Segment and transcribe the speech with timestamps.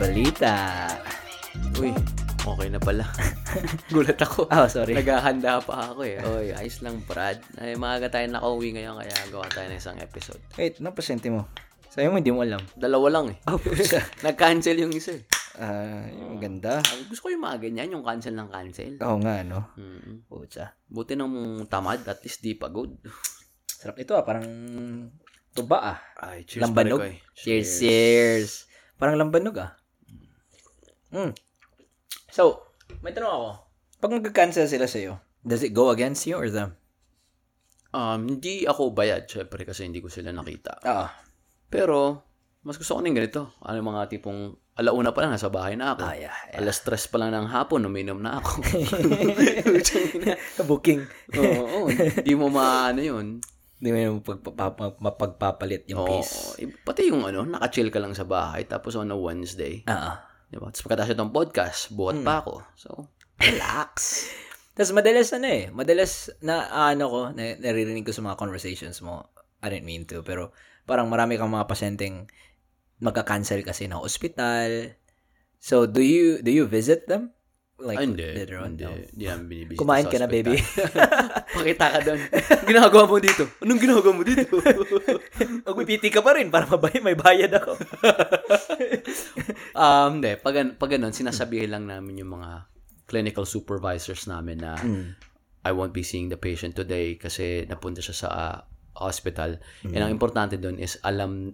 [0.00, 0.88] balita.
[1.76, 1.92] Uy,
[2.40, 3.04] okay na pala.
[3.92, 4.48] Gulat ako.
[4.48, 4.96] Oh, sorry.
[4.96, 6.16] Naghahanda pa ako eh.
[6.24, 7.36] Oy, ayos lang, Brad.
[7.60, 10.40] Ay, maaga tayo nakauwi ngayon kaya gawa tayo ng isang episode.
[10.56, 11.44] Wait, anong pasente mo?
[11.92, 12.64] Sa'yo mo, hindi mo alam.
[12.72, 13.38] Dalawa lang eh.
[13.44, 13.60] Oh.
[14.24, 15.22] Nag-cancel yung isa eh.
[15.60, 16.80] Ah, yung ganda.
[16.80, 18.96] Sabi, Gusto ko yung mga ganyan, yung cancel ng cancel.
[19.04, 19.76] Oo nga, no?
[19.76, 20.24] Mm.
[20.24, 20.80] Pucha.
[20.88, 22.88] Buti ng tamad, at least di pagod.
[23.68, 24.48] Sarap ito ah, parang
[25.52, 25.98] tuba ah.
[26.16, 27.04] Ay, cheers Lambanog.
[27.04, 27.20] eh.
[27.36, 28.50] Cheers, cheers.
[28.96, 29.79] Parang lambanog ah.
[31.10, 31.32] Mm.
[32.28, 32.62] So,
[33.00, 33.48] may tanong ako.
[33.98, 36.74] Pag nag-cancel sila sa'yo, does it go against you or them?
[37.90, 40.78] Um, hindi ako bayad, syempre, kasi hindi ko sila nakita.
[40.80, 41.06] Oo.
[41.66, 41.96] Pero,
[42.62, 43.50] mas gusto ko ng ganito.
[43.60, 46.00] Ano mga tipong, alauna pa lang, nasa bahay na ako.
[46.04, 46.34] Ah, yeah.
[46.48, 46.58] yeah.
[46.62, 48.62] Alas stress pa lang ng hapon, uminom na ako.
[50.62, 51.02] Booking.
[51.34, 51.90] Oo,
[52.22, 53.42] di mo maano yun.
[53.80, 56.60] Hindi mo yung pagpapa- mapagpapalit yung Oo, piece.
[56.60, 60.29] eh, pati yung ano, naka-chill ka lang sa bahay, tapos on a Wednesday, Ah.
[60.50, 60.68] Di ba?
[60.68, 62.54] Tapos pagkatapos itong podcast, buhat pa ako.
[62.74, 62.90] So,
[63.38, 64.26] relax.
[64.74, 69.30] Tapos madalas ano eh, madalas na ano ko, na, naririnig ko sa mga conversations mo,
[69.62, 70.50] I didn't mean to, pero
[70.88, 72.26] parang marami kang mga pasyenteng
[72.98, 74.96] magka-cancel kasi na ospital.
[75.60, 77.32] So, do you do you visit them?
[77.80, 78.28] Like, hindi.
[78.36, 78.76] later on?
[78.76, 78.84] Hindi.
[78.84, 78.92] No?
[78.92, 80.56] Hindi namin binibisita Kumain ka na, baby.
[81.56, 82.20] Pakita ka doon.
[82.70, 83.44] ginagawa mo dito?
[83.64, 84.44] Anong ginagawa mo dito?
[85.66, 87.72] Magpipiti ka pa rin para mabay, may bayad ako.
[89.72, 90.36] um, hindi.
[90.36, 92.68] Pag, pag ganun, sinasabihin lang namin yung mga
[93.08, 95.18] clinical supervisors namin na Hmm.
[95.60, 98.56] I won't be seeing the patient today kasi napunta siya sa ah,
[98.96, 99.60] hospital.
[99.84, 101.52] And ang importante doon is alam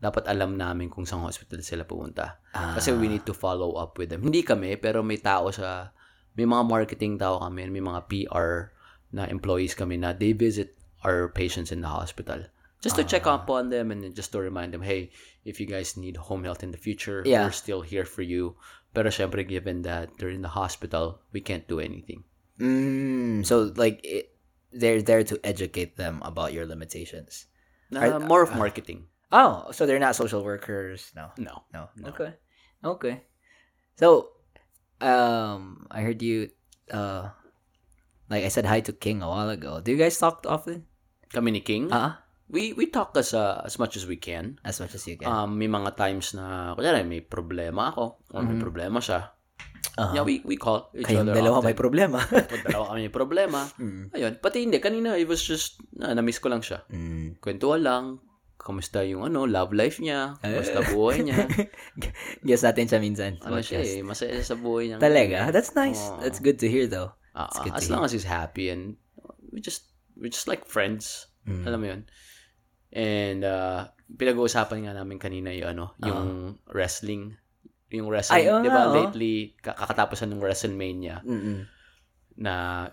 [0.00, 2.40] dapat alam namin kung saan hospital sila pupunta.
[2.52, 4.24] Kasi we need to follow up with them.
[4.24, 5.92] Hindi kami, pero may tao sa
[6.34, 8.72] may mga marketing tao kami, may mga PR
[9.12, 10.72] na employees kami na they visit
[11.04, 12.40] our patients in the hospital.
[12.80, 15.12] Just to check up on them and just to remind them, hey,
[15.44, 17.44] if you guys need home health in the future, Yeah.
[17.44, 18.56] we're still here for you.
[18.96, 22.24] Pero syempre, given that they're in the hospital, we can't do anything.
[22.56, 24.32] Mm, so, like, it,
[24.72, 27.52] they're there to educate them about your limitations.
[27.92, 29.09] Na more of marketing.
[29.30, 31.12] Oh, so they're not social workers?
[31.14, 31.30] No.
[31.38, 31.62] No.
[31.72, 31.88] No.
[32.10, 32.34] Okay.
[32.82, 33.14] Okay.
[33.94, 34.34] So,
[35.00, 36.50] um, I heard you,
[36.90, 37.30] uh,
[38.28, 39.78] like I said hi to King a while ago.
[39.80, 40.86] Do you guys talk often?
[41.30, 44.58] Kami ni King, Ah, we we talk as uh, as much as we can.
[44.66, 45.30] as much as you can.
[45.30, 49.30] Um, may mga times na, kunyari, may problema ako, or may problema siya.
[49.94, 50.14] Uh-huh.
[50.16, 51.68] Yeah, we, we call each Kayong other dalawa often.
[51.70, 52.18] may problema.
[52.24, 53.60] Pag dalawa kami may problema.
[53.80, 54.04] Mm.
[54.10, 56.82] Ayun, pati hindi, kanina, it was just, na, na-miss ko lang siya.
[56.88, 57.38] mm.
[57.38, 58.04] Kwentuhan lang,
[58.60, 61.48] kamusta yung ano, love life niya, kamusta buhay niya.
[62.46, 63.32] Guess natin siya minsan.
[63.40, 64.96] sa ano siya eh, masaya sa buhay niya.
[65.00, 65.48] Talaga?
[65.48, 65.96] That's nice.
[65.98, 66.20] Oo.
[66.20, 67.16] That's good to hear though.
[67.32, 69.00] Ah, It's good as long as he's happy and
[69.48, 71.32] we just we're just like friends.
[71.48, 71.64] Mm.
[71.64, 72.00] Alam mo 'yun.
[72.92, 76.22] And uh pinag-uusapan nga namin kanina yung ano, yung
[76.68, 77.38] wrestling,
[77.88, 78.90] yung wrestling, Ay, 'di ba?
[78.90, 78.94] oh.
[78.94, 81.64] Lately ka- kakatapos ng WrestleMania Mm-mm.
[82.36, 82.86] na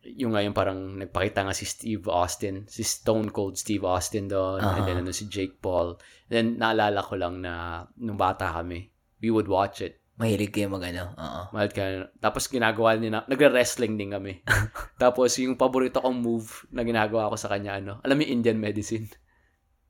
[0.00, 4.84] yung ngayon parang nagpakita nga si Steve Austin, si Stone Cold Steve Austin doon, and
[4.88, 6.00] then ano si Jake Paul.
[6.28, 8.88] And then naalala ko lang na nung bata kami,
[9.20, 10.00] we would watch it.
[10.20, 11.16] Mahilig kayo mag ano.
[11.16, 11.42] Oo.
[11.56, 12.12] Mahal ka.
[12.20, 14.44] Tapos ginagawa niya, nagre-wrestling din kami.
[15.00, 19.08] Tapos yung paborito kong move na ginagawa ko sa kanya, ano, alam mo Indian medicine.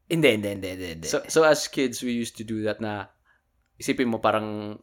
[0.06, 0.70] Hindi, hindi, hindi.
[0.74, 1.06] hindi.
[1.06, 3.10] So, so as kids, we used to do that na,
[3.78, 4.78] isipin mo parang,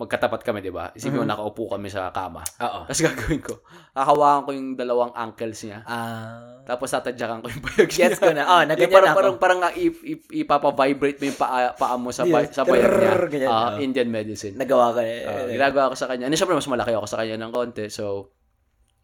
[0.00, 0.88] magkatapat kami, di ba?
[0.96, 2.40] Isipin mo, nakaupo kami sa kama.
[2.40, 2.88] Oo.
[2.88, 3.60] Tapos gagawin ko,
[3.92, 5.84] kakawakan ko yung dalawang ankles niya.
[5.84, 6.64] Ah.
[6.64, 8.08] Tapos tatadyakan ko yung bayag niya.
[8.08, 8.48] Gets ko na.
[8.48, 9.18] Oh, na Yung parang, ako.
[9.20, 12.56] parang, parang nga ip- ip- ipapa-vibrate mo yung paa, paa mo sa, Yes.
[12.56, 13.12] sa bayag niya.
[13.28, 13.84] Ganyan, Ah, oh.
[13.84, 14.56] Indian medicine.
[14.56, 15.12] Nagawa ko na.
[15.28, 16.24] Uh, ginagawa ko sa kanya.
[16.26, 17.86] Ano, syempre, mas malaki ako sa kanya ng konti.
[17.92, 18.32] So,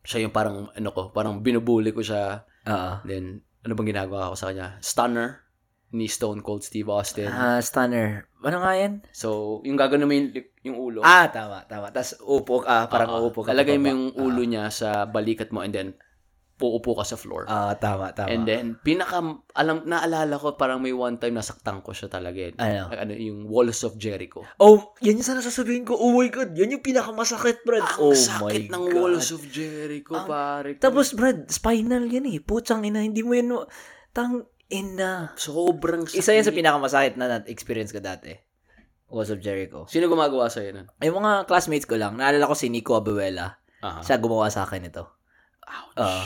[0.02, 2.40] siya yung parang, ano ko, parang binubuli ko siya.
[2.66, 2.90] Oo.
[3.04, 4.80] Then, ano bang ginagawa ko sa kanya?
[4.80, 5.45] Stunner
[5.94, 7.30] ni Stone Cold Steve Austin.
[7.30, 8.26] Ah, stunner.
[8.42, 9.06] Ano nga yan?
[9.14, 10.28] So, yung gagawin mo yung,
[10.66, 10.98] yung ulo.
[11.02, 11.94] Ah, tama, tama.
[11.94, 13.30] Tapos upo ka, parang Oo.
[13.30, 13.54] uupo ka.
[13.54, 15.94] Lalagay mo yung ulo niya sa balikat mo and then,
[16.56, 17.44] puupo ka sa floor.
[17.52, 18.32] Ah, tama, tama.
[18.32, 19.20] And then, pinaka,
[19.52, 22.40] alam, naalala ko, parang may one time nasaktan ko siya talaga.
[22.40, 22.56] eh.
[22.56, 22.88] Ano?
[22.96, 24.40] Ano, yung Walls of Jericho.
[24.56, 25.92] Oh, yan yung sana sasabihin ko.
[26.00, 27.84] Oh my God, yan yung pinakamasakit, Brad.
[27.84, 28.96] Ang oh sakit my ng God.
[28.96, 30.80] Walls of Jericho, pare.
[30.80, 32.40] Tapos, Brad, spinal yan eh.
[32.40, 33.52] Putsang ina, hindi mo yan,
[34.16, 35.32] tang ina.
[35.38, 36.18] Sobrang sakit.
[36.18, 38.34] Isa yan sa pinakamasakit na na-experience ko dati.
[39.06, 39.86] Walls of Jericho.
[39.86, 40.86] Sino gumagawa sa'yo nun?
[40.98, 43.62] Yung mga classmates ko lang, naalala ko si Nico Abuela.
[43.86, 44.02] Aha.
[44.02, 45.06] Siya gumawa sa akin ito.
[45.98, 46.22] Oo.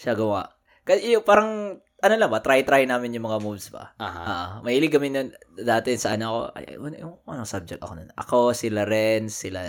[0.00, 0.48] siya gumawa.
[0.82, 3.92] Kasi yung parang, ano lang ba, try-try namin yung mga moves ba.
[4.00, 4.22] Aha.
[4.24, 8.10] Ah, mahilig kami nun, dati sa ano ako, ay, ano, yung, anong subject ako nun?
[8.16, 9.68] Ako, sila Renz, sila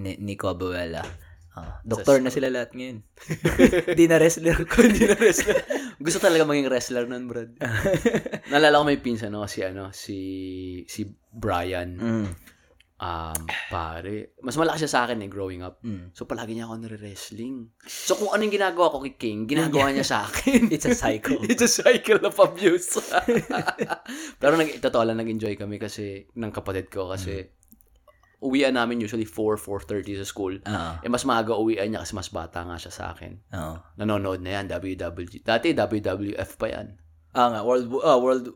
[0.00, 1.04] Ni- Nico Abuela.
[1.50, 3.02] Ah, doktor na sila lahat ngayon.
[3.90, 4.54] Hindi na wrestler.
[4.86, 5.58] Hindi na wrestler.
[5.98, 7.58] Gusto talaga maging wrestler nun, Brad.
[8.54, 9.50] Nalala ko may pinsan, no?
[9.50, 10.18] Si, ano, si,
[10.86, 11.98] si Brian.
[11.98, 12.28] Mm.
[13.00, 14.38] Um, pare.
[14.46, 15.82] Mas malaki siya sa akin eh, growing up.
[15.82, 16.14] Mm.
[16.14, 17.74] So, palagi niya ako nare-wrestling.
[17.82, 20.70] So, kung anong ginagawa ko kay King, ginagawa niya sa akin.
[20.70, 21.42] It's a cycle.
[21.50, 22.94] It's a cycle of abuse.
[24.38, 27.58] Pero nag, totoo lang, nag-enjoy kami kasi, ng kapatid ko kasi,
[28.40, 30.54] uwian namin usually 4, 4.30 sa school.
[30.64, 30.92] Oo.
[31.04, 33.36] Eh, mas maaga uwian niya kasi mas bata nga siya sa akin.
[33.52, 33.76] Oo.
[34.00, 35.44] Nanonood na yan, WWG.
[35.44, 36.96] Dati, WWF pa yan.
[37.36, 38.50] Ah nga, World ah, World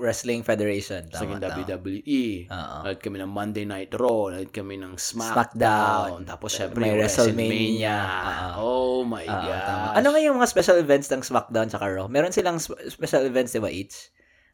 [0.00, 1.08] Wrestling Federation.
[1.12, 1.66] Sa Tama, akin, tama.
[1.66, 2.24] WWE.
[2.48, 2.76] Oo.
[2.84, 4.32] Nanood kami ng Monday Night Raw.
[4.32, 5.34] Nanood kami ng Smackdown.
[5.56, 6.20] SmackDown.
[6.28, 7.96] Tapos, syempre, May WrestleMania.
[7.96, 8.60] WrestleMania.
[8.60, 9.60] Oh my God.
[9.66, 9.86] tama.
[9.96, 12.06] Ano nga yung mga special events ng SmackDown tsaka Raw?
[12.08, 13.96] Meron silang sp- special events, di ba, each?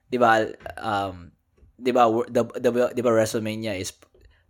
[0.06, 0.30] Di ba,
[0.78, 1.30] um,
[1.74, 3.94] di ba, the, the, di ba WrestleMania is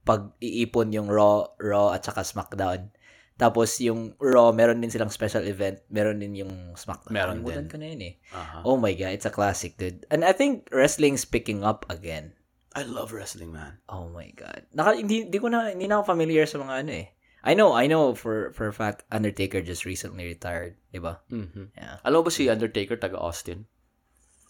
[0.07, 2.95] pag iipon yung Raw, Raw at saka SmackDown.
[3.37, 5.83] Tapos yung Raw, meron din silang special event.
[5.91, 7.13] Meron din yung SmackDown.
[7.13, 7.69] Meron Nakalimutan din.
[7.69, 8.15] ko na yun eh.
[8.33, 8.59] Aha.
[8.65, 10.07] Oh my God, it's a classic, dude.
[10.09, 12.33] And I think wrestling's picking up again.
[12.73, 13.81] I love wrestling, man.
[13.89, 14.65] Oh my god.
[14.73, 17.09] Naka, hindi, hindi ko na hindi na ako familiar sa mga ano eh.
[17.47, 21.21] I know, I know for for a fact Undertaker just recently retired, 'di ba?
[21.31, 21.73] Mhm.
[21.77, 22.03] Yeah.
[22.03, 23.65] Alam ba si Undertaker, taga Austin?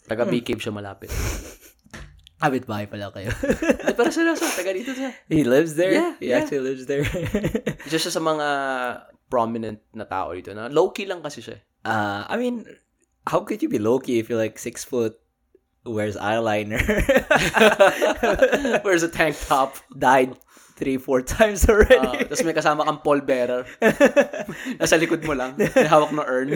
[0.07, 0.31] Taga Hmm.
[0.33, 1.11] B-Cave siya malapit.
[2.37, 3.33] Habit bahay pala kayo.
[3.81, 5.09] Ay, pero seryoso, taga dito siya.
[5.25, 5.89] He lives there?
[5.93, 6.37] Yeah, He yeah.
[6.45, 7.01] actually lives there.
[7.89, 8.47] Isa siya sa mga
[9.25, 11.57] prominent na tao dito na low-key lang kasi siya.
[11.83, 12.63] uh, I mean,
[13.25, 15.17] how could you be low-key if you're like six foot,
[15.81, 16.77] wears eyeliner,
[18.85, 19.75] Wears a tank top.
[19.97, 20.35] died
[20.77, 22.23] three, four times Uh, already?
[22.23, 23.65] Tapos may kasama kang pallbearer.
[24.79, 25.57] Nasa likod mo lang.
[25.57, 26.53] May hawak na urn.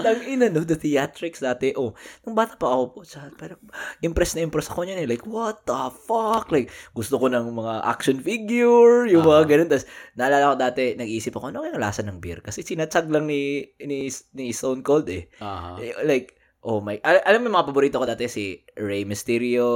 [0.00, 1.92] Nang ina, no, the theatrics dati, oh,
[2.22, 2.98] nung bata pa ako po,
[3.34, 3.58] parang,
[4.00, 5.08] impress na impress ako niyan eh.
[5.10, 6.48] Like, what the fuck?
[6.48, 9.68] Like, gusto ko ng mga action figure, yung mga ganun.
[9.68, 9.84] Tapos,
[10.14, 12.38] naalala ko dati, nag-iisip ako, ano kaya lasa ng beer?
[12.38, 15.26] Kasi sinatag lang ni, ni, ni Stone Cold eh.
[15.76, 19.66] Eh, Like, oh my, al- alam mo mga paborito ko dati, si Rey Mysterio,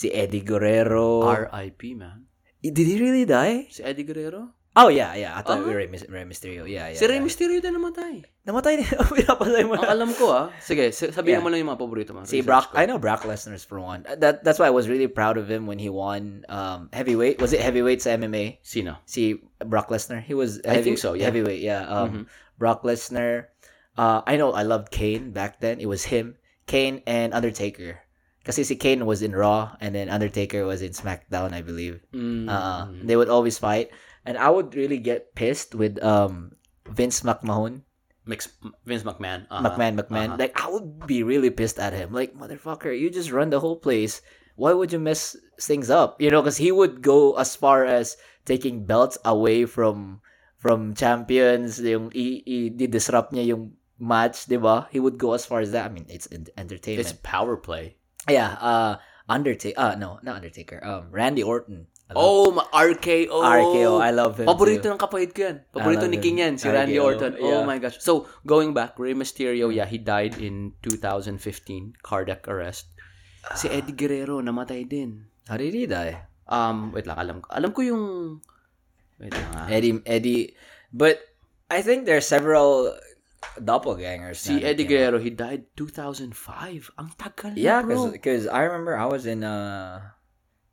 [0.00, 1.28] si Eddie Guerrero.
[1.28, 1.92] R.I.P.
[1.92, 2.24] man.
[2.64, 3.68] Did he really die?
[3.68, 4.56] Si Eddie Guerrero?
[4.76, 5.34] Oh, yeah, yeah.
[5.34, 5.66] I thought Ah.
[5.66, 6.62] Rey, Rey Mysterio.
[6.62, 6.96] Yeah, yeah.
[6.96, 7.26] si Rey yeah.
[7.26, 8.22] Mysterio din namatay.
[8.46, 8.86] Namatay din.
[9.18, 10.46] Pinapalay mo Ang alam ko ah.
[10.62, 11.42] Sige, sabihin Yeah.
[11.42, 12.22] mo lang yung mga paborito mo.
[12.22, 12.78] See, Research Brock, ko.
[12.78, 14.06] I know Brock Lesnar's for one.
[14.06, 17.42] Uh, That that's why I was really proud of him when he won um heavyweight.
[17.42, 18.62] Was it heavyweight sa MMA?
[18.62, 18.94] Sino?
[19.10, 20.22] See Brock Lesnar.
[20.22, 21.26] He was I think so, yeah.
[21.28, 21.84] Heavyweight, yeah.
[21.90, 22.22] Um Mhm.
[22.56, 23.50] Brock Lesnar.
[23.98, 25.82] Uh I know I loved Kane back then.
[25.82, 26.38] It was him,
[26.70, 28.06] Kane and Undertaker.
[28.44, 32.00] Kasi si Kane was in Raw and then Undertaker was in SmackDown, I believe.
[32.14, 32.48] Mm.
[32.48, 33.92] Uh, they would always fight
[34.24, 36.52] and I would really get pissed with um
[36.88, 37.82] Vince McMahon.
[38.26, 38.48] Mix,
[38.84, 39.46] Vince McMahon.
[39.50, 39.64] Aha.
[39.64, 40.28] McMahon, McMahon.
[40.28, 40.36] Aha.
[40.36, 42.12] Like I would be really pissed at him.
[42.12, 44.20] Like motherfucker, you just run the whole place.
[44.56, 46.20] Why would you mess things up?
[46.20, 50.20] You know, because he would go as far as taking belts away from
[50.58, 51.80] from champions.
[51.80, 54.88] Yung i, i disrupt niya yung match, di ba?
[54.92, 55.88] He would go as far as that.
[55.88, 57.08] I mean, it's entertainment.
[57.08, 57.96] It's power play.
[58.28, 58.56] Yeah.
[58.60, 58.92] Uh,
[59.28, 59.78] Undertaker.
[59.78, 60.82] Uh, no, not Undertaker.
[60.82, 61.86] Um, Randy Orton.
[62.10, 63.30] Oh, ma- RKO.
[63.30, 64.02] RKO.
[64.02, 64.50] I love him.
[64.50, 64.90] Paborito too.
[64.90, 65.56] ng kapatid ko yan.
[65.70, 67.32] Paborito ni King yan, si Randy RKO, Orton.
[67.38, 67.62] Oh yeah.
[67.62, 68.02] my gosh.
[68.02, 71.38] So, going back, Rey Mysterio, yeah, he died in 2015,
[72.02, 72.90] cardiac arrest.
[73.54, 75.30] Si Eddie Guerrero, namatay din.
[75.46, 76.26] How did he die?
[76.50, 77.46] Um, wait lang, alam ko.
[77.54, 78.04] Alam ko yung...
[79.22, 79.68] Wait lang ah.
[79.68, 80.56] Eddie Eddie
[80.92, 81.20] but
[81.70, 82.96] I think there are several
[83.58, 84.36] doppelgangers.
[84.36, 84.84] Si Eddie.
[84.84, 86.90] Guerrero, he died 2005.
[86.98, 88.10] Ang tagal Yeah, bro.
[88.10, 90.00] because I remember I was in uh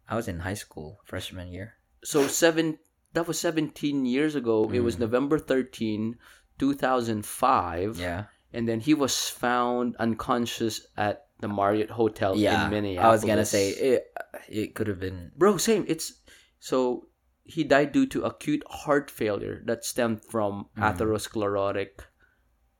[0.07, 1.75] I was in high school freshman year.
[2.03, 2.79] So, seven,
[3.11, 4.63] that was 17 years ago.
[4.71, 4.87] It Mm.
[4.87, 6.15] was November 13,
[6.59, 7.99] 2005.
[7.99, 8.25] Yeah.
[8.53, 12.65] And then he was found unconscious at the Marriott Hotel Yeah.
[12.65, 13.03] in Minneapolis.
[13.03, 14.07] I was gonna say it.
[14.47, 15.31] It could have been.
[15.35, 15.83] bro, same.
[15.87, 16.13] It's
[16.59, 17.09] so
[17.43, 20.83] he died due to acute heart failure that stemmed from Mm.
[20.87, 22.06] atherosclerotic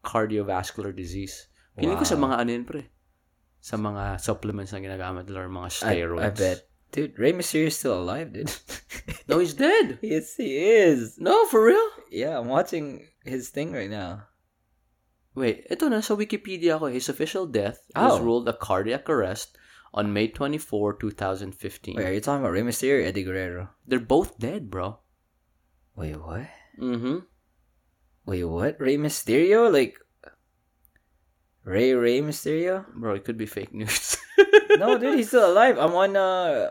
[0.07, 1.51] cardiovascular disease.
[1.75, 2.31] Feeling ko sa Wow.
[2.31, 2.81] mga ano yun, pre.
[3.59, 6.23] Sa mga supplements na ginagamit nila or mga I, steroids.
[6.23, 6.59] I bet,
[6.95, 7.13] dude.
[7.19, 8.49] Rey Mysterio is still alive, dude.
[9.27, 9.99] No, he's dead.
[10.05, 11.19] yes, he is.
[11.19, 11.83] No, for real?
[12.07, 14.31] Yeah, I'm watching his thing right now.
[15.37, 16.87] Wait, ito na sa Wikipedia ko.
[16.89, 18.23] His official death was Oh.
[18.23, 19.53] ruled a cardiac arrest
[19.93, 21.93] on May 24, 2015.
[21.99, 23.69] Wait, are you talking about Rey Mysterio or Eddie Guerrero?
[23.85, 24.97] They're both dead, bro.
[25.93, 26.47] Wait, what?
[26.81, 27.21] Mm-hmm.
[28.27, 28.75] Wait, what?
[28.75, 29.71] Rey Mysterio?
[29.71, 29.95] Like
[31.63, 32.83] Rey Rey Mysterio?
[32.91, 34.19] Bro, it could be fake news.
[34.77, 35.79] No, dude, he's still alive.
[35.81, 36.69] I'm on uh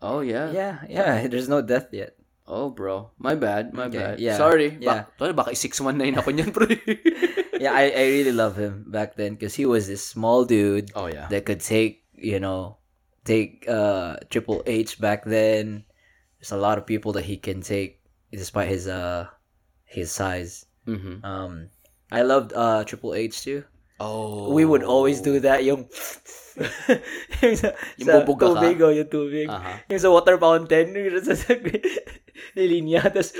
[0.00, 0.48] oh, yeah.
[0.52, 2.16] yeah, yeah, there's no death yet.
[2.46, 3.10] Oh, bro.
[3.18, 3.74] My bad.
[3.74, 4.16] My Okay, bad.
[4.20, 4.76] yeah, Sorry.
[4.80, 5.04] yeah.
[5.04, 6.76] Ba- Tol, baka 619 ako niyan, pre.
[7.60, 11.06] Yeah, I, I really love him back then because he was this small dude oh,
[11.06, 11.28] yeah.
[11.28, 12.78] that could take, you know,
[13.24, 15.84] take uh Triple H back then.
[16.40, 18.03] there's a lot of people that he can take
[18.36, 19.26] despite his uh
[19.84, 20.66] his size.
[20.86, 21.24] Mhm.
[21.24, 21.70] Um,
[22.12, 23.64] I loved uh Triple H too.
[24.00, 24.50] Oh.
[24.52, 25.86] We would always do that yung
[27.42, 29.46] yung sa, Yung sa tubig o yung tubig.
[29.46, 29.86] Aha.
[29.86, 31.38] Yung sa water fountain, yung sa
[32.58, 33.30] nilinya, tapos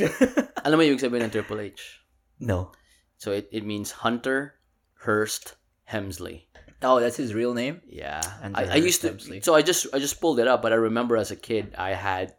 [0.64, 2.00] Alam mo yung sabihin ng Triple H?
[2.38, 2.72] No.
[3.18, 4.54] So it, it means Hunter
[5.04, 6.46] Hearst Helmsley.
[6.80, 7.82] Oh, that's his real name?
[7.84, 8.22] Yeah.
[8.40, 9.42] Hunter I, I used to Helmsley.
[9.42, 11.92] so I just I just pulled it up, but I remember as a kid I
[11.92, 12.32] had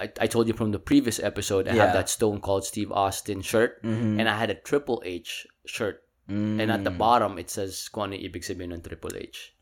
[0.00, 1.92] I, I told you from the previous episode I Yeah.
[1.92, 4.16] that Stone Cold Steve Austin shirt Mhm.
[4.16, 6.02] and I had a Triple H shirt.
[6.30, 7.02] And at the Mm.
[7.02, 9.52] bottom it says kung yung ibig sabihin ng Triple H.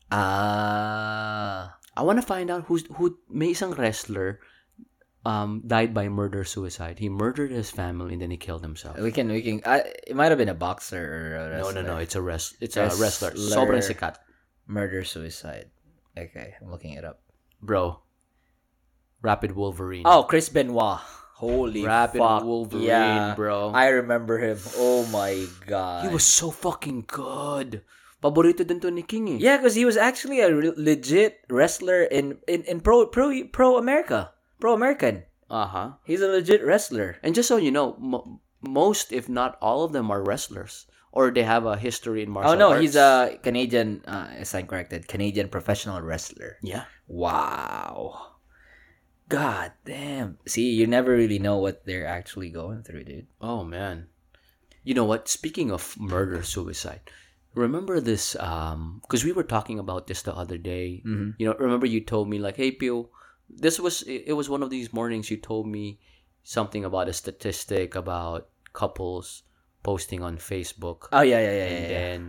[0.69, 1.75] Ah.
[1.97, 4.39] I want to find out who's who may isang wrestler
[5.25, 7.01] um died by murder suicide.
[7.01, 8.95] He murdered his family and then he killed himself.
[9.01, 11.81] We can, we can, I, it might have been a boxer or a No, no,
[11.83, 11.97] no.
[11.99, 12.55] It's a rest.
[12.63, 13.35] It's a wrestler.
[13.35, 13.51] Wrestler.
[13.51, 14.15] Sobrang sikat,
[14.69, 15.73] Murder, suicide.
[16.15, 17.19] Okay, I'm looking it up.
[17.59, 17.99] bro.
[19.21, 20.03] Rabid Wolverine.
[20.05, 20.99] Oh, Chris Benoit.
[21.39, 22.43] Holy Rabid fuck.
[22.43, 23.33] Wolverine, yeah.
[23.35, 23.71] bro.
[23.71, 24.59] I remember him.
[24.75, 26.03] Oh my god.
[26.03, 27.81] he was so fucking good.
[28.19, 29.37] Paborito din to ni King eh.
[29.39, 33.77] Yeah, because he was actually a re- legit wrestler in, in, in pro pro pro
[33.79, 35.23] America, pro American.
[35.49, 35.95] Uh-huh.
[36.03, 37.15] He's a legit wrestler.
[37.23, 41.31] And just so you know, mo- most if not all of them are wrestlers or
[41.31, 42.59] they have a history in martial arts.
[42.59, 42.81] oh no, arts.
[42.81, 44.03] he's a Canadian.
[44.05, 46.57] Uh, if I'm corrected, Canadian professional wrestler.
[46.61, 46.83] Yeah.
[47.07, 48.28] Wow.
[49.29, 50.37] God damn.
[50.47, 53.27] See, you never really know what they're actually going through, dude.
[53.39, 54.07] Oh man.
[54.83, 55.29] You know what?
[55.29, 57.01] Speaking of murder suicide,
[57.53, 61.03] remember this um because we were talking about this the other day.
[61.05, 61.35] Mhm.
[61.37, 63.09] You know, remember you told me like, "Hey, Pio,
[63.49, 65.99] this was it, was one of these mornings you told me
[66.41, 69.43] something about a statistic about couples
[69.83, 71.99] posting on Facebook Oh yeah, yeah, yeah, and yeah, yeah.
[71.99, 72.21] then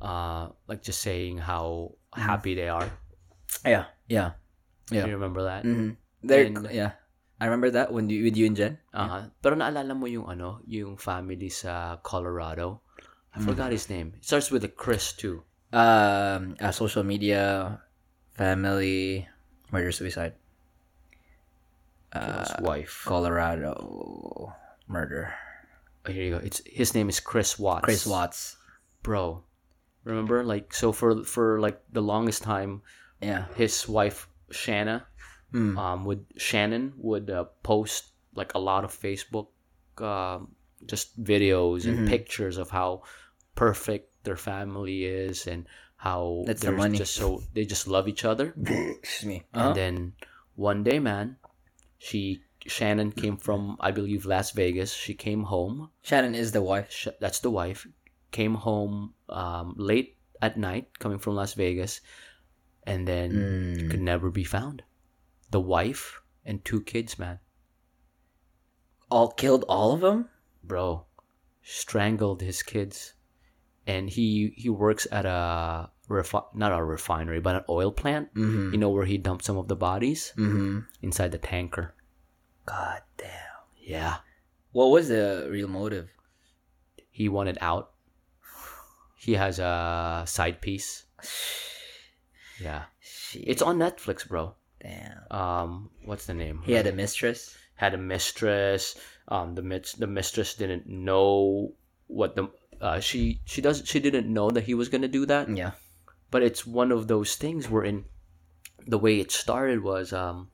[0.00, 2.88] uh like just saying how happy they are.
[3.64, 4.32] Yeah, yeah.
[4.88, 5.06] Do Yeah.
[5.06, 5.64] You remember that?
[5.64, 6.00] Mm-hmm.
[6.22, 6.92] There, And- yeah.
[7.42, 8.78] I remember that when you with you and Jen.
[8.94, 9.26] Uh-huh.
[9.42, 12.80] Pero naalala mo yung ano, yung family sa Colorado?
[13.34, 14.14] I forgot his name.
[14.14, 15.42] It starts with a Chris too.
[15.74, 17.80] Um, uh, social media,
[18.36, 19.26] family,
[19.72, 20.36] murder, suicide.
[22.12, 23.02] his Uh, wife.
[23.08, 24.52] Colorado
[24.86, 25.32] murder.
[26.06, 26.44] Oh, here you go.
[26.44, 27.84] It's his name is Chris Watts.
[27.84, 28.56] Chris Watts.
[29.02, 29.42] Bro.
[30.04, 32.82] Remember like so for for like the longest time
[33.22, 33.46] Yeah.
[33.56, 35.06] his wife Shanna
[35.52, 35.76] Mm.
[35.78, 39.48] um would Shanann would uh, post like a lot of Facebook
[39.98, 40.54] um
[40.86, 42.08] just videos and Mhm.
[42.08, 43.02] pictures of how
[43.54, 45.66] perfect their family is and
[45.96, 48.54] how That's the they're just so they just love each other.
[49.02, 49.38] Excuse me.
[49.52, 49.72] And Uh-huh.
[49.74, 50.12] then
[50.56, 51.36] one day, man,
[51.98, 54.92] she Shanann came from I believe Las Vegas.
[54.94, 55.90] She came home.
[56.04, 56.90] Shanann is the wife.
[56.90, 57.86] Sh- that's the wife.
[58.30, 62.00] Came home um, late at night, coming from Las Vegas,
[62.86, 63.90] and then Mm.
[63.90, 64.82] could never be found.
[65.52, 67.38] The wife and two kids, man,
[69.12, 70.28] All killed all of them.
[70.64, 71.04] bro,
[71.62, 73.12] strangled his kids,
[73.86, 78.32] and he he works at a refi- not a refinery, but an oil plant.
[78.34, 78.72] Mm-hmm.
[78.72, 80.88] You know where he dumped some of the bodies Mm-hmm.
[81.02, 81.94] inside the tanker.
[82.64, 83.60] God damn.
[83.76, 84.16] Yeah.
[84.72, 86.08] What was the real motive?
[87.12, 87.92] he wanted out.
[89.20, 91.04] He has a side piece.
[92.60, 93.42] Yeah, Shit.
[93.46, 94.54] it's on Netflix, bro.
[94.82, 95.18] Damn.
[95.30, 96.60] Um, what's the name?
[96.64, 97.56] He had a mistress.
[97.76, 98.96] had a mistress.
[99.28, 101.72] Um, the mit- the mistress didn't know
[102.08, 105.48] what the uh, she she does she didn't know that he was gonna do that.
[105.48, 105.72] Yeah.
[106.30, 108.04] But it's one of those things where in
[108.86, 110.50] the way it started was um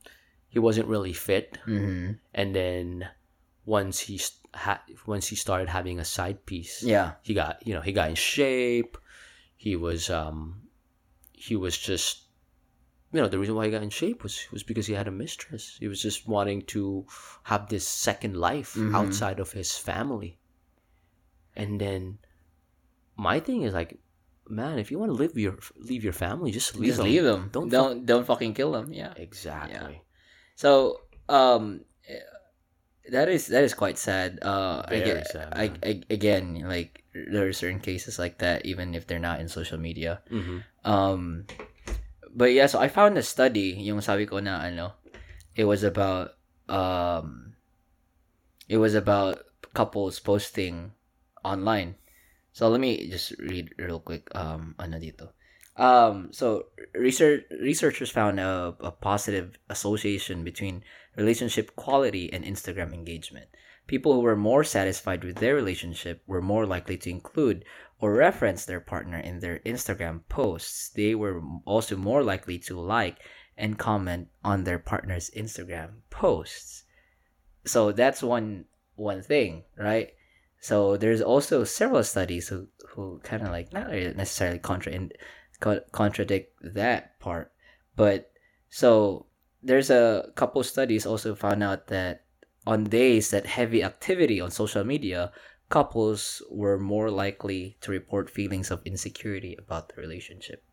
[0.47, 2.13] he wasn't really fit, Mm-hmm.
[2.33, 3.09] and then
[3.65, 4.21] once he
[4.53, 7.13] ha- once he started having a side piece, Yeah.
[7.21, 8.97] he got you know he got in shape
[9.57, 10.61] he was um
[11.33, 12.28] he was just
[13.11, 15.11] you know the reason why he got in shape was was because he had a
[15.11, 17.05] mistress he was just wanting to
[17.43, 18.93] have this second life Mhm.
[18.95, 20.37] outside of his family
[21.55, 22.19] and then
[23.17, 23.97] my thing is like
[24.47, 27.05] man if you want to live your leave your family just leave Just them.
[27.07, 27.49] leave them.
[27.51, 28.91] don't Don't fuck- don't fucking kill them.
[28.93, 29.13] Yeah.
[29.15, 30.01] exactly
[30.55, 31.81] So um,
[33.11, 34.39] that is that is quite sad.
[34.41, 35.65] Uh, I Very get, sad, I.
[35.83, 39.77] I again like there are certain cases like that even if they're not in social
[39.79, 40.21] media.
[40.29, 41.45] hmm Um,
[42.35, 44.93] but yeah, so I found a study, yung sabi ko na ano,
[45.55, 46.37] it was about
[46.69, 47.55] um,
[48.67, 49.43] it was about
[49.73, 50.93] couples posting
[51.43, 51.95] online.
[52.51, 54.29] So let me just read real quick.
[54.35, 55.33] Um, ano dito.
[55.79, 60.83] Um, so research researchers found a, a positive association between
[61.15, 63.47] relationship quality and Instagram engagement.
[63.87, 67.65] People who were more satisfied with their relationship were more likely to include
[67.99, 70.89] or reference their partner in their Instagram posts.
[70.89, 73.17] They were also more likely to like
[73.57, 76.83] and comment on their partner's Instagram posts.
[77.65, 78.65] So that's one
[78.95, 80.13] one thing, right?
[80.61, 85.09] So there's also several studies who who kind of like not necessarily contra
[85.59, 87.51] co- contradict that part,
[87.95, 88.31] but
[88.69, 89.25] so
[89.61, 92.23] there's a couple studies also found out that
[92.65, 95.31] on days that heavy activity on social media,
[95.69, 100.63] couples were more likely to report feelings of insecurity about the relationship.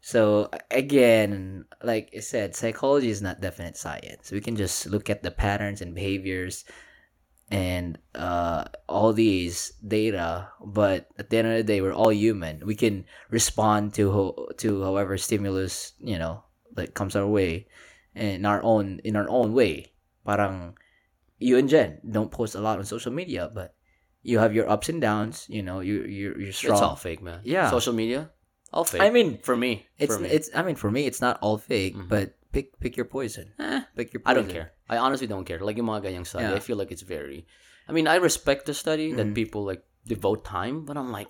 [0.00, 4.32] So again, like I said, psychology is not definite science.
[4.32, 6.64] We can just look at the patterns and behaviors
[7.52, 12.66] and uh, all these data, but at the end of the day, we're all human.
[12.66, 17.68] We can respond to ho- to however stimulus you know that comes our way
[18.16, 19.92] in our own in our own way.
[20.24, 20.74] Parang
[21.42, 23.74] you and Jen don't post a lot on social media, but
[24.22, 25.46] you have your ups and downs.
[25.50, 26.78] You know, you you you're strong.
[26.78, 27.42] It's all fake, man.
[27.42, 27.68] Yeah.
[27.74, 28.30] Social media,
[28.70, 29.02] all fake.
[29.02, 30.30] I mean, for me, it's for me.
[30.30, 30.48] it's.
[30.54, 32.06] I mean, for me, it's not all fake, Mhm.
[32.06, 33.50] but pick pick your poison.
[33.58, 34.22] Eh, Pick your.
[34.24, 34.72] I don't care.
[34.86, 35.58] I honestly don't care.
[35.58, 36.56] Like yung mga ganyang study, Yeah.
[36.56, 37.44] I feel like it's very.
[37.88, 39.34] I mean, I respect the study that Mhm.
[39.34, 41.26] people like devote time, but I'm like,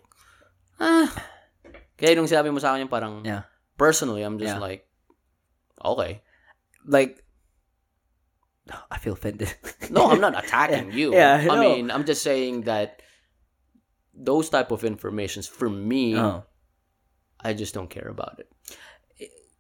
[0.82, 1.08] ah.
[1.96, 3.46] Kaya nung sinabi mo sa akin yung parang, Yeah.
[3.78, 4.60] personally, I'm just Yeah.
[4.60, 4.84] like,
[5.80, 6.20] okay.
[6.84, 7.22] Like,
[8.90, 9.52] I feel offended.
[9.90, 11.12] No, I'm not attacking you.
[11.12, 11.60] Yeah, I no.
[11.60, 13.02] mean, I'm just saying that
[14.14, 16.44] those type of informations for me, Oh.
[17.44, 18.48] I just don't care about it.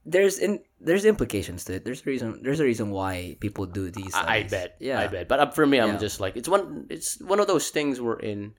[0.04, 1.84] There's in there's implications to it.
[1.84, 2.40] There's a reason.
[2.42, 4.14] There's a reason why people do these.
[4.14, 4.76] I, I bet.
[4.80, 4.98] Yeah.
[5.00, 5.28] I bet.
[5.28, 5.98] But uh, for me, I'm Yeah.
[5.98, 6.86] just like it's one.
[6.90, 8.54] It's one of those things we're in.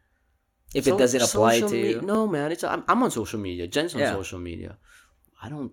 [0.73, 2.51] If it doesn't apply to me- you, no, man.
[2.51, 3.67] It's I'm, I'm on social media.
[3.67, 4.11] Jen's on Yeah.
[4.13, 4.77] social media.
[5.41, 5.71] I don't.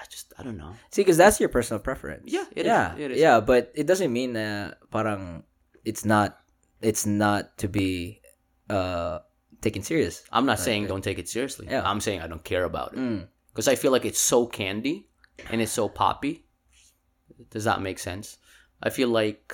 [0.00, 0.72] I just I don't know.
[0.90, 2.24] see, because that's your personal preference.
[2.32, 2.66] Yeah, it is.
[2.66, 3.18] yeah, is.
[3.18, 3.40] yeah.
[3.40, 5.44] But it doesn't mean that parang
[5.84, 6.38] it's not
[6.80, 8.20] it's not to be
[8.70, 9.18] uh
[9.60, 10.24] taken serious.
[10.32, 11.66] I'm not saying don't take it seriously.
[11.68, 11.82] Yeah.
[11.84, 13.28] I'm saying I don't care about it Mm.
[13.52, 15.08] because I feel like it's so candy
[15.50, 16.46] and it's so poppy.
[17.50, 18.38] Does that make sense?
[18.82, 19.52] I feel like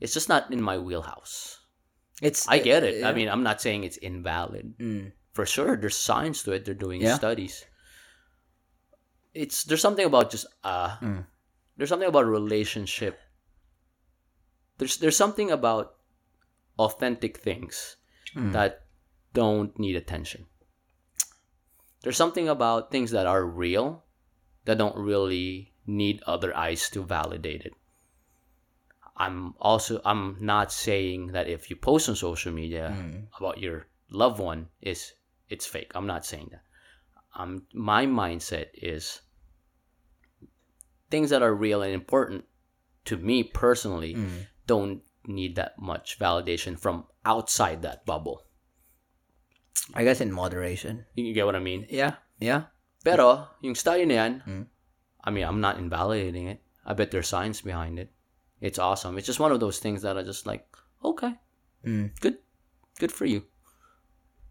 [0.00, 1.60] it's just not in my wheelhouse.
[2.22, 3.04] It's I get it.
[3.04, 4.74] I mean, I'm not saying it's invalid.
[4.78, 5.12] Mm.
[5.34, 6.64] For sure, there's science to it.
[6.64, 7.16] They're doing Yeah.
[7.16, 7.64] studies.
[9.34, 11.26] It's there's something about just uh Mm.
[11.76, 13.18] there's something about relationship.
[14.78, 15.96] There's there's something about
[16.78, 17.96] authentic things
[18.34, 18.52] Mm.
[18.52, 18.86] that
[19.32, 20.46] don't need attention.
[22.02, 24.04] There's something about things that are real
[24.64, 27.74] that don't really need other eyes to validate it.
[29.16, 33.28] I'm also I'm not saying that if you post on social media Mm.
[33.38, 35.12] about your loved one is
[35.48, 35.92] it's fake.
[35.94, 36.62] I'm not saying that.
[37.34, 39.20] Um my mindset is
[41.14, 42.42] things that are real and important
[43.06, 44.50] to me personally Mm.
[44.66, 48.42] don't need that much validation from outside that bubble.
[49.94, 51.06] I guess in moderation.
[51.14, 51.86] You get what I mean?
[51.86, 52.74] Yeah, yeah.
[53.06, 54.64] Pero, yung study na yan, Mm.
[55.22, 56.60] I mean, I'm not invalidating it.
[56.84, 58.10] I bet there's science behind it.
[58.60, 59.16] It's awesome.
[59.16, 60.66] It's just one of those things that are just like,
[61.04, 61.36] okay,
[61.84, 62.10] Mm.
[62.18, 62.40] good.
[62.98, 63.44] Good for you.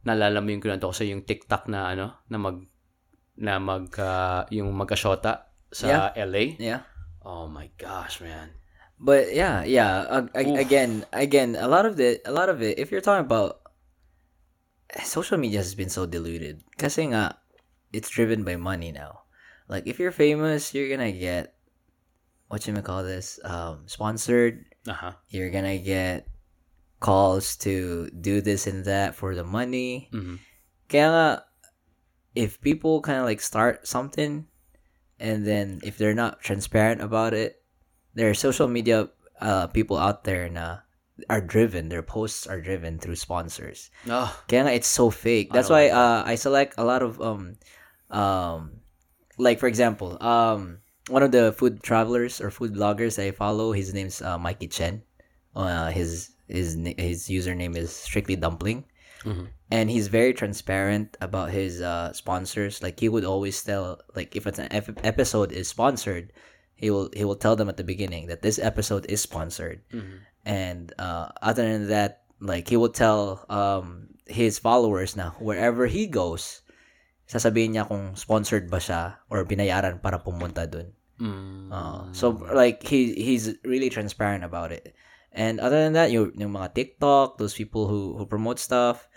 [0.06, 2.58] Naalala mo yung kinento ko sa yung TikTok na ano, na mag,
[3.38, 6.56] na mag, ah, yung magkashota sa LA.
[6.62, 6.86] Yeah.
[7.26, 8.52] Oh my gosh, man.
[9.00, 10.06] But yeah, yeah.
[10.08, 12.80] Uh, again, again, a lot of it, a lot of it.
[12.80, 13.60] If you're talking about
[15.04, 16.64] social media, has been so diluted.
[16.78, 17.36] Kasi nga,
[17.92, 19.26] it's driven by money now.
[19.68, 21.56] Like if you're famous, you're gonna get
[22.48, 24.66] what you may call this, um, sponsored.
[24.88, 25.18] Aha.
[25.30, 26.28] You're gonna get
[27.00, 30.08] calls to do this and that for the money.
[30.14, 30.40] Mhm.
[30.88, 31.28] Kaya nga,
[32.36, 34.48] if people kind of like start something,
[35.24, 37.64] and then if they're not transparent about it,
[38.14, 39.08] there are social media
[39.40, 40.84] uh, people out there na
[41.32, 41.88] are driven.
[41.88, 43.88] Their posts are driven through sponsors.
[44.12, 45.56] Oh, Kaya nga, it's so fake.
[45.56, 47.56] That's why uh, I select a lot of um
[48.12, 48.84] um
[49.40, 53.72] like for example um one of the food travelers or food bloggers I follow.
[53.72, 55.08] His name's uh, Mikey Chen.
[55.56, 58.84] Uh, his his his username is strictly dumpling
[59.24, 59.48] Mhm.
[59.72, 62.84] and he's very transparent about his uh, sponsors.
[62.84, 66.32] Like he would always tell, like if it's an ep- episode is sponsored,
[66.76, 69.82] he will he will tell them at the beginning that this episode is sponsored.
[69.90, 70.18] Mhm.
[70.46, 76.06] And uh, other than that, like he will tell um, his followers now wherever he
[76.08, 76.62] goes,
[77.28, 80.92] sasabihin niya kung sponsored ba siya or binayaran para pumunta dun.
[81.24, 81.72] Mm.
[81.72, 84.92] Uh, so like he he's really transparent about it.
[85.32, 89.08] And other than that, you yung mga TikTok, those people who who promote stuff,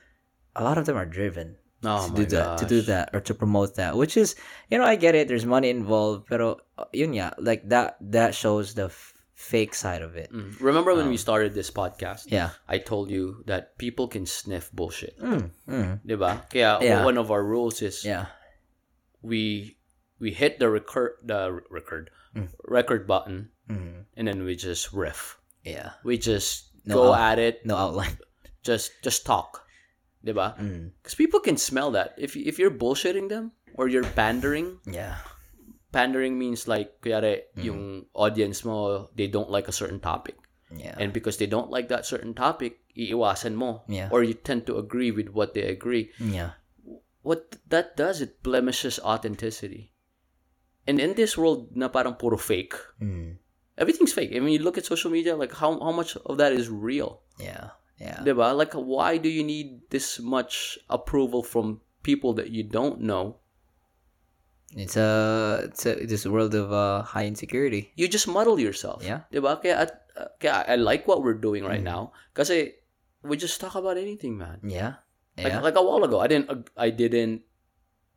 [0.57, 3.35] a lot of them are driven oh to do that, to do that or to
[3.37, 4.35] promote that, which is,
[4.73, 5.29] you know, I get it.
[5.29, 10.01] There's money involved, pero uh, yun nga, like that that shows the f- fake side
[10.01, 10.33] of it.
[10.33, 10.57] Mm.
[10.65, 12.33] Remember when we Um, started this podcast?
[12.33, 12.57] Yeah.
[12.67, 15.21] I told you that people can sniff bullshit.
[15.21, 16.41] Mm, mm, Diba?
[16.49, 17.05] Kaya Yeah.
[17.05, 18.33] one of our rules is yeah.
[19.23, 19.77] we
[20.19, 22.49] we hit the record the record Mm.
[22.65, 24.05] record button Mhm.
[24.17, 25.37] and then we just riff.
[25.65, 25.97] Yeah.
[26.05, 28.17] We just No go out- at it, No outline.
[28.65, 29.66] just just talk.
[30.25, 30.57] Diba?
[30.59, 30.91] Mm.
[31.03, 32.15] Because people can smell that.
[32.19, 35.21] If if you're bullshitting them or you're pandering, Yeah.
[35.93, 37.63] pandering means like kuyari Mm.
[37.65, 37.81] yung
[38.13, 40.37] audience mo they don't like a certain topic.
[40.75, 40.99] Yeah.
[40.99, 43.87] And because they don't like that certain topic, iiwasan mo.
[43.87, 44.11] Yeah.
[44.11, 46.11] Or you tend to agree with what they agree.
[46.19, 46.59] yeah.
[47.27, 49.91] What that does, it blemishes authenticity.
[50.87, 53.39] And in this world na parang puro fake, Mm.
[53.79, 54.31] everything's fake.
[54.35, 57.23] I mean, you look at social media, like how how much of that is real?
[57.39, 57.75] Yeah.
[57.99, 58.21] Yeah.
[58.21, 58.53] Diba?
[58.57, 63.41] Like, why do you need this much approval from people that you don't know?
[64.77, 67.93] It's a it's a this world of uh, high insecurity.
[67.97, 69.01] You just muddle yourself.
[69.07, 69.25] Yeah.
[69.33, 69.63] Diba?
[69.63, 71.89] Kaya, at, uh, kaya I like what we're doing right Mm.
[71.89, 72.03] now.
[72.35, 72.75] Kasi
[73.23, 74.61] we just talk about anything, man.
[74.67, 75.01] Yeah.
[75.39, 75.61] Like, Yeah.
[75.65, 77.47] like a while ago, I didn't ag- I didn't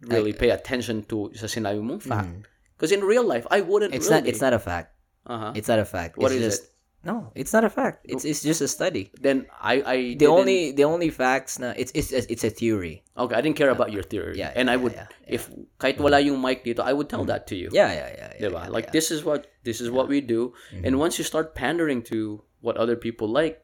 [0.03, 2.49] really Like- pay attention to sa sinabi mong fact.
[2.75, 4.23] Because in real life, I wouldn't It's really.
[4.23, 4.95] not it's not a fact.
[5.29, 5.51] Uh-huh.
[5.55, 6.17] It's not a fact.
[6.17, 6.61] What it's is just,
[6.99, 8.03] No, it's not a fact.
[8.03, 9.07] It's it's just a study.
[9.15, 13.07] Then I I The only the only facts na it's it's it's a theory.
[13.15, 14.35] okay I didn't care about your theory.
[14.35, 15.39] Yeah, and I would yeah, yeah.
[15.39, 15.47] if
[15.79, 17.71] kahit wala yung mic dito, I would tell that to you.
[17.71, 18.29] Yeah, yeah, yeah.
[18.35, 18.67] yeah, Diba?
[18.67, 18.95] yeah, like yeah.
[18.99, 20.51] this is what this is what we do.
[20.83, 23.63] And once you start pandering to what other people like,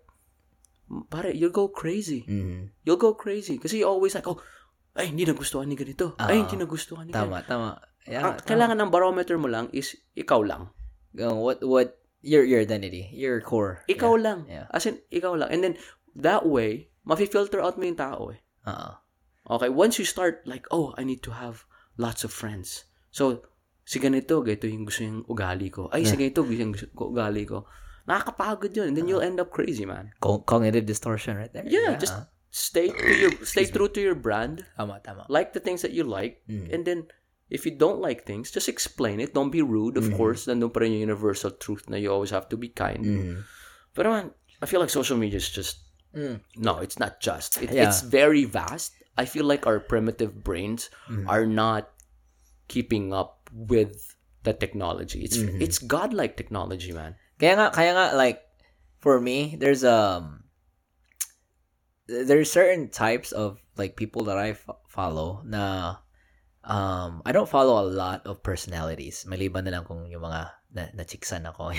[1.11, 2.23] pare, you'll go crazy.
[2.23, 2.71] Mhm.
[2.87, 4.39] You'll go crazy because you always like, oh,
[4.95, 6.15] ay hindi nagustuhan ni ganito.
[6.23, 6.47] ay Ah.
[6.47, 7.83] hindi nagustuhan ni Tama, tama.
[8.07, 8.23] Yeah.
[8.23, 10.71] Ang kailangan ng barometer mo lang is ikaw lang.
[11.19, 13.85] Uh, what what your your identity, your core.
[13.85, 14.25] Ikaw yeah.
[14.25, 14.39] lang.
[14.49, 14.65] Yeah.
[14.73, 15.53] As in, ikaw lang.
[15.53, 15.75] And then,
[16.17, 18.41] that way, mafi-filter out mo yung tao eh.
[18.65, 18.97] Uh-uh.
[19.45, 21.69] Okay, once you start like, oh, I need to have
[22.01, 22.89] lots of friends.
[23.13, 23.45] So,
[23.85, 25.93] si ganito, ganito yung gusto yung ugali ko.
[25.93, 27.69] Ay, si ganito, gusto yung gusto ko ugali ko.
[28.09, 28.89] Nakakapagod yun.
[28.89, 30.17] And then you'll end up crazy, man.
[30.17, 31.65] Co- cognitive distortion right there.
[31.69, 32.17] Yeah, just
[32.49, 34.65] stay to your, stay true to your brand.
[34.77, 35.29] tama, tama.
[35.29, 36.41] Like the things that you like.
[36.49, 36.73] Mm.
[36.73, 36.99] And then,
[37.49, 39.33] if you don't like things, just explain it.
[39.33, 40.17] Don't be rude, of Mm-hmm.
[40.17, 40.45] course.
[40.49, 43.05] Nandun pa rin yung universal truth na you always have to be kind.
[43.05, 43.35] Mhm.
[43.93, 45.81] But man, I feel like social media is just
[46.15, 46.39] Mm.
[46.55, 47.59] no, it's not just.
[47.59, 47.91] It, Yeah.
[47.91, 48.95] It's very vast.
[49.19, 51.27] I feel like our primitive brains Mm-hmm.
[51.27, 51.91] are not
[52.71, 54.15] keeping up with
[54.47, 55.21] the technology.
[55.27, 55.59] It's Mm-hmm.
[55.61, 57.19] it's godlike technology, man.
[57.35, 58.41] Kaya nga, kaya nga, like,
[59.03, 60.47] for me, there's um,
[62.07, 65.97] there's certain types of like people that I fo- follow na
[66.65, 69.25] um, I don't follow a lot of personalities.
[69.29, 71.71] Maliban na lang kung yung mga na, na-chicksan ako.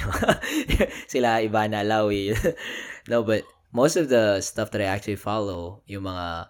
[1.12, 2.33] Sila, Ivana Alawi.
[3.11, 3.42] no, but
[3.75, 6.49] most of the stuff that I actually follow, yung mga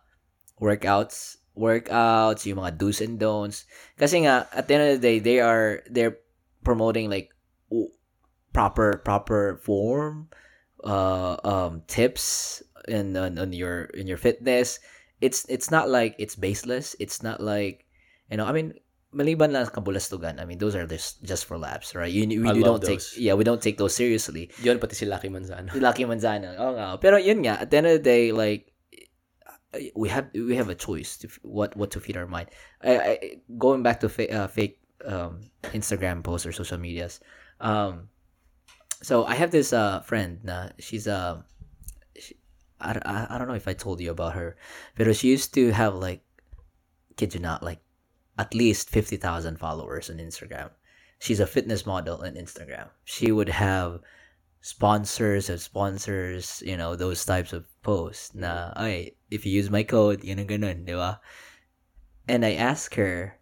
[0.61, 3.65] workouts, workouts, yung mga do's and don'ts.
[3.99, 6.21] Kasi nga, at the end of the day, they are, they're
[6.63, 7.33] promoting like
[8.53, 10.29] proper, proper form,
[10.85, 14.79] uh, um, tips in, on, on your, in your fitness.
[15.21, 16.95] It's, it's not like it's baseless.
[17.01, 17.86] It's not like,
[18.31, 18.75] you know, I mean,
[19.15, 20.41] maliban lang kabulastugan.
[20.41, 22.13] I mean, those are just, just for laughs, right?
[22.13, 23.17] You, we I don't love take, those.
[23.17, 24.51] yeah, we don't take those seriously.
[24.63, 25.73] Yun pati si Lucky Manzano.
[25.73, 26.53] Si Lucky Manzano.
[26.59, 26.99] Oo nga.
[27.01, 28.73] Pero yun nga, at the end of the day, like,
[29.95, 32.49] we have we have a choice to f- what what to feed our mind.
[32.81, 33.15] I, I
[33.59, 35.41] going back to fa- uh, fake um,
[35.77, 37.21] Instagram posts or social medias.
[37.61, 38.09] Um,
[39.03, 41.45] so I have this uh friend na she's uh,
[42.17, 42.41] she,
[42.81, 44.57] I, I, I don't know if I told you about her,
[44.97, 46.25] but she used to have like,
[47.17, 47.81] kid you not, like
[48.39, 50.71] at least fifty thousand followers on Instagram.
[51.19, 52.91] She's a fitness model on Instagram.
[53.05, 54.01] She would have
[54.61, 59.83] sponsors of sponsors, you know, those types of posts na, ay, if you use my
[59.83, 61.21] code, yun ang ganun, di ba?
[62.29, 63.39] And I asked her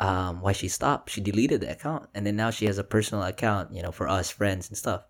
[0.00, 1.10] um, why she stopped.
[1.10, 2.08] She deleted the account.
[2.14, 5.04] And then now she has a personal account, you know, for us friends and stuff.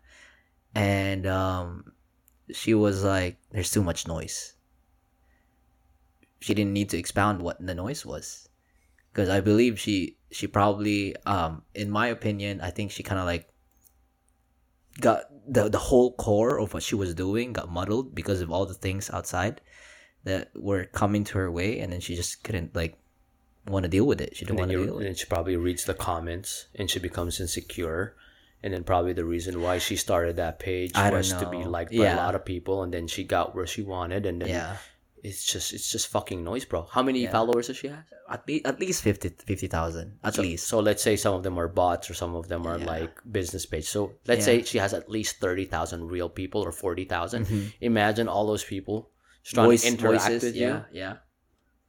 [0.74, 1.92] And um,
[2.52, 4.54] she was like, there's too much noise.
[6.40, 8.49] She didn't need to expound what the noise was.
[9.12, 13.26] Because I believe she she probably um in my opinion, I think she kind of
[13.26, 13.48] like
[15.00, 18.66] got the the whole core of what she was doing got muddled because of all
[18.66, 19.60] the things outside
[20.24, 22.96] that were coming to her way and then she just couldn't like
[23.66, 24.36] want to deal with it.
[24.36, 25.18] She didn't want to deal with and it.
[25.18, 28.14] she probably reads the comments and she becomes insecure.
[28.62, 31.92] And then probably the reason why she started that page I was to be liked
[31.92, 32.16] by Yeah.
[32.16, 34.76] a lot of people, and then she got where she wanted, and then Yeah.
[35.22, 36.82] It's just it's just fucking noise, bro.
[36.90, 37.30] How many Yeah.
[37.32, 38.04] followers does she have?
[38.30, 40.68] At least at least 50 50,000 at So, least.
[40.68, 42.86] So let's say some of them are bots or some of them are Yeah.
[42.86, 43.86] like business page.
[43.88, 44.44] So let's Yeah.
[44.44, 47.72] say she has at least thirty thousand real people or forty Mhm.
[47.80, 49.10] Imagine all those people
[49.44, 51.16] trying Voice- to interact voices, with you, yeah, yeah.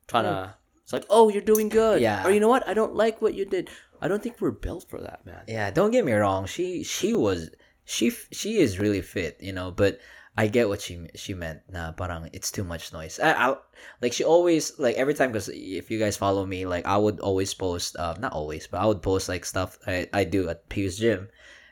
[0.08, 0.56] trying to.
[0.84, 2.02] It's like, oh, you're doing good.
[2.02, 2.26] Yeah.
[2.26, 2.68] Or you know what?
[2.68, 3.70] I don't like what you did.
[4.02, 5.44] I don't think we're built for that, man.
[5.48, 6.48] Yeah, don't get me wrong.
[6.48, 7.50] She she was
[7.86, 10.00] she she is really fit, you know, but
[10.38, 11.60] I get what she she meant.
[11.68, 13.20] Na parang it's too much noise.
[13.20, 13.56] I, I
[14.02, 17.20] like she always like every time because if you guys follow me, like I would
[17.20, 17.96] always post.
[17.98, 21.28] Uh, not always, but I would post like stuff I, I do at Pius Gym,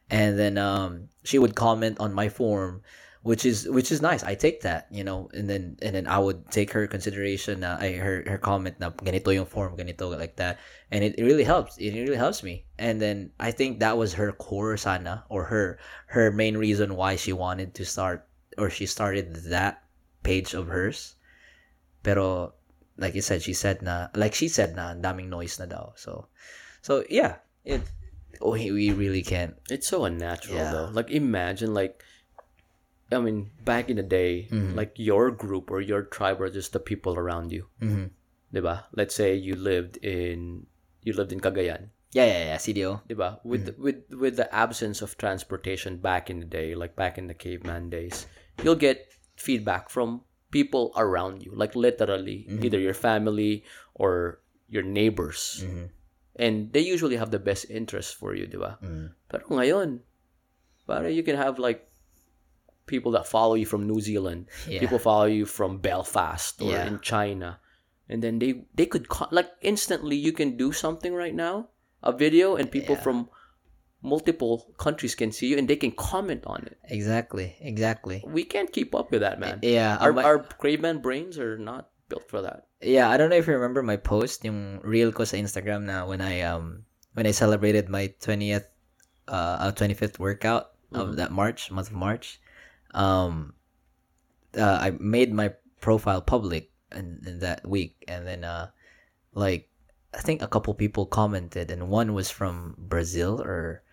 [0.09, 2.83] and then um she would comment on my form,
[3.23, 4.23] which is which is nice.
[4.23, 7.63] I take that, you know, and then and then I would take her consideration.
[7.63, 10.59] Uh, I her her comment na ganito yung form, ganito like that,
[10.91, 11.77] and it, it really helps.
[11.77, 12.65] It really helps me.
[12.77, 17.15] And then I think that was her core sana or her her main reason why
[17.15, 19.83] she wanted to start or she started that
[20.23, 21.15] page of hers.
[22.03, 22.53] Pero
[22.97, 25.91] like you said, she said na like she said na daming noise na daw.
[25.95, 26.27] So
[26.81, 27.81] so yeah, it
[28.41, 29.55] oh, we really can't.
[29.69, 30.71] It's so unnatural Yeah.
[30.71, 30.89] though.
[30.91, 32.03] Like imagine like
[33.11, 34.77] I mean, back in the day, Mm-hmm.
[34.77, 37.65] like your group or your tribe were just the people around you.
[37.81, 38.11] Mhm.
[38.53, 38.85] Diba?
[38.93, 40.65] Let's say you lived in
[41.03, 41.89] you lived in Cagayan.
[42.13, 43.01] Yeah, yeah, yeah, CDO.
[43.09, 43.37] Diba?
[43.45, 43.81] With Mm-hmm.
[43.83, 47.89] with with the absence of transportation back in the day, like back in the caveman
[47.89, 48.25] days,
[48.63, 52.65] you'll get feedback from people around you, like literally Mm-hmm.
[52.65, 55.61] either your family or your neighbors.
[55.65, 55.89] Mhm.
[56.39, 58.79] And they usually have the best interest for you, diba?
[58.79, 59.11] Mm.
[59.27, 59.99] Pero ngayon,
[60.87, 61.85] para you can have like
[62.87, 64.79] people that follow you from New Zealand, Yeah.
[64.79, 66.87] people follow you from Belfast or Yeah.
[66.89, 67.59] in China,
[68.09, 71.69] and then they they could co- like instantly you can do something right now,
[72.01, 73.03] a video, and people Yeah.
[73.05, 73.17] from
[74.01, 76.77] multiple countries can see you and they can comment on it.
[76.87, 78.23] Exactly, exactly.
[78.25, 79.59] We can't keep up with that, man.
[79.61, 82.65] Yeah, Our, uh, my- our caveman brains are not built for that.
[82.81, 86.07] yeah, I don't know if you remember my post, yung reel ko sa Instagram na
[86.07, 88.71] when I um when I celebrated my 20th
[89.27, 92.39] uh uh, 25th workout of that March, month of March.
[92.95, 93.53] Um
[94.57, 98.71] uh, I made my profile public in, in that week and then uh
[99.35, 99.69] like
[100.15, 103.83] I think a couple people commented and one was from Brazil or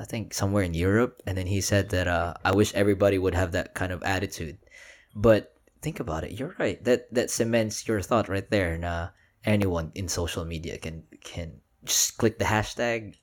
[0.00, 3.36] I think somewhere in Europe and then he said that uh I wish everybody would
[3.36, 4.56] have that kind of attitude.
[5.14, 5.52] But
[5.84, 6.80] think about it, you're right.
[6.88, 8.78] That that cements your thought right there.
[8.80, 9.12] Na
[9.44, 13.20] anyone in social media can can just click the hashtag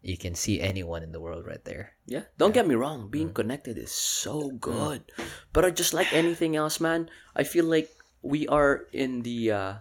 [0.00, 1.92] you can see anyone in the world right there.
[2.08, 2.24] Yeah.
[2.40, 3.40] Don't get me wrong, being Mm.
[3.44, 5.04] connected is so good.
[5.52, 7.92] But uh, just like anything else, man, I feel like
[8.24, 9.72] we are in the uh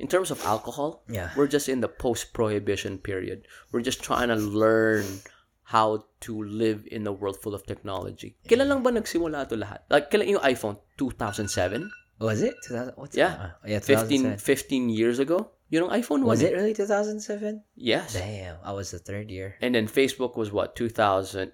[0.00, 1.36] in terms of alcohol, Yeah.
[1.36, 3.44] we're just in the post prohibition period.
[3.72, 5.04] We're just trying to learn
[5.68, 8.40] how to live in a world full of technology.
[8.48, 9.84] Kailan lang ba nagsimula ito lahat?
[9.92, 10.80] Like, kailan yung iPhone?
[10.96, 11.92] 2007?
[12.18, 12.56] Was it
[12.96, 13.52] What's Yeah.
[13.62, 14.88] uh, yeah, 15, 2007.
[14.88, 15.52] 15 years ago?
[15.68, 17.60] Yun ang iPhone Was it really 2007?
[17.76, 18.16] Yes.
[18.16, 19.60] Damn, I was the third year.
[19.60, 21.52] And then Facebook was what, 2008?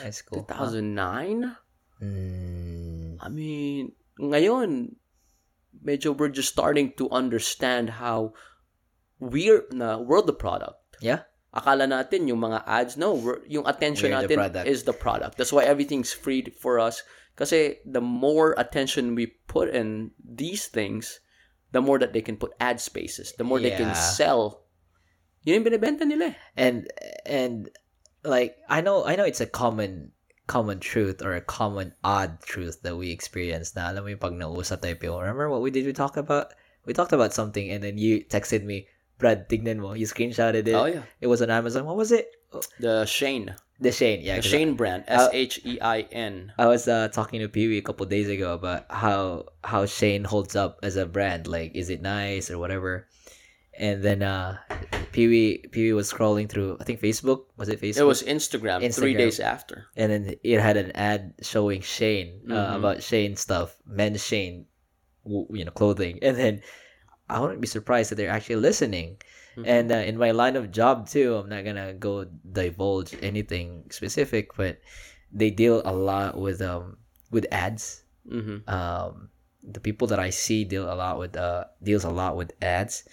[0.00, 0.40] High school.
[0.48, 1.52] 2009?
[2.00, 4.96] Mm, I mean, ngayon,
[5.84, 8.32] medyo we're just starting to understand how
[9.20, 10.80] we're na we're the product.
[11.04, 11.28] yeah.
[11.50, 14.66] Akala natin yung mga ads, no, we're, yung attention We're the natin product.
[14.70, 15.34] is the product.
[15.36, 17.02] That's why everything's free for us.
[17.34, 21.18] Kasi the more attention we put in these things,
[21.72, 23.98] the more that they can put ad spaces, the more they can Yeah.
[23.98, 24.62] sell.
[25.42, 26.36] Yun yung binibenta nila eh.
[26.54, 26.86] And
[27.24, 27.72] and
[28.22, 30.12] like I know I know it's a common
[30.50, 34.34] common truth or a common odd truth that we experience na alam mo yung pag
[34.36, 34.98] nausap tayo.
[35.00, 36.52] Remember what we did we talk about?
[36.84, 38.89] We talked about something and then you texted me,
[39.20, 39.92] Brad, tignan mo.
[39.92, 40.74] You screenshotted it.
[40.74, 41.02] Oh, yeah.
[41.20, 41.84] It was on Amazon.
[41.86, 42.26] What was it?
[42.52, 43.54] Oh, The Shein.
[43.78, 44.20] The Shein.
[44.24, 44.36] Yeah.
[44.40, 45.04] The Shein brand.
[45.08, 46.52] Uh, S-H-E-I-N.
[46.58, 50.26] I was uh, talking to Pee Wee a couple days ago about how how Shein
[50.26, 51.46] holds up as a brand.
[51.46, 53.06] Like, is it nice or whatever?
[53.78, 54.58] And then uh,
[55.12, 56.76] Pee Wee Pee Wee was scrolling through.
[56.80, 58.00] I think Facebook was it Facebook?
[58.00, 59.86] It was Instagram, three days after.
[59.96, 62.76] and then it had an ad showing Shein uh, Mhm.
[62.76, 64.66] about Shein stuff, men's Shein,
[65.24, 66.18] you know, clothing.
[66.20, 66.60] And then
[67.30, 69.22] I wouldn't be surprised that they're actually listening.
[69.56, 69.68] Mm-hmm.
[69.68, 74.56] And uh, in my line of job too, I'm not gonna go divulge anything specific,
[74.56, 74.80] but
[75.32, 76.98] they deal a lot with um
[77.30, 78.02] with ads.
[78.28, 79.30] hmm Um,
[79.62, 83.06] the people that I see deal a lot with uh deals a lot with ads,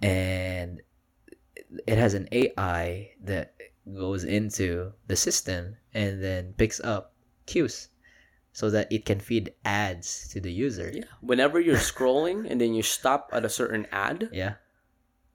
[0.00, 0.80] and
[1.86, 3.54] it has an AI that
[3.88, 7.12] goes into the system and then picks up
[7.46, 7.88] cues
[8.52, 10.90] so that it can feed ads to the user.
[10.92, 11.08] Yeah.
[11.20, 14.60] Whenever you're scrolling and then you stop at a certain ad, Yeah.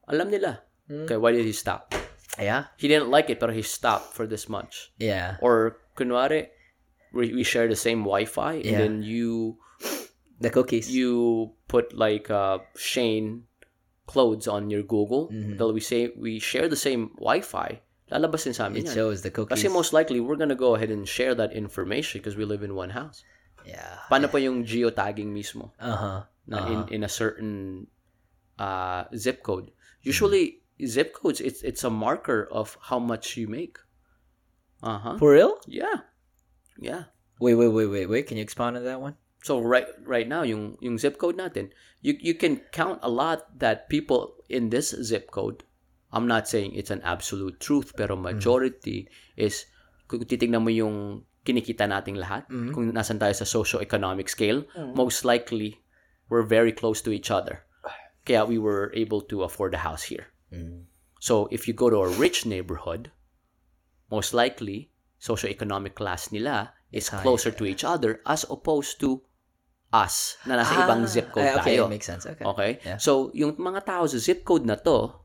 [0.08, 0.62] alam nila.
[0.89, 1.03] Mm.
[1.10, 1.93] Okay, why did he stop?
[2.38, 2.69] Yeah.
[2.77, 4.93] He didn't like it, but he stopped for this much.
[5.01, 5.38] Yeah.
[5.41, 6.47] Or, kunwari,
[7.12, 8.77] we, we share the same Wi-Fi, and Yeah.
[8.86, 9.58] then you
[10.39, 10.86] The cookies.
[10.86, 13.49] you put like uh, Shein
[14.06, 15.34] clothes on your Google.
[15.34, 15.58] Mhm.
[15.58, 17.82] Dahil we say we share the same Wi-Fi.
[18.08, 18.96] Lalabasin sa amin it yan.
[18.96, 19.52] shows the cookies.
[19.60, 22.72] Kasi most likely, we're gonna go ahead and share that information because we live in
[22.76, 23.24] one house.
[23.67, 24.00] yeah.
[24.08, 25.76] Paano pa yung geotagging mismo?
[25.76, 26.24] Uh-huh.
[26.48, 26.72] na Uh-huh.
[26.72, 27.84] in, in a certain
[28.56, 29.76] uh, zip code.
[30.08, 33.76] Usually, zip codes, it's it's a marker of how much you make.
[34.80, 35.20] Uh-huh.
[35.20, 35.60] For real?
[35.67, 36.08] Yeah.
[36.80, 37.12] Yeah.
[37.43, 38.24] Wait, wait, wait, wait, wait.
[38.32, 39.20] Can you expound on that one?
[39.43, 43.60] So right right now yung yung zip code natin, you you can count a lot
[43.60, 45.66] that people in this zip code.
[46.17, 49.06] I'm not saying it's an absolute truth, pero majority
[49.38, 49.69] is
[50.10, 54.65] kung titingnan mo yung kinikita nating lahat, kung nasan tayo sa socio-economic scale,
[54.97, 55.77] most likely
[56.27, 57.62] we're very close to each other.
[58.25, 60.34] Kaya we were able to afford a house here.
[61.21, 63.13] So if you go to a rich neighborhood,
[64.10, 64.89] most likely
[65.21, 69.21] socio-economic class nila is closer to each other as opposed to
[69.91, 71.88] us na nasa ibang zip code Ah, okay, tayo.
[71.88, 72.27] makes sense.
[72.27, 72.43] Okay.
[72.43, 72.71] Okay?
[72.84, 72.99] Yeah.
[72.99, 75.15] So, yung mga tao sa zip code na to,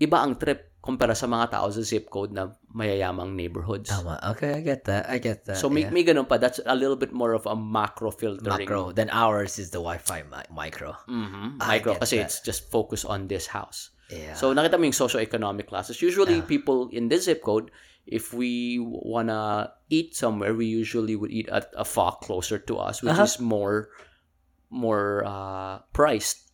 [0.00, 3.88] iba ang trip kumpara sa mga tao sa zip code na mayayamang neighborhoods.
[3.88, 4.20] Tama.
[4.36, 5.08] Okay, I get that.
[5.08, 5.56] I get that.
[5.56, 5.94] So, may, yeah.
[5.94, 6.36] may ganun pa.
[6.36, 8.68] That's a little bit more of a macro filtering.
[8.68, 8.92] macro.
[8.92, 10.92] Then ours is the Wi-Fi mi- micro.
[11.08, 11.56] Mhm.
[11.64, 11.96] I Micro.
[11.96, 12.28] Kasi that.
[12.28, 13.96] it's just focused on this house.
[14.12, 14.36] Yeah.
[14.36, 16.02] So, nakita mo yung socio-economic classes.
[16.04, 17.72] Usually, people in this zip code,
[18.04, 23.00] if we wanna eat somewhere, we usually would eat at a pho closer to us,
[23.00, 23.24] which Uh-huh.
[23.24, 23.88] is more
[24.68, 26.50] more uh, priced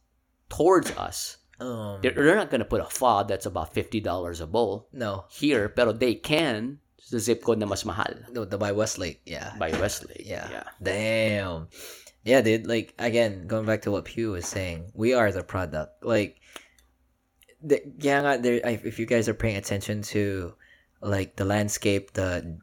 [0.47, 1.40] towards us.
[1.61, 5.69] Um, They're, they're not gonna put a pho that's about $50 a bowl no, here,
[5.69, 9.21] pero they can sa zip code na mas mahal no, the by Westlake.
[9.27, 9.53] Yeah.
[9.59, 10.23] by Westlake.
[10.25, 10.49] Yeah.
[10.51, 10.69] yeah.
[10.83, 11.69] Damn.
[12.23, 12.67] Yeah, dude.
[12.67, 16.05] Like again, going back to what Pew was saying, we are the product.
[16.05, 16.41] Like,
[17.63, 18.61] the, yeah, there.
[18.63, 20.55] If you guys are paying attention to,
[21.01, 22.61] like the landscape, the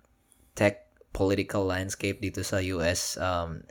[0.55, 3.63] tech political landscape dito sa US, um,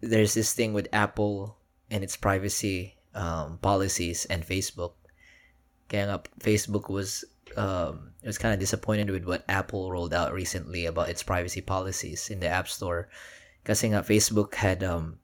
[0.00, 1.56] there's this thing with Apple
[1.90, 4.94] and its privacy um, policies and Facebook.
[5.90, 7.26] Kaya nga, Facebook was
[7.58, 12.30] um, was kind of disappointed with what Apple rolled out recently about its privacy policies
[12.30, 13.10] in the App Store.
[13.66, 15.18] Kasi nga Facebook had um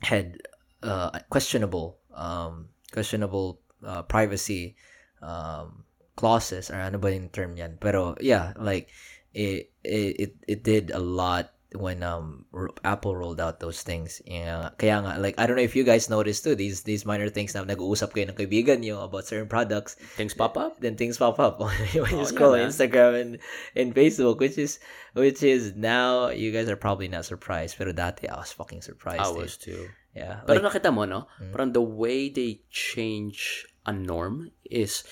[0.00, 0.40] had
[0.82, 4.74] uh, questionable um questionable uh, privacy
[5.20, 5.84] um
[6.16, 7.76] clauses or ano ba yung term yan.
[7.76, 8.88] Pero yeah, like
[9.36, 12.44] it it it, it did a lot when um
[12.82, 14.18] Apple rolled out those things.
[14.26, 17.30] Yeah, kaya nga like I don't know if you guys noticed too these these minor
[17.30, 20.82] things na nag-uusap kayo ng kaibigan niyo about certain products Things pop up.
[20.82, 22.74] then things pop up when you Oh, scroll yeah, on.
[22.74, 23.30] Instagram and,
[23.78, 24.82] and Facebook, which is
[25.14, 29.22] which is now you guys are probably not surprised, pero dati I was fucking surprised.
[29.22, 29.38] I dude.
[29.38, 29.86] was too.
[30.10, 31.30] yeah, Pero like, nakita mo, no?
[31.38, 31.54] Mm.
[31.54, 35.06] Parang the way they change a norm is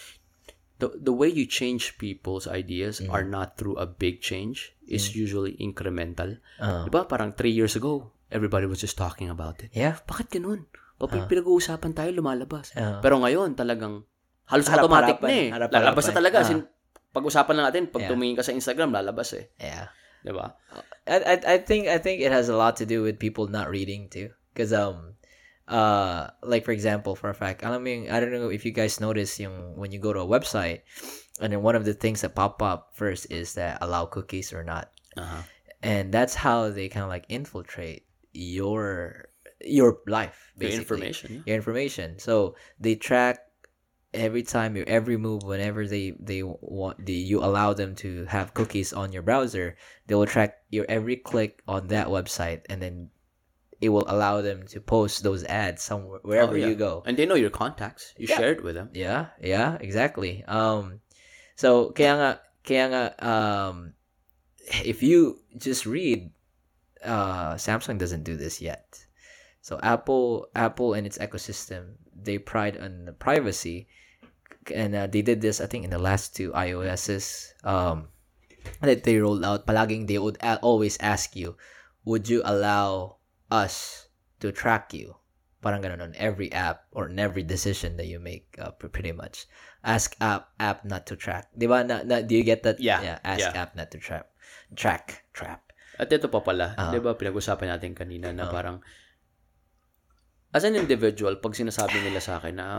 [0.83, 3.14] the the way you change people's ideas Mm.
[3.14, 4.75] are not through a big change.
[4.88, 6.40] It's usually incremental.
[6.59, 7.05] uh, Diba?
[7.05, 9.68] Parang three years ago, everybody was just talking about it.
[9.77, 10.64] yeah, Bakit ganun?
[10.98, 12.74] Pag pinag-uusapan tayo, lumalabas.
[12.74, 12.98] Ah.
[12.98, 14.03] Pero ngayon, talagang
[14.51, 15.46] halos Harap-harapan, automatic na eh.
[15.53, 15.94] harap-harapan.
[15.94, 16.37] Lalabas na talaga.
[16.40, 16.42] Ah.
[16.42, 16.61] As in,
[17.14, 18.11] pag-usapan lang natin, pag Yeah.
[18.11, 19.46] tumingin ka sa Instagram, lalabas eh.
[19.62, 19.92] yeah.
[20.27, 20.59] Diba?
[21.07, 23.70] I, I I think I think it has a lot to do with people not
[23.70, 25.14] reading too, because um,
[25.69, 29.01] uh, like for example, for a fact, I mean, I don't know if you guys
[29.01, 30.81] notice yung when you go to a website,
[31.41, 34.65] and then one of the things that pop up first is that allow cookies or
[34.65, 34.91] not.
[35.17, 35.45] Aha.
[35.83, 39.29] and that's how they kind of like infiltrate your
[39.63, 41.29] your life Your basically information.
[41.35, 41.43] yeah.
[41.47, 43.41] your information so they track
[44.15, 48.55] every time your every move whenever they they want the you allow them to have
[48.55, 49.75] cookies on your browser
[50.07, 53.11] they will track your every click on that website and then
[53.81, 56.67] it will allow them to post those ads somewhere wherever Oh, yeah.
[56.69, 58.14] you go And they know your contacts.
[58.19, 58.37] You Yeah.
[58.37, 58.91] share it with them.
[58.93, 60.43] yeah, yeah, exactly.
[60.49, 61.01] Um,
[61.55, 62.31] so kaya nga,
[62.67, 63.95] kaya nga, um,
[64.85, 66.31] if you just read,
[67.05, 69.07] uh, Samsung doesn't do this yet.
[69.62, 73.87] So Apple, Apple and its ecosystem, they pride on the privacy,
[74.75, 78.09] and uh, they did this, I think, in the last two iOSs, um,
[78.83, 79.67] that they rolled out.
[79.67, 81.55] Palaging they would a- always ask you,
[82.05, 83.18] would you allow
[83.51, 84.07] us
[84.39, 85.17] to track you?
[85.59, 89.11] parang ganun on every app or on every decision that you make uh, pr- pretty
[89.11, 89.51] much
[89.83, 93.19] ask app app not to track di ba na, na, do you get that Yeah,
[93.27, 93.67] ask yeah.
[93.67, 94.31] app not to trap
[94.79, 95.67] track trap
[95.99, 96.95] At ito pa pala, Ah.
[96.95, 98.55] 'di ba pinag-usapan natin kanina na Ah.
[98.55, 98.77] parang
[100.55, 102.79] as an individual, pag sinasabi nila sa akin na,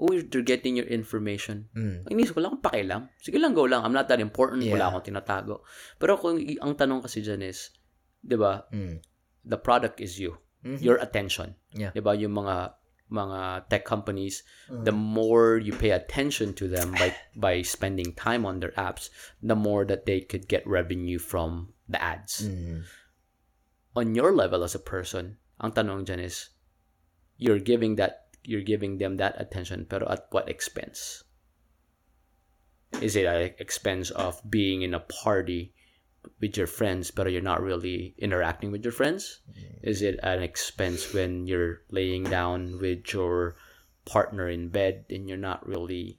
[0.00, 1.68] oh, you're getting your information.
[1.76, 2.08] mm.
[2.08, 3.12] Inisip ko lang, pakialam.
[3.20, 3.84] Sige lang, go lang.
[3.84, 4.64] I'm not that important.
[4.64, 4.72] Yeah.
[4.72, 5.60] Wala akong tinatago.
[6.00, 7.76] Pero kung ang tanong kasi dyan is,
[8.22, 9.04] di ba, Mm.
[9.44, 10.38] The product is you.
[10.64, 10.82] Mhm.
[10.82, 11.56] Your attention.
[11.72, 11.90] Yeah.
[11.96, 12.74] Di ba, yung mga
[13.10, 14.84] mga tech companies, Mm.
[14.86, 19.10] the more you pay attention to them by by spending time on their apps,
[19.42, 22.46] the more that they could get revenue from the ads.
[22.46, 22.86] Mm.
[23.98, 26.54] On your level as a person, ang tanong dyan is,
[27.34, 31.26] you're giving that you're giving them that attention, pero at what expense?
[33.02, 35.74] Is it at expense of being in a party
[36.40, 39.40] with your friends, but you're not really interacting with your friends?
[39.52, 39.80] Mm.
[39.82, 43.56] Is it an expense when you're laying down with your
[44.04, 46.18] partner in bed and you're not really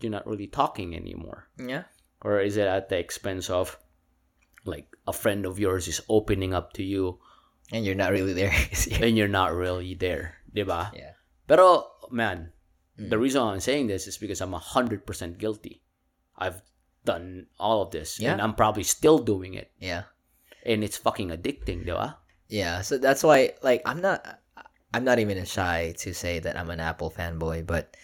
[0.00, 1.46] you're not really talking anymore?
[1.58, 1.84] yeah
[2.22, 3.78] Or is it at the expense of
[4.64, 7.18] like a friend of yours is opening up to you
[7.72, 8.52] And you're not really there.
[9.00, 10.90] and you're not really there, 'di ba?
[10.94, 11.14] yeah.
[11.46, 12.52] Pero man,
[12.98, 13.22] the mm.
[13.22, 15.06] reason I'm saying this is because I'm 100%
[15.38, 15.82] guilty.
[16.36, 16.62] I've
[17.04, 20.06] done all of this and I'm probably still doing it Yeah.
[20.64, 22.18] and it's fucking addicting, 'di ba?
[22.46, 24.22] Yeah, so that's why like I'm not
[24.94, 27.96] I'm not even shy to say that I'm an Apple fanboy, but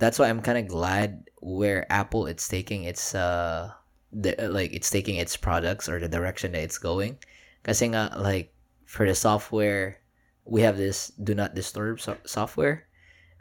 [0.00, 3.70] that's why I'm kind of glad where Apple it's taking its uh
[4.10, 7.20] the, like it's taking its products or the direction that it's going.
[7.62, 8.50] Kasi nga like
[8.88, 10.00] for the software
[10.48, 12.88] we have this do not disturb so- software.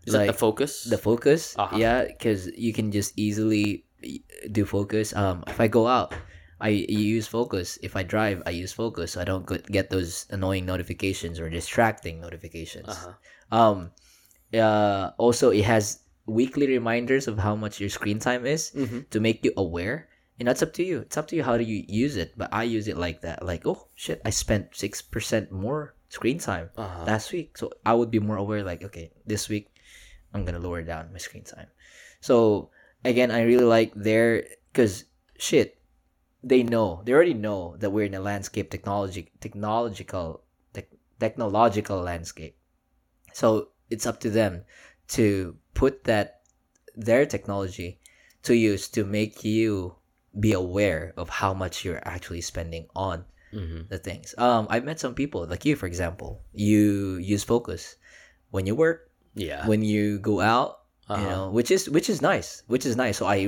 [0.05, 0.83] Is that the focus?
[0.85, 1.77] the focus Uh-huh.
[1.77, 3.85] yeah because you can just easily
[4.51, 6.13] do focus um if i go out
[6.59, 10.25] i use focus if i drive i use focus so i don't get- get those
[10.29, 13.13] annoying notifications or distracting notifications Uh-huh.
[13.51, 13.77] um
[14.53, 19.09] uh also it has weekly reminders of how much your screen time is Mhm.
[19.09, 20.07] to make you aware
[20.39, 22.49] and that's up to you it's up to you how do you use it but
[22.53, 27.05] i use it like that like oh shit i spent 6% more screen time Uh-huh.
[27.07, 27.55] last week.
[27.57, 29.71] So I would be more aware like, okay, this week
[30.35, 31.71] I'm gonna lower down my screen time.
[32.19, 32.67] So
[33.03, 35.05] again, I really like their because
[35.37, 35.77] shit,
[36.43, 40.41] they know they already know that we're in a landscape technology technological
[40.73, 40.87] tech,
[41.19, 42.57] technological landscape.
[43.33, 44.65] So it's up to them
[45.09, 46.41] to put that
[46.95, 47.99] their technology
[48.43, 49.95] to use to make you
[50.39, 53.89] be aware of how much you're actually spending on Mhm.
[53.89, 54.33] the things.
[54.37, 56.41] Um, I've met some people like you, for example.
[56.53, 57.97] You use focus
[58.49, 59.67] when you work, Yeah.
[59.67, 61.29] when you go out, you Uh-huh.
[61.29, 63.17] know, which is which is nice, which is nice.
[63.17, 63.47] So I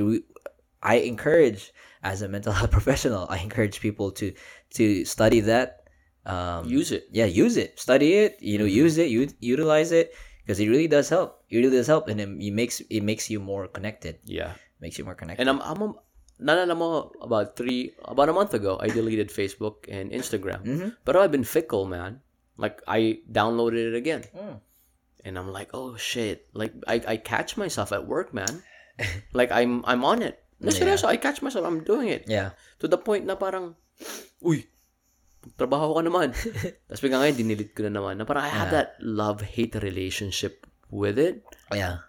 [0.82, 1.72] I encourage
[2.04, 4.32] as a mental health professional, I encourage people to
[4.76, 5.80] to study that.
[6.24, 7.04] Um, Use it.
[7.12, 8.40] yeah, use it, study it.
[8.40, 11.44] You know, use it, you utilize it because it really does help.
[11.52, 14.16] It really does help, and it, it makes it makes you more connected.
[14.24, 14.56] Yeah.
[14.80, 15.44] Makes you more connected.
[15.44, 16.00] And I'm, I'm
[16.40, 20.64] naalala mo about three about a month ago I deleted Facebook and Instagram.
[20.64, 20.88] Mhm.
[21.04, 22.24] But I've been fickle, man.
[22.56, 24.24] Like I downloaded it again.
[24.32, 24.63] Mm.
[25.24, 28.60] And I'm like, "Oh shit." Like I I catch myself at work, man.
[29.38, 30.44] like I'm I'm on it.
[30.60, 30.84] No, Yeah.
[30.84, 32.28] seryoso, I catch myself I'm doing it.
[32.28, 32.52] yeah.
[32.78, 33.74] To the point na parang
[34.38, 34.68] uy,
[35.56, 36.36] trabaho ka naman.
[36.86, 38.20] Tapos bigla ngayon, dinilit ko na naman.
[38.20, 38.76] Na parang I have Yeah.
[38.84, 41.40] that love-hate relationship with it.
[41.72, 42.04] Yeah.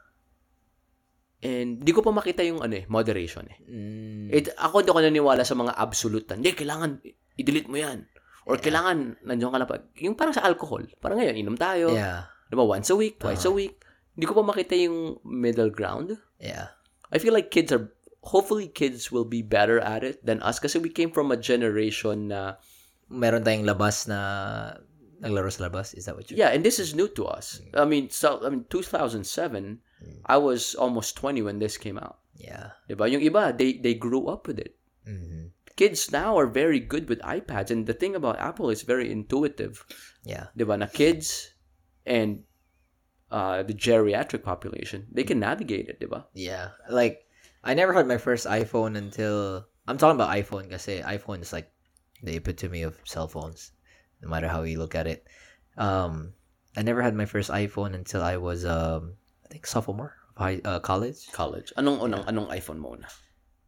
[1.39, 3.57] And di ko pa makita yung ano eh, moderation eh.
[3.70, 4.28] Mm.
[4.34, 6.26] It, ako di ako naniniwala sa mga absolute.
[6.28, 6.89] na, Hindi, kailangan
[7.38, 8.07] i-delete mo yan.
[8.45, 9.76] Or kailangan, nandiyan ka na pa.
[10.01, 10.86] Yung parang sa alcohol.
[10.97, 11.93] Parang ngayon, inom tayo.
[11.93, 12.30] yeah.
[12.50, 12.64] Di ba?
[12.64, 13.82] Once a week, twice a week.
[14.16, 16.16] Hindi ko pa makita yung middle ground.
[16.39, 16.72] Yeah.
[17.12, 17.91] I feel like kids are,
[18.24, 22.30] hopefully kids will be better at it than us kasi we came from a generation
[22.32, 22.56] na,
[23.10, 24.74] meron tayong labas na
[25.22, 25.93] naglaro sa labas.
[25.93, 26.38] Is that what you?
[26.38, 27.62] yeah, and this is new to us.
[27.74, 29.26] I mean, so, I mean, 2007,
[30.26, 32.20] I was almost 20 when this came out.
[32.38, 32.76] Yeah.
[32.88, 33.08] Di ba?
[33.10, 34.76] Yung iba, they, they grew up with it.
[35.06, 39.12] hmm Kids now are very good with iPads and the thing about Apple is very
[39.12, 39.84] intuitive.
[40.24, 40.48] Yeah.
[40.56, 40.80] Di ba?
[40.80, 41.52] Na kids
[42.06, 42.43] and
[43.32, 46.26] uh, the geriatric population, they can navigate it, di ba?
[46.34, 46.78] Yeah.
[46.89, 47.26] Like
[47.64, 51.72] I never had my first iPhone until I'm talking about iPhone kasi iPhone is like
[52.24, 53.72] the epitome of cell phones,
[54.22, 55.28] no matter how you look at it.
[55.78, 56.34] Um,
[56.78, 60.62] I never had my first iPhone until I was um I think sophomore of high
[60.64, 61.32] uh, college.
[61.32, 61.74] College.
[61.78, 63.10] Anong unang anong iPhone mo na?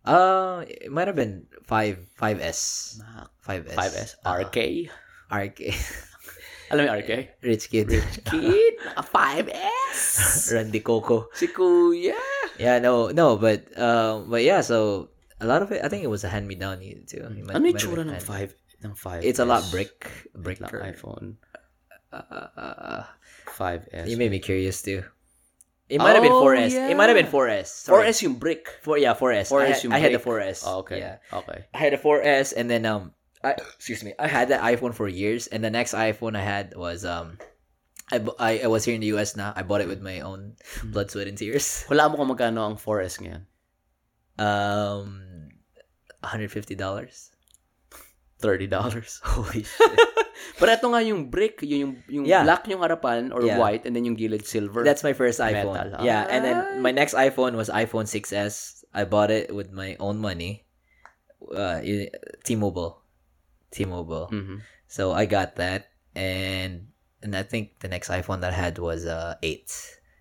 [0.08, 2.96] Uh, it might have been five five S
[3.44, 4.10] five S 5S.
[4.24, 5.62] Uh, RK.
[6.72, 7.12] Alam mo yung RK?
[7.44, 10.52] Rich Kid Rich Kid, a 5S.
[10.54, 11.30] Randy Coco.
[11.34, 12.18] si Kuya.
[12.60, 14.62] Yeah, no, no, but um, but yeah.
[14.62, 15.10] So
[15.40, 17.24] a lot of it, I think it was a hand me down too.
[17.46, 19.24] Might- Ano yung tsura ng 5 ng 5S?
[19.24, 20.06] It's a lot brick,
[20.36, 20.60] brick.
[20.60, 21.38] Lang iPhone.
[22.12, 23.04] Uh, uh,
[23.58, 24.08] 5S.
[24.08, 25.04] you made me curious too.
[25.90, 26.76] It might have been Oh, 4S.
[26.92, 27.88] It might have been 4S.
[27.88, 28.12] Sorry.
[28.12, 28.68] 4S yung brick.
[28.84, 29.48] Four, yeah, 4S.
[29.48, 30.44] 4S I, had, I had the brick.
[30.52, 30.64] 4S.
[30.68, 31.00] Oh, okay.
[31.00, 31.16] Yeah.
[31.32, 31.64] Okay.
[31.74, 34.14] I had a 4S and then um I excuse me.
[34.18, 37.38] I had that iPhone for years and the next iPhone I had was um
[38.12, 39.52] I, I, I was here in the US now.
[39.56, 41.84] I bought it with my own blood, sweat, and tears.
[41.92, 43.44] Wala mo kung magkano ang 4S ngayon.
[44.40, 45.50] Um,
[46.24, 46.80] $150.
[46.80, 47.30] $30.
[49.24, 50.00] Holy shit.
[50.56, 52.44] But ito nga yung brick, yun yung, yung Yeah.
[52.48, 53.60] black yung harapan or Yeah.
[53.60, 54.88] white and then yung gilid silver.
[54.88, 55.76] That's my first iPhone.
[55.76, 56.06] Metal.
[56.06, 58.86] Yeah, and then my next iPhone was iPhone 6s.
[58.94, 60.64] I bought it with my own money.
[61.44, 61.82] Uh,
[62.48, 63.04] T-Mobile.
[63.78, 64.34] T-Mobile.
[64.34, 64.66] Mhm.
[64.90, 66.90] So I got that and
[67.22, 69.70] and I think the next iPhone that I had was uh 8.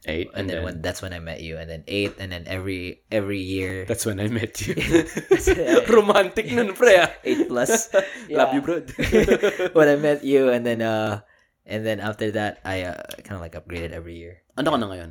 [0.07, 0.31] Eight.
[0.39, 3.43] And, then, when that's when I met you and then 8 and then every every
[3.43, 4.79] year That's when I met you.
[5.91, 6.95] Romantic nun, pre.
[7.27, 7.91] 8 plus.
[8.31, 8.87] Love you, bro.
[9.75, 11.27] when I met you and then uh
[11.67, 14.47] and then after that I uh, kind of like upgraded every year.
[14.55, 15.11] ano ka na ngayon?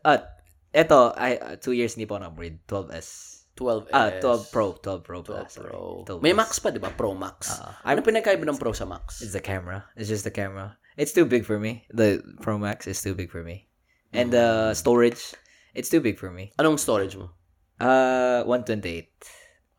[0.00, 0.24] Uh
[0.72, 3.39] eto, I uh, two years hindi pa ako upgrade 12s.
[3.56, 3.92] 12S.
[3.92, 5.52] Ah, 12 Pro, 12 Pro 12 Plus.
[5.52, 5.68] sorry.
[5.68, 6.04] Pro.
[6.06, 6.32] 12 May.
[6.32, 6.90] Max pa, di ba?
[6.94, 7.60] Pro Max.
[7.60, 9.20] Ah, ano pinagkaiba ng Pro sa Max?
[9.20, 9.84] It's the camera.
[9.96, 10.78] It's just the camera.
[10.96, 11.84] It's too big for me.
[11.92, 13.68] The Pro Max is too big for me.
[14.12, 15.34] And the storage,
[15.74, 16.50] it's too big for me.
[16.58, 17.30] Anong storage mo?
[17.78, 19.08] Uh, 128.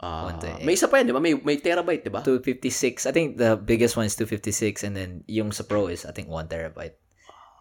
[0.02, 0.66] Ah, day.
[0.66, 1.22] may isa pa yan, di ba?
[1.22, 2.26] May, may terabyte, di ba?
[2.26, 3.06] 256.
[3.06, 6.26] I think the biggest one is 256 and then yung sa Pro is I think
[6.26, 6.98] 1 terabyte.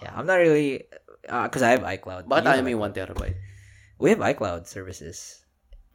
[0.01, 0.89] Yeah, I'm not really
[1.21, 2.33] because I have iCloud.
[2.33, 2.97] Bakit tayo may iCloud.
[2.97, 3.37] 1 terabyte?
[4.01, 5.45] We have iCloud services.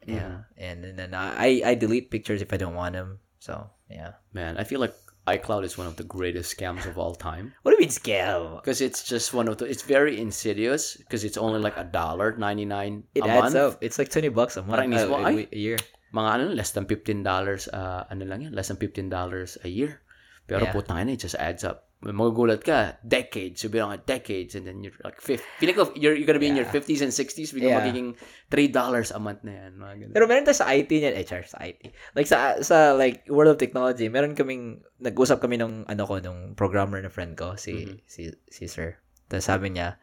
[0.06, 3.18] Yeah, and, and then I I delete pictures if I don't want them.
[3.38, 4.18] So yeah.
[4.32, 4.94] Man, I feel like
[5.26, 7.52] iCloud is one of the greatest scams of all time.
[7.62, 8.62] What do you mean scam?
[8.62, 12.36] Because it's just one of the, it's very insidious because it's only like a dollar
[12.38, 13.74] 99 It a adds month.
[13.74, 13.78] up.
[13.82, 14.78] It's like 20 bucks a month.
[14.78, 15.78] Parang uh, a, a year.
[16.14, 17.26] Mga ano, less than $15,
[17.74, 20.00] uh, ano lang yan, less than $15 a year.
[20.46, 20.72] Pero Yeah.
[20.72, 21.90] putang ina, it just adds up.
[21.96, 25.42] Magugulat ka, decades, sabi lang decades, and then you're like, fifth.
[25.58, 26.76] Feeling ko, you're, you're gonna be in your Yeah.
[26.78, 27.80] 50s and 60s, biglang Yeah.
[27.82, 28.08] magiging
[28.46, 29.72] $3 a month na yan.
[29.74, 30.12] Mga ganun.
[30.14, 31.90] Pero meron tayo sa IT niyan, eh, char, sa IT.
[32.14, 36.54] Like sa sa like World of Technology, meron kaming nag-usap kami nung ano ko nung
[36.54, 37.96] programmer na friend ko, si Mhm.
[38.06, 38.22] si
[38.52, 39.00] si Sir.
[39.26, 39.96] Tapos sabi niya,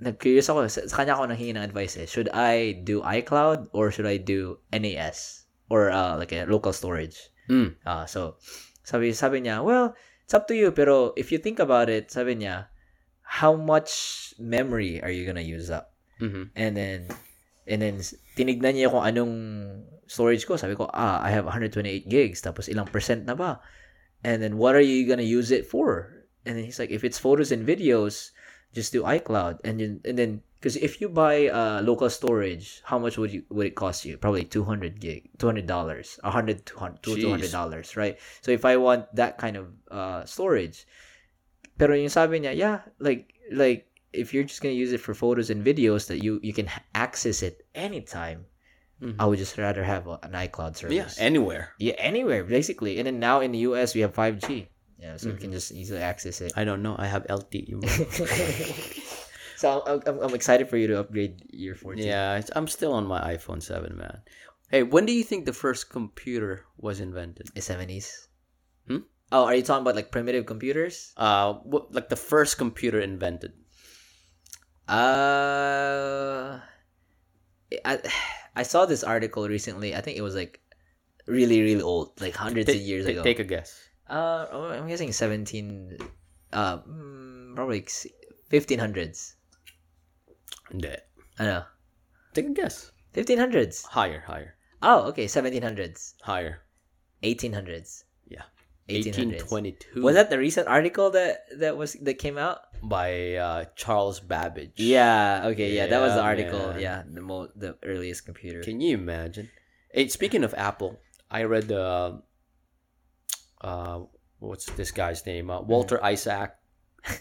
[0.00, 2.08] nag-curious ako, sa, sa kanya ako nanghingi ng advice eh.
[2.08, 7.28] Should I do iCloud or should I do NAS or uh, like a local storage?
[7.52, 7.76] Mm.
[7.84, 8.40] Ah, so
[8.90, 9.94] sabi sabi niya, well,
[10.26, 12.66] it's up to you pero if you think about it, sabi niya,
[13.22, 15.94] how much memory are you gonna use up?
[16.18, 16.50] Mhm.
[16.58, 17.06] And then,
[17.70, 18.02] and then,
[18.34, 19.34] tinignan niya kung anong
[20.10, 20.58] storage ko.
[20.58, 22.42] Sabi ko, ah, I have 128 gigs.
[22.42, 23.62] Tapos, ilang percent na ba?
[24.26, 26.26] And then, what are you gonna use it for?
[26.44, 28.34] And then, he's like, if it's photos and videos,
[28.74, 29.62] just do iCloud.
[29.62, 33.42] And then, and then, because if you buy uh, local storage, how much would you
[33.48, 34.20] would it cost you?
[34.20, 37.48] Probably 200 gig, $200, 100 200 to Jeez.
[37.48, 38.20] $200, right?
[38.44, 40.84] So, if I want that kind of uh, storage,
[41.80, 45.48] pero yung sabi niya, yeah, like, like, if you're just gonna use it for photos
[45.48, 48.44] and videos that you you can access it anytime,
[49.00, 49.16] Mhm.
[49.16, 51.16] I would just rather have a, an iCloud service.
[51.16, 51.72] Yeah, anywhere.
[51.80, 53.00] yeah, anywhere basically.
[53.00, 54.68] And then now in the US we have 5G.
[55.00, 55.32] Yeah, so Mm-hmm.
[55.32, 56.52] we can just easily access it.
[56.52, 57.00] I don't know.
[57.00, 57.80] I have LTE.
[59.60, 62.00] so I'm, I'm, I'm excited for you to upgrade your 14.
[62.00, 64.24] yeah, I'm still on my iPhone 7, man.
[64.72, 67.52] Hey, when do you think the first computer was invented?
[67.52, 68.28] The 70s.
[68.88, 69.04] Hmm?
[69.30, 71.12] Oh, are you talking about like primitive computers?
[71.16, 73.52] Uh, what, like the first computer invented?
[74.88, 76.58] Uh,
[77.84, 77.92] I
[78.56, 79.94] I saw this article recently.
[79.94, 80.58] I think it was like
[81.30, 83.22] really really old, like hundreds Ta- of years ta- ago.
[83.22, 83.78] Take a guess.
[84.10, 85.94] Uh, oh, I'm guessing 17,
[86.52, 87.86] uh, mm, probably
[88.50, 89.38] 1500s.
[90.70, 90.94] Hindi.
[91.38, 91.64] Ano?
[92.34, 92.92] Take a guess.
[93.14, 93.84] 1500s.
[93.86, 96.14] Higher, higher, Oh, okay, 1700s.
[96.22, 96.62] higher.
[97.22, 98.04] 1800s.
[98.28, 98.46] Yeah.
[98.88, 99.50] 1800s.
[99.50, 102.58] 1822 Was that the recent article that that was that came out?
[102.82, 104.72] by uh, Charles Babbage.
[104.80, 105.52] Yeah.
[105.52, 105.76] Okay.
[105.76, 106.72] Yeah, that was the article.
[106.72, 106.80] man.
[106.80, 108.62] Yeah, the mo- the earliest computer.
[108.64, 109.50] Can you imagine?
[109.92, 110.96] Hey, speaking of Apple,
[111.30, 112.22] I read the
[113.60, 113.98] uh,
[114.38, 115.50] what's this guy's name?
[115.50, 116.56] Uh, Walter Isaac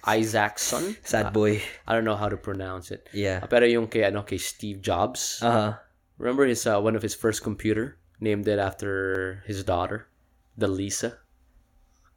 [0.05, 0.95] Isaacson.
[1.03, 1.61] Sad Uh, boy.
[1.87, 3.07] I don't know how to pronounce it.
[3.13, 3.39] Yeah.
[3.43, 5.39] Uh, pero yung kay ano kay Steve Jobs.
[5.41, 5.71] Uh huh.
[6.19, 10.11] Remember his uh, one of his first computer named it after his daughter,
[10.59, 11.19] the Lisa.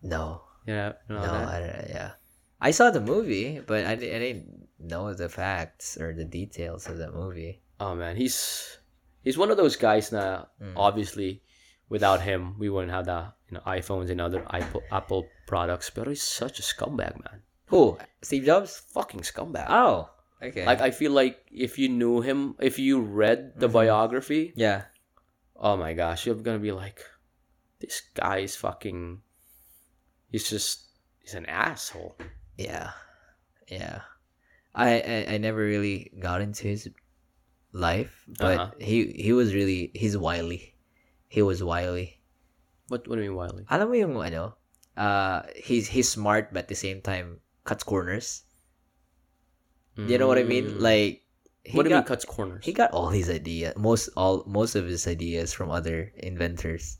[0.02, 0.42] No.
[0.66, 1.32] Yeah, you know No.
[1.32, 1.48] that?
[1.48, 2.10] I don't, yeah.
[2.62, 6.98] I saw the movie, but I, I didn't know the facts or the details of
[6.98, 7.62] that movie.
[7.82, 8.78] Oh man, he's
[9.22, 10.74] he's one of those guys na Mm.
[10.78, 11.42] obviously
[11.90, 15.90] without him we wouldn't have the you know iPhones and other Apple Apple products.
[15.90, 17.42] But he's such a scumbag, man.
[17.72, 17.96] Who?
[18.20, 18.84] Steve Jobs?
[18.92, 19.66] Fucking scumbag.
[19.72, 20.12] Oh.
[20.44, 20.66] Okay.
[20.68, 23.72] Like I feel like if you knew him, if you read the Mhm.
[23.80, 24.92] biography, yeah.
[25.56, 27.00] oh my gosh, you're gonna be like,
[27.80, 29.22] this guy is fucking.
[30.28, 30.84] He's just
[31.22, 32.18] he's an asshole.
[32.58, 32.92] Yeah.
[33.70, 34.02] Yeah.
[34.74, 36.90] I, I I never really got into his
[37.72, 38.70] life, but Uh-huh.
[38.82, 40.74] he he was really he's wily.
[41.30, 42.20] He was wily.
[42.92, 43.64] What what do you mean wily?
[43.70, 44.58] Alam mo yung ano,
[44.98, 48.42] uh he's he's smart but at the same time cuts corners.
[49.96, 50.66] You know what I mean?
[50.66, 50.80] Mm.
[50.80, 51.22] Like
[51.62, 52.64] he what do you mean cuts corners?
[52.64, 56.98] he got all his ideas most all most of his ideas from other inventors.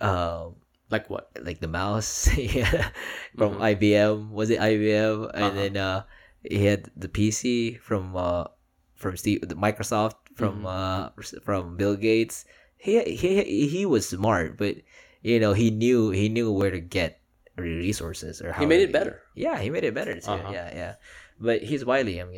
[0.00, 0.56] Um
[0.90, 1.30] like what?
[1.42, 2.90] like the mouse yeah,
[3.36, 3.76] from Mhm.
[3.76, 5.54] IBM was it IBM and Uh-huh.
[5.54, 6.02] then uh
[6.42, 8.48] he had the PC from uh
[8.96, 10.66] from Steve the Microsoft from Mhm.
[10.66, 11.10] uh
[11.44, 12.44] from Bill Gates
[12.80, 14.76] he he he was smart but
[15.22, 17.17] you know he knew he knew where to get
[17.62, 19.20] resources or how He made it better.
[19.34, 20.52] yeah he made it better too Uh-huh.
[20.52, 20.94] yeah yeah
[21.40, 22.30] but he's wily I'm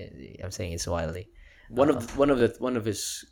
[0.44, 1.28] I'm saying he's wily
[1.68, 1.98] One Uh-huh.
[1.98, 3.24] of one of the one of his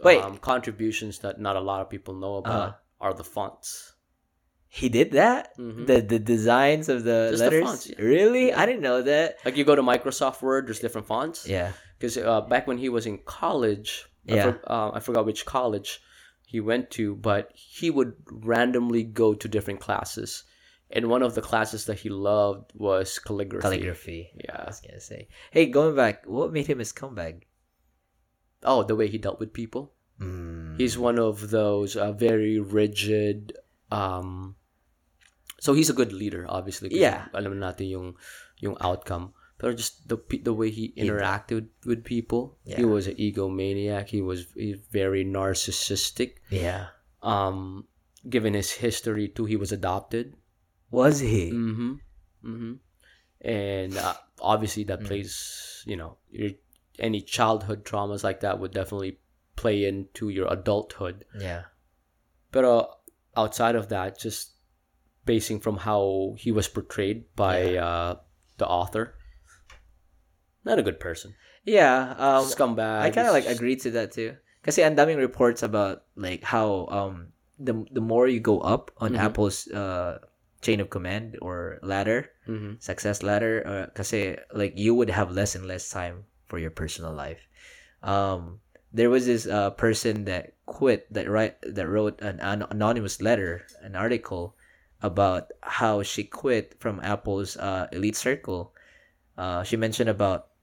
[0.00, 0.20] Wait.
[0.22, 3.92] um, contributions that not a lot of people know about are the fonts.
[4.80, 5.86] he did that Mhm.
[5.86, 8.00] the the designs of the Just the letters fonts, yeah.
[8.14, 11.46] really I didn't know that Like you go to Microsoft Word, there's different fonts.
[11.56, 13.90] yeah Because uh, back when he was in college,
[14.28, 14.44] I, Yeah.
[14.44, 15.90] for- uh, I forgot which college
[16.52, 18.12] he went to, but he would
[18.52, 20.30] randomly go to different classes.
[20.94, 23.62] And one of the classes that he loved was calligraphy.
[23.62, 24.30] Calligraphy.
[24.38, 24.62] Yeah.
[24.62, 25.26] I was gonna say.
[25.50, 27.50] Hey, going back, what made him his comeback?
[28.62, 29.92] Oh, the way he dealt with people.
[30.22, 30.78] Mm.
[30.78, 33.58] He's one of those uh, very rigid.
[33.90, 34.54] Um,
[35.58, 36.94] so he's a good leader, obviously.
[36.94, 37.26] Yeah.
[37.34, 38.14] Alam natin yung
[38.62, 39.34] yung outcome.
[39.58, 44.08] But just the the way he interacted with people, he was an egomaniac.
[44.08, 44.46] He was
[44.90, 46.42] very narcissistic.
[46.50, 46.94] Yeah.
[47.22, 47.86] Um,
[48.28, 50.36] given his history too, he was adopted.
[50.94, 51.50] Was he?
[51.50, 51.92] Mm-hmm.
[52.46, 52.72] Mm-hmm.
[53.42, 55.82] And uh, obviously, that plays.
[55.84, 56.54] You know, your,
[56.98, 59.18] any childhood traumas like that would definitely
[59.58, 61.26] play into your adulthood.
[61.36, 61.68] Yeah.
[62.54, 62.86] But uh,
[63.36, 64.54] outside of that, just
[65.26, 68.16] basing from how he was portrayed by uh,
[68.58, 69.18] the author,
[70.64, 71.34] not a good person.
[71.64, 72.14] Yeah.
[72.16, 73.00] Um, Scumbag.
[73.02, 74.36] I kind of like agree to that too.
[74.62, 79.12] Kasi ang daming reports about like how um the the more you go up on
[79.12, 79.20] Mhm.
[79.20, 80.24] Apple's uh
[80.64, 85.54] chain of command or ladder, hmm success ladder, uh, kasi like you would have less
[85.54, 87.44] and less time for your personal life.
[88.00, 93.20] Um, there was this uh person that quit that write that wrote an, an anonymous
[93.20, 94.56] letter, an article
[95.04, 98.72] about how she quit from Apple's uh elite circle.
[99.36, 100.54] Uh, she mentioned about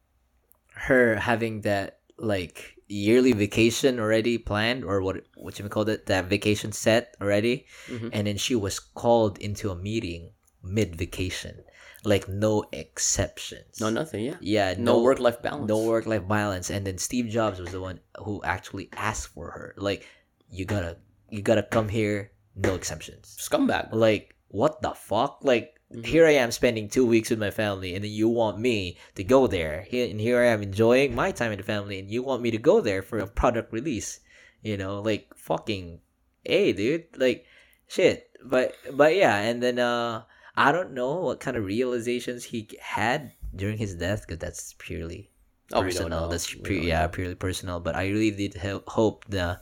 [0.89, 6.25] her having that like yearly vacation already planned or what what you call it that
[6.27, 8.09] vacation set already Mhm.
[8.11, 10.31] and then she was called into a meeting
[10.61, 11.63] mid vacation
[12.03, 14.25] like no exceptions No, nothing.
[14.25, 14.37] Yeah.
[14.41, 15.67] yeah No, work life balance.
[15.69, 19.51] no work life balance and then steve jobs was the one who actually asked for
[19.51, 20.05] her like
[20.49, 20.97] you gotta
[21.29, 23.89] you gotta come here no exceptions Scumbag.
[23.93, 26.05] like what the fuck like Mhm.
[26.05, 29.23] here i am spending two weeks with my family and then you want me to
[29.23, 29.85] go there.
[29.91, 32.57] And here i am enjoying my time with the family and you want me to
[32.57, 34.19] go there for a product release.
[34.61, 35.99] You know like fucking
[36.45, 37.45] hey dude like
[37.87, 38.29] shit.
[38.43, 40.23] But but yeah and then uh
[40.55, 45.29] i don't know what kind of realizations he had during his death because that's purely
[45.73, 46.27] Oh, personal.
[46.27, 47.79] that's We yeah purely personal.
[47.79, 49.59] But i really did ho- hope the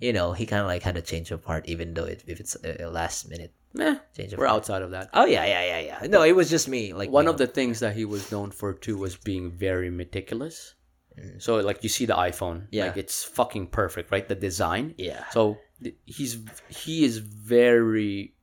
[0.00, 2.38] you know he kind of like had a change of heart even though it, if
[2.40, 5.10] it's a, a last minute Meh, change of we're outside of that.
[5.12, 6.06] Oh yeah, yeah, yeah, yeah.
[6.08, 6.92] No, it was just me.
[6.92, 7.46] Like One of know.
[7.46, 10.74] the things that he was known for too was being very meticulous.
[11.18, 11.40] Mm.
[11.42, 12.86] So like you see the iPhone, Yeah.
[12.86, 14.26] like it's fucking perfect, right?
[14.26, 14.94] The design.
[14.98, 15.58] yeah, So
[16.06, 16.38] he's
[16.68, 18.34] he is very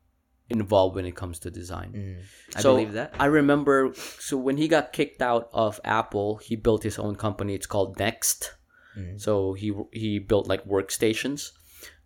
[0.49, 1.91] involved when it comes to design.
[1.95, 2.23] Mm.
[2.55, 3.15] I so believe that.
[3.19, 3.93] I remember.
[4.19, 7.55] So when he got kicked out of Apple, he built his own company.
[7.55, 8.53] It's called Next.
[8.97, 9.19] Mm.
[9.19, 11.51] So he he built like workstations,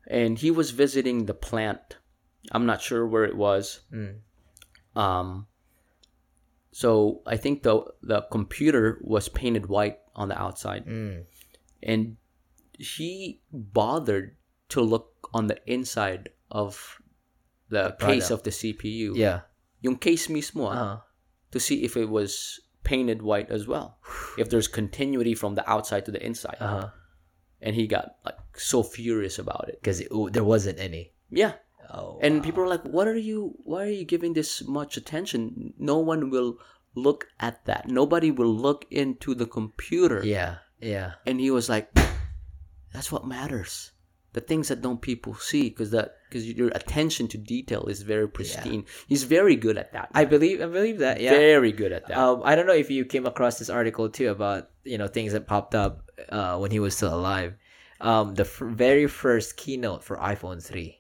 [0.07, 1.97] and he was visiting the plant.
[2.51, 3.81] I'm not sure where it was.
[3.93, 4.19] Mm.
[4.95, 5.47] Um.
[6.71, 11.25] So I think the the computer was painted white on the outside, Mm.
[11.83, 12.17] and
[12.77, 14.35] he bothered
[14.69, 17.01] to look on the inside of
[17.69, 19.13] the case of the CPU.
[19.15, 19.41] Yeah.
[19.81, 20.97] Yung case mismo ah, Uh-huh.
[21.51, 23.97] to see if it was painted white as well.
[24.37, 26.57] if there's continuity from the outside to the inside.
[26.59, 26.89] Uh-huh.
[27.61, 29.79] And he got like so furious about it.
[29.81, 31.11] Because there wasn't any.
[31.29, 31.53] Yeah.
[31.89, 32.19] Oh.
[32.21, 32.43] And wow.
[32.43, 35.73] people are like, "What are you why are you giving this much attention?
[35.77, 36.59] No one will
[36.95, 37.87] look at that.
[37.87, 40.57] Nobody will look into the computer." Yeah.
[40.79, 41.13] Yeah.
[41.25, 41.89] And he was like,
[42.93, 43.91] "That's what matters.
[44.33, 48.29] The things that don't people see because that because your attention to detail is very
[48.29, 48.85] pristine.
[49.07, 50.09] He's very good at that.
[50.13, 50.61] I believe.
[50.61, 51.19] I believe that.
[51.19, 51.31] Yeah.
[51.31, 52.17] Very good at that.
[52.17, 55.33] Um, I don't know if you came across this article too about you know things
[55.33, 57.55] that popped up uh, when he was still alive.
[58.01, 60.98] Um, the f- very first keynote for iPhone three.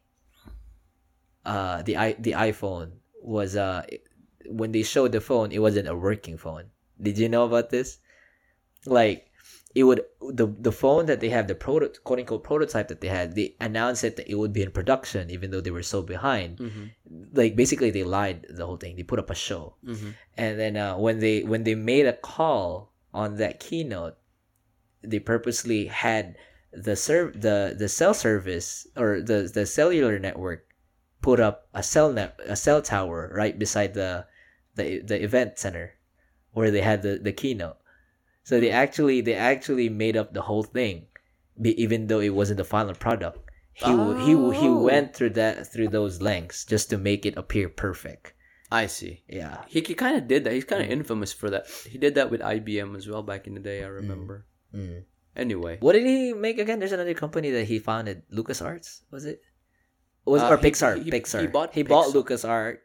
[1.53, 2.89] Uh, the i the iPhone
[3.37, 3.81] was uh
[4.59, 6.65] when they showed the phone, it wasn't a working phone.
[7.05, 7.89] Did you know about this?
[8.85, 9.19] Like
[9.75, 10.01] it would
[10.41, 13.55] the the phone that they have the proto quote unquote prototype that they had they
[13.67, 16.85] announced it that it would be in production even though they were so behind Mhm.
[17.39, 20.09] like basically they lied the whole thing they put up a show Mhm.
[20.43, 24.15] and then uh, when they when they made a call on that keynote
[25.03, 26.35] they purposely had
[26.73, 30.65] the serv- the the cell service or the the cellular network
[31.21, 34.25] put up a cell net a cell tower right beside the
[34.75, 35.95] the the event center
[36.53, 37.77] where they had the the keynote
[38.43, 41.05] so they actually they actually made up the whole thing
[41.61, 43.39] even though it wasn't the final product
[43.73, 44.81] he w he he Oh.
[44.81, 48.33] went through that through those lengths just to make it appear perfect
[48.71, 49.23] I see.
[49.27, 50.53] yeah He, he kind of did that.
[50.53, 50.97] He's kind of Mm.
[51.01, 51.65] infamous for that.
[51.89, 53.81] He did that with IBM as well back in the day.
[53.83, 54.45] I remember.
[54.75, 55.05] Mm.
[55.35, 56.77] Anyway, What did he make again?
[56.77, 59.41] There's another company that he founded, LucasArts, was it?
[60.29, 61.03] Was Uh, or he- Pixar?
[61.03, 61.41] he- Pixar.
[61.41, 62.23] he bought He bought Pixar.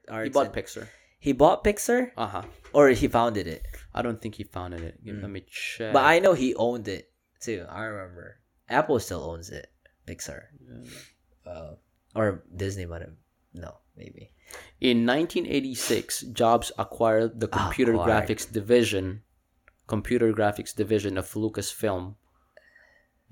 [0.09, 0.25] LucasArts.
[0.25, 0.87] he bought Pixar.
[1.19, 2.43] He bought Pixar, Uh huh.
[2.73, 3.63] or he founded it.
[3.95, 4.95] I don't think he founded it.
[5.05, 5.93] Let me check.
[5.93, 7.65] But I know he owned it too.
[7.69, 8.41] I remember.
[8.69, 9.67] Apple still owns it.
[10.07, 10.43] Pixar.
[11.47, 11.75] Uh,
[12.15, 13.17] or Disney might have.
[13.55, 14.33] No, maybe.
[14.81, 18.29] In 1986, Jobs acquired the computer Acquired.
[18.29, 19.23] graphics division,
[19.87, 22.17] computer graphics division of Lucasfilm,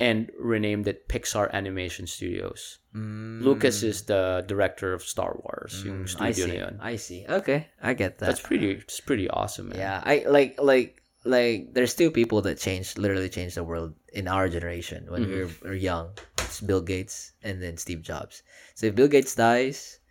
[0.03, 2.78] and renamed it Pixar Animation Studios.
[2.92, 3.40] Mm.
[3.40, 6.61] Lucas is the director of Star Wars, Mm, I see.
[6.80, 7.24] I see.
[7.28, 8.26] Okay, I get that.
[8.26, 8.82] That's pretty.
[8.82, 9.78] It's pretty awesome, man.
[9.78, 14.26] Yeah, I like like like there's two people that changed literally changed the world in
[14.26, 16.11] our generation when we were, were young.
[16.42, 18.42] It's Bill Gates and then Steve Jobs.
[18.74, 20.03] So if Bill Gates dies,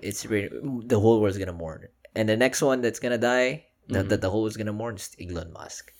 [0.00, 1.90] it's the whole world's gonna mourn.
[2.14, 4.20] And the next one that's gonna die, that that mm-hmm.
[4.22, 5.90] the whole world's gonna mourn is Elon Musk.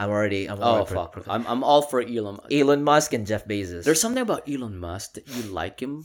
[0.00, 1.12] I'm already I'm Oh already fuck!
[1.12, 2.36] pro- I'm I'm all for Elon.
[2.40, 2.52] Musk.
[2.52, 3.84] Elon Musk and Jeff Bezos.
[3.84, 6.04] There's something about Elon Musk that you like him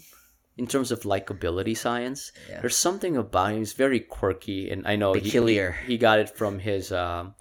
[0.58, 2.32] in terms of likability science.
[2.50, 2.60] Yeah.
[2.62, 3.60] There's something about him.
[3.60, 5.30] He's very quirky, and I know he-
[5.86, 7.36] He, he got it from his um,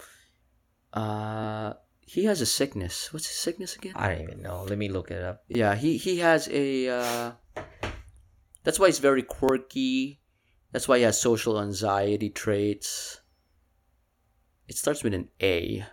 [0.93, 1.73] uh,
[2.07, 3.11] he has a sickness.
[3.11, 3.93] What's his sickness again?
[3.95, 4.63] I don't even know.
[4.63, 5.43] Let me look it up.
[5.49, 6.87] Yeah, he he has a.
[6.89, 7.31] Uh,
[8.63, 10.21] that's why he's very quirky.
[10.71, 13.21] That's why he has social anxiety traits.
[14.67, 15.85] It starts with an A.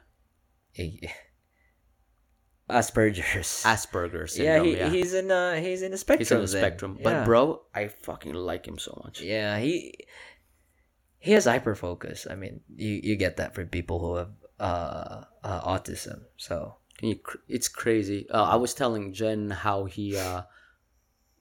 [2.71, 3.63] Asperger's.
[3.65, 6.19] Asperger's yeah, he, Yeah, he's in uh he's in the spectrum.
[6.21, 6.63] he's on the then.
[6.63, 6.97] spectrum.
[6.99, 7.05] Yeah.
[7.05, 9.21] But bro, I fucking like him so much.
[9.21, 9.95] Yeah, he
[11.19, 12.27] he has hyper focus.
[12.31, 16.23] I mean, you you get that from people who have uh, uh autism.
[16.37, 16.77] So
[17.49, 18.29] It's crazy.
[18.31, 20.43] Uh, I was telling Jen how he uh,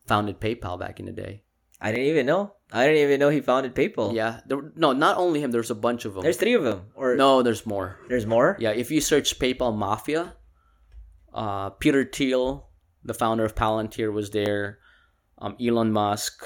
[0.07, 1.43] founded PayPal back in the day.
[1.81, 2.53] I didn't even know.
[2.71, 4.13] I didn't even know he founded PayPal.
[4.13, 5.51] Yeah, there, no, not only him.
[5.51, 6.23] There's a bunch of them.
[6.23, 6.83] there's three of them.
[6.95, 7.97] Or no, there's more.
[8.07, 8.55] there's more.
[8.59, 10.35] Yeah, if you search PayPal Mafia,
[11.33, 12.67] uh, Peter Thiel,
[13.03, 14.79] the founder of Palantir, was there.
[15.37, 16.45] Um, Elon Musk.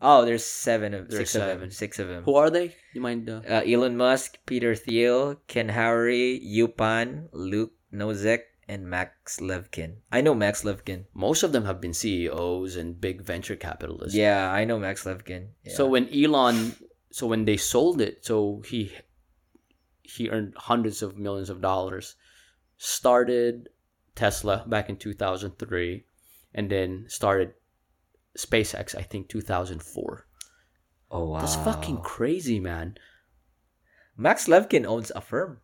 [0.00, 1.70] Oh, there's seven of There's six of them.
[1.70, 2.24] Six of them.
[2.24, 2.74] Who are they?
[2.94, 3.28] You mind?
[3.28, 9.96] Uh, Uh, Elon Musk, Peter Thiel, Ken Howery, Yu Pan, Luke Nozek, and Max Levchin.
[10.10, 11.04] I know Max Levchin.
[11.14, 14.16] most of them have been CEOs and big venture capitalists.
[14.16, 15.48] Yeah, I know Max Levchin.
[15.64, 15.74] Yeah.
[15.74, 16.74] So when Elon,
[17.10, 18.92] so when they sold it, so he
[20.02, 22.16] he earned hundreds of millions of dollars.
[22.76, 23.68] Started
[24.14, 26.04] Tesla back in 2003,
[26.54, 27.54] and then started
[28.36, 28.94] SpaceX.
[28.96, 30.26] I think 2004.
[31.10, 32.98] oh wow, That's fucking crazy, man.
[34.16, 35.60] Max Levchin owns a firm.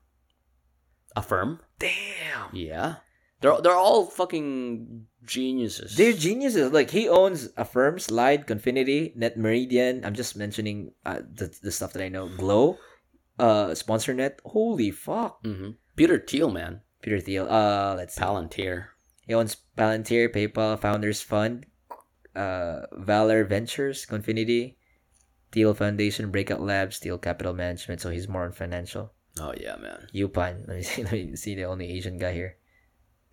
[1.16, 1.60] Affirm.
[1.80, 2.54] Damn.
[2.54, 2.96] Yeah,
[3.40, 5.96] they're they're all fucking geniuses.
[5.96, 6.70] They're geniuses.
[6.70, 10.04] Like he owns Affirm, Slide, Confinity, Net Meridian.
[10.04, 12.28] I'm just mentioning uh, the the stuff that I know.
[12.28, 12.76] Glow,
[13.38, 14.38] uh, SponsorNet.
[14.44, 15.40] Holy fuck.
[15.42, 17.48] hmm Peter Thiel, man, Peter Thiel.
[17.50, 18.22] Uh, let's see.
[18.22, 18.92] Palantir.
[19.26, 21.66] He owns Palantir, PayPal, Founders Fund,
[22.34, 24.76] uh, Valar Ventures, Confinity,
[25.52, 28.00] Thiel Foundation, Breakout Labs, Thiel Capital Management.
[28.00, 29.12] So he's more on financial.
[29.40, 30.06] Oh yeah, man.
[30.12, 30.64] Yu Pan.
[30.68, 31.02] Let me see.
[31.02, 32.56] Let me see the only Asian guy here.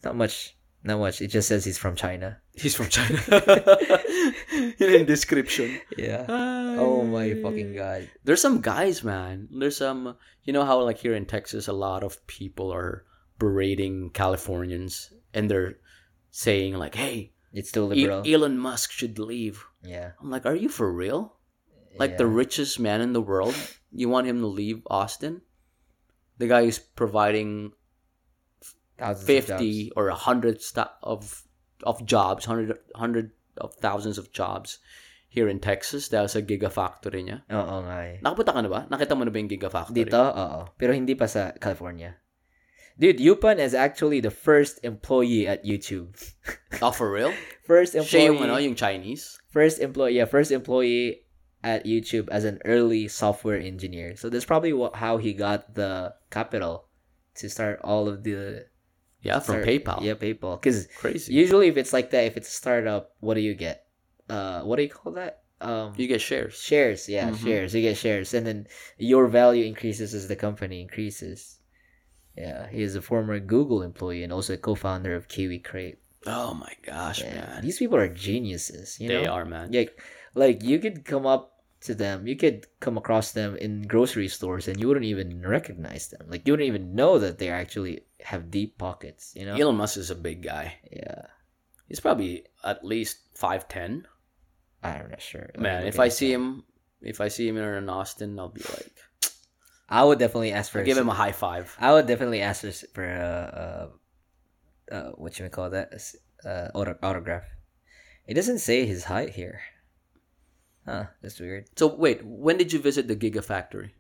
[0.04, 0.56] Not much.
[0.84, 1.22] Not much.
[1.22, 2.40] It just says he's from China.
[2.56, 3.20] He's from China.
[4.80, 5.82] In description.
[5.98, 6.26] Yeah.
[6.30, 8.10] Oh my fucking god.
[8.24, 9.50] There's some guys, man.
[9.52, 13.04] There's some, you know how like here in Texas, a lot of people are
[13.40, 15.78] berating Californians, and they're
[16.32, 18.24] saying like, "Hey, It's still E- liberal.
[18.26, 20.12] Elon Musk should leave." yeah.
[20.22, 21.36] I'm like, "Are you for real?
[21.98, 23.56] Like the richest man in the world,
[23.92, 25.42] you want him to leave Austin?
[26.38, 27.74] The guy is providing
[28.98, 29.94] Thousands of fifty jobs.
[29.98, 31.46] or a hundred sta- of
[31.86, 33.30] of jobs, hundred hundred
[33.62, 34.82] of thousands of jobs
[35.30, 37.46] here in Texas dahil sa gigafactory niya.
[37.54, 38.18] Oo nga eh.
[38.26, 38.82] Nakapunta ka na ba?
[38.90, 40.02] Nakita mo na ba yung gigafactory?
[40.02, 40.66] Dito, oo.
[40.82, 42.18] Pero hindi pa sa California.
[42.98, 46.18] Dude, Yupan is actually the first employee at YouTube.
[46.82, 47.30] Oh, for real?
[47.70, 48.50] First Siya yung, employee.
[48.50, 49.38] ano, yung Chinese?
[49.54, 51.22] First employee, yeah, first employee
[51.64, 54.16] at YouTube as an early software engineer.
[54.16, 56.86] So that's probably what, how he got the capital
[57.36, 58.66] to start all of the
[59.22, 60.02] Yeah, from start- PayPal.
[60.02, 60.60] Yeah, PayPal.
[60.62, 61.34] Because Crazy.
[61.34, 63.86] usually if it's like that, if it's a startup, what do you get?
[64.30, 65.44] Uh, what do you call that?
[65.60, 66.54] Um, You get shares.
[66.62, 67.10] shares.
[67.10, 67.44] Yeah, Mhm.
[67.44, 67.74] shares.
[67.74, 68.68] You get shares, and then
[69.00, 71.58] your value increases as the company increases.
[72.38, 75.98] Yeah, he is a former Google employee and also a co-founder of Kiwi Crate.
[76.28, 77.62] Oh my gosh, Yeah, man.
[77.64, 79.00] these people are geniuses.
[79.00, 79.72] You they know, are, man.
[79.72, 80.00] like
[80.38, 84.68] like you could come up to them, you could come across them in grocery stores,
[84.68, 86.26] and you wouldn't even recognize them.
[86.28, 89.34] Like you wouldn't even know that they actually have deep pockets.
[89.36, 89.56] You know?
[89.56, 90.76] Elon Musk is a big guy.
[90.92, 91.24] Yeah,
[91.88, 94.04] He's probably at least 5'10".
[94.84, 95.50] I'm not sure.
[95.56, 96.64] Let Man, if I see him,
[97.02, 98.94] if I see him in Austin, I'll be like,
[99.90, 100.80] I would definitely ask for.
[100.80, 101.76] I'll give him a high five.
[101.80, 105.94] I would definitely ask for, for uh, uh, uh, what you call that?
[106.46, 107.44] Uh, autograph.
[108.28, 109.62] It doesn't say his height here.
[110.88, 111.68] Huh, that's weird.
[111.76, 113.92] So wait, when did you visit the Gigafactory?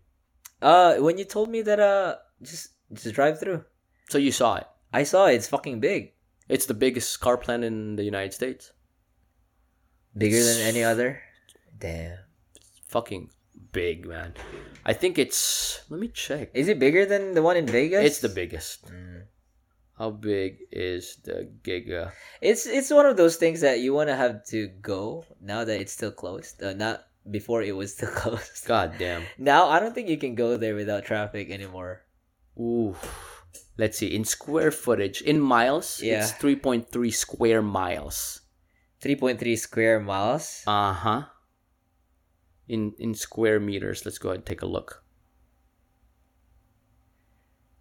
[0.61, 3.65] Uh, when you told me that, uh, just just drive through.
[4.09, 4.67] So you saw it.
[4.93, 5.35] I saw it.
[5.35, 6.13] It's fucking big.
[6.47, 8.71] It's the biggest car plant in the United States.
[10.15, 11.21] Bigger than any other.
[11.77, 12.17] Damn.
[12.87, 13.29] Fucking
[13.73, 14.33] big, man.
[14.85, 15.81] I think it's.
[15.89, 16.51] Let me check.
[16.53, 18.05] Is it bigger than the one in Vegas?
[18.05, 18.87] It's the biggest.
[18.87, 19.23] Mm.
[19.97, 22.11] How big is the Giga?
[22.41, 25.81] It's it's one of those things that you want to have to go now that
[25.81, 26.61] it's still closed.
[26.61, 28.65] Uh, not before it was still closed.
[28.67, 29.23] God damn.
[29.37, 32.05] Now I don't think you can go there without traffic anymore.
[32.59, 32.95] Ooh.
[33.77, 34.13] Let's see.
[34.13, 36.21] In square footage, in miles, Yeah.
[36.21, 38.41] it's 3.3 square miles.
[39.01, 40.61] 3.3 square miles.
[40.67, 41.21] Uh huh.
[42.67, 45.03] In in square meters, let's go ahead and take a look.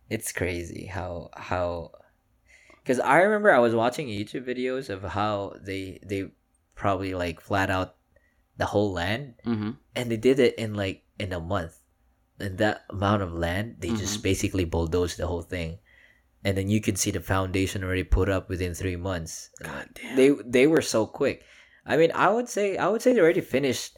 [0.09, 1.91] It's crazy how how
[2.87, 6.31] because I remember I was watching YouTube videos of how they they
[6.77, 7.97] probably like flat out
[8.57, 9.71] the whole land Mm-hmm.
[9.97, 11.83] and they did it in like in a month.
[12.39, 15.79] And that amount of land, they just basically bulldozed the whole thing.
[16.45, 19.51] And then you could see the foundation already put up within three months.
[19.63, 20.15] God damn.
[20.15, 21.43] They they were so quick.
[21.85, 23.97] I mean, I would say I would say they already finished.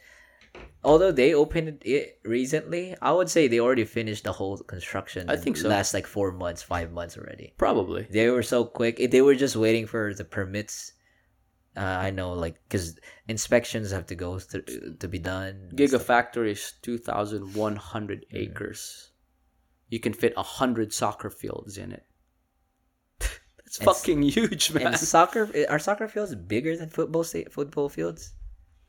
[0.89, 5.28] Although they opened it recently, I would say they already finished the whole construction.
[5.28, 5.68] I think so.
[5.68, 7.53] Last like four months, five months already.
[7.59, 8.07] Probably.
[8.11, 8.97] They were so quick.
[9.11, 10.93] They were just waiting for the permits.
[11.76, 15.70] Uh, I know, like, because inspections have to go through to be done.
[15.74, 18.36] Gigafactory is 2,100 Mm.
[18.43, 19.12] acres.
[19.89, 22.05] You can fit 100 soccer fields in it.
[23.20, 24.89] That's And fucking huge, man.
[24.89, 28.32] And soccer are soccer fields bigger than football sta- football fields?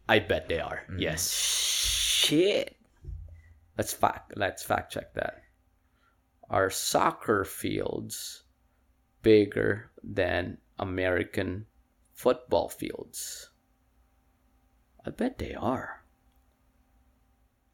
[0.10, 0.82] I bet they are.
[0.90, 1.00] Mm.
[1.00, 1.32] Yes.
[1.32, 2.76] Shit.
[3.78, 5.44] Let's fact let's fact check that.
[6.50, 8.44] Are soccer fields
[9.22, 11.68] bigger than American
[12.12, 13.52] football fields?
[15.06, 16.04] I bet they are.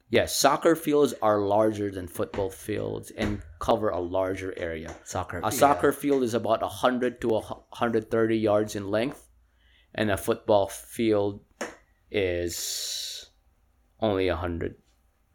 [0.10, 4.94] Yes, soccer fields are larger than football fields and cover a larger area.
[5.04, 5.42] Soccer.
[5.44, 9.28] A soccer field is about 100 to a 130 yards in length,
[9.96, 11.40] and a football field
[12.12, 13.30] is
[14.00, 14.76] only 100.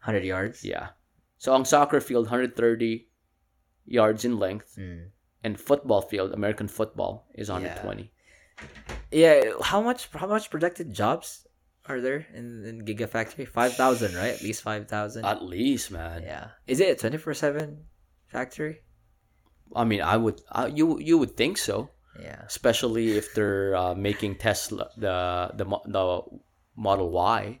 [0.01, 0.63] hundred yards.
[0.65, 0.97] Yeah.
[1.37, 3.05] So ang soccer field 130
[3.85, 5.09] yards in length Mm.
[5.43, 8.09] and football field American football is 120.
[9.11, 9.57] Yeah.
[9.61, 10.09] How much?
[10.13, 11.45] How much projected jobs
[11.89, 13.45] are there in in Gigafactory?
[13.49, 14.33] Five thousand, right?
[14.33, 15.25] At least five thousand.
[15.25, 16.23] At least, man.
[16.23, 16.57] yeah.
[16.65, 17.85] Is it a twenty four seven
[18.29, 18.81] factory?
[19.75, 22.41] I mean, I would uh, you you would think so, Yeah.
[22.45, 26.05] especially if they're uh, making Tesla the the the
[26.81, 27.59] Model Y.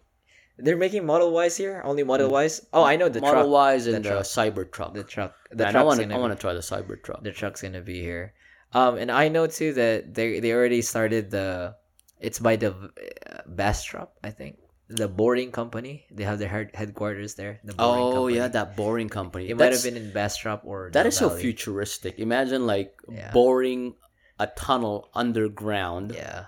[0.57, 1.81] They're making Model Ys here.
[1.85, 2.65] Only Model Ys.
[2.73, 3.75] Oh, I know the Model truck.
[3.77, 4.25] Ys and the the.
[4.37, 4.93] Cybertruck.
[4.93, 5.33] The truck.
[5.51, 7.23] The Man, I want to I want to try the Cybertruck.
[7.23, 8.33] the truck's gonna be here.
[8.73, 11.75] Um, and I know too that they they already started the.
[12.19, 14.57] It's by the uh, Bastrop, I think,
[14.87, 16.05] the boring company.
[16.13, 17.59] They have their head, headquarters there.
[17.65, 18.37] The Oh company.
[18.37, 19.49] yeah, that boring company.
[19.49, 22.19] It might have been in Bastrop or That is so futuristic.
[22.19, 23.31] Imagine like Yeah.
[23.33, 23.95] boring
[24.37, 26.45] a tunnel underground Yeah,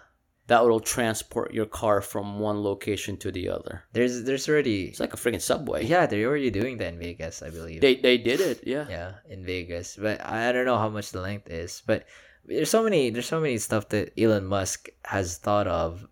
[0.47, 3.83] that will transport your car from one location to the other.
[3.93, 5.85] there's there's already It's like a freaking subway.
[5.85, 7.81] yeah they're already doing that in Vegas, I believe.
[7.81, 8.61] They they did it.
[8.65, 8.85] Yeah.
[8.97, 11.81] yeah, in Vegas, but I don't know how much the length is.
[11.85, 12.05] But
[12.45, 16.05] there's so many there's so many stuff that Elon Musk has thought of,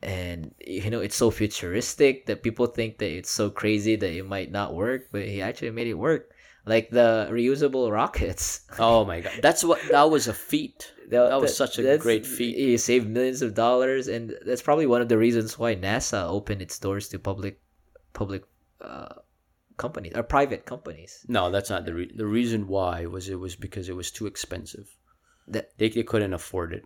[0.00, 4.26] and you know it's so futuristic that people think that it's so crazy that it
[4.26, 6.30] might not work, but he actually made it work.
[6.64, 8.60] Like the reusable rockets.
[8.78, 10.92] Oh my god, that's what that was a feat.
[11.08, 12.56] That was such a great feat.
[12.56, 16.62] He saved millions of dollars, and that's probably one of the reasons why NASA opened
[16.62, 17.60] its doors to public,
[18.12, 18.44] public,
[18.80, 19.14] uh,
[19.76, 21.24] companies or private companies.
[21.28, 24.26] No, that's not the re- the reason why was it was because it was too
[24.26, 24.88] expensive.
[25.48, 26.84] That They, they couldn't afford it.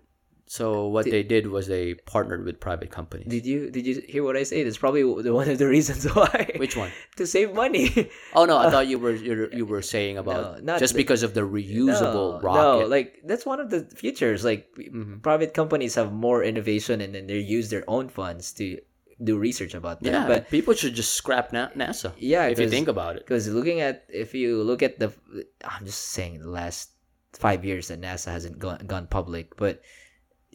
[0.48, 3.26] So what Did- they did was they partnered with private companies.
[3.26, 4.62] did you did you hear what I say?
[4.62, 6.50] That's probably the one of the reasons why.
[6.56, 6.92] Which one?
[7.16, 7.90] to save money.
[8.32, 11.22] Oh no, I thought you were you you were saying about No, just the- because
[11.26, 12.82] of the reusable no, rocket.
[12.82, 14.44] No, like that's one of the features.
[14.44, 15.18] Like Mhm.
[15.20, 18.78] private companies have more innovation, and then they use their own funds to
[19.18, 20.12] do research about that.
[20.12, 22.12] yeah, but people should just scrap Na- NASA.
[22.20, 23.24] yeah, if you think about it.
[23.26, 25.10] Because looking at, if you look at the,
[25.64, 26.90] I'm just saying the last
[27.32, 29.80] five years that NASA hasn't gone, gone public, but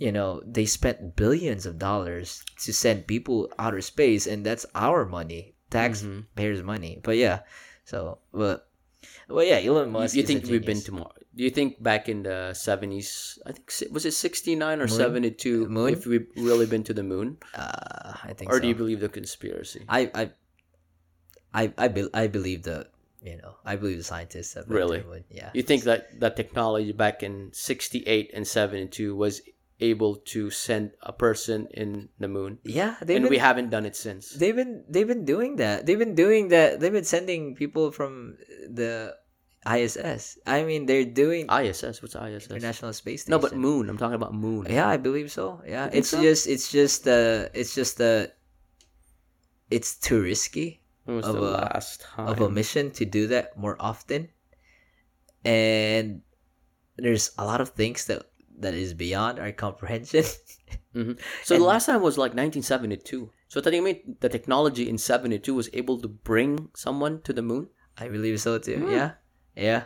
[0.02, 5.06] you know they spent billions of dollars to send people outer space, and that's our
[5.06, 6.98] money, taxpayers' money.
[7.06, 7.46] But yeah,
[7.86, 8.66] so but,
[9.30, 10.16] well, yeah, Elon You, Musk.
[10.18, 11.14] you a think we've been to more?
[11.38, 13.38] Do you think back in the seventies?
[13.46, 14.98] I think was it sixty nine or Moon?
[14.98, 15.70] seventy two?
[15.70, 15.94] Moon?
[15.94, 18.66] If we've really been to the moon, Uh, I think or so.
[18.66, 19.86] do you believe the conspiracy?
[19.88, 20.24] I I
[21.54, 22.90] I I, be, I believe the
[23.22, 25.06] you know I believe the scientists have Really?
[25.30, 25.52] Yeah.
[25.54, 29.40] You think that that technology back in sixty eight and seventy two was
[29.82, 33.96] able to send a person in the moon, Yeah, and been, we haven't done it
[33.98, 34.30] since.
[34.38, 35.86] they've been they've been doing that.
[35.86, 36.80] They've been doing that.
[36.80, 38.38] They've been sending people from
[38.70, 39.18] the
[39.66, 40.38] ISS.
[40.46, 42.02] I mean, they're doing ISS.
[42.02, 42.50] What's ISS?
[42.50, 43.32] International Space Station.
[43.34, 43.90] No, but moon.
[43.90, 44.66] I'm talking about moon.
[44.70, 45.62] Yeah, I believe so.
[45.68, 46.22] Yeah, it's so?
[46.22, 48.32] just it's just the it's just the
[49.70, 52.28] it's too risky of the a- last time?
[52.30, 54.30] of a mission to do that more often,
[55.46, 56.22] and
[56.98, 58.26] there's a lot of things that
[58.62, 60.24] that is beyond our comprehension.
[60.94, 61.00] So
[61.56, 63.32] And- the last time was like 1972.
[63.48, 67.42] So that you mean the technology in 72 was able to bring someone to the
[67.42, 67.68] moon?
[67.98, 68.78] I believe so too.
[68.88, 68.92] Hmm.
[68.92, 69.12] Yeah,
[69.56, 69.84] yeah.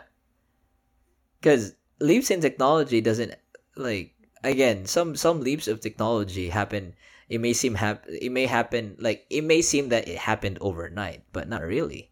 [1.38, 3.34] Because leaps in technology doesn't
[3.76, 6.94] like again some some leaps of technology happen.
[7.28, 11.22] It may seem hap- it may happen like it may seem that it happened overnight,
[11.32, 12.10] but not really.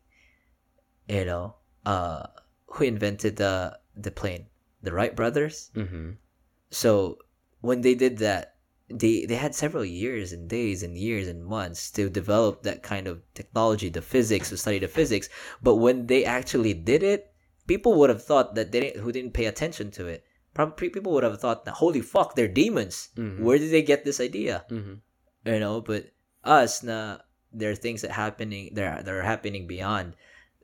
[1.08, 1.54] You know,
[1.86, 2.26] uh,
[2.66, 4.46] who invented the the plane?
[4.82, 5.70] The Wright brothers.
[5.74, 6.18] Mm-hmm.
[6.74, 7.18] So
[7.60, 8.56] when they did that,
[8.90, 13.06] they they had several years and days and years and months to develop that kind
[13.06, 15.28] of technology, the physics, to study the physics.
[15.62, 17.32] But when they actually did it,
[17.66, 20.24] people would have thought that they didn't, who didn't pay attention to it.
[20.52, 23.08] Probably people would have thought that holy fuck, they're demons.
[23.16, 23.40] Mhm.
[23.40, 24.66] Where did they get this idea?
[24.68, 24.94] Mm-hmm.
[25.46, 26.10] You know, but
[26.42, 27.18] us na
[27.52, 30.14] there are things that happening there that are happening beyond,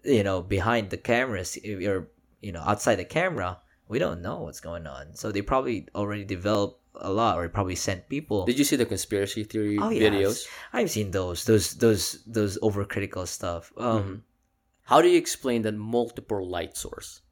[0.04, 2.10] you know, behind the cameras or
[2.42, 3.62] you know outside the camera.
[3.90, 5.14] We don't know what's going on.
[5.18, 8.46] So they probably already developed a lot, or probably sent people.
[8.46, 10.08] Did you see the conspiracy theory Oh, yeah.
[10.10, 10.46] videos?
[10.72, 13.72] I've seen those, those, those, those overcritical stuff.
[13.76, 14.20] Um, Mhm.
[14.90, 17.22] How do you explain that multiple light source?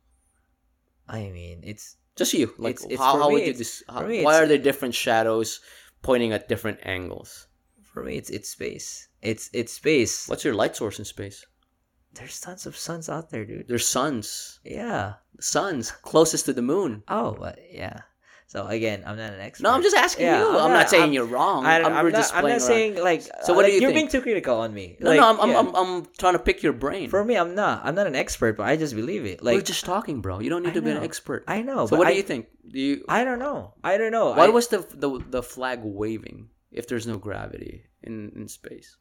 [1.09, 2.53] I mean, it's Just you.
[2.59, 4.95] Like It's- it's- how, how me, would you dis- how, me, why are there different
[4.95, 5.61] shadows
[6.03, 7.47] pointing at different angles?
[7.83, 9.09] for me, it's it's space.
[9.23, 10.29] It's it's space.
[10.29, 11.47] What's your light source in space?
[12.19, 13.69] There's tons of suns out there, dude.
[13.69, 14.61] There's suns.
[14.65, 15.15] Yeah.
[15.41, 17.03] Suns closest to the moon.
[17.09, 18.01] Oh, but yeah.
[18.49, 19.65] So again, I'm not an expert.
[19.65, 20.49] No, I'm just asking Yeah, you.
[20.49, 21.67] I'm I'm, not, not- saying I'm- you're wrong.
[21.67, 23.21] I, I'm, I'm, not, just I'm not saying like.
[23.45, 23.95] So what do like, you You're think?
[23.95, 24.97] being too critical on me.
[25.01, 25.59] No, Like, no, I'm, I'm, yeah.
[25.59, 27.11] I'm, I'm trying to pick your brain.
[27.11, 27.83] For me, I'm not.
[27.85, 29.43] I'm not an expert, but I just believe it.
[29.45, 30.41] Like we're just talking, bro.
[30.41, 31.45] You don't need I to be an expert.
[31.47, 31.85] I know.
[31.87, 32.47] so but what I, do you think?
[32.73, 33.05] Do you?
[33.07, 33.75] I don't know.
[33.85, 34.31] I don't know.
[34.33, 38.97] Why was the, the the flag waving if there's no gravity in in space?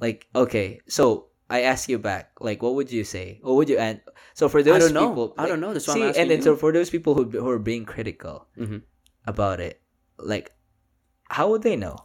[0.00, 0.80] like okay?
[0.88, 2.32] So I ask you back.
[2.40, 3.40] Like, what would you say?
[3.42, 4.00] What would you and
[4.34, 5.08] so for those I don't know.
[5.08, 5.34] people?
[5.38, 5.72] I don't know.
[5.72, 6.44] That's why see, I'm asking and then you.
[6.44, 8.82] so for those people who who are being critical Mhm.
[9.26, 9.80] about it,
[10.18, 10.52] like,
[11.28, 11.96] how would they know?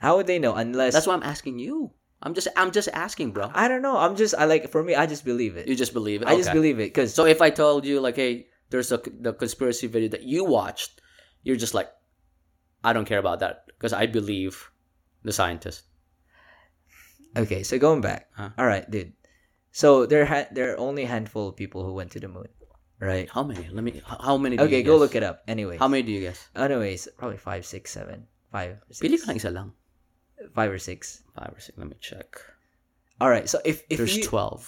[0.00, 1.92] How would they know unless That's why I'm asking you.
[2.22, 3.50] I'm just I'm just asking, bro.
[3.52, 3.96] I don't know.
[3.96, 4.94] I'm just I like for me.
[4.94, 5.68] I just believe it.
[5.68, 6.28] You just believe it.
[6.28, 9.32] I just believe it because So if I told you like, hey, there's a the
[9.32, 11.00] conspiracy video that you watched,
[11.44, 11.88] you're just like,
[12.82, 14.70] I don't care about that because I believe
[15.22, 15.84] the scientist.
[17.36, 17.62] Okay.
[17.62, 18.50] So going back, Huh.
[18.58, 19.12] all right, dude.
[19.72, 22.48] So there ha- there are only a handful of people who went to the moon,
[23.00, 23.28] right?
[23.28, 23.68] How many?
[23.68, 24.00] Let me.
[24.04, 24.56] How many?
[24.56, 25.00] Do Okay, go guess?
[25.00, 25.44] look it up.
[25.46, 26.48] Anyway, How many do you guess?
[26.56, 29.68] anyways, probably five, six, seven, five, six, Pili ka lang isa lang.
[30.56, 31.22] five or six.
[31.36, 31.76] Five or six.
[31.76, 32.40] Let me check.
[33.20, 33.44] All right.
[33.48, 34.64] So if if There's you, twelve.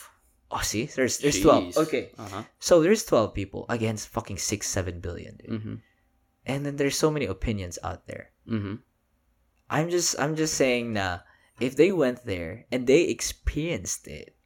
[0.52, 1.72] oh see, there's there's twelve.
[1.76, 2.44] Okay, Uh huh.
[2.60, 5.52] so there's twelve people against fucking six, seven billion, dude.
[5.60, 5.76] Mhm.
[6.48, 8.32] And then there's so many opinions out there.
[8.48, 8.80] Mhm.
[9.68, 11.20] I'm just I'm just saying now,
[11.60, 14.36] if they went there and they experienced it,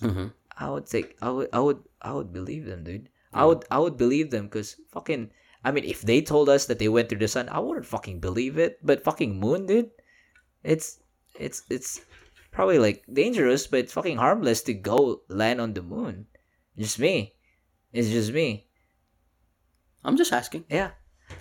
[0.00, 0.32] Mhm.
[0.56, 3.08] I would take I would I would I would believe them, dude.
[3.32, 5.30] I would I would believe them because fucking
[5.64, 8.20] I mean if they told us that they went through the sun, I wouldn't fucking
[8.20, 8.78] believe it.
[8.82, 9.90] But fucking moon, dude,
[10.64, 11.00] it's
[11.38, 12.00] it's it's
[12.52, 16.26] probably like dangerous, but it's fucking harmless to go land on the moon.
[16.76, 17.34] Just me.
[17.92, 18.68] It's just me.
[20.04, 20.64] I'm just asking.
[20.70, 20.92] Yeah.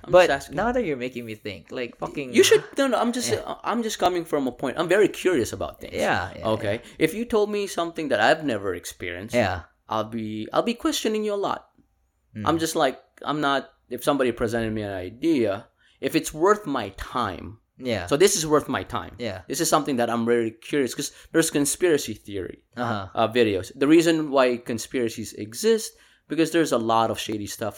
[0.04, 0.56] I'm but just asking.
[0.56, 2.98] now that you're making me think, like fucking You should no no.
[3.00, 3.34] I'm just
[3.64, 4.78] I'm just coming from a point.
[4.80, 5.94] I'm very curious about things.
[5.94, 6.32] Yeah.
[6.38, 6.82] yeah Okay.
[6.98, 9.62] If you told me something that I've never experienced, Yeah.
[9.90, 11.70] I'll be I'll be questioning you a lot.
[12.36, 12.44] Mm.
[12.46, 13.70] I'm just like I'm not.
[13.90, 15.68] If somebody presented me an idea,
[16.02, 18.08] if it's worth my time, Yeah.
[18.10, 19.14] so this is worth my time.
[19.22, 19.42] yeah.
[19.48, 23.08] This is something that I'm very curious because there's conspiracy theory Uh-huh.
[23.14, 23.72] uh, videos.
[23.78, 25.94] The reason why conspiracies exist
[26.28, 27.78] because there's a lot of shady stuff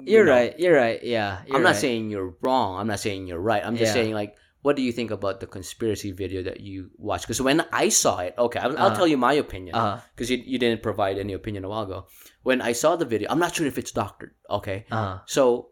[0.00, 0.58] you You're know, right.
[0.58, 1.02] You're right.
[1.02, 1.42] Yeah.
[1.52, 1.76] I'm not right.
[1.76, 2.78] saying you're wrong.
[2.80, 3.62] I'm not saying you're right.
[3.64, 4.02] I'm just Yeah.
[4.02, 7.24] saying like, what do you think about the conspiracy video that you watched?
[7.28, 8.96] Because when I saw it, okay, I'll, I'll Uh-huh.
[8.96, 10.00] tell you my opinion Uh-huh.
[10.16, 12.06] because you, you didn't provide any opinion a while ago.
[12.42, 14.32] When I saw the video, I'm not sure if it's doctored.
[14.50, 15.20] Okay, Uh-huh.
[15.26, 15.68] so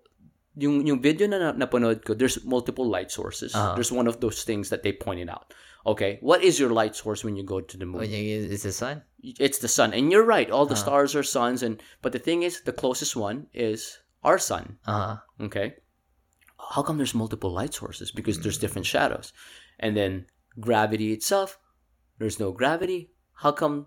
[0.55, 3.55] yung yung video na na- napanood ko, there's multiple light sources.
[3.57, 3.73] Uh-huh.
[3.75, 5.57] There's one of those things that they pointed out.
[5.89, 8.05] Okay, what is your light source when you go to the moon?
[8.07, 9.03] It's the sun.
[9.25, 10.51] it's the sun, and you're right.
[10.53, 10.85] All the Uh-huh.
[11.01, 14.79] stars are suns, and but the thing is, the closest one is our sun.
[14.87, 15.17] Uh-huh.
[15.41, 15.75] Okay.
[16.73, 18.11] How come there's multiple light sources?
[18.13, 18.61] Because there's Mm.
[18.61, 19.33] different shadows.
[19.79, 20.27] And then
[20.61, 21.59] gravity itself,
[22.19, 23.11] there's no gravity.
[23.43, 23.87] How come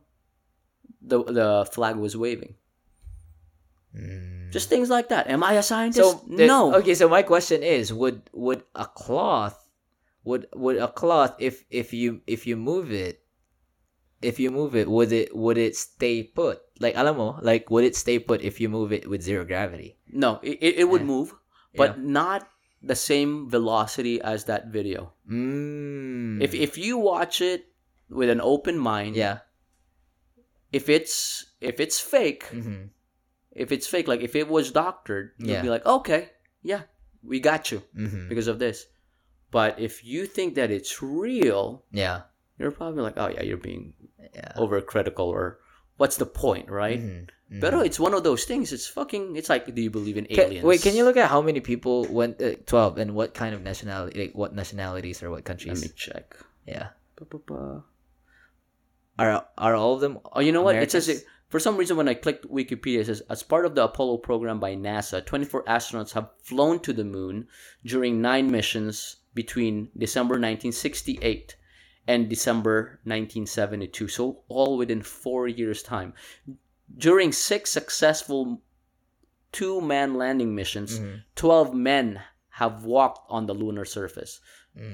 [1.02, 2.56] the the flag was waving?
[4.52, 5.28] Just things like that.
[5.28, 6.04] Am I a scientist?
[6.04, 6.76] So the- no.
[6.76, 9.70] Okay, so my question is: Would would a cloth,
[10.24, 13.24] would would a cloth if if you if you move it,
[14.22, 16.60] if you move it, would it would it stay put?
[16.80, 19.98] Like alam mo, like would it stay put if you move it with zero gravity?
[20.08, 21.34] No, it, it, would move,
[21.76, 22.48] but not
[22.82, 25.14] the same velocity as that video.
[25.30, 26.42] Mm.
[26.42, 27.68] If if you watch it
[28.10, 29.40] with an open mind, yeah.
[30.72, 32.92] if it's if it's fake, hmm
[33.56, 35.62] if it's fake, like if it was doctored, you'd Yeah.
[35.62, 36.82] be like, okay, yeah,
[37.24, 38.88] we got you hmm because of this.
[39.52, 42.28] But if you think that it's real, Yeah.
[42.60, 43.94] you're probably like, oh yeah, you're being
[44.36, 44.52] Yeah.
[44.60, 45.64] overcritical or
[45.98, 47.00] what's the point, right?
[47.00, 47.28] Mhm.
[47.52, 47.62] Mhm.
[47.62, 48.74] But it's one of those things.
[48.74, 49.36] It's fucking.
[49.36, 50.66] It's like, do you believe in aliens?
[50.66, 53.62] wait, can you look at how many people went uh, twelve and what kind of
[53.62, 55.82] nationality, like what nationalities or what countries?
[55.82, 56.36] Let me check.
[56.66, 56.88] yeah.
[57.18, 57.84] Ba-ba-ba.
[59.18, 60.20] Are are all of them?
[60.34, 60.76] Oh, you know what?
[60.76, 63.76] It says it, for some reason when I clicked Wikipedia, it says as part of
[63.76, 67.48] the Apollo program by NASA, 24 astronauts have flown to the moon
[67.86, 71.56] during nine missions between December 1968
[72.08, 74.08] and December 1972.
[74.08, 76.14] So all within four years' time.
[76.98, 78.62] During six successful
[79.52, 81.24] two-man landing missions, Mhm.
[81.36, 84.40] 12 men have walked on the lunar surface.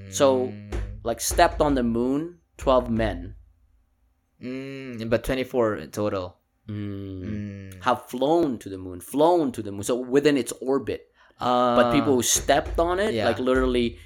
[0.10, 0.72] So, Mm.
[1.04, 3.36] like stepped on the moon, 12 men.
[4.42, 6.38] Mm, but twenty four in total.
[6.68, 7.24] Mm.
[7.26, 7.84] Mm.
[7.84, 11.12] have flown to the moon, flown to the moon, so within its orbit.
[11.40, 13.26] Uh, But people who stepped on it, yeah.
[13.26, 13.98] like literally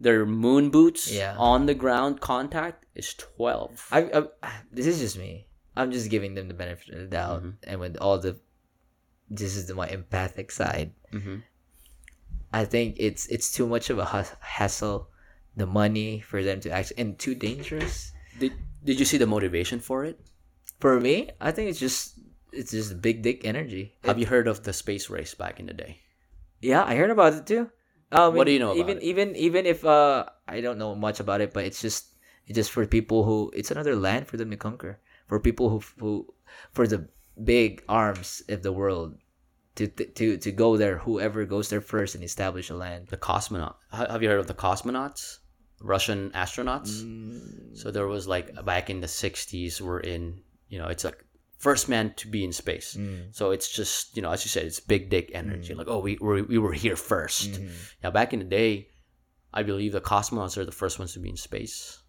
[0.00, 1.36] their moon boots Yeah.
[1.38, 3.88] on the ground contact is 12.
[3.92, 4.00] I,
[4.42, 5.46] I, this is just me.
[5.76, 7.54] I'm just giving them the benefit of the doubt, Mhm.
[7.64, 8.40] and with all the,
[9.28, 10.92] this is the, my empathic side.
[11.12, 11.36] hmm
[12.52, 15.06] I think it's it's too much of a hassle,
[15.54, 18.10] the money for them to actually, and too dangerous.
[18.40, 20.18] Did Did you see the motivation for it?
[20.80, 22.18] For me, I think it's just
[22.50, 23.94] it's just big dick energy.
[24.02, 26.00] Have you heard of the space race back in the day?
[26.60, 27.70] Yeah, I heard about it too.
[28.12, 29.02] Um, What do you know about even it?
[29.04, 32.14] even even if uh I don't know much about it, but it's just
[32.46, 34.98] it's just for people who it's another land for them to conquer.
[35.28, 36.34] For people who who
[36.72, 37.08] for the
[37.42, 39.16] big arms of the world
[39.76, 40.98] to to to go there.
[40.98, 43.08] Whoever goes there first and establish a land.
[43.08, 43.76] The cosmonaut.
[43.92, 45.38] Have you heard of the cosmonauts?
[45.80, 47.02] Russian astronauts.
[47.02, 47.76] Mm.
[47.76, 51.24] So there was like back in the 60s, we're in, you know, it's like
[51.60, 52.96] first man to be in space.
[52.96, 53.36] Mm.
[53.36, 55.74] So it's just, you know, as you said, it's big dick energy.
[55.76, 57.70] Like, oh, we were, we were here 1st Mhm.
[58.02, 58.88] Now, back in the day,
[59.52, 62.00] I believe the cosmonauts are the first ones to be in space,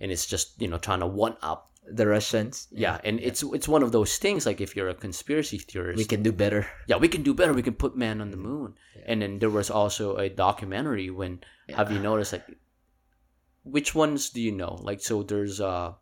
[0.00, 1.64] and it's just you know trying to one up.
[1.90, 2.68] The Russians.
[2.84, 4.44] Yeah, and it's it's one of those things.
[4.44, 6.68] Like if you're a conspiracy theorist, we can do better.
[6.90, 7.54] yeah, we can do better.
[7.56, 8.74] We can put man on the moon.
[9.08, 11.40] And then there was also a documentary when
[11.78, 12.44] have you noticed like
[13.64, 14.76] which ones do you know?
[14.82, 15.94] Like so, there's uh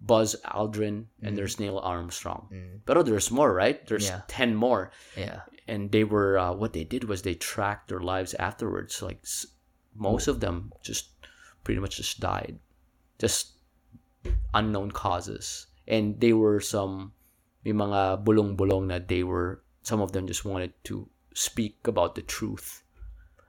[0.00, 2.48] Buzz Aldrin and there's Neil Armstrong.
[2.52, 2.80] Mm.
[2.84, 3.84] But oh, there's more, right?
[3.86, 4.22] There's Yeah.
[4.28, 5.40] ten more Yeah.
[5.66, 9.46] and they were uh, what they did was they tracked their lives afterwards like s-
[9.96, 11.10] most of them just
[11.64, 12.60] pretty much just died
[13.18, 13.58] just
[14.54, 17.12] unknown causes and they were some
[17.64, 22.22] may mga bulong-bulong na they were some of them just wanted to speak about the
[22.22, 22.82] truth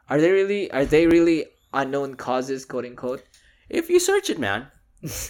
[0.09, 0.71] Are they really?
[0.71, 3.21] Are they really unknown causes, quote unquote?
[3.69, 4.71] if you search it man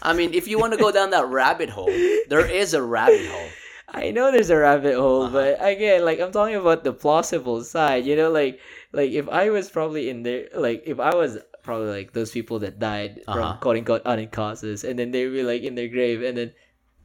[0.01, 1.91] i mean if you want to go down that rabbit hole
[2.30, 3.49] there is a rabbit hole
[3.89, 5.32] I know there's a rabbit hole, Uh-huh.
[5.32, 8.03] but again, like I'm talking about the plausible side.
[8.05, 8.59] You know, like
[8.91, 12.59] like if I was probably in there, like if I was probably like those people
[12.68, 13.57] that died from Uh-huh.
[13.63, 16.51] quote unquote unknown causes, and then they were like in their grave, and then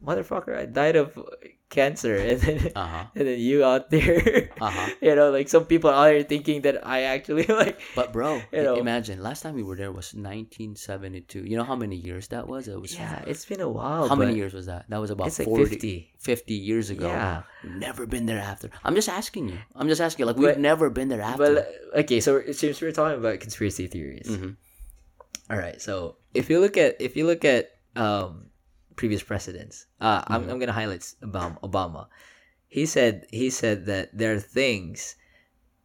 [0.03, 1.17] motherfucker, I died of
[1.69, 4.89] cancer, and then uh-huh and then you out there, Uh-huh.
[5.01, 7.79] you know, like some people out there thinking that I actually like.
[7.95, 8.75] but bro You know.
[8.75, 12.67] imagine last time we were there was 1972 you know how many years that was
[12.67, 14.07] it was Yeah, it's been a while.
[14.07, 14.85] How many years was that?
[14.89, 16.13] That was about It's like 40, 50.
[16.19, 17.07] 50 years ago.
[17.07, 17.43] Yeah.
[17.63, 18.69] Never been there after.
[18.83, 19.57] I'm just asking you.
[19.75, 20.27] I'm just asking you.
[20.27, 21.65] Like, we've But- never been there Well, after.
[22.05, 24.55] okay, so since we're talking about conspiracy theories, Mhm.
[25.49, 25.81] all right.
[25.81, 28.49] So if you look at if you look at um,
[28.95, 32.07] previous presidents, uh, I'm I'm gonna highlight Obama.
[32.67, 35.15] He said he said that there are things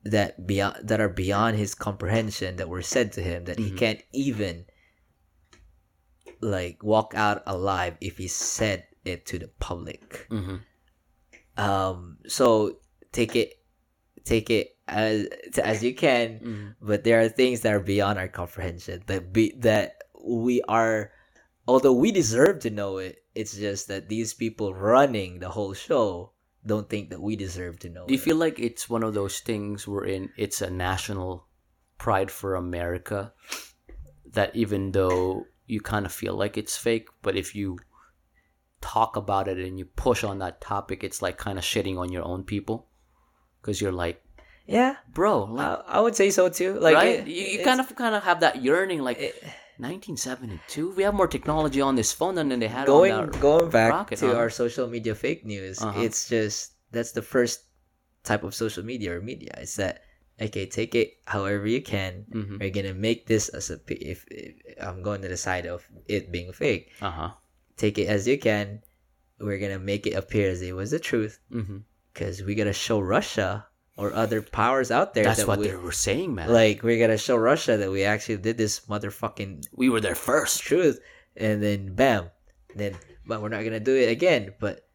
[0.05, 3.77] that beyond that are beyond his comprehension that were said to him that he Mhm.
[3.79, 4.65] can't even
[6.41, 10.27] like walk out alive if he said it to the public.
[10.31, 10.61] Mhm.
[11.57, 12.79] Um, so
[13.13, 13.55] take it
[14.25, 15.27] take it as
[15.63, 16.75] as you can Mhm.
[16.81, 21.11] but there are things that are beyond our comprehension that be that we are
[21.69, 26.33] although we deserve to know it it's just that these people running the whole show
[26.67, 28.25] don't think that we deserve to know Do you it.
[28.25, 31.47] feel like it's one of those things wherein it's a national
[31.99, 33.33] pride for America
[34.33, 37.79] that even though you kind of feel like it's fake, but if you
[38.81, 42.11] talk about it and you push on that topic, it's like kind of shitting on
[42.11, 42.89] your own people
[43.61, 44.23] because you're like,
[44.67, 47.21] yeah bro, like, I, I would say so too like right?
[47.21, 49.43] it- you, you kind of kind of have that yearning, like, it-
[49.79, 50.95] 1972.
[50.95, 53.91] We have more technology on this phone than they had going on that going back
[53.93, 54.37] rocket, to huh?
[54.37, 56.01] our social media fake news, Uh-huh.
[56.01, 57.65] it's just that's the first
[58.25, 59.53] type of social media or media.
[59.59, 60.03] It's that
[60.41, 62.25] okay, take it however you can.
[62.31, 62.61] Mhm.
[62.61, 66.31] We're gonna make this as a if, if I'm going to the side of it
[66.33, 66.93] being fake.
[67.01, 67.31] Uh huh.
[67.77, 68.83] Take it as you can.
[69.41, 71.39] We're gonna make it appear as it was the truth
[72.13, 73.67] because we gotta show Russia
[73.99, 76.49] or other powers out there That's that what we, they were saying, man.
[76.53, 80.63] like we're gonna show Russia that we actually did this motherfucking we were there first.
[80.63, 81.01] truth,
[81.37, 82.31] and then bam,
[82.79, 82.95] then
[83.27, 84.55] but we're not gonna do it again.
[84.61, 84.87] But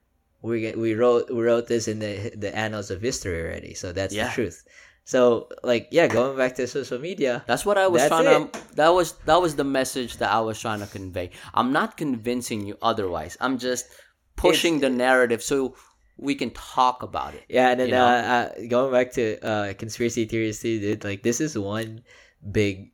[0.42, 4.14] we we wrote we wrote this in the the annals of history already, so that's
[4.16, 4.28] Yeah.
[4.30, 4.64] the truth.
[5.06, 8.60] So like yeah, going back to social media, That's what I was trying to.
[8.80, 11.32] That was that was the message that I was trying to convey.
[11.54, 13.36] I'm not convincing you otherwise.
[13.44, 13.84] I'm just
[14.38, 15.76] pushing the narrative so
[16.24, 17.44] we can talk about it.
[17.52, 18.08] yeah, and then uh,
[18.56, 21.04] uh, going back to uh, conspiracy theories too, dude.
[21.04, 22.02] Like this is one
[22.52, 22.92] big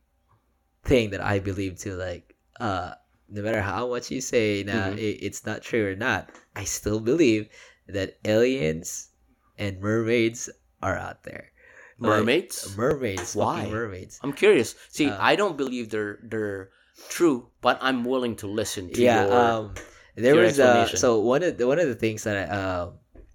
[0.84, 1.94] thing that I believe too.
[1.94, 2.98] Like uh,
[3.30, 4.98] no matter how much you say now Mhm.
[4.98, 7.48] it, it's not true or not, I still believe
[7.86, 9.10] that aliens
[9.56, 10.50] and mermaids
[10.82, 11.52] are out there.
[12.00, 12.76] Like, Mermaids.
[12.76, 13.68] mermaids, Why?
[13.68, 14.18] mermaids.
[14.24, 14.74] I'm curious.
[14.88, 16.70] See, Uh, I don't believe they're they're
[17.12, 19.36] true, but I'm willing to listen to yeah, your.
[19.36, 19.74] um,
[20.16, 22.92] there was uh, so one of the one of the things that I, uh,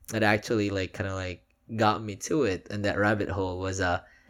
[0.10, 1.42] that actually like kind of like
[1.76, 4.00] got me to it and that rabbit hole was uh,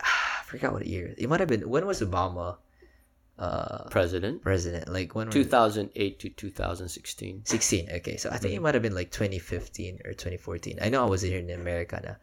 [0.00, 1.68] I forgot what year it might have been.
[1.68, 2.56] When was Obama
[3.38, 4.40] uh president.
[4.42, 4.88] president?
[4.88, 5.26] Like when?
[5.26, 7.42] was 2008 to 2016.
[7.44, 8.62] 16 okay so i think it Mm-hmm.
[8.64, 12.16] might have been like 2015 or 2014 i know i was here in america now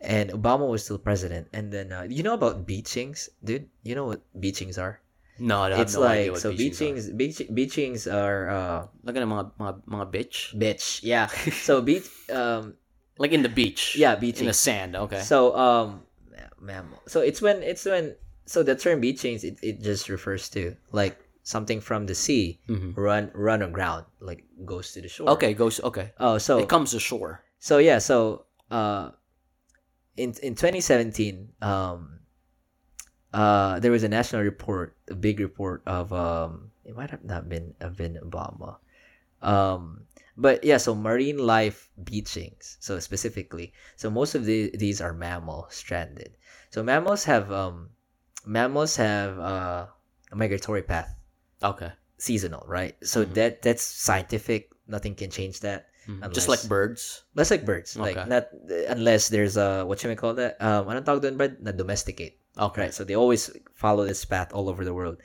[0.00, 4.06] and obama was still president and then uh, you know about beachings dude you know
[4.06, 4.98] what beachings are
[5.38, 9.16] No, I it's no idea like what so beachings beachings beach, beachings are uh Look
[9.16, 10.38] at mga, mga mga bitch.
[10.56, 11.26] bitch yeah
[11.66, 12.74] so beach um
[13.18, 13.96] Like in the beach.
[13.96, 14.96] yeah In the sand.
[14.96, 15.20] Okay.
[15.20, 16.02] so um
[16.60, 20.76] mammal so it's when it's when so the term beachings it, it just refers to
[20.92, 22.96] like something from the sea Mhm.
[22.96, 26.12] run run aground like goes to the shore Okay, goes okay.
[26.18, 27.44] oh so it comes ashore.
[27.60, 29.10] So yeah, so uh
[30.16, 32.15] in in 2017 um
[33.36, 37.52] uh there was a national report, a big report of um it might have not
[37.52, 38.80] been have been Obama.
[39.44, 42.76] Um but yeah, so marine life beachings.
[42.80, 46.36] So specifically, so most of the, these are mammal stranded.
[46.72, 47.92] So mammals have um
[48.48, 49.86] mammals have uh
[50.32, 51.12] a migratory path,
[51.62, 51.92] Okay.
[52.18, 52.96] seasonal, right?
[53.04, 53.34] So Mhm.
[53.36, 54.72] that that's scientific.
[54.88, 55.92] Nothing can change that.
[56.08, 56.32] Mhm.
[56.32, 57.26] Just like birds.
[57.34, 57.96] Less like birds.
[57.98, 58.48] Like not
[58.88, 60.56] unless there's a what you may call that?
[60.62, 61.60] Um anong tawag doon, Brad?
[61.60, 62.38] Na domesticate.
[62.58, 62.82] Okay.
[62.82, 62.94] Right.
[62.94, 65.18] So they always follow this path all over the world.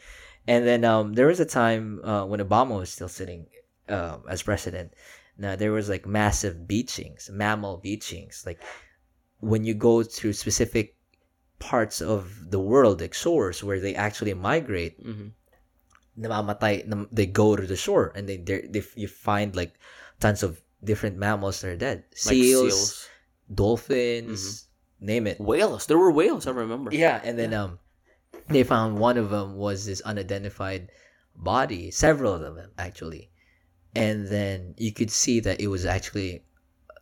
[0.47, 3.47] And then um there was a time uh, when Obama was still sitting
[3.89, 4.93] um as president.
[5.37, 8.43] Now there was like massive beachings, mammal beachings.
[8.45, 8.59] Like
[9.39, 10.97] when you go to specific
[11.59, 15.31] parts of the world, like shores where they actually migrate, Mhm.
[16.19, 19.73] namamatay, nam- they go to the shore and they, they, you find like
[20.19, 22.03] tons of different mammals that are dead.
[22.25, 23.07] Like Seals,
[23.53, 24.67] dolphins,
[25.01, 25.39] name it.
[25.41, 25.87] Whales.
[25.87, 26.47] There were whales.
[26.47, 26.93] I remember.
[26.93, 27.79] Yeah, and then um,
[28.47, 30.89] they found one of them was this unidentified
[31.35, 33.31] body, several of them actually,
[33.95, 36.45] and then you could see that it was actually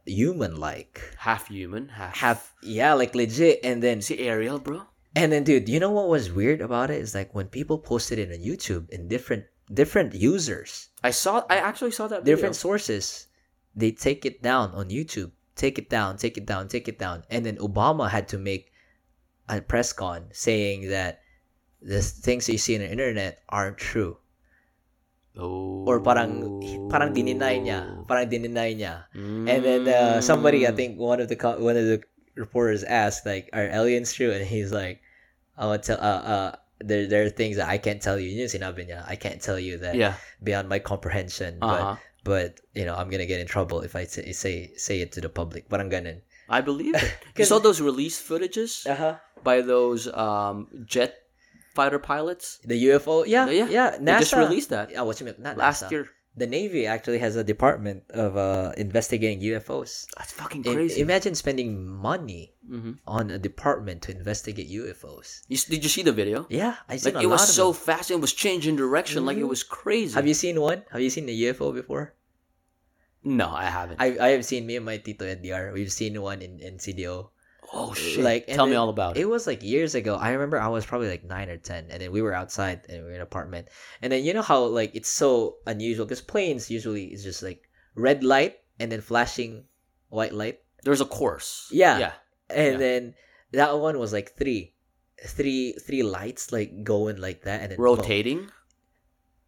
[0.05, 1.89] human-like, Half human.
[1.89, 2.15] Half.
[2.17, 3.59] half yeah, like legit.
[3.63, 4.81] And then See Ariel, bro.
[5.15, 8.17] and then, dude, you know what was weird about it is like when people posted
[8.19, 11.43] it on YouTube in different different users, I saw.
[11.49, 12.23] I actually saw that.
[12.25, 13.27] different sources,
[13.75, 17.27] they take it down on YouTube, take it down, take it down, take it down,
[17.27, 18.71] and then Obama had to make
[19.51, 21.19] a press con saying that
[21.83, 24.15] the things you see on the internet aren't true,
[25.39, 25.85] Oh.
[25.87, 26.59] or parang
[26.91, 29.45] parang dininay niya, parang dininay niya, Mm.
[29.47, 32.03] and then uh, somebody, I think one of the one of the
[32.35, 34.99] reporters asked like, "Are aliens true?" And he's like,
[35.59, 38.31] "I want to uh uh." There, there are things that I can't tell you.
[38.31, 39.03] Yun sinabi niya.
[39.03, 40.15] I can't tell you that Yeah.
[40.39, 41.59] beyond my comprehension.
[41.59, 41.99] Uh-huh.
[41.99, 41.99] but
[42.73, 45.29] you know I'm gonna get in trouble if I say say, say it to the
[45.29, 45.69] public.
[45.69, 46.17] But I'm gonna.
[46.49, 47.13] I believe it.
[47.37, 49.17] you saw those release footages Uh-huh.
[49.43, 51.13] by those um, jet
[51.75, 52.59] fighter pilots.
[52.65, 53.89] The UFO, yeah, Yeah, yeah.
[54.01, 55.35] They just released that Yeah, what's mean?
[55.37, 55.91] Not last NASA.
[55.91, 56.09] year.
[56.37, 60.05] The Navy actually has a department of uh, investigating UFOs.
[60.17, 61.01] That's fucking I- crazy.
[61.01, 62.99] imagine spending money Mhm.
[63.05, 65.41] on a department to investigate UFOs.
[65.49, 66.45] You, did you see the video?
[66.49, 67.81] Yeah, I seen Like a it was lot of so them.
[67.81, 68.11] fast.
[68.11, 69.25] It was changing direction.
[69.25, 69.49] Like it Mhm.
[69.49, 70.13] was crazy.
[70.13, 70.83] Have you seen one?
[70.91, 72.13] Have you seen a UFO before?
[73.23, 73.99] No, I haven't.
[73.99, 75.73] I I have seen me and my tito NDR.
[75.73, 77.31] We've seen one in, in CDO.
[77.73, 78.23] Oh shit!
[78.23, 79.21] Like, tell me all about it.
[79.21, 80.15] It was like years ago.
[80.15, 82.99] I remember I was probably like nine or ten, and then we were outside and
[82.99, 83.67] we were in an apartment.
[84.01, 87.69] And then you know how like it's so unusual because planes usually is just like
[87.95, 89.65] red light and then flashing
[90.09, 90.59] white light.
[90.83, 91.67] There's a course.
[91.71, 91.97] Yeah.
[91.99, 92.13] Yeah.
[92.49, 92.77] And Yeah.
[92.77, 93.01] then
[93.51, 94.73] that one was like three,
[95.27, 98.49] three three lights like going like that and then Rotating?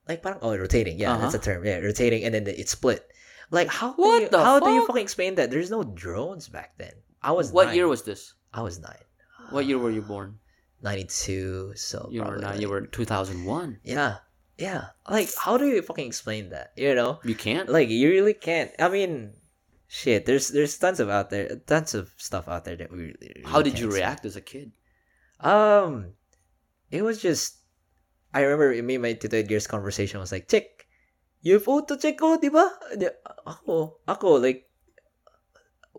[0.10, 1.41] like parang oh rotating yeah that's Uh-huh.
[1.41, 3.06] a term yeah rotating and then it split
[3.52, 6.49] like how do What you, the how do you fucking explain that there's no drones
[6.49, 6.91] back then
[7.22, 7.76] I was What nine.
[7.77, 8.34] year was this?
[8.53, 9.03] I was nine
[9.52, 10.39] What year were you born?
[10.81, 12.60] 92 so You were nine.
[12.61, 13.80] You were 2001.
[13.84, 14.18] yeah
[14.57, 17.69] yeah like how do you fucking explain that you know You can't.
[17.69, 19.34] like you really can't I mean
[19.88, 23.43] shit there's there's tons of out there tons of stuff out there that we really,
[23.45, 24.72] How did you react as a kid?
[25.41, 26.14] Um,
[26.93, 27.57] it was just,
[28.34, 30.85] I remember me and my Tito Edgar's conversation was like, check,
[31.43, 32.69] UFO to check ko, di ba?
[33.49, 34.69] Ako, ako, like,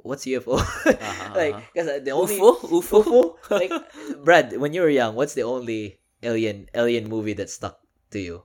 [0.02, 0.58] what's UFO?
[1.34, 1.60] like, uh-huh.
[1.72, 2.60] because the only, UFO?
[2.82, 3.04] UFO?
[3.04, 3.50] UFO?
[3.50, 3.72] like,
[4.24, 7.80] Brad, when you were young, what's the only alien, alien movie that stuck
[8.10, 8.42] to you?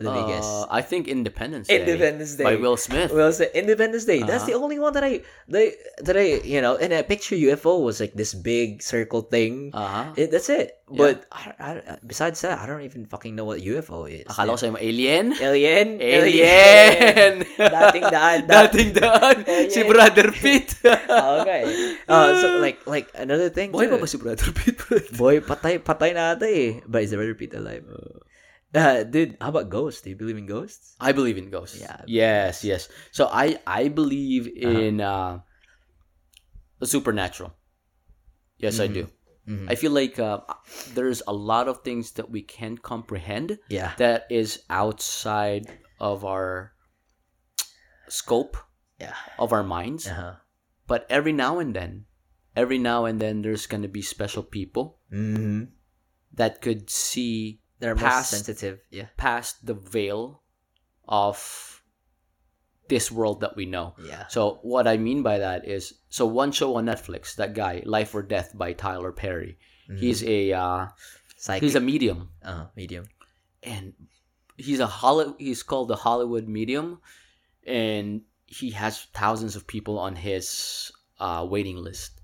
[0.00, 0.48] Me guess.
[0.48, 1.84] Uh, I think Independence Day.
[1.84, 2.44] Independence Day.
[2.48, 3.12] By Will Smith.
[3.12, 4.24] Well, so Independence Day.
[4.24, 4.64] That's the Uh-huh.
[4.64, 5.20] only one that I,
[5.52, 5.76] that,
[6.08, 9.76] that I, you know, and I picture UFO was like this big circle thing.
[9.76, 10.16] Uh-huh.
[10.16, 10.80] It, that's it.
[10.88, 10.96] Yeah.
[10.96, 11.70] But I, I,
[12.00, 14.24] besides that, I don't even fucking know what UFO is.
[14.24, 15.36] Akala ko sa'yo, alien?
[15.36, 16.00] Alien?
[16.00, 17.44] Alien!
[17.60, 18.48] Dating daan.
[18.48, 19.36] da- Dating daan.
[19.68, 20.74] Si Brother Pitt.
[21.44, 21.62] okay.
[22.08, 23.70] Uh, so like like another thing.
[23.70, 23.84] Too.
[23.86, 24.80] pa ba si Brother Pitt?
[25.14, 26.80] Boy, patay patay na ata eh.
[26.88, 27.84] But is the brother Pete alive?
[27.86, 28.18] Uh,
[28.72, 30.02] dude, how about ghosts?
[30.02, 30.94] Do you believe in ghosts?
[31.00, 31.80] I believe in ghosts.
[31.80, 32.02] Yeah.
[32.06, 32.88] Yes, yes.
[33.10, 35.40] So I I believe in uh
[36.78, 37.52] the supernatural.
[38.58, 39.08] Yes, I do.
[39.48, 39.66] Mhm.
[39.72, 40.44] I feel like uh,
[40.94, 43.96] there's a lot of things that we can't comprehend Yeah.
[43.96, 45.66] that is outside
[45.98, 46.76] of our
[48.08, 48.56] scope
[49.00, 49.16] Yeah.
[49.38, 50.06] of our minds.
[50.06, 50.36] Uh-huh.
[50.86, 52.04] But every now and then,
[52.54, 55.72] every now and then, there's gonna be special people Mm-hmm.
[56.36, 58.80] that could see They're Past- sensitive.
[58.90, 59.06] Yeah.
[59.16, 60.42] past the veil
[61.08, 61.82] of
[62.88, 63.94] this world that we know.
[64.04, 64.26] Yeah.
[64.28, 68.14] So what I mean by that is, so one show on Netflix, that guy, Life
[68.14, 69.58] or Death by Tyler Perry.
[69.98, 70.86] He's a uh,
[71.36, 71.62] Psychic.
[71.64, 73.06] he's a medium, uh, medium.
[73.64, 73.92] and
[74.56, 75.34] he's a Holly.
[75.38, 77.00] He's called the Hollywood medium,
[77.66, 82.20] and he has thousands of people on his uh, waiting list.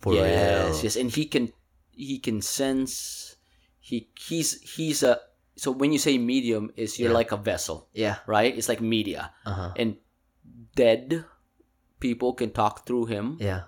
[0.00, 0.84] For yes, real.
[0.84, 1.52] yes, and he can
[1.90, 3.29] he can sense.
[3.90, 5.18] He he's he's a
[5.58, 7.20] so when you say medium is you're Yeah.
[7.20, 8.22] like a vessel, Yeah.
[8.30, 8.54] right?
[8.54, 9.74] It's like media, Uh-huh.
[9.74, 9.98] and
[10.78, 11.26] dead
[11.98, 13.66] people can talk through him Yeah.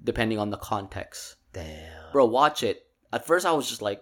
[0.00, 1.36] depending on the context.
[1.52, 2.10] Damn.
[2.12, 2.88] Bro, watch it.
[3.12, 4.00] At first, I was just like,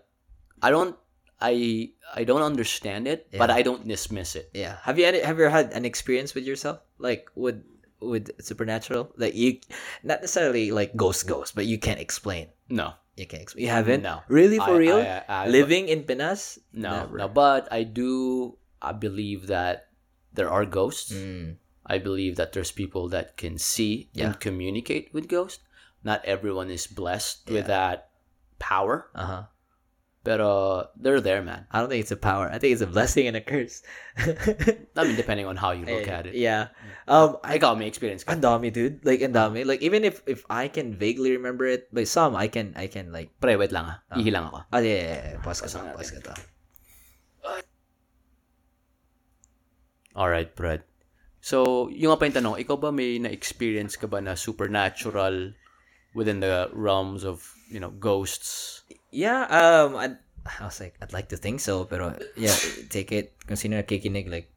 [0.62, 0.96] I don't,
[1.40, 4.50] I, I don't understand it, but I don't dismiss it.
[4.54, 4.78] Yeah.
[4.86, 7.60] Have you any, have you ever had an experience with yourself, like with
[8.00, 9.60] with supernatural, like you,
[10.02, 12.48] not necessarily like ghost ghost, but you can't explain.
[12.68, 13.64] No, You can't explain.
[13.64, 14.02] You haven't.
[14.02, 14.20] No.
[14.28, 14.98] Really for I- real?
[14.98, 16.58] I- I- Living in Pinas?
[16.72, 17.16] no, Never.
[17.18, 17.28] no.
[17.28, 18.58] But I do.
[18.82, 19.88] I believe that
[20.34, 21.12] there are ghosts.
[21.12, 21.56] Mm.
[21.86, 25.62] I believe that there's people that can see and communicate with ghosts.
[26.04, 28.10] Not everyone is blessed with that
[28.58, 29.44] power, Uh
[30.26, 31.70] but uh, they're there, man.
[31.70, 32.50] I don't think it's a power.
[32.50, 33.86] I think it's a blessing and a curse.
[34.18, 36.34] I mean, depending on how you look at it.
[36.34, 36.74] Yeah.
[37.06, 37.38] Um.
[37.46, 38.26] I got me experience.
[38.26, 38.34] ka.
[38.34, 39.06] Ang dami, dude.
[39.06, 39.62] Like, ang dami.
[39.62, 43.14] Like, even if if I can vaguely remember it, but some I can I can
[43.14, 43.30] like.
[43.38, 44.02] Pre, wait lang ah.
[44.18, 44.66] Ihi lang ako.
[44.74, 45.38] Ah, yeah, yeah, yeah.
[45.46, 45.78] Pause ka to.
[45.94, 46.34] Pause ka to.
[50.16, 50.82] Alright, Brad.
[51.44, 55.52] So, yung nga pa yung tanong, ikaw ba may na-experience ka ba na supernatural
[56.16, 58.82] within the realms of, you know, ghosts?
[59.16, 62.52] Yeah, um, I, I was like, I'd like to think so, pero yeah,
[62.92, 63.32] take it.
[63.48, 64.52] Kung sino nakikinig, like,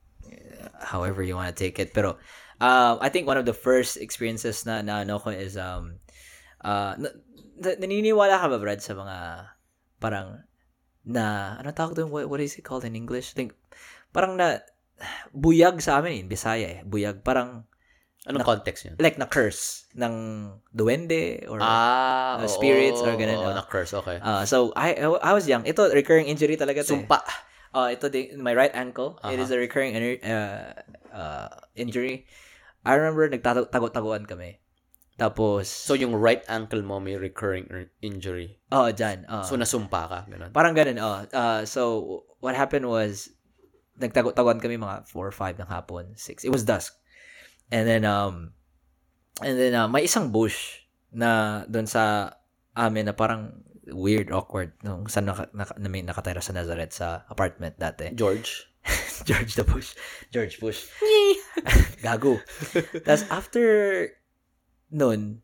[0.83, 1.95] however you want to take it.
[1.95, 2.19] Pero,
[2.59, 6.03] um, I think one of the first experiences na na ano ko is, um,
[6.59, 7.07] uh, na,
[7.55, 9.17] na- naniniwala ka ba, Brad, sa mga,
[10.03, 10.43] parang,
[11.07, 12.11] na, ano tawag doon?
[12.11, 13.31] What, what is it called in English?
[13.31, 13.55] think,
[14.11, 14.59] parang na,
[15.31, 16.79] buyag sa amin in Bisaya eh.
[16.83, 17.63] Buyag, parang,
[18.27, 18.99] Anong context yun?
[18.99, 20.13] like na curse ng
[20.75, 23.63] duwende or Ah, uh, spirits or oo, ganun, oo, ah.
[23.63, 24.19] na-curse, okay.
[24.19, 25.63] Uh, so I I was young.
[25.63, 26.87] Ito recurring injury talaga eh.
[26.87, 27.23] Sumpa.
[27.71, 29.15] Uh, ito di, my right ankle.
[29.23, 29.45] It Aha.
[29.45, 30.73] is a recurring injury, uh,
[31.15, 31.47] uh,
[31.79, 32.27] injury.
[32.83, 34.59] I remember nagtago-taguan kami.
[35.15, 37.67] Tapos So, yung right ankle mo may recurring
[38.03, 38.59] injury.
[38.71, 39.23] oh, dyan.
[39.31, 40.19] Uh, So, nasumpa ka.
[40.27, 40.51] Ganun.
[40.51, 40.99] parang ganun.
[40.99, 41.23] Oh.
[41.31, 41.81] Uh, so
[42.43, 43.31] what happened was
[43.95, 46.43] nagtago-taguan kami mga 4 or 5 ng hapon, 6.
[46.43, 46.98] It was dusk.
[47.69, 48.53] And then um
[49.41, 50.83] and then uh, may isang bush
[51.13, 52.33] na doon sa
[52.77, 57.25] amin na parang weird, awkward nung saan naka, naka, na may nakatira sa Nazareth sa
[57.29, 58.13] apartment dati.
[58.13, 58.69] George?
[59.27, 59.93] George the Bush.
[60.29, 60.87] George Bush.
[62.05, 62.39] Gago.
[63.03, 63.65] Tapos after
[64.93, 65.41] nun,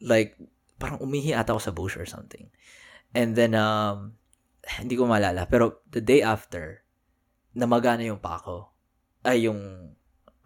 [0.00, 0.38] like,
[0.78, 2.48] parang umihi ata ako sa bush or something.
[3.12, 4.16] And then, um,
[4.78, 5.48] hindi ko maalala.
[5.48, 6.84] Pero the day after,
[7.56, 8.70] namagana yung pa ako.
[9.24, 9.92] Ay, yung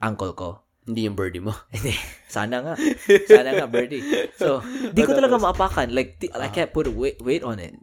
[0.01, 0.51] ankle ko.
[0.83, 1.55] Hindi yung birdie mo.
[1.75, 1.95] Hindi.
[2.27, 2.75] Sana nga.
[3.29, 4.03] Sana nga, birdie.
[4.35, 4.61] So,
[4.97, 5.95] di ko talaga maapakan.
[5.95, 7.79] Like, di, I can't put weight, weight on it.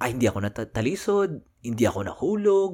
[0.00, 1.44] Ay, hindi ako natalisod.
[1.60, 2.72] Hindi ako nahulog.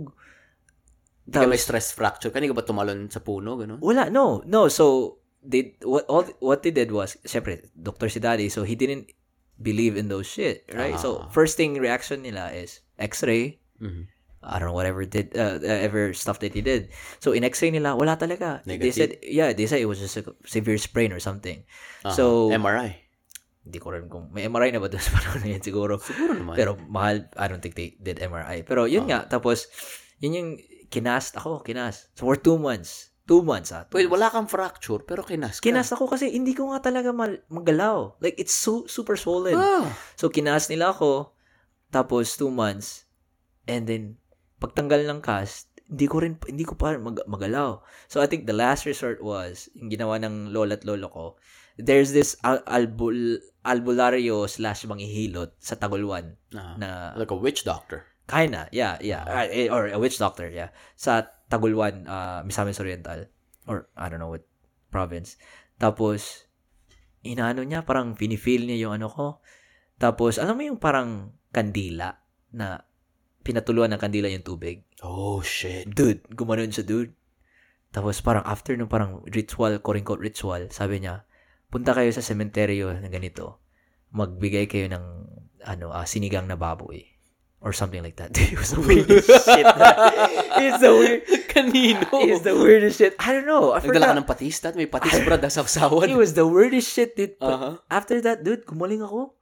[1.26, 2.30] Hindi ka may stress fracture.
[2.30, 3.58] Kanina ka ba tumalon sa puno?
[3.58, 3.82] Ganun?
[3.82, 4.44] Wala, no.
[4.46, 8.74] No, so, they, what, all, what they did was, syempre, doctor si daddy, so he
[8.74, 9.10] didn't
[9.58, 10.98] believe in those shit, right?
[10.98, 11.28] So, Ah.
[11.30, 14.06] first thing reaction nila is x-ray, Mhm.
[14.44, 16.92] I don't know whatever did uh, ever stuff that he did.
[17.24, 18.60] So in X-ray nila wala talaga.
[18.68, 18.94] They Negative.
[18.94, 21.64] said yeah, they said it was just a severe sprain or something.
[22.04, 22.12] Aha.
[22.12, 23.00] So MRI.
[23.64, 25.96] hindi ko rin kung may MRI na ba doon sa panahon na yun siguro.
[25.96, 26.52] Siguro naman.
[26.52, 28.60] Pero mahal, I don't think they did MRI.
[28.68, 29.72] Pero yun nga, tapos
[30.20, 30.50] yun yung
[30.92, 32.12] kinast ako, kinast.
[32.12, 33.16] So for two months.
[33.24, 33.88] Two months ah.
[33.88, 34.20] two Wait, months.
[34.20, 35.64] wala kang fracture, pero kinas ka.
[35.64, 38.20] Kinast ako kasi hindi ko nga talaga mal- magalaw.
[38.20, 39.56] Like, it's so, super swollen.
[39.56, 39.88] Ah.
[40.12, 41.32] So, kinast nila ako.
[41.88, 43.08] Tapos, two months.
[43.64, 44.20] And then,
[44.64, 47.84] pagtanggal ng cast, hindi ko rin, hindi ko pa mag- magalaw.
[48.08, 51.26] So, I think the last resort was, yung ginawa ng lola at lolo ko,
[51.76, 56.76] there's this al- albul albularyo slash manghihilot sa Tagulwan Ah.
[56.80, 58.08] na Like a witch doctor.
[58.24, 59.24] Kinda, yeah, yeah.
[59.28, 60.72] Uh, eh, or a witch doctor, yeah.
[60.96, 63.28] Sa Tagulwan, uh, Misamis Oriental.
[63.68, 64.48] Or, I don't know what
[64.88, 65.36] province.
[65.76, 66.48] Tapos,
[67.20, 69.26] inaano niya, parang pinifeel niya yung ano ko.
[70.00, 72.16] Tapos, alam mo yung parang kandila
[72.52, 72.80] na
[73.44, 74.82] pinatuluan ng kandila yung tubig.
[75.04, 75.84] Oh, shit.
[75.92, 77.12] Dude, gumanon siya, dude.
[77.92, 81.28] Tapos, parang after nung parang ritual, quote-unquote ritual, sabi niya,
[81.68, 83.60] punta kayo sa sementeryo na ganito.
[84.16, 85.04] Magbigay kayo ng,
[85.62, 87.04] ano, ah, sinigang na baboy.
[87.64, 88.28] Or something like that.
[88.36, 89.64] Dude, it was the weirdest shit.
[90.60, 91.24] It's the weird.
[91.48, 92.12] Kanino?
[92.20, 93.16] It's the weirdest shit.
[93.16, 93.72] I don't know.
[93.72, 94.20] I Nagdala ka forgot.
[94.20, 94.76] ng patis, tat?
[94.76, 96.08] May patis, brad, na sawsawan.
[96.12, 97.40] It was the weirdest shit, dude.
[97.40, 97.70] But Aha.
[97.88, 99.32] after that, dude, gumaling ako.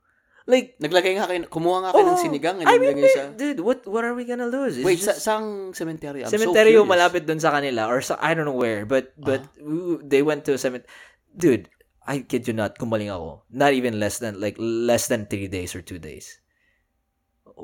[0.43, 2.59] Like, Naglagay nga kayo, kumuha nga kayo ng oh, sinigang.
[2.67, 3.31] I mean, sa...
[3.31, 4.75] dude, what what are we gonna lose?
[4.75, 6.27] It's Wait, just- sa saang cemetery?
[6.27, 6.91] I'm cemeteryo so curious.
[6.91, 10.43] malapit dun sa kanila or sa I don't know where but but we- they went
[10.51, 10.83] to a cement
[11.31, 11.71] dude
[12.03, 15.79] I kid you not gumaling ako not even less than like less than three days
[15.79, 16.42] or two days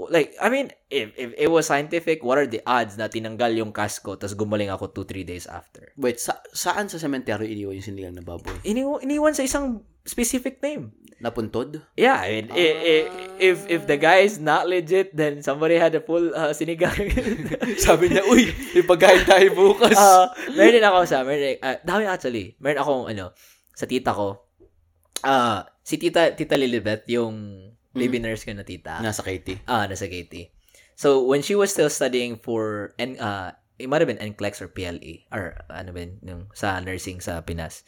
[0.08, 3.72] like I mean if, if it was scientific what are the odds na tinanggal yung
[3.72, 7.80] cast ko tas gumaling ako two three days after Wait, sa, saan sa cemetery iniwan
[7.80, 8.52] yung sinigang na baboy?
[8.62, 11.82] Iniw- iniwan sa isang specific name Napuntod?
[11.98, 13.08] yeah I mean i- i-
[13.42, 16.94] if if the guy is not legit then somebody had a full uh, sinigang
[17.84, 19.94] Sabi niya, uy, may pagkain tayo bukas.
[19.94, 22.54] Ah, meron din ako sa, meron ah, dami actually.
[22.58, 23.24] Meron akong, ano,
[23.72, 24.46] sa tita ko,
[25.22, 27.34] ah, si tita, tita Lilibet, yung
[27.96, 29.00] baby nurse ko na tita.
[29.00, 29.60] Nasa Katie.
[29.64, 30.52] Ah, nasa Katie.
[30.98, 34.68] So, when she was still studying for, N, uh, it might have been NCLEX or
[34.68, 37.86] PLE, or ano ba yun, yung sa nursing sa Pinas.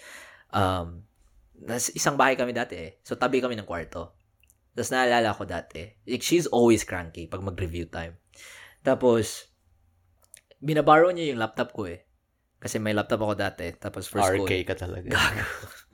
[0.55, 1.11] Um,
[1.59, 2.91] nas, isang bahay kami dati eh.
[3.03, 4.15] So, tabi kami ng kwarto.
[4.71, 8.15] Tapos naalala ko dati, like, she's always cranky pag mag-review time.
[8.87, 9.51] Tapos,
[10.63, 12.07] binaborrow niya yung laptop ko eh.
[12.61, 13.73] Kasi may laptop ako dati.
[13.75, 14.47] Tapos for school.
[14.47, 15.09] RK ka talaga.
[15.09, 15.45] Gago,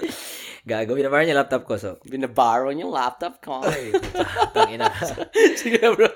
[0.66, 1.78] binaborrow niya yung laptop ko.
[1.78, 3.62] So, Binaborrow yung laptop ko.
[4.51, 4.90] tangina.
[5.62, 6.10] Sige bro.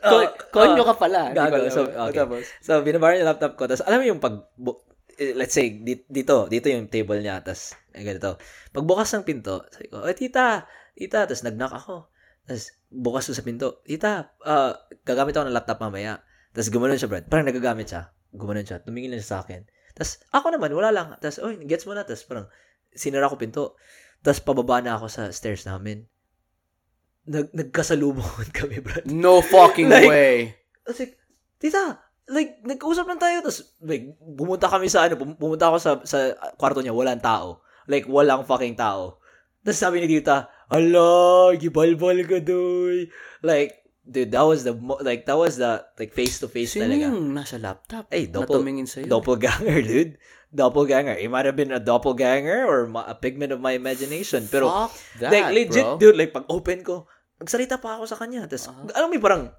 [0.00, 1.36] Oh, Konyo oh, ka pala.
[1.36, 1.68] Gago.
[1.68, 2.24] So, okay.
[2.64, 3.68] So, binabar niya laptop ko.
[3.68, 4.48] Tapos, alam mo yung pag...
[5.20, 7.44] eh, let's say, di- dito, dito yung table niya.
[7.44, 8.40] Tapos, eh, ganito.
[8.72, 10.64] Pagbukas ng pinto, sabi ko, oh, tita,
[10.96, 11.28] tita.
[11.28, 12.08] Tapos, nag-knock ako.
[12.48, 13.84] Tapos, bukas ko sa pinto.
[13.84, 14.72] Tita, uh,
[15.04, 16.24] gagamit ako ng laptop mamaya.
[16.56, 17.28] Tapos, gumanon siya, Brad.
[17.28, 18.08] Parang nagagamit siya.
[18.32, 18.80] Gumanon siya.
[18.80, 19.68] Tumingin lang siya sa akin.
[19.92, 21.12] Tapos, ako naman, wala lang.
[21.20, 22.08] Tapos, oh, gets mo na.
[22.08, 22.48] Tapos, parang,
[22.92, 23.74] sinara ko pinto.
[24.20, 26.04] Tapos, pababa na ako sa stairs namin.
[27.24, 29.06] Nag, nagkasalubong kami, Brad.
[29.06, 30.36] no fucking Like- way.
[30.80, 31.14] I was like,
[31.56, 33.40] tita, like, nag-usap lang tayo.
[33.40, 36.18] Tapos, like, bumunta kami sa, ano, pumunta ako sa, sa
[36.56, 37.60] kwarto niya, walang tao.
[37.86, 39.20] Like, walang fucking tao.
[39.60, 43.06] Tapos sabi ni tita, ala, gibalbal ka doy.
[43.44, 47.12] Like, dude, that was the, mo- like, that was the, like, face-to-face Sino talaga.
[47.12, 48.08] yung nasa laptop?
[48.08, 49.06] Ay, doppel, Natumingin sa'yo?
[49.06, 50.16] doppelganger, dude.
[50.50, 51.14] Doppelganger.
[51.14, 54.50] It might have been a doppelganger or ma- a pigment of my imagination.
[54.50, 54.90] Pero, Fuck
[55.22, 55.94] that, like, legit, bro.
[55.96, 57.06] dude, like, pag open ko,
[57.38, 58.50] nagsalita pa ako sa kanya.
[58.50, 58.90] Tapos, Uh-huh.
[58.90, 59.54] alam mo, parang,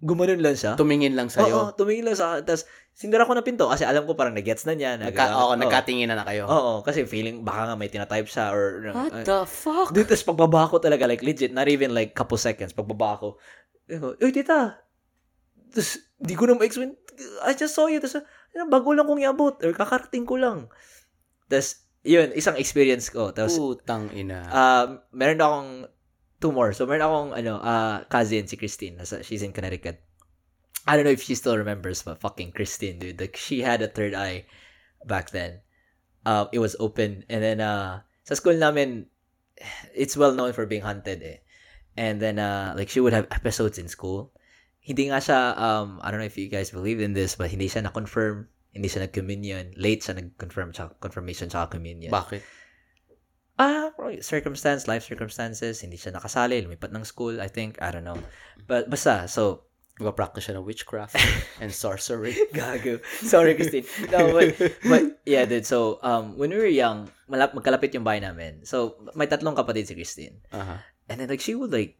[0.00, 0.80] gumanon lang siya.
[0.80, 1.58] Tumingin lang Oo, sa'yo.
[1.76, 2.46] tumingin lang sa akin.
[2.46, 2.64] Tapos,
[2.94, 4.94] sinira ko na pinto kasi alam ko parang nag-gets na niya.
[4.96, 5.58] Nagka, nagagamit- oo, oo.
[5.58, 6.44] nagkatingin na na kayo.
[6.48, 8.88] Oo, kasi feeling, baka nga may tinatype siya or...
[8.94, 9.90] What uh, the fuck?
[9.92, 13.28] Dude, tapos pagbaba ko talaga, like legit, not even like couple seconds, pagbaba ko,
[13.90, 14.80] Uy, tita!
[15.68, 16.92] Tapos, di ko na ma-explain,
[17.42, 18.20] I just saw you, tapos,
[18.68, 20.68] bago lang kong iabot, or kakarating ko lang.
[21.48, 23.32] Tapos, yun, isang experience ko.
[23.32, 24.48] Tapos, Putang ina.
[24.48, 25.70] uh, meron akong
[26.40, 26.72] two more.
[26.72, 28.98] So, meron akong, ano, uh, cousin, si Christine.
[28.98, 30.00] Nasa, she's in Connecticut.
[30.88, 33.20] I don't know if she still remembers, but fucking Christine, dude.
[33.20, 34.46] Like, she had a third eye
[35.04, 35.60] back then.
[36.24, 37.24] Uh, it was open.
[37.28, 39.06] And then, uh, sa school namin,
[39.94, 41.38] it's well known for being haunted, eh.
[41.98, 44.32] And then, uh, like, she would have episodes in school.
[44.88, 47.68] Hindi nga siya, um, I don't know if you guys believe in this, but hindi
[47.68, 49.74] siya na-confirm Hindi siya nag-communion.
[49.80, 52.12] Late siya nag-confirm sa confirmation sa communion.
[52.12, 52.40] Bakit?
[53.58, 53.90] Ah,
[54.22, 58.20] circumstance, life circumstances, hindi siya nakasali, lumipat ng school, I think, I don't know.
[58.70, 61.18] But basta, so Nagpa-practice siya ng witchcraft
[61.62, 62.30] and sorcery.
[62.54, 63.02] Gago.
[63.18, 63.82] Sorry, Christine.
[64.14, 64.54] No, but,
[64.86, 65.66] but yeah, dude.
[65.66, 68.62] So, um, when we were young, malap magkalapit yung bahay namin.
[68.62, 70.38] So, may tatlong kapatid si Christine.
[70.54, 70.86] Aha.
[71.10, 71.98] And then, like, she would, like,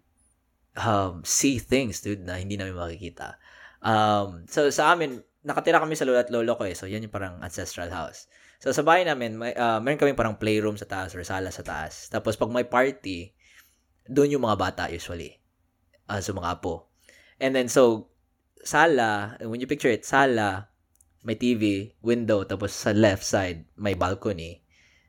[0.79, 3.37] um, see things, dude, na hindi namin makikita.
[3.83, 6.75] Um, so, sa amin, nakatira kami sa lolo at lolo ko eh.
[6.79, 8.31] So, yan yung parang ancestral house.
[8.63, 11.63] So, sa bahay namin, may, uh, meron kami parang playroom sa taas or sala sa
[11.63, 12.11] taas.
[12.11, 13.35] Tapos, pag may party,
[14.07, 15.39] doon yung mga bata usually.
[16.07, 16.91] Uh, so, mga apo.
[17.39, 18.11] And then, so,
[18.63, 20.71] sala, when you picture it, sala,
[21.23, 24.63] may TV, window, tapos sa left side, may balcony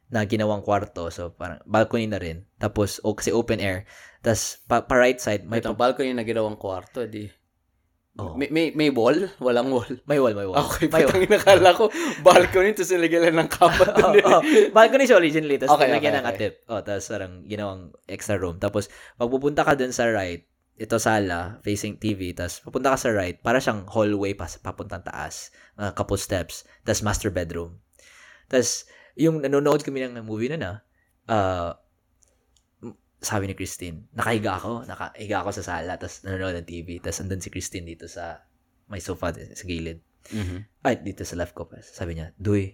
[0.09, 1.13] na ginawang kwarto.
[1.13, 2.45] So, parang balcony na rin.
[2.57, 3.85] Tapos, o, kasi open air.
[4.25, 7.29] Tapos, pa, pa right side, may, May itong balcony na ginawang kwarto, di.
[8.19, 8.35] Oh.
[8.35, 9.31] May, may, may wall?
[9.39, 9.87] Walang wall.
[10.09, 10.59] may wall, may wall.
[10.67, 11.87] Okay, may patang nakala ko,
[12.19, 14.13] balcony, tapos nilagyan lang ng kama oh, doon.
[14.19, 14.25] eh.
[14.27, 14.41] oh.
[14.75, 16.35] Balcony siya originally, tapos Okay, nilagyan okay, ng okay.
[16.51, 16.53] atip.
[16.67, 17.81] Oh, tapos parang ginawang
[18.11, 18.59] extra room.
[18.59, 20.43] Tapos, pag pupunta ka dun sa right,
[20.75, 25.55] ito sala, facing TV, tapos papunta ka sa right, para siyang hallway pa, papuntang taas,
[25.79, 27.79] mga couple steps, tapos master bedroom.
[28.51, 28.83] Tapos,
[29.15, 30.71] yung nanonood kami ng movie na na,
[31.27, 31.71] uh,
[33.19, 37.43] sabi ni Christine, nakahiga ako, nakahiga ako sa sala, tapos nanonood ng TV, tapos andun
[37.43, 38.43] si Christine dito sa
[38.87, 39.99] may sofa sa gilid.
[40.31, 40.83] Mhm.
[40.83, 41.83] Ay, dito sa left ko pa.
[41.83, 42.73] Sabi niya, Duy,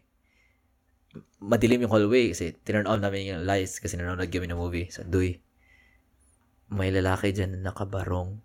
[1.39, 4.87] madilim yung hallway kasi tinurn on namin yung lights kasi nanonood kami ng movie.
[4.93, 5.39] So, Duy,
[6.69, 8.37] may lalaki dyan na nakabarong,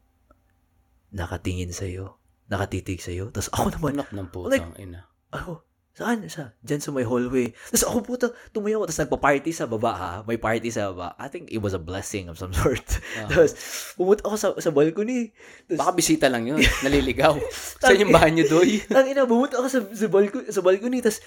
[1.11, 2.17] nakatingin sa'yo,
[2.49, 3.29] nakatitig sa'yo.
[3.35, 5.05] Tapos ako naman, Anak ng putang ina.
[5.33, 6.55] ako, saan siya?
[6.63, 7.51] Dyan sa may hallway.
[7.51, 8.85] Tapos ako puta, tumayo ako.
[8.89, 10.13] Tapos nagpa-party sa baba ha.
[10.25, 11.13] May party sa baba.
[11.19, 12.85] I think it was a blessing of some sort.
[13.19, 13.29] Ah.
[13.29, 13.53] Tapos,
[13.99, 15.35] pumunta ako sa, sa balcony.
[15.67, 16.63] Tapos, Baka bisita lang yun.
[16.87, 17.37] Naliligaw.
[17.83, 18.81] Saan yung bahay niyo, Doy?
[18.97, 21.19] Ang ina, bumunta ako sa, sa balcony, sa balcony, tas,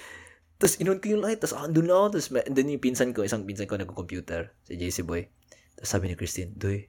[0.55, 3.25] tas inon ko yung light, tas andun na ako, may- and then yung pinsan ko,
[3.27, 5.27] isang pinsan ko nagko-computer, si JC Boy.
[5.75, 6.87] Tas sabi ni Christine, Doy,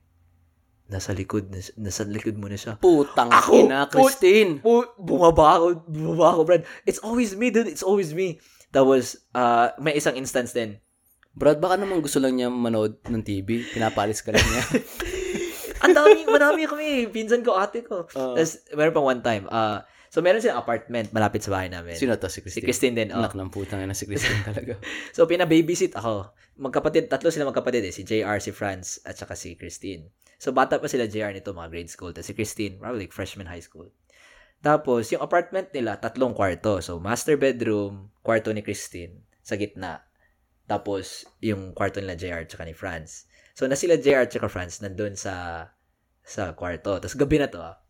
[0.95, 2.79] nasa likod, nasa, nasa likod mo na siya.
[2.79, 3.67] Putang Ako?
[3.67, 4.63] ina, Christine.
[4.63, 6.63] Bu- bumaba ako, bumaba ako, Brad.
[6.87, 7.67] It's always me, dude.
[7.67, 8.39] It's always me.
[8.71, 10.79] Tapos, uh, may isang instance din.
[11.35, 13.67] Brad, baka naman gusto lang niya manood ng TV.
[13.67, 14.63] Pinapalis ka lang niya.
[15.85, 17.11] Ang dami, marami kami.
[17.11, 18.07] Pinsan ko, ate ko.
[18.15, 18.33] Ah.
[18.33, 19.45] Tapos, meron pang one time.
[19.47, 21.93] Uh, so, meron silang apartment malapit sa bahay namin.
[21.93, 22.31] Sino to?
[22.31, 22.65] Si Si Christine.
[22.65, 23.09] Christine din.
[23.13, 23.21] Oh.
[23.21, 24.79] Anak ng putang ina si Christine talaga.
[25.13, 26.31] So, pina-babysit ako.
[26.57, 27.93] Magkapatid, tatlo sila magkapatid eh.
[27.93, 30.09] Si JR, si Franz, at saka si Christine.
[30.45, 32.13] So, bata pa sila JR nito, mga grade school.
[32.13, 33.89] Tapos si Christine, probably like freshman high school.
[34.61, 36.85] Tapos, yung apartment nila, tatlong kwarto.
[36.85, 40.05] So, master bedroom, kwarto ni Christine, sa gitna.
[40.69, 43.25] Tapos, yung kwarto nila JR, tsaka ni Franz.
[43.57, 45.65] So, na sila JR, tsaka Franz, nandun sa
[46.21, 47.01] sa kwarto.
[47.01, 47.81] Tapos, gabi na to, ah.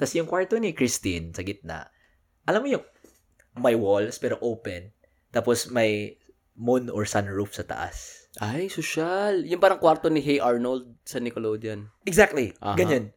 [0.00, 1.92] Tapos, yung kwarto ni Christine, sa gitna,
[2.48, 2.84] alam mo yung
[3.60, 4.96] may walls, pero open.
[5.28, 6.16] Tapos, may
[6.56, 8.27] moon or sunroof sa taas.
[8.38, 9.42] Ay, social.
[9.42, 11.90] Yung parang kwarto ni Hey Arnold sa Nickelodeon.
[12.06, 12.54] Exactly.
[12.62, 12.78] Aha.
[12.78, 13.10] Ganyan.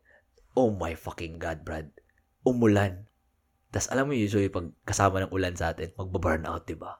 [0.57, 1.93] Oh my fucking God, Brad.
[2.41, 3.05] Umulan.
[3.69, 6.99] Tapos alam mo usually pag kasama ng ulan sa atin, magbaburn out, di ba?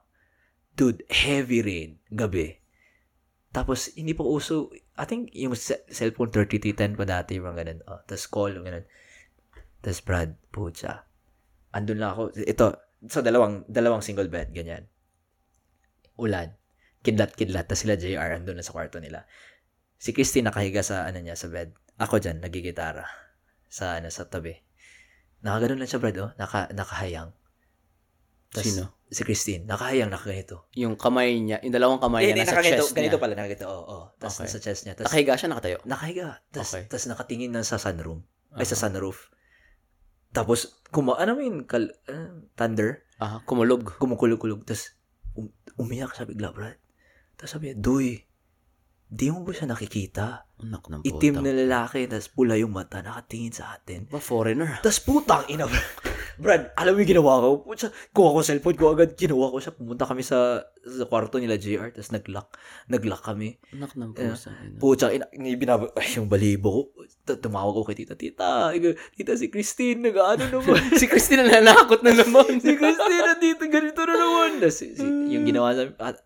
[0.72, 2.00] Dude, heavy rain.
[2.08, 2.62] Gabi.
[3.52, 7.80] Tapos, hindi pa uso, I think yung ce- cellphone 3310 pa dati, mga ganun.
[7.84, 8.86] Oh, tapos call, mga ganun.
[9.84, 11.04] Tapos Brad, pucha.
[11.76, 12.32] Andun lang ako.
[12.32, 12.80] Ito,
[13.12, 14.88] so dalawang, dalawang single bed, ganyan.
[16.16, 16.56] Ulan.
[17.02, 17.66] Kidlat-kidlat.
[17.66, 19.26] Tapos sila JR, andun na sa kwarto nila.
[19.98, 21.74] Si Christine nakahiga sa ano niya sa bed.
[21.98, 23.06] Ako dyan, nagigitara.
[23.68, 24.54] Sa ano, sa tabi.
[25.42, 26.30] Nakaganon lang siya, Brad, oh.
[26.36, 27.34] Naka, nakahayang.
[28.48, 28.94] Tas, Sino?
[29.08, 29.66] Si Christine.
[29.66, 30.70] Nakahayang, nakaganito.
[30.72, 32.82] Yung kamay niya, yung dalawang kamay Eh, niya nasa nakaganito.
[32.82, 33.22] chest Ganito niya.
[33.22, 33.66] pala, nakaganito.
[33.66, 34.44] Oo, oh, Tapos Okay.
[34.46, 34.94] nasa chest niya.
[34.94, 35.78] Tapos, Nakahiga siya, nakatayo.
[35.82, 36.26] nakahiga.
[36.48, 36.84] Tapos, Okay.
[36.86, 38.20] tapos nakatingin na sa sunroom.
[38.52, 39.32] Ay, sa sunroof.
[40.30, 40.58] Tapos,
[40.88, 41.64] kuma, ano yun?
[41.64, 43.02] Kal, uh, thunder?
[43.18, 43.96] Aha, kumulog.
[43.96, 44.62] Kumukulog-kulog.
[44.62, 44.94] Tapos,
[45.34, 46.78] um, umiyak siya bigla, Brad.
[47.42, 48.22] Tapos sabi niya, Duy,
[49.04, 50.46] di mo ba siya nakikita?
[50.62, 51.42] Anak ng Itim putang.
[51.42, 54.06] na lalaki, tapos pula yung mata, nakatingin sa atin.
[54.06, 54.78] Ba, foreigner.
[54.78, 55.66] Tapos putang ina,
[56.32, 57.48] Brad, alam mo yung ginawa ko?
[57.60, 59.74] Putsa, kuha ko cellphone ko agad, ginawa ko siya.
[59.74, 62.56] Pumunta kami sa, sa kwarto nila JR, tapos nag-lock.
[62.88, 63.58] Nag-lock kami.
[63.74, 64.48] Anak ng pusa.
[64.56, 64.78] ina.
[64.78, 66.80] Putsa, ina, binab- ay, yung balibo ko.
[67.36, 68.70] Tumawag ko kay tita, tita,
[69.12, 70.78] tita si Christine, nag-ano naman.
[70.96, 72.48] si Christine na nanakot na naman.
[72.64, 74.50] si Christine, nandito, ganito na naman.
[74.56, 76.22] Tapos, si- si- yung ginawa sa at,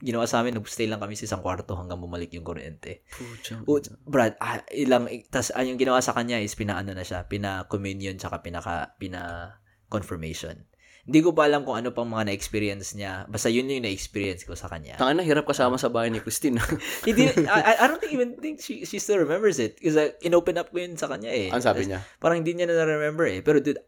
[0.00, 3.04] ginawa sa amin, nag-stay lang kami sa isang kwarto hanggang bumalik yung kuryente.
[3.12, 3.60] Pucha.
[3.68, 3.76] O,
[4.08, 8.40] Brad, ah, ilang, tas ah, yung ginawa sa kanya is pinaano na siya, pina-communion tsaka
[8.40, 10.64] pinaka, pina-confirmation.
[11.00, 13.24] Hindi ko pa alam kung ano pang mga na-experience niya.
[13.26, 15.00] Basta yun yung na-experience ko sa kanya.
[15.00, 16.60] Tanga na, hirap kasama sa bahay ni Christine.
[17.08, 19.80] Hindi, I, I- I don't think even think she, she still remembers it.
[19.80, 21.48] Kasi uh, in-open up ko yun sa kanya eh.
[21.48, 22.04] Ano sabi niya?
[22.20, 23.40] Parang hindi niya na remember eh.
[23.40, 23.80] Pero dude,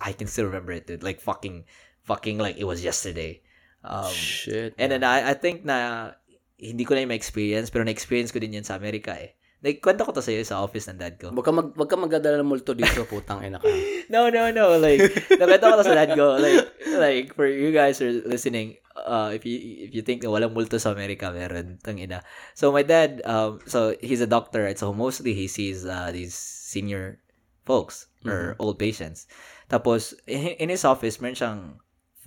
[0.00, 1.04] I can still remember it dude.
[1.04, 1.68] Like fucking
[2.08, 3.44] fucking like it was yesterday.
[3.84, 4.74] Um, Shit.
[4.76, 6.12] and then I, I think na
[6.58, 9.38] hindi ko na yung ma-experience pero na-experience ko din yan sa Amerika eh.
[9.58, 11.34] Like, kwento ko to sa'yo sa office ng dad ko.
[11.34, 13.66] Wag ka, mag, wag ka magdadala ng multo dito, putang ina ka.
[14.06, 14.78] No, no, no.
[14.78, 15.02] Like,
[15.34, 16.38] nakwento ko to sa dad ko.
[16.38, 20.30] Like, like for you guys who are listening, uh, if you if you think na
[20.30, 21.82] walang multo sa Amerika, meron.
[21.82, 22.22] Tang ina.
[22.54, 24.78] So, my dad, um, so he's a doctor, right?
[24.78, 27.18] So, mostly he sees uh, these senior
[27.66, 29.26] folks or old patients.
[29.66, 31.60] Tapos, in, in his office, meron siyang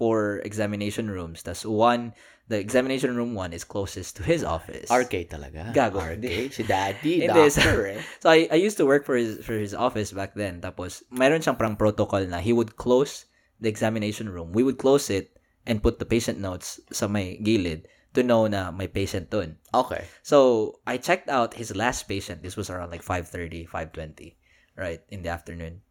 [0.01, 1.45] four examination rooms.
[1.45, 2.17] Tapos, one,
[2.49, 4.89] the examination room one is closest to his office.
[4.89, 5.69] RK talaga.
[5.77, 6.01] Gago.
[6.01, 6.49] RK.
[6.57, 8.01] Si daddy, doctor eh.
[8.17, 10.57] So I, I used to work for his for his office back then.
[10.57, 13.29] Tapos mayroon siyang parang protocol na he would close
[13.61, 14.57] the examination room.
[14.57, 15.37] We would close it
[15.69, 17.85] and put the patient notes sa may gilid
[18.17, 19.61] to know na may patient dun.
[19.69, 20.09] Okay.
[20.25, 22.41] So I checked out his last patient.
[22.41, 24.33] This was around like 5:30, 5:20,
[24.73, 25.85] right in the afternoon.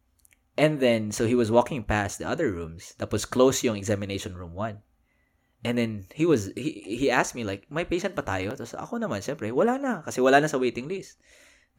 [0.61, 2.93] And then so he was walking past the other rooms.
[3.01, 4.77] Tapos close yung examination room 1.
[5.65, 9.01] And then he was he he asked me like, "May patient pa tayo?" Tapos ako
[9.01, 11.17] naman, syempre, wala na kasi wala na sa waiting list.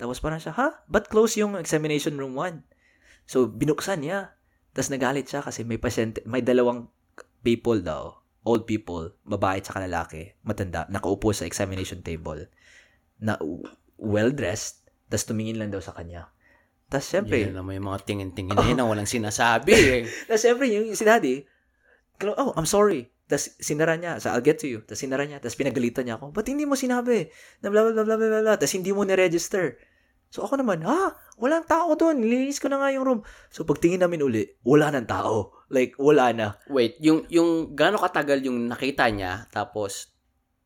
[0.01, 0.89] Tapos parang siya, "Ha?
[0.89, 2.65] But close yung examination room 1?"
[3.29, 4.33] So binuksan niya.
[4.73, 6.89] Tapos nagalit siya kasi may pasyente, may dalawang
[7.45, 8.17] people daw,
[8.47, 12.49] old people, babae at lalaki, matanda, nakaupo sa examination table
[13.21, 13.37] na
[14.01, 16.33] well-dressed, tapos tumingin lang daw sa kanya.
[16.91, 20.03] Tapos syempre, Yan na may mga tingin-tingin yun na walang sinasabi eh.
[20.27, 21.47] tapos syempre, yung si daddy,
[22.35, 23.07] oh, I'm sorry.
[23.31, 24.84] Tapos sinara niya, so I'll get to you.
[24.84, 27.31] Tapos sinara niya, tapos pinagalitan niya ako, ba't hindi mo sinabi?
[27.63, 28.57] Na blah, blah, blah, blah, blah.
[28.59, 29.80] Tapos hindi mo ni-register.
[30.31, 31.15] So ako naman, ha?
[31.39, 32.19] Walang tao doon.
[32.19, 33.19] Nilinis ko na nga yung room.
[33.47, 35.63] So pagtingin namin uli, wala nang tao.
[35.72, 36.47] Like, wala na.
[36.68, 40.10] Wait, yung yung gaano katagal yung nakita niya tapos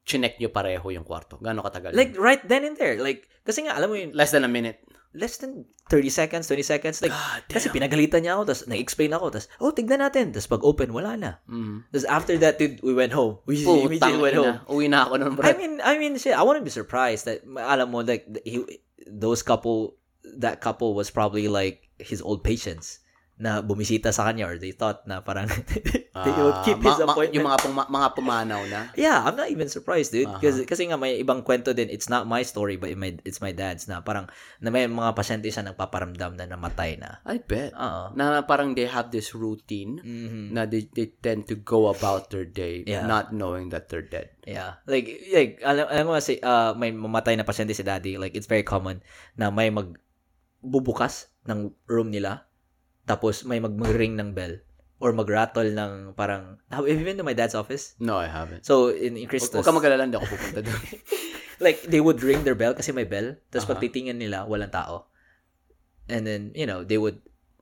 [0.05, 1.41] chinek niyo pareho yung kwarto?
[1.41, 1.91] Gaano katagal?
[1.91, 1.99] yun?
[1.99, 2.95] Like, right then and there.
[3.01, 4.79] Like, kasi nga, alam mo yun, less than a minute.
[5.15, 7.01] less than 30 seconds, 20 seconds.
[7.01, 10.35] Like, God kasi pinagalitan niya ako, tapos nag-explain ako, tapos, oh, tignan natin.
[10.35, 11.31] Tapos pag-open, wala na.
[11.47, 11.87] Mm.
[11.89, 13.39] Tapos after that, dude, we went home.
[13.47, 14.59] We Putang immediately went home.
[14.67, 15.47] Uwi na ako nun, bro.
[15.47, 18.67] I mean, I mean, shit, I wouldn't be surprised that, alam mo, like, he,
[19.07, 19.95] those couple,
[20.37, 22.99] that couple was probably like his old patients
[23.35, 25.51] na bumisita sa kanya or they thought na parang
[26.23, 27.35] they would keep his Ah, ma- appointment.
[27.35, 28.81] yung mga, puma- mga pumanaw na.
[28.95, 30.31] Yeah, I'm not even surprised, dude.
[30.31, 30.39] Aha.
[30.39, 31.91] Kasi kasi nga may ibang kwento din.
[31.91, 35.51] It's not my story, but my, it's my dad's na parang na may mga pasyente
[35.51, 37.19] siya nagpaparamdam na namatay na.
[37.27, 37.75] I bet.
[37.75, 38.15] Oo.
[38.15, 40.55] Na parang they have this routine Mhm.
[40.55, 43.03] na they, they tend to go about their day Yeah.
[43.03, 44.31] not knowing that they're dead.
[44.47, 44.79] Yeah.
[44.87, 48.15] Like, like alam, alam mo kasi, uh, may mamatay na pasyente si daddy.
[48.15, 49.03] Like, it's very common
[49.35, 49.99] na may mag
[50.61, 52.47] bubukas ng room nila
[53.05, 54.59] tapos may mag ring ng bell
[54.97, 57.93] or mag-rattle ng parang have you been to my dad's office?
[57.99, 58.65] No, I haven't.
[58.65, 60.81] So, in, in Christos, huwag ka mag-alala, hindi ako pupunta doon.
[61.65, 63.35] like, they would ring their bell kasi may bell.
[63.51, 63.71] Tapos Aha.
[63.75, 65.11] pag titingnan nila, walang tao.
[66.07, 67.19] And then, you know, they would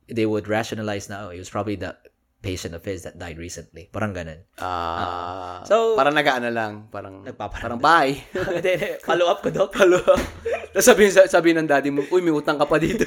[0.08, 1.98] they would rationalize na, oh, it was probably the
[2.44, 3.88] patient of his that died recently.
[3.90, 4.44] Parang ganun.
[4.60, 7.80] Ah, So- parang nag-ano lang, parang, Nagpaparamdam.
[7.80, 8.14] parang bye.
[9.08, 9.72] Follow up ko, Doc.
[9.74, 10.00] Hello.
[10.74, 13.06] Tapos sabihin, sabihin ng daddy mo, uy, may utang ka pa dito.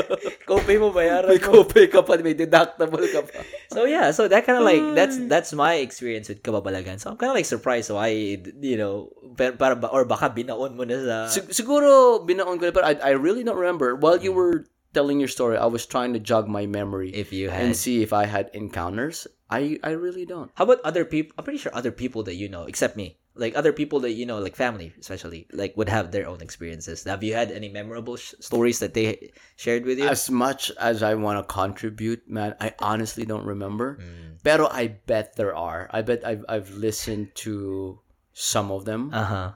[0.48, 1.64] Copay mo, bayaran may mo.
[1.64, 3.40] copay ka pa, may deductible ka pa.
[3.72, 7.00] So yeah, so that kind of like that's that's my experience with kababalagan.
[7.00, 8.12] So I'm kind of like surprised why
[8.44, 12.84] you know para or baka binaon mo na sa Sig- siguro, binaon ko na, pero
[12.84, 13.96] I, I really don't remember.
[13.96, 14.38] While you mm.
[14.38, 14.56] were
[14.96, 17.60] telling your story, I was trying to jog my memory if you had.
[17.62, 19.26] and see if I had encounters.
[19.50, 20.50] I, I really don't.
[20.54, 21.34] How about other people?
[21.38, 24.24] I'm pretty sure other people that you know, except me, like other people that you
[24.24, 27.04] know, like family especially, like would have their own experiences.
[27.04, 30.08] Have you had any memorable sh- stories that they shared with you?
[30.08, 34.00] As much as I want to contribute, man, I honestly don't remember.
[34.00, 34.40] Mm.
[34.42, 35.88] Pero I bet there are.
[35.92, 38.00] I bet I've I've listened to
[38.32, 39.12] some of them.
[39.12, 39.50] Uh huh.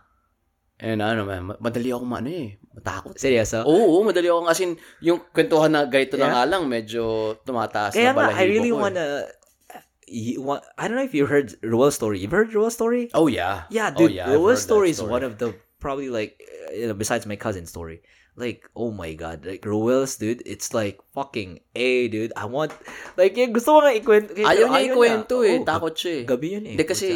[0.80, 2.56] And ano man, ma- madali ako ano eh.
[2.72, 3.18] Matakot.
[3.20, 3.66] Seryoso?
[3.68, 4.48] Oo, oo, madali ako.
[4.48, 6.34] As in, yung kwentuhan na ganito na Yeah.
[6.40, 7.02] nga lang, medyo
[7.44, 8.82] tumataas Kaya na nga, balahibo I really ko eh.
[10.10, 12.18] You want, I don't know if you heard Roel's story.
[12.18, 13.14] You've heard Roel's story?
[13.14, 13.70] Oh, yeah.
[13.70, 14.10] Yeah, Oh, dude.
[14.18, 15.10] yeah, I've Roel's heard that story is story.
[15.14, 16.34] one of the probably like
[16.74, 18.02] you know besides my cousin's story.
[18.34, 22.32] Like oh my god, like Roel's dude, it's like fucking a dude.
[22.34, 22.74] I want
[23.14, 24.34] like eh, gusto ko nga ikwento.
[24.34, 25.58] Ayaw niya ikwento eh.
[25.60, 26.22] Oo, Takot siya eh.
[26.26, 26.72] Gabi yun eh.
[26.74, 27.08] Hindi kasi,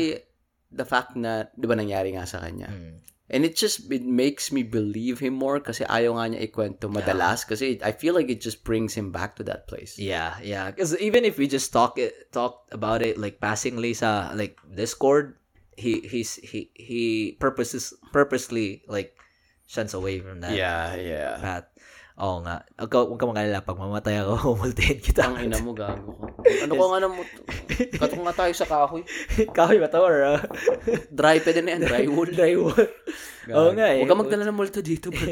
[0.70, 2.70] the fact na, di ba nangyari nga sa kanya?
[2.70, 2.94] Mm.
[3.30, 7.48] And it just, it makes me believe him more kasi ayaw nga niya ikwento madalas
[7.48, 9.96] kasi I feel like it just brings him back to that place.
[9.96, 10.68] Yeah, yeah.
[10.68, 15.40] Because even if we just talk it, talk about it like passingly sa like Discord,
[15.80, 19.16] he he's he he purposes purposely like
[19.66, 21.40] shuns away from that Yeah, yeah.
[21.40, 21.64] path.
[22.14, 22.62] Oo nga.
[22.78, 23.58] Ka, huwag ka mag-alala.
[23.58, 25.26] Pag mamatay ako, multihin kita.
[25.26, 26.24] Ang ina mo, gago ko.
[26.62, 27.26] Ano ko nga na mo?
[27.98, 29.02] Kato nga tayo sa kahoy.
[29.50, 30.40] Kahoy ba to or uh,
[31.10, 32.30] Dry pa din na yan, drywood.
[32.30, 32.86] drywall?
[33.50, 33.98] Oo nga eh.
[33.98, 35.26] Huwag ka magdala ng multo dito, bro.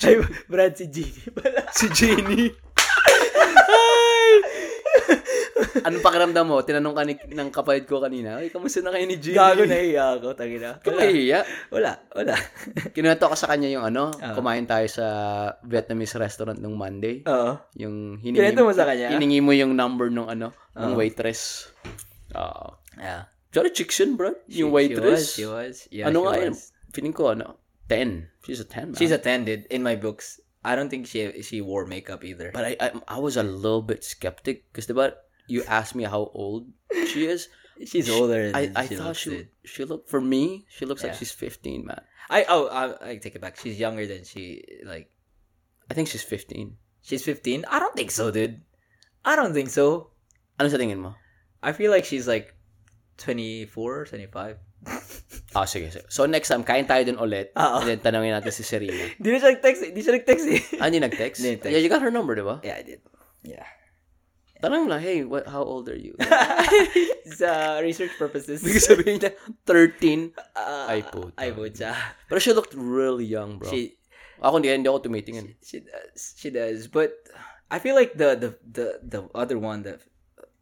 [0.00, 1.66] Ay, Brad, si Genie pala.
[1.74, 2.54] si Jenny.
[5.56, 6.60] Anong pakiramdam mo?
[6.60, 9.36] Tinanong ka ni, ng kapatid ko kanina, ay, kamusta na kayo ni Jimmy?
[9.36, 10.76] Gago na iya ako, tangina.
[10.78, 11.00] Ka Wala.
[11.00, 11.40] mahihiya?
[11.72, 12.34] Wala, wala.
[12.92, 14.36] Kinuwento ko sa kanya yung ano, Ah.
[14.36, 15.06] kumain tayo sa
[15.64, 17.24] Vietnamese restaurant nung Monday.
[17.24, 17.56] Oo.
[17.74, 19.08] Yung hiningi, Kinuwento mo sa kanya?
[19.10, 20.98] hiningi mo yung number nung ano, ng Oo.
[21.00, 21.72] waitress.
[22.36, 22.76] Oo.
[22.96, 23.32] Yeah.
[23.48, 24.36] Sorry, chicks yun, bro.
[24.48, 25.32] She- yung waitress.
[25.32, 26.04] She was, she was.
[26.04, 26.54] Yeah, ano nga yun?
[26.92, 27.56] Feeling ko, ano,
[27.88, 28.28] 10.
[28.44, 28.98] She's a 10, man.
[29.00, 30.36] She's attended in my books.
[30.66, 32.50] I don't think she she wore makeup either.
[32.50, 35.14] But I, I, I was a little bit skeptic because diba,
[35.46, 36.68] you asked me how old
[37.10, 37.48] she is.
[37.84, 39.48] She's older I, than I she thought she dude.
[39.68, 40.64] she looked for me.
[40.72, 42.00] She looks like she's 15, man.
[42.32, 43.60] I oh I, I take it back.
[43.60, 45.12] She's younger than she like
[45.86, 46.72] I think she's 15.
[47.04, 47.68] she's 15.
[47.68, 48.64] I don't think so, dude.
[49.28, 50.16] I don't think so.
[50.56, 51.20] Ano sa tingin mo?
[51.60, 52.56] I feel like she's like
[53.20, 54.56] 24, 25.
[55.56, 56.04] Ah, sige, sige.
[56.12, 57.48] So next time, kain tayo dun ulit.
[57.56, 57.80] Oo.
[57.80, 58.92] And then tanongin natin si Serena.
[59.20, 59.80] Di na siya nag-text.
[59.84, 59.90] eh.
[59.92, 60.60] Di siya nag-text eh.
[60.80, 61.40] Ah, hindi nag-text?
[61.40, 61.72] Hindi nag-text.
[61.72, 62.60] Yeah, you got her number, di ba?
[62.60, 63.00] Yeah, I did.
[63.40, 63.64] Yeah.
[64.62, 66.16] Tanong mo lang, hey, what, how old are you?
[67.38, 68.62] Sa research purposes.
[68.64, 69.32] Bigla sabihin niya,
[69.68, 70.32] 13.
[70.56, 71.36] Uh, Ay, puta.
[71.36, 71.90] Ay, puta.
[72.28, 73.68] Pero she looked really young, bro.
[73.68, 73.98] She,
[74.40, 75.54] ako hindi, hindi ako tumitingin.
[75.60, 76.34] she does.
[76.36, 76.88] She does.
[76.88, 77.12] But
[77.70, 80.00] I feel like the, the, the, the other one that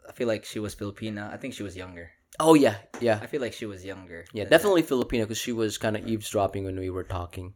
[0.08, 1.32] I feel like she was Filipina.
[1.32, 2.10] I think she was younger.
[2.42, 3.22] Oh, yeah, yeah.
[3.22, 4.26] I feel like she was younger.
[4.34, 7.54] Yeah, than definitely Filipino because she was kind of eavesdropping when we were talking.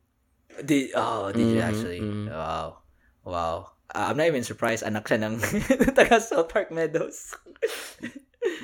[0.65, 2.01] Did, oh, did you Mhm, actually?
[2.01, 2.31] mhm.
[2.31, 2.79] Wow.
[3.27, 3.59] Wow.
[3.89, 4.85] Uh, I'm not even surprised.
[4.85, 5.41] Anak siya ng
[5.97, 7.33] taga South Park Meadows.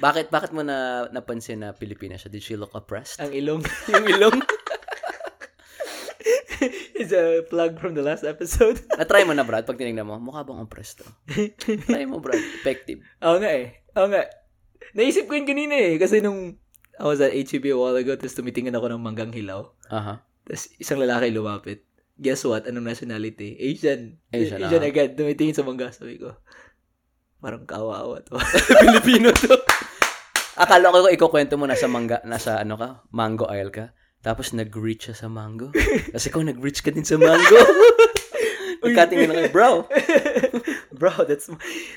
[0.00, 2.28] Bakit bakit mo na napansin na Pilipina siya?
[2.28, 3.16] Did she look oppressed?
[3.24, 3.64] Ang ilong.
[3.92, 4.38] Yung ilong?
[6.94, 8.80] It's a plug from the last episode.
[9.00, 11.08] Na-try mo na, Brad, pag tinignan mo, mukha bang oppressed to?
[11.60, 12.40] Try mo, Brad.
[12.62, 13.04] Effective.
[13.20, 13.84] Oo nga eh.
[13.98, 14.24] Oo nga.
[14.96, 16.00] Naisip ko yun kanina eh.
[16.00, 16.56] Kasi nung
[16.94, 19.66] I was at HEB a while ago, tapos tumitingin ako ng manggang hilaw.
[19.90, 20.22] Aha.
[20.46, 21.82] Tapos isang lalaki lumapit.
[22.14, 22.62] Guess what?
[22.70, 23.58] Anong nationality?
[23.58, 24.22] Asian.
[24.30, 24.90] Asian, Asian ah.
[24.90, 25.18] agad.
[25.18, 25.90] Tumitingin sa mangga.
[25.90, 26.38] Sabi ko,
[27.42, 28.38] parang kawawa to.
[28.86, 29.58] Pilipino to.
[30.54, 33.90] Akala ko ikukwento mo nasa mangga, nasa ano ka, mango aisle ka.
[34.22, 35.74] Tapos nag-reach siya sa mango.
[36.14, 37.58] Kasi kung nag-reach ka din sa mango.
[38.84, 39.70] Pagkatingin na kayo, bro.
[40.92, 41.48] Bro, that's...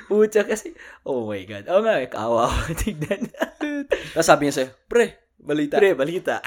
[0.07, 0.71] Pucha kasi...
[1.03, 1.67] Oh my God.
[1.67, 2.07] Oo nga eh.
[2.07, 2.47] Kawawa.
[2.79, 3.27] Tignan.
[4.15, 5.83] Tapos sabi niya sa'yo, pre, balita.
[5.83, 6.39] Pre, balita.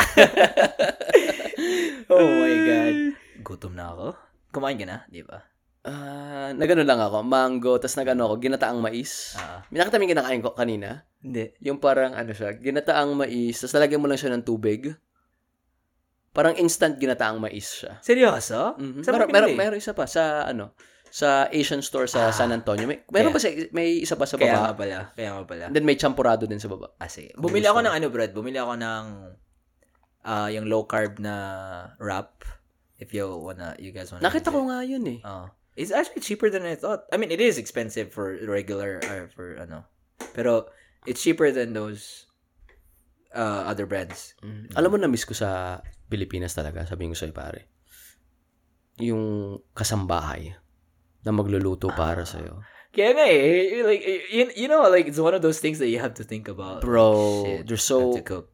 [2.08, 3.19] oh my God.
[3.40, 4.06] Gutom na ako.
[4.50, 5.40] Kumain ka na, di ba?
[5.80, 9.32] Ah, nagano lang ako, mango, tapos nagano ako, ginataang mais.
[9.34, 9.64] Ah.
[9.68, 11.08] May nakita mo yung kinakain ko kanina?
[11.18, 11.56] Hindi.
[11.62, 14.92] Yung parang ano siya, ginataang mais, tapos lalagyan mo lang siya ng tubig.
[16.30, 17.96] Parang instant ginataang mais siya.
[18.00, 18.76] Seryoso?
[18.76, 19.00] Mhm.
[19.00, 19.56] Mo Meron, meron, pinili?
[19.56, 20.76] meron isa pa sa ano,
[21.08, 22.86] sa Asian store sa San Antonio.
[22.86, 24.78] May, meron pa Kaya- sa, may isa pa sa Kaya nga baba.
[24.78, 24.98] pala.
[25.10, 25.64] Kaya nga pala.
[25.66, 26.94] And then may champurado din sa baba.
[26.96, 27.34] Ah, sige.
[27.34, 28.30] Bumili ako ng ano, Brad.
[28.30, 29.04] Bumili ako ng
[30.22, 31.34] ah yung low carb na
[31.96, 32.44] wrap.
[33.00, 34.28] If you wanna, you guys wanna.
[34.28, 35.18] Nakita ko nga yun eh.
[35.24, 35.48] Oh.
[35.74, 37.08] It's actually cheaper than I thought.
[37.08, 39.88] I mean, it is expensive for regular or for ano.
[40.36, 40.68] Pero
[41.08, 42.28] it's cheaper than those
[43.32, 44.36] uh, other brands.
[44.44, 44.76] Mm.
[44.76, 47.70] Alam mo na miss ko sa Pilipinas talaga, sabihin ko sa'yo pare.
[49.00, 50.52] Yung kasambahay
[51.24, 52.60] na magluluto para sa'yo.
[52.90, 54.02] Kaya nga eh, like
[54.34, 56.82] you, you know, like it's one of those things that you have to think about.
[56.82, 58.50] Bro, Shit, they're so, to cook.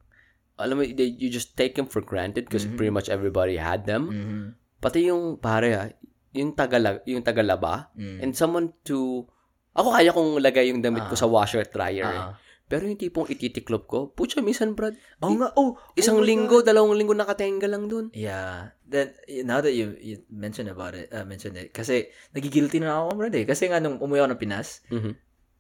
[0.56, 4.08] Alam mo, they, you just take them for granted because pretty much everybody had them.
[4.08, 4.44] Mhm.
[4.80, 5.88] Pati yung pare ah,
[6.32, 8.20] yung tagala, yung tagalaba, Mm.
[8.20, 9.24] and someone to,
[9.72, 12.20] ako kaya kong lagay yung damit ko sa washer dryer eh.
[12.28, 12.32] Ah.
[12.66, 16.98] Pero yung tipong ititiklop ko, putya, minsan brad, Oh nga, oh, isang oh linggo, dalawang
[16.98, 18.10] linggo nakatenga lang dun.
[18.10, 18.74] Yeah.
[18.82, 19.14] Then
[19.46, 23.38] now that you you mentioned about it, uh, mentioned it kasi nagigilty na ako, brad
[23.38, 23.46] eh.
[23.46, 25.12] Kasi nga nung umuwi ako ng Pinas, Mhm.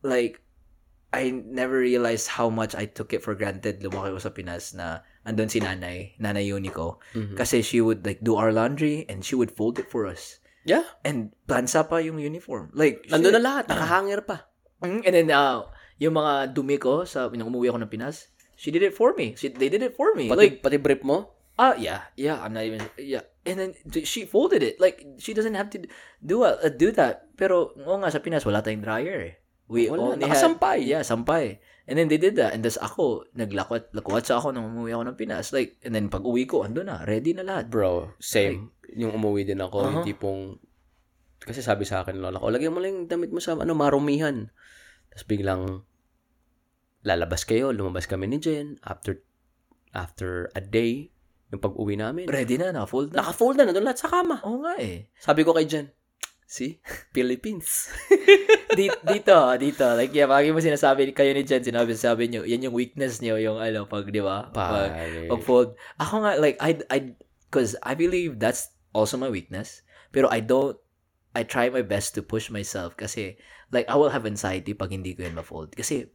[0.02, 0.42] like
[1.16, 5.00] I never realized how much I took it for granted lumaki ko sa Pinas na
[5.24, 7.00] andun si nanay, nanay Unico.
[7.16, 7.34] Mhm.
[7.34, 10.38] Kasi she would like do our laundry and she would fold it for us.
[10.66, 12.74] Yeah, And bansa pa yung uniform.
[12.74, 14.50] Like, nandun na lahat, nakahanger pa.
[14.82, 15.62] Mm, And then, uh,
[15.96, 18.28] yung mga dumi ko sa, nung umuwi ako ng Pinas,
[18.58, 19.38] she did it for me.
[19.38, 20.26] She, they did it for me.
[20.26, 22.36] Pati, like, pati brief mo, Ah, yeah, yeah.
[22.36, 22.84] I'm not even.
[23.00, 24.76] Yeah, and then th- she folded it.
[24.76, 25.88] Like she doesn't have to
[26.20, 27.32] do uh, do that.
[27.40, 29.32] Pero oo nga sa Pinas wala tayong dryer.
[29.32, 29.34] eh.
[29.66, 30.78] We Wala, only had- nakasampay.
[30.80, 31.58] yeah, sampay.
[31.86, 32.50] And then they did that.
[32.50, 35.50] And tas ako naglakot lakwat sa ako nung umuwi ako ng Pinas.
[35.50, 37.66] Like and then pag uwi ko ando na, ready na lahat.
[37.66, 38.70] bro, same.
[38.88, 40.06] yung umuwi din ako, yung Uh-huh.
[40.06, 40.40] tipong,
[41.38, 44.48] kasi sabi sa akin, lola ko, lagyan mo lang yung damit mo sa, ano, marumihan.
[45.10, 45.82] Tapos biglang,
[47.02, 49.22] lalabas kayo, lumabas kami ni Jen, after,
[49.92, 51.10] after a day,
[51.48, 53.20] yung pag-uwi namin, Ready na, naka-fold na.
[53.20, 54.42] naka-fold na, nandun lahat sa kama.
[54.42, 55.06] Oo nga eh.
[55.16, 55.86] Sabi ko kay Jen,
[56.46, 56.78] see,
[57.10, 57.90] Philippines.
[58.78, 59.86] dito, dito, dito.
[59.98, 63.36] Like, yeah, pagi mo sinasabi kayo ni Jen, sinabi, sabi niyo, yan yung weakness niyo,
[63.42, 64.48] yung ano, pag, di ba?
[64.54, 64.94] Pag,
[65.26, 65.74] pag fold.
[65.98, 66.98] Ako nga, like, I, I,
[67.50, 69.82] cause I believe that's also my weakness.
[70.14, 70.78] Pero I don't,
[71.36, 73.36] I try my best to push myself kasi
[73.68, 75.76] like I will have anxiety pag hindi ko yan ma-fold.
[75.76, 76.08] Kasi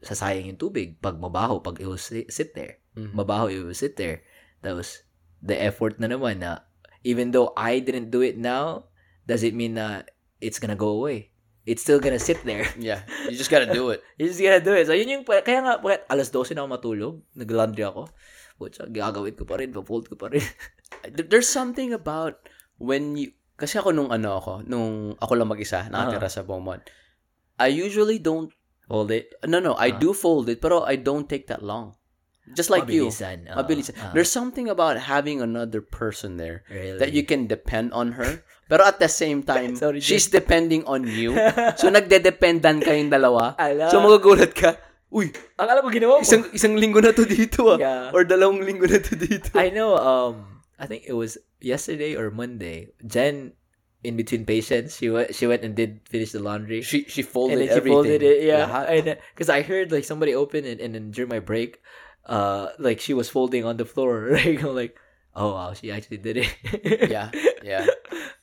[0.00, 2.80] sasayang yung tubig pag mabaho, pag it will sit, sit there.
[2.96, 3.12] Mhm.
[3.12, 4.24] Mabaho, it will sit there.
[4.64, 5.04] Tapos,
[5.44, 6.64] the effort na naman na
[7.04, 8.90] even though I didn't do it now,
[9.28, 10.02] does it mean na
[10.40, 11.28] it's gonna go away?
[11.68, 12.64] It's still gonna sit there.
[12.80, 13.04] Yeah.
[13.28, 14.00] You just gotta do it.
[14.16, 14.88] You just gotta do it.
[14.88, 18.08] So, yun yung, kaya nga, bakit alas 12 na ako matulog, nag-laundry ako,
[18.56, 20.40] Putsa, gagawin ko pa rin, fold ko pa rin.
[21.14, 22.40] There- There's something about
[22.80, 26.80] when you, kasi ako nung ano ako, nung ako lang mag-isa, nakatira sa Beaumont,
[27.60, 28.48] I usually don't,
[28.88, 29.36] Hold it.
[29.44, 31.97] no, no, I do fold it, pero I don't take that long.
[32.54, 33.08] Just like you.
[33.08, 33.48] Mabilisan.
[33.50, 33.90] Mabilis.
[33.96, 36.98] Ah, There's something about having another person there really.
[36.98, 38.44] that you can depend on her.
[38.68, 41.32] Pero at the same time, Sorry, she's depending on you.
[41.80, 43.56] So nagdedependan kayong dalawa.
[43.56, 43.88] Ala.
[43.88, 44.76] So magugulat ka,
[45.08, 46.24] uy, Ang alam mo, ginawa mo.
[46.24, 47.78] isang isang linggo na to dito ah.
[47.80, 48.12] Yeah.
[48.12, 49.56] Or dalawang linggo na to dito.
[49.56, 52.92] I know, um, I think it was yesterday or Monday.
[53.02, 53.56] Jen,
[54.04, 56.84] in between patients, she went, she went and did finish the laundry.
[56.84, 57.96] She she folded and then she everything.
[57.96, 58.68] folded it, yeah.
[58.84, 61.80] And because I heard like somebody open it, and then during my break,
[62.28, 64.28] uh, like she was folding on the floor.
[64.36, 64.94] Right, I'm like,
[65.34, 66.50] oh wow, she actually did it.
[67.10, 67.32] yeah,
[67.64, 67.86] yeah.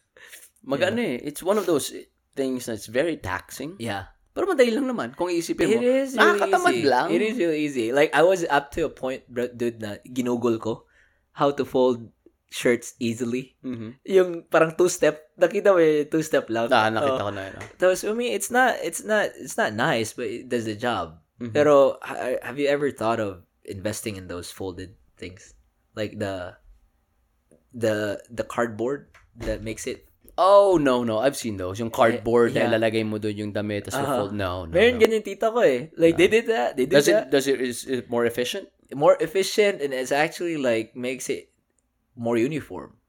[0.66, 1.22] Magano eh.
[1.22, 1.94] It's one of those
[2.36, 3.78] things that's very taxing.
[3.80, 4.12] yeah.
[4.36, 5.80] Pero madali lang naman kung iisipin mo.
[5.80, 6.84] It is really easy.
[6.84, 7.08] lang.
[7.08, 7.88] It is really easy.
[7.96, 10.84] Like I was up to a point, bro, dude, na ginugol ko
[11.32, 12.12] how to fold
[12.52, 13.56] shirts easily.
[13.64, 13.96] Mhm.
[14.04, 16.68] Yung parang two step, nakita mo yung two step lang.
[16.68, 17.28] Ah, nakita Oh.
[17.28, 17.56] ko na yun.
[17.56, 17.68] ah.
[17.80, 21.16] Tapos, I mean, it's not, it's not, it's not nice, but it does the job.
[21.40, 21.56] Mhm.
[21.56, 25.54] Pero, ha- have you ever thought of investing in those folded things?
[25.96, 26.58] Like the,
[27.74, 30.06] the, the cardboard that makes it,
[30.38, 31.20] Oh, no, no.
[31.20, 31.80] I've seen those.
[31.80, 32.68] Yung cardboard Eh, yeah.
[32.68, 34.16] na ilalagay mo doon yung damit tapos Uh-huh.
[34.28, 34.34] fold.
[34.36, 35.08] No, no, meron no.
[35.08, 35.88] ganyan tita ko eh.
[35.96, 36.76] Like, they did that.
[36.76, 38.68] They did Does it, does it, is it more efficient?
[38.92, 41.56] More efficient and it's actually like, makes it
[42.20, 43.00] more uniform.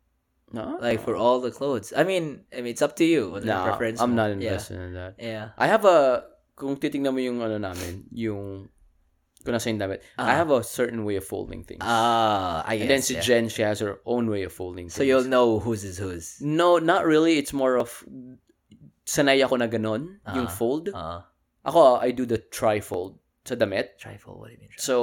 [0.55, 0.79] No.
[0.79, 1.91] Like, for all the clothes.
[1.91, 3.35] I mean, I mean, it's up to you.
[3.35, 4.63] What's your no, preference I'm not Yeah.
[4.71, 5.19] in that.
[5.19, 5.51] Yeah.
[5.59, 8.71] I have a, kung titingnan mo yung ano namin, yung,
[9.47, 10.37] kung nasa yung damit, I Ah.
[10.43, 11.81] have a certain way of folding things.
[11.87, 13.07] Ah, I and then guess.
[13.07, 13.23] si yeah.
[13.23, 14.99] Jen, she has her own way of folding things.
[14.99, 16.43] So you'll know whose is whose.
[16.43, 17.39] No, not really.
[17.39, 18.03] It's more of,
[19.07, 20.51] sanay ako na ganon, yung Ah.
[20.51, 20.91] fold.
[20.91, 21.23] Uh,
[21.67, 23.99] Ako, I do the trifold sa damit.
[23.99, 24.71] Trifold, what do you mean?
[24.71, 24.87] Trifle?
[24.87, 24.97] So,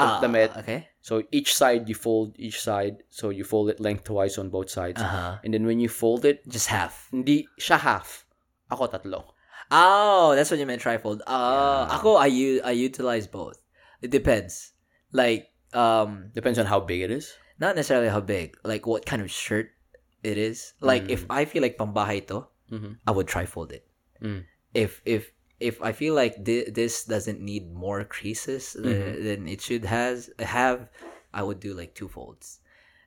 [0.00, 0.88] Ah, damit, okay.
[1.04, 3.04] so each side you fold each side.
[3.12, 4.96] So you fold it lengthwise on both sides.
[4.96, 5.36] Uh-huh.
[5.44, 7.12] And then when you fold it, Just half.
[7.12, 8.24] hindi siya half.
[8.72, 9.36] Ako tatlo.
[9.68, 11.20] Oh, that's what you meant trifold.
[11.28, 11.96] Uh, Yeah.
[12.00, 13.60] ako, I use, I utilize both.
[14.02, 14.72] It depends.
[15.12, 17.32] Like, um, Depends on how big it is.
[17.58, 19.70] not necessarily how big, like what kind of shirt
[20.22, 20.74] it is.
[20.80, 22.98] Like, if I feel like pambahay to, Mhm.
[23.06, 23.86] I would trifold it.
[24.20, 24.44] Mm.
[24.74, 25.30] If, if,
[25.60, 29.24] if I feel like thi- this doesn't need more creases than, Mm-hmm.
[29.24, 30.88] than it should has have,
[31.32, 32.58] I would do like two folds.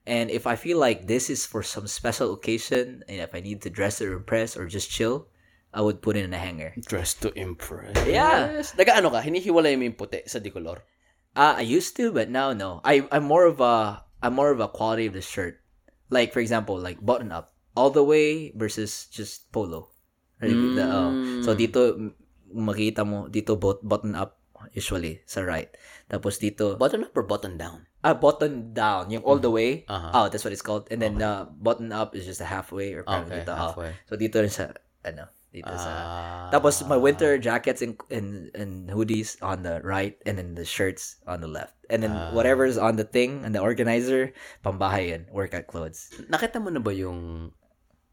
[0.08, 3.62] And if I feel like this is for some special occasion, and if I need
[3.64, 5.28] to dress or impress or just chill,
[5.76, 6.72] I would put it in a hanger.
[6.88, 8.00] Dress to impress.
[8.08, 8.64] Yeah.
[8.80, 9.20] Nag-ano ka?
[9.20, 10.88] Hinihiwalay mo yung puti sa decolor.
[11.36, 12.80] Uh, I used to, but now no.
[12.88, 15.60] I I'm more of a I'm more of a quality of the shirt.
[16.08, 19.92] Like for example, like button up all the way versus just polo.
[20.40, 20.56] Right?
[20.56, 21.12] The, oh.
[21.44, 22.16] So dito
[22.56, 24.40] makita mo dito bot, button up
[24.72, 25.68] usually sa right.
[26.08, 27.84] Tapos dito Button up or button down?
[28.06, 29.82] ah button down, yung all the way.
[29.90, 30.12] Uh-huh.
[30.14, 30.86] Oh, that's what it's called.
[30.94, 33.52] And then uh, button up is just a halfway or parang Okay, dito.
[33.52, 33.74] oh.
[33.74, 33.92] halfway.
[34.06, 34.72] So dito rin sa
[35.02, 36.50] ano, dito sa Ah.
[36.52, 41.24] Tapos my winter jackets and, and and hoodies on the right and then the shirts
[41.24, 41.74] on the left.
[41.88, 42.36] And then Ah.
[42.36, 46.12] whatever's on the thing and the organizer, pambahay yun, workout clothes.
[46.28, 47.52] Nakita mo na ba yung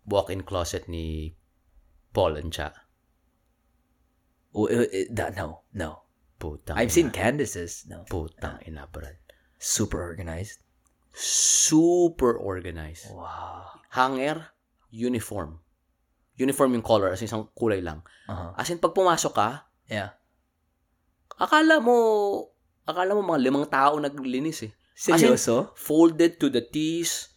[0.07, 1.35] walk-in closet ni
[2.15, 2.71] Paul and Cha?
[4.53, 6.05] Oh, uh, uh, no, no.
[6.37, 7.87] Putang I've seen Candace's.
[7.89, 8.05] No.
[8.11, 9.17] Putang ina, Brad.
[9.57, 10.61] Super organized.
[11.15, 13.09] Super organized.
[13.15, 13.81] Wow.
[13.95, 14.53] Hanger,
[14.91, 15.62] uniform.
[16.43, 18.03] Uniform yung color, as in isang kulay lang.
[18.27, 18.51] Uh-huh.
[18.55, 19.49] As in, pag pumasok ka,
[19.87, 20.15] Yeah.
[21.37, 21.97] akala mo,
[22.83, 24.73] akala mo mga limang tao naglinis eh.
[24.93, 25.73] Seryoso?
[25.75, 27.31] Folded to the T's.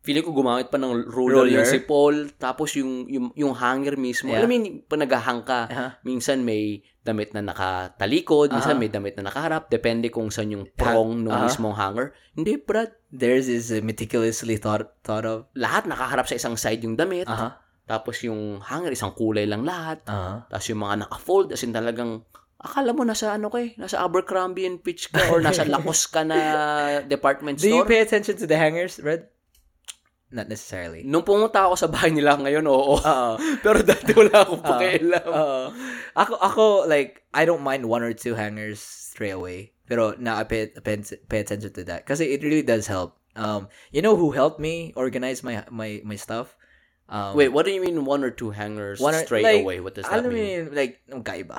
[0.00, 1.60] Feeling ko gumamit pa ng ruler, Roller?
[1.60, 2.32] yung si Paul.
[2.34, 4.32] Tapos yung, yung, yung hanger mismo.
[4.32, 4.40] Yeah.
[4.40, 5.90] Alam mo yun, pag naghahang ka, Uh-huh.
[6.02, 8.80] minsan may damit na nakatalikod, minsan Aha.
[8.80, 9.68] may damit na nakaharap.
[9.68, 11.44] Depende kung saan yung prong ng Aha.
[11.44, 12.16] mismong hanger.
[12.32, 12.96] Hindi, Brad.
[13.12, 15.48] Theirs is meticulously thought thought of.
[15.52, 17.28] Lahat nakaharap sa isang side yung damit.
[17.28, 17.52] Uh-huh.
[17.90, 20.06] Tapos yung hanger, isang kulay lang lahat.
[20.06, 20.46] Uh-huh.
[20.46, 22.22] Tapos yung mga naka-fold, as in talagang,
[22.62, 26.38] akala mo nasa ano kay, nasa Abercrombie and Fitch ka or nasa Lacoste ka na
[27.02, 27.90] department Do you store.
[27.90, 29.26] pay attention to the hangers, Red?
[30.30, 31.02] Not necessarily.
[31.02, 33.02] Nung pumunta ako sa bahay nila ngayon, oo.
[33.02, 33.34] Oo.
[33.66, 35.26] Pero dati wala akong pakialam.
[35.26, 35.74] Oo.
[36.14, 39.74] ako, ako, like, I don't mind one or two hangers straight away.
[39.90, 42.06] Pero now I pay, pay, pay attention to that.
[42.06, 43.18] Kasi it really does help.
[43.34, 46.58] Um, you know who helped me organize my my my stuff?
[47.10, 49.82] Um, Wait, what do you mean one or two hangers one or- straight like, away?
[49.82, 50.70] What does that alam mean?
[50.70, 51.58] yun, like, kaiba.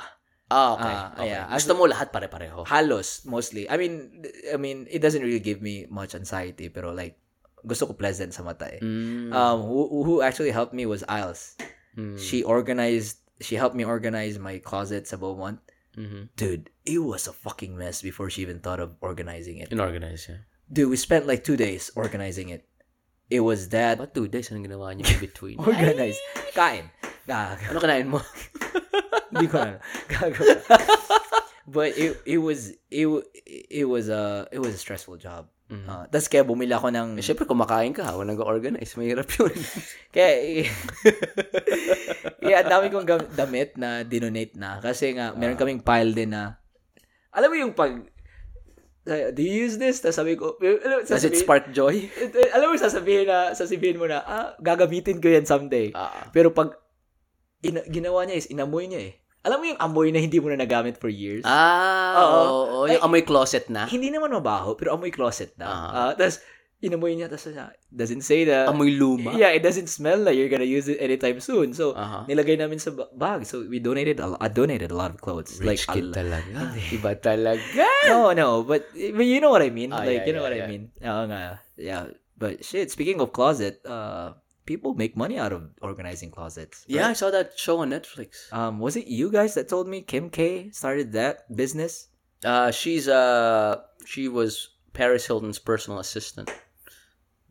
[0.52, 0.84] Ah, okay.
[0.96, 1.28] Ah, okay.
[1.28, 1.44] yeah.
[1.48, 2.64] Gusto mo lahat pare-pareho.
[2.68, 3.68] Halos, mostly.
[3.68, 7.20] I mean, I mean, it doesn't really give me much anxiety, pero like,
[7.64, 8.80] gusto ko pleasant sa mata eh.
[8.80, 9.32] Mm.
[9.32, 11.56] Um, who, who actually helped me was Isles.
[11.96, 12.20] Mm.
[12.20, 15.60] She organized, she helped me organize my closet sa Beaumont.
[15.92, 16.32] Mhm.
[16.36, 19.68] Dude, it was a fucking mess before she even thought of organizing it.
[19.68, 20.48] Inorganize, yeah.
[20.72, 22.64] Dude, we spent like two days organizing it.
[23.30, 25.56] It was that What two days anong ginawa niyo in between?
[25.62, 26.20] organized.
[26.56, 26.88] Kain.
[27.22, 27.58] Gag.
[27.70, 28.18] ano kanain mo?
[29.32, 29.78] Hindi ko alam.
[30.10, 30.42] Gago.
[31.62, 33.06] But it it was it
[33.70, 35.46] it was a it was a stressful job.
[35.72, 35.88] Mhm.
[35.88, 38.12] Uh, Tapos kaya bumili ako ng Eh, syempre, kumakain ka.
[38.12, 38.92] Huwag nag-organize.
[39.00, 39.56] Mahirap yun.
[40.14, 40.68] kaya
[42.44, 46.60] yeah, ang dami kong damit na dinonate na kasi nga meron kaming pile din na
[47.32, 47.96] alam mo yung pag
[49.04, 49.98] do you use this?
[49.98, 52.06] Tapos sabi ko, alam Does it spark joy?
[52.54, 55.90] alam mo, sasabihin na, sasabihin mo na, ah, gagamitin ko yan someday.
[55.92, 56.30] Ah.
[56.30, 56.78] Pero pag
[57.62, 59.12] ina- ginawa niya is, inamoy niya eh.
[59.42, 61.42] Alam mo yung amoy na hindi mo na nagamit for years?
[61.42, 62.30] Ah, Oo.
[62.30, 62.46] oo.
[62.46, 62.80] oo.
[62.86, 63.90] Yung Ay, amoy closet na.
[63.90, 65.66] Hindi naman mabaho, pero amoy closet na.
[65.66, 65.90] Ah.
[65.90, 66.38] Ah, Tapos,
[66.82, 69.38] inamoy niya, tapos na, doesn't say na, Amoy luma.
[69.38, 71.70] yeah, it doesn't smell like you're gonna use it anytime soon.
[71.72, 72.26] So, Aha.
[72.26, 73.46] nilagay namin sa bag.
[73.46, 75.62] So, we donated, a, I donated a lot of clothes.
[75.62, 76.74] Rich like, kid a- talaga.
[76.98, 77.86] Iba talaga.
[78.10, 79.94] no, no, but, but you know what I mean.
[79.94, 80.66] Ah, like, yeah, you know yeah, what yeah.
[80.66, 80.82] I mean.
[81.06, 81.40] Oo nga.
[81.78, 82.04] Yeah.
[82.36, 84.34] But shit, speaking of closet, uh,
[84.66, 86.82] people make money out of organizing closets.
[86.90, 86.98] right?
[86.98, 88.50] Yeah, I saw that show on Netflix.
[88.50, 92.08] Um, was it you guys that told me Kim K started that business?
[92.42, 96.50] Uh, she's uh, she was Paris Hilton's personal assistant.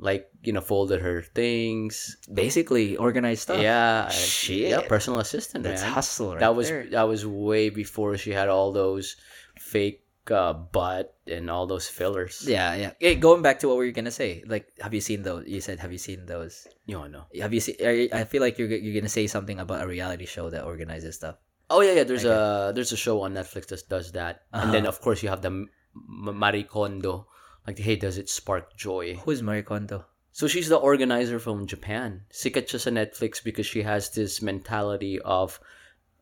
[0.02, 2.18] Like you know, folded her things.
[2.26, 3.62] Basically, organized stuff.
[3.62, 4.70] Yeah, Shit.
[4.74, 5.62] yeah, personal assistant.
[5.64, 5.94] That's man.
[5.94, 6.90] hustle right that was there.
[6.90, 9.16] that was way before she had all those
[9.62, 10.02] fake
[10.34, 12.42] uh, butt and all those fillers.
[12.50, 12.92] Yeah, yeah.
[12.98, 15.46] Hey, going back to what we were gonna say, like, have you seen those?
[15.46, 16.66] You said, have you seen those?
[16.90, 17.26] You know.
[17.40, 17.76] Have you seen?
[17.78, 21.14] you- I feel like you're you're gonna say something about a reality show that organizes
[21.16, 21.36] stuff.
[21.70, 22.06] Oh yeah, yeah.
[22.10, 24.98] There's a there's a show on Netflix that does that, and then Uh-huh.
[24.98, 27.28] of course you have the M- Marie Kondo.
[27.68, 29.16] Like, hey, does it spark joy?
[29.24, 30.06] Who's Marie Kondo?
[30.32, 32.24] So she's the organizer from Japan.
[32.32, 35.60] Sikat siya sa Netflix because she has this mentality of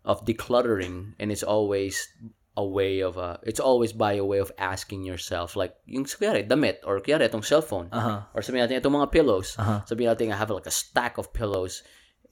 [0.04, 2.08] of decluttering, and it's always
[2.58, 6.42] a way of uh, it's always by a way of asking yourself like yung kuyari
[6.44, 8.20] damit or kuyari itong cellphone Uh huh.
[8.34, 9.56] or sabihin natin itong mga pillows.
[9.56, 9.80] Uh-huh.
[9.86, 11.84] Sabihin natin I have like a stack of pillows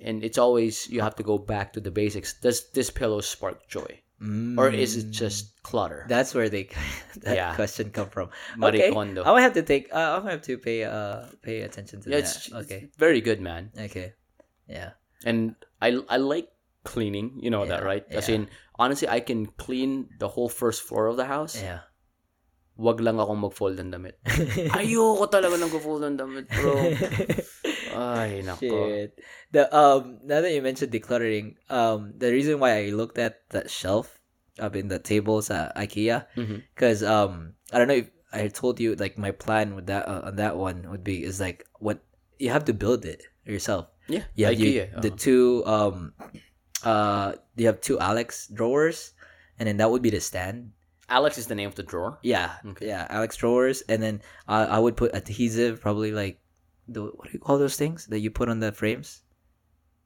[0.01, 2.33] and it's always you have to go back to the basics.
[2.41, 4.01] Does this pillow spark joy
[4.57, 6.05] or is it just clutter?
[6.05, 6.09] Mm.
[6.09, 6.69] That's where they
[7.21, 7.53] that Yeah.
[7.53, 8.29] question come from.
[8.57, 8.91] Marie okay.
[8.93, 9.21] Kondo.
[9.23, 9.93] I will have to take.
[9.93, 10.83] Uh, I will have to pay.
[10.83, 12.25] Uh, pay attention to yeah, that.
[12.25, 12.89] it's, okay.
[12.89, 13.69] it's very good, man.
[13.77, 14.13] Okay.
[14.65, 14.97] Yeah.
[15.25, 16.49] And I I like
[16.81, 17.37] cleaning.
[17.41, 18.05] You know that, Yeah, right?
[18.09, 18.41] As yeah.
[18.41, 18.49] in,
[18.79, 21.53] honestly, I can clean the whole first floor of the house.
[21.57, 21.85] Yeah.
[22.77, 24.21] Wag lang akong mag-fold ng damit.
[24.77, 26.77] Ayoko talaga ng fold ng damit, bro.
[27.97, 28.61] Ay, nako.
[28.61, 29.17] Shit.
[29.51, 33.69] The um now that you mentioned decluttering, um the reason why I looked at that
[33.73, 34.19] shelf
[34.61, 36.25] up in the tables at IKEA
[36.75, 40.29] because um I don't know if I told you like my plan with that uh,
[40.29, 41.99] on that one would be is like what
[42.37, 43.87] you have to build it yourself.
[44.07, 45.01] Yeah, have you- IKEA.
[45.01, 45.17] the uh-huh.
[45.17, 46.13] two um
[46.85, 49.13] uh you have two Alex drawers
[49.57, 50.71] and then that would be the stand.
[51.09, 52.19] Alex is the name of the drawer.
[52.21, 52.87] Yeah, Okay.
[52.91, 56.37] yeah, Alex drawers, and then uh, I would put adhesive, probably like
[56.87, 59.21] the what do you call those things that you put on the frames?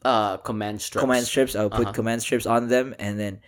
[0.03, 1.01] Uh, command strips.
[1.03, 1.55] Command strips.
[1.55, 1.93] I would put Uh-huh.
[1.93, 3.41] command strips on them, and then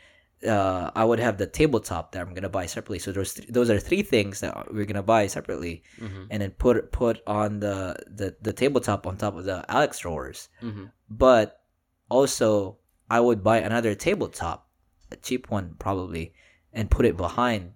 [0.48, 3.00] uh, I would have the tabletop that I'm gonna buy separately.
[3.00, 6.28] So those th- those are three things that we're gonna buy separately, Mhm.
[6.30, 10.50] and then put put on the, the the tabletop on top of the Alex drawers.
[10.62, 10.92] Mhm.
[11.10, 11.62] But
[12.10, 12.78] also,
[13.10, 14.70] I would buy another tabletop,
[15.12, 16.34] a cheap one probably,
[16.74, 17.74] and put it behind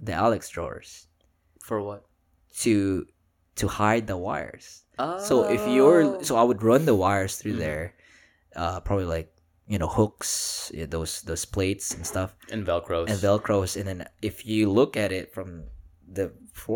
[0.00, 1.06] the Alex drawers
[1.62, 2.04] For what?
[2.58, 3.06] to
[3.60, 4.84] to hide the wires.
[5.28, 6.22] So if you're Oh.
[6.22, 7.64] so I would run the wires through Mhm.
[7.66, 7.84] there,
[8.56, 9.28] uh, probably like
[9.66, 13.08] you know hooks, those those plates and stuff, and Velcros.
[13.08, 15.64] and velcros, and then if you look at it from
[16.12, 16.32] the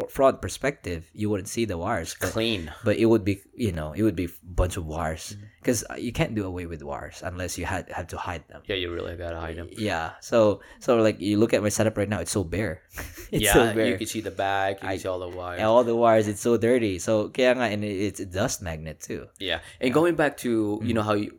[0.09, 2.71] fraud perspective, you wouldn't see the wires, but, clean.
[2.87, 5.45] but it would be you know it would be a bunch of wires Mm-hmm.
[5.61, 8.63] because you can't do away with wires unless you had have to hide them.
[8.71, 9.69] Yeah, you really gotta hide them.
[9.75, 12.83] Yeah, so so like you look at my setup right now, it's so bare.
[13.35, 13.91] it's yeah, so bare.
[13.91, 14.79] you can see the bag.
[14.81, 15.61] You I- can see all the wires.
[15.67, 17.03] all the wires, it's so dirty.
[17.03, 19.27] So kaya nga, and it's a dust magnet too.
[19.43, 21.35] Yeah, and going back to you know how you,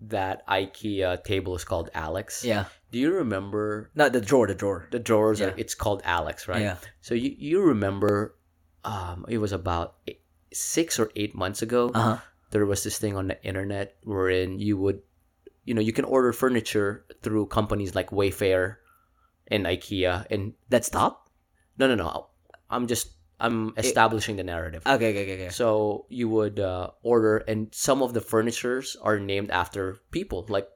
[0.00, 2.44] that IKEA table is called Alex.
[2.44, 4.86] Yeah, Do you remember not the drawer, the drawer.
[4.90, 5.40] the drawers?
[5.40, 5.48] Yeah.
[5.48, 6.62] Are, it's called Alex, right?
[6.62, 6.76] Yeah.
[7.00, 8.36] So you you remember,
[8.84, 10.20] um, it was about eight,
[10.52, 11.90] six or eight months ago.
[11.94, 12.18] Uh huh.
[12.50, 15.02] There was this thing on the internet wherein you would,
[15.66, 18.76] you know, you can order furniture through companies like Wayfair
[19.48, 21.28] and IKEA, and That stop?
[21.76, 22.28] no, no, no.
[22.70, 24.82] I'm just I'm establishing the narrative.
[24.84, 25.52] Okay, okay, okay, okay.
[25.54, 30.66] So you would uh, order, and some of the furnitures are named after people, like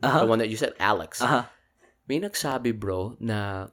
[0.00, 0.26] the Uh-huh.
[0.26, 1.20] one that you said, Alex.
[1.20, 1.44] Uh-huh.
[2.08, 3.68] May nagsabi, bro, na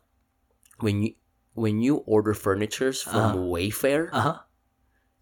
[0.84, 1.12] when you
[1.56, 4.44] when you order furnitures from Wayfair Uh-huh.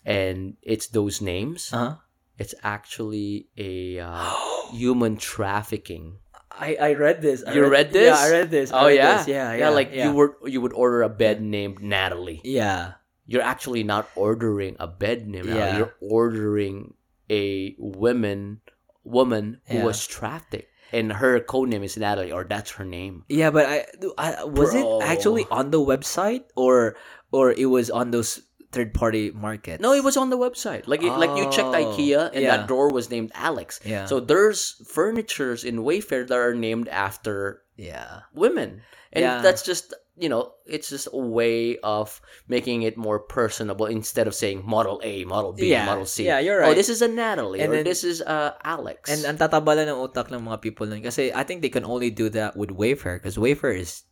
[0.05, 2.01] and it's those names, Uh-huh.
[2.41, 4.33] it's actually a uh,
[4.73, 6.17] human trafficking.
[6.49, 7.41] I I read this.
[7.45, 8.09] I You read this?
[8.13, 8.69] Yeah, I read this.
[8.73, 9.27] Oh read yeah, this.
[9.29, 9.69] yeah, yeah.
[9.69, 10.09] Like yeah.
[10.09, 12.41] you were you would order a bed named Natalie.
[12.45, 12.97] Yeah.
[13.25, 15.55] You're actually not ordering a bed Natalie.
[15.55, 15.77] Yeah.
[15.77, 16.93] You're ordering
[17.29, 18.61] a woman
[19.03, 19.83] woman who Yeah.
[19.83, 23.23] was trafficked, and her code name is Natalie, or that's her name.
[23.27, 23.85] Yeah, but I,
[24.17, 25.01] I was Bro.
[25.01, 26.95] it actually on the website or
[27.31, 28.41] or it was on those
[28.71, 29.81] third party markets?
[29.81, 30.87] No, it was on the website.
[30.87, 32.57] Like it, like you checked Oh, IKEA, and yeah.
[32.57, 33.79] that drawer was named Alex.
[33.85, 34.05] Yeah.
[34.07, 38.21] So there's furnitures in Wayfair that are named after Yeah.
[38.33, 38.81] women,
[39.13, 39.41] and Yeah.
[39.45, 44.35] that's just you know it's just a way of making it more personable instead of
[44.37, 45.85] saying model A, model B, Yeah.
[45.89, 46.25] model C.
[46.29, 46.69] Yeah, you're right.
[46.69, 49.09] Oh, this is a Natalie, And or then- this is uh Alex.
[49.09, 51.01] And ang tataba lang ng utak ng mga people nun.
[51.01, 54.05] Kasi I think they can only do that with Wayfair because Wayfair is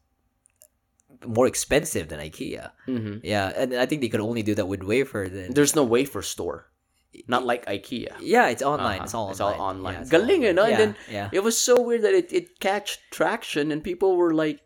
[1.25, 2.71] more expensive than IKEA.
[2.89, 3.21] Mhm.
[3.23, 5.29] Yeah, and I think they could only do that with Wayfair.
[5.29, 6.73] Then there's no Wayfair store,
[7.29, 8.17] not like IKEA.
[8.25, 9.05] yeah, it's online.
[9.05, 9.05] Uh-huh.
[9.05, 9.31] It's all online.
[9.37, 9.93] It's all online.
[9.93, 10.63] Yeah, it's all Galing, eh, no?
[10.65, 14.33] And then yeah, It was so weird that it it catch traction and people were
[14.33, 14.65] like,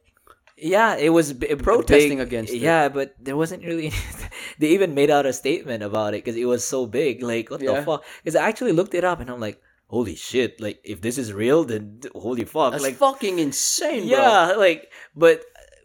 [0.57, 0.95] yeah.
[0.95, 2.27] It was b- Protesting big.
[2.27, 2.59] against it.
[2.59, 3.91] Yeah, but there wasn't really.
[4.59, 7.21] they even made out a statement about it because it was so big.
[7.23, 8.03] Like what the fuck?
[8.23, 10.59] Because I actually looked it up and I'm like, holy shit!
[10.61, 12.71] Like if this is real, then holy fuck!
[12.71, 15.41] "That's like fucking insane, bro." yeah, like but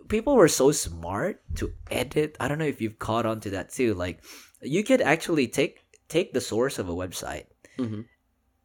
[0.08, 2.36] people were so smart to edit.
[2.40, 3.94] I don't know if you've caught on to that too.
[3.94, 4.22] Like
[4.62, 7.46] you could actually take take the source of a website
[7.78, 8.04] Mhm.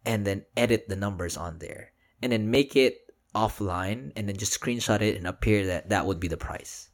[0.05, 3.04] and then edit the numbers on there and then make it
[3.35, 6.89] offline and then just screenshot it and appear that that would be the price.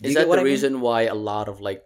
[0.00, 0.52] Do Is that the I mean?
[0.56, 1.84] reason why a lot of like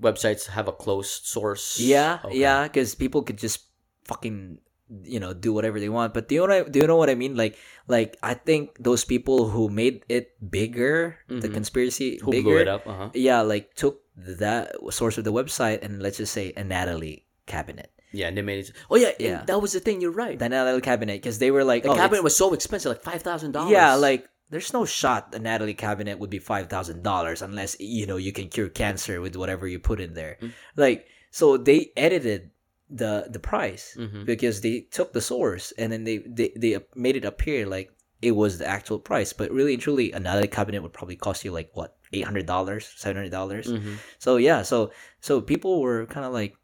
[0.00, 1.78] websites have a closed source?
[1.78, 2.38] Yeah, Okay.
[2.40, 3.66] yeah, because people could just
[4.08, 4.58] fucking
[5.04, 6.14] you know do whatever they want.
[6.16, 7.36] But do you know what I, do you know what I mean?
[7.36, 7.58] Like
[7.92, 11.54] like I think those people who made it bigger, the Mhm.
[11.60, 12.86] conspiracy Who bigger, blew it up?
[12.88, 13.10] Uh-huh.
[13.12, 17.92] yeah, like took that source of the website and let's just say a Natalie cabinet,
[18.12, 18.72] Yeah, and they made it.
[18.90, 19.44] Oh yeah, Yeah.
[19.46, 20.00] that was the thing.
[20.00, 20.38] You're right.
[20.38, 23.22] the Natalie cabinet, because they were like, the oh, cabinet was so expensive, like five
[23.22, 23.72] thousand dollars.
[23.72, 28.06] yeah, like there's no shot the Natalie cabinet would be five thousand dollars unless you
[28.06, 30.38] know you can cure cancer with whatever you put in there.
[30.40, 30.52] Mm.
[30.76, 32.50] Like so, they edited
[32.90, 34.24] the the price Mhm.
[34.24, 38.32] because they took the source and then they, they they made it appear like it
[38.32, 41.52] was the actual price, but really and truly, a Natalie cabinet would probably cost you
[41.52, 43.66] like what eight hundred dollars, seven hundred dollars.
[43.68, 43.98] Mhm.
[44.18, 44.90] So yeah, so
[45.20, 46.56] so people were kind of like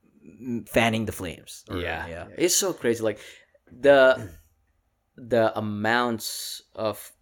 [0.67, 1.65] fanning the flames.
[1.71, 3.03] Or- yeah, yeah, It's so crazy.
[3.03, 3.19] Like
[3.71, 4.31] the
[5.17, 7.13] the amounts of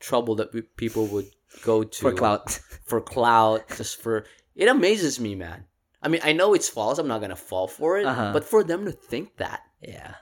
[0.00, 1.26] trouble that we, people would
[1.62, 2.50] go to for clout.
[2.86, 4.24] for clout, just for
[4.56, 5.64] it amazes me, man.
[6.02, 6.98] I mean, I know it's false.
[6.98, 8.32] I'm not gonna fall for it, Uh-huh.
[8.32, 9.60] but for them to think that.
[9.82, 10.14] yeah,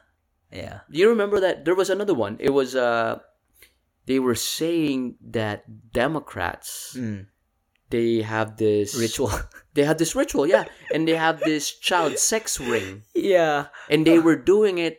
[0.52, 0.80] yeah.
[0.90, 2.36] Do you remember that there was another one?
[2.40, 3.20] It was uh,
[4.06, 7.26] they were saying that Democrats Mm.
[7.90, 9.30] They have this Ritual.
[9.74, 13.70] They have this ritual, yeah, and they have this child sex ring, yeah.
[13.88, 14.98] and they were doing it.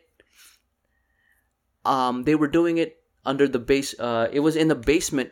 [1.83, 2.95] Um, they were doing it
[3.25, 3.91] under the base.
[3.99, 5.31] Uh, it was in the basement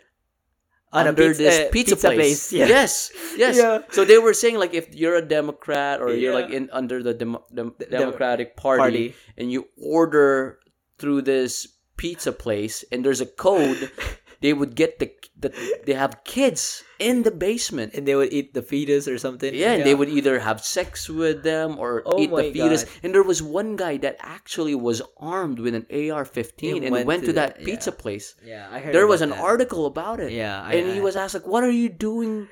[0.92, 2.18] On under pizza- this uh, pizza, pizza place.
[2.18, 2.68] place, yeah.
[2.68, 3.56] Yes, yes.
[3.56, 3.84] Yeah.
[3.92, 7.14] So they were saying like if you're a Democrat or you're like in under the
[7.14, 9.16] Demo- Dem- Democratic Party, Party.
[9.38, 10.60] and you order
[11.00, 13.92] through this pizza place and there's a code,
[14.42, 15.50] they would get the the
[15.86, 17.94] they have kids in the basement.
[17.94, 19.54] and they would eat the fetus or something.
[19.54, 22.84] Yeah, and they would either have sex with them or Oh eat the fetus.
[22.84, 22.94] God.
[23.04, 27.06] And there was one guy that actually was armed with an AR-15 He and went
[27.06, 28.02] went, to to that that- pizza yeah.
[28.02, 28.36] place.
[28.44, 28.94] Yeah, I heard.
[28.96, 29.40] There was an that.
[29.40, 30.32] article about it.
[30.32, 32.48] Yeah, I, and he was asked like, "What are you doing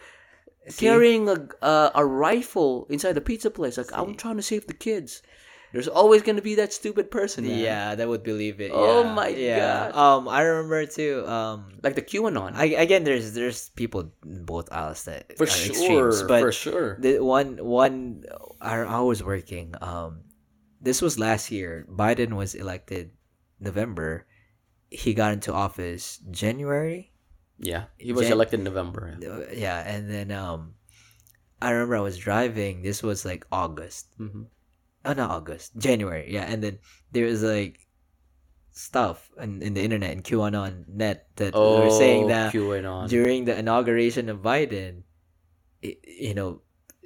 [0.67, 0.85] See?
[0.85, 4.73] carrying a uh, a rifle inside the pizza place?" Like, "I'm trying to save the
[4.77, 5.21] kids."
[5.75, 7.43] There's always going to be that stupid person.
[7.43, 7.59] man.
[7.59, 8.71] Yeah, that would believe it.
[8.71, 9.11] Oh yeah.
[9.11, 9.91] my yeah.
[9.91, 9.99] God.
[9.99, 11.27] Um, I remember too.
[11.27, 12.55] Um, like the QAnon.
[12.55, 16.55] I, again, there's there's people in both aisles that for are sure, extremes, but for
[16.55, 16.95] sure.
[17.03, 18.23] the one one
[18.63, 19.75] I, I was working.
[19.83, 20.23] Um,
[20.79, 21.83] this was last year.
[21.91, 23.11] Biden was elected
[23.59, 24.23] November.
[24.87, 27.11] He got into office January.
[27.59, 29.19] yeah, he was Jan- elected in November.
[29.19, 30.79] Uh, Yeah, and then um,
[31.59, 32.79] I remember I was driving.
[32.79, 34.07] This was like August.
[34.15, 34.47] hmm
[35.05, 36.33] Oh, not August, January.
[36.33, 36.79] Yeah, and then
[37.13, 37.79] there was like
[38.71, 43.07] stuff in, in the internet and QAnon net that Oh, were saying that QAnon.
[43.07, 45.03] during the inauguration of Biden,
[45.83, 46.61] i you know,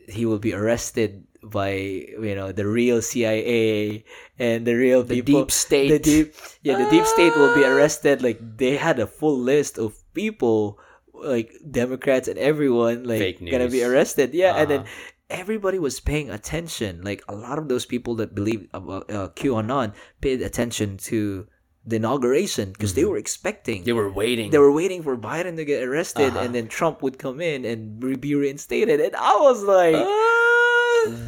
[0.08, 4.04] he will be arrested by you know the real CIA
[4.40, 5.44] and the real the people.
[5.46, 5.90] deep state.
[5.90, 6.28] The deep,
[6.64, 7.70] yeah, the deep state will be Ah.
[7.76, 8.24] arrested.
[8.24, 10.80] Like they had a full list of people
[11.14, 14.34] like Democrats and everyone like gonna be arrested.
[14.34, 14.96] Yeah, and then Uh-huh.
[15.30, 17.02] Everybody was paying attention.
[17.04, 21.48] Like a lot of those people that believe about uh, QAnon paid attention to
[21.86, 23.84] the inauguration because they were expecting.
[23.84, 24.52] They were waiting.
[24.52, 26.40] They were waiting for Biden to get arrested, Uh-huh.
[26.46, 29.00] and then Trump would come in and re- be reinstated.
[29.00, 29.96] And I was like,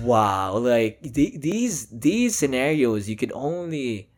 [0.03, 4.09] wow, like the, these these scenarios you could only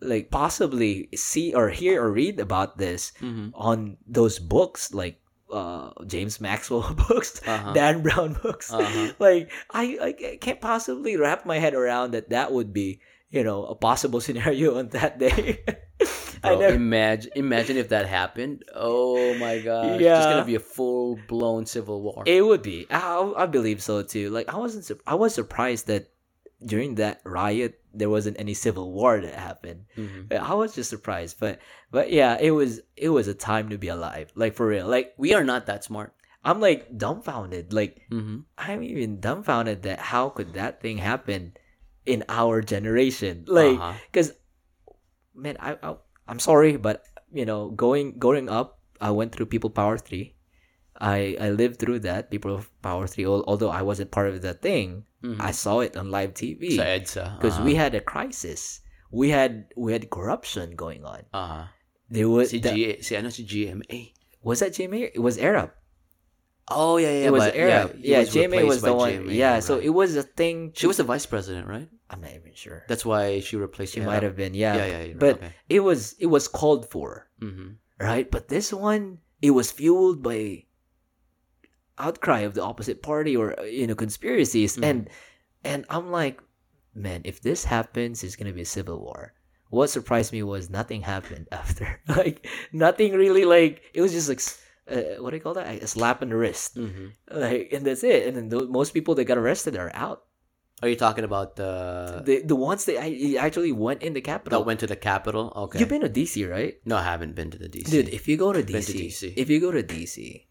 [0.00, 3.52] like possibly see or hear or read about this Mhm.
[3.54, 5.21] on those books like
[5.52, 7.72] uh James Maxwell books, Uh-huh.
[7.72, 8.72] Dan Brown books.
[8.72, 9.12] Uh-huh.
[9.18, 13.00] Like I, I can't possibly wrap my head around that that would be,
[13.30, 15.62] you know, a possible scenario on that day.
[16.44, 18.64] I never imagine imagine if that happened.
[18.74, 19.94] Oh my gosh.
[19.94, 20.24] It's Yeah.
[20.24, 22.24] gonna be a full blown civil war.
[22.26, 22.86] It would be.
[22.90, 24.30] I, I believe so too.
[24.30, 24.90] Like I wasn't.
[25.06, 26.08] I was surprised that
[26.66, 29.84] during that riot there wasn't any civil war that happened.
[29.98, 30.32] Mhm.
[30.32, 31.60] I was just surprised, but
[31.90, 34.32] but yeah, it was it was a time to be alive.
[34.34, 34.88] Like for real.
[34.88, 36.14] Like We are not that smart.
[36.44, 37.72] I'm like dumbfounded.
[37.72, 38.48] Like Mm-hmm.
[38.56, 41.52] I'm even dumbfounded that how could that thing happen
[42.06, 43.44] in our generation?
[43.46, 43.92] Like Uh-huh.
[44.10, 44.32] because
[45.34, 45.96] man, I, I
[46.28, 50.34] I'm sorry, but you know, going growing up, I went through People Power Three.
[51.00, 53.26] I I lived through that People Power Three.
[53.26, 55.40] Although I wasn't part of that thing, Mhm.
[55.40, 57.38] I saw it on live TV Sa EDSA.
[57.38, 57.64] because uh-huh.
[57.64, 58.80] we had a crisis.
[59.10, 61.22] We had we had corruption going on.
[61.32, 61.64] Uh-huh.
[62.10, 64.12] There was Si, the- G- si ano si GMA.
[64.42, 65.10] was that JMA?
[65.14, 65.72] It was Erap.
[66.70, 67.26] Oh yeah, yeah.
[67.26, 67.98] it was Erap.
[68.00, 69.12] he Yeah, was JMA was the one.
[69.12, 69.64] GMA, yeah, right.
[69.64, 70.72] so it was a thing.
[70.74, 71.88] she was the vice president, right?
[72.08, 72.84] I'm not even sure.
[72.88, 74.54] That's why she replaced She might have been.
[74.54, 74.76] Yeah.
[74.76, 75.52] Yeah, yeah, you're but okay.
[75.68, 77.28] it was it was called for.
[77.40, 77.76] Mhm.
[78.00, 78.30] right?
[78.30, 80.66] But this one, it was fueled by
[82.02, 84.84] outcry of the opposite party or uh, you know conspiracies, Mhm.
[84.90, 84.98] and
[85.64, 86.42] and I'm like,
[86.94, 89.32] man, if this happens, it's gonna be a civil war.
[89.70, 91.86] What surprised me was nothing happened after.
[92.10, 93.44] like nothing really.
[93.46, 94.42] Like it was just like
[94.90, 95.70] uh, what do you call that?
[95.82, 96.76] A slap on the wrist.
[96.76, 97.12] Mhm.
[97.30, 98.26] Like and that's it.
[98.26, 100.26] And then most people that got arrested are out.
[100.82, 101.72] Are you talking about the
[102.26, 104.58] The the ones that I, actually went in the capital?
[104.60, 105.52] that went to the capital.
[105.70, 105.78] Okay.
[105.78, 106.74] You've been to DC, right?
[106.84, 107.86] no, I haven't been to the DC.
[107.88, 109.32] Dude, if you go to Been to DC, DC.
[109.38, 110.42] if you go to DC,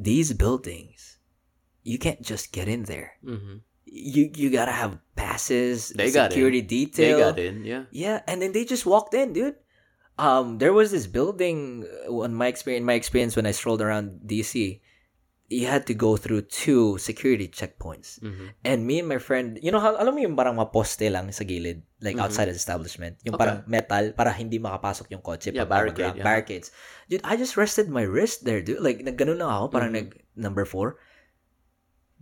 [0.00, 1.18] these buildings,
[1.84, 3.20] you can't just get in there.
[3.24, 3.60] Mhm.
[3.84, 7.18] You you gotta have passes, They got security They detail.
[7.18, 7.84] got in, yeah.
[7.92, 9.56] Yeah, and then they just walked in, dude.
[10.16, 11.84] Um, there was this building.
[12.06, 14.80] uh, On my experience, in my experience when I strolled around DC,
[15.50, 18.22] you had to go through two security checkpoints.
[18.22, 18.54] Mhm.
[18.62, 21.42] And me and my friend, you know, alam mo yung parang mga poste lang sa
[21.42, 22.22] gilid, like Mhm.
[22.22, 23.18] outside the establishment.
[23.26, 23.42] Yung Okay.
[23.42, 25.50] parang metal para hindi makapasok yung kotse.
[25.50, 26.22] Yeah, barricade, yeah.
[26.22, 26.70] Barricades.
[27.10, 28.78] Dude, I just rested my wrist there, dude.
[28.78, 29.98] Like, nagganon lang ako, parang Mhm.
[29.98, 30.08] nag,
[30.38, 31.02] number four.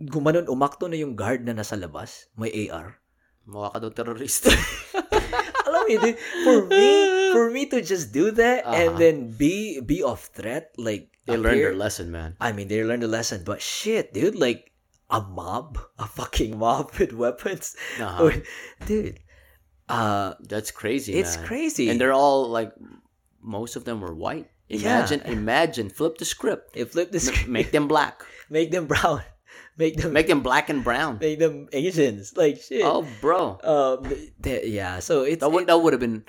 [0.01, 2.33] Gumanon, umakto na yung guard na nasa labas.
[2.33, 2.97] May AR.
[3.45, 4.49] Mukha ka daw terrorist.
[5.69, 6.85] alam mo yun, dude, for me,
[7.37, 8.99] for me to just do that and Uh-huh.
[8.99, 12.33] then be, be of threat, like, they learned their lesson, man.
[12.41, 14.73] I mean, they learned the lesson, but shit, dude, like,
[15.13, 18.33] a mob, a fucking mob with weapons, Uh-huh.
[18.85, 19.21] dude.
[19.89, 21.45] Uh, That's crazy, it's man.
[21.45, 21.89] crazy.
[21.89, 22.73] And they're all like,
[23.41, 24.49] most of them were white.
[24.69, 24.77] Yeah.
[25.01, 26.73] Imagine, imagine, flip the script.
[26.77, 28.21] They flip the M- script, Make them black.
[28.53, 29.21] make them brown,
[29.79, 31.17] make them Make them black and brown.
[31.21, 32.35] make them Asians.
[32.37, 32.81] Like shit.
[32.83, 33.57] Oh, bro.
[33.63, 34.05] Um,
[34.39, 34.99] they- yeah.
[34.99, 36.23] So it's That would, it- that would have been,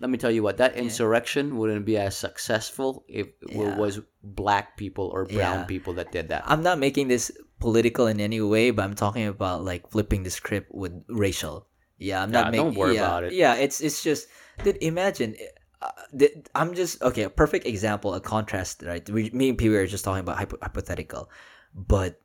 [0.00, 4.76] let me tell you what, that insurrection wouldn't be as successful if it was black
[4.76, 5.64] people or brown Yeah.
[5.64, 6.42] people that did that.
[6.46, 10.30] I'm not making this political in any way, but I'm talking about like flipping the
[10.30, 11.66] script with racial.
[11.98, 12.64] Yeah, I'm not Yeah, making.
[12.66, 13.32] don't worry yeah, about it.
[13.34, 14.28] Yeah, it's it's just,
[14.62, 14.78] dude.
[14.80, 15.34] Imagine,
[15.82, 17.24] uh, th- I'm just okay.
[17.26, 19.02] A perfect example, a contrast, right?
[19.10, 21.26] We, me and Pee are just talking about hypo- hypothetical,
[21.74, 22.20] but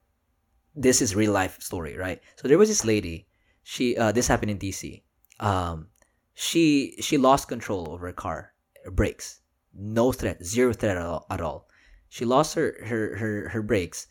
[0.75, 2.21] this is real life story, right?
[2.35, 3.27] So there was this lady.
[3.63, 5.01] She uh, this happened in DC.
[5.39, 5.87] Um,
[6.33, 9.41] she she lost control over a car, her brakes,
[9.73, 11.25] no threat, zero threat at all.
[11.29, 11.67] At all.
[12.09, 14.07] She lost her her her her brakes,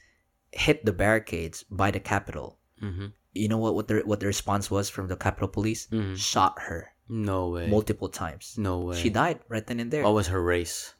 [0.52, 2.58] hit the barricades by the Capitol.
[2.80, 5.88] hmm You know what what the what the response was from the Capitol Police?
[5.90, 6.16] Mhm.
[6.18, 7.66] Shot her No way.
[7.68, 8.54] multiple times.
[8.58, 8.96] no way.
[9.00, 10.04] She died right then and there.
[10.04, 10.94] What was her race?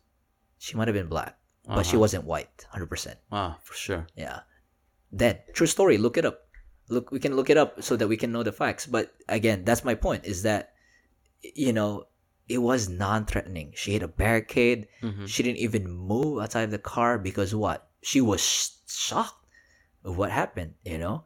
[0.59, 1.37] She might have been black,
[1.67, 2.01] but she Uh-huh.
[2.07, 3.19] wasn't white, hundred percent.
[3.33, 4.07] Ah, for sure.
[4.17, 4.47] Yeah.
[5.13, 5.99] Then true story.
[5.99, 6.49] Look it up.
[6.89, 8.87] Look, we can look it up so that we can know the facts.
[8.87, 10.25] But again, that's my point.
[10.25, 10.73] Is that
[11.43, 12.07] you know
[12.49, 13.73] it was non-threatening.
[13.77, 14.89] She hit a barricade.
[15.03, 15.29] Mhm.
[15.29, 17.89] She didn't even move outside of the car because what?
[18.03, 19.47] She was sh- shocked
[20.05, 20.75] of what happened.
[20.85, 21.25] You know,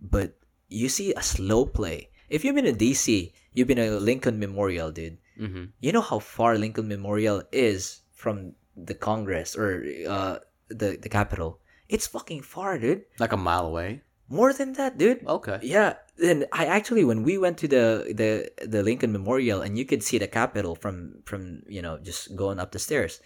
[0.00, 0.36] but
[0.68, 2.10] you see a slow play.
[2.28, 5.16] If you've been in DC, you've been at Lincoln Memorial, dude.
[5.40, 5.72] Mhm.
[5.80, 10.38] You know how far Lincoln Memorial is from the Congress or uh,
[10.68, 11.58] the the Capitol.
[11.88, 13.04] It's fucking far, dude.
[13.18, 14.02] Like a mile away.
[14.28, 15.26] More than that, dude.
[15.26, 15.58] Okay.
[15.62, 15.94] Yeah.
[16.16, 20.02] Then I actually when we went to the the the Lincoln Memorial and you could
[20.02, 23.20] see the Capitol from from you know just going up the stairs.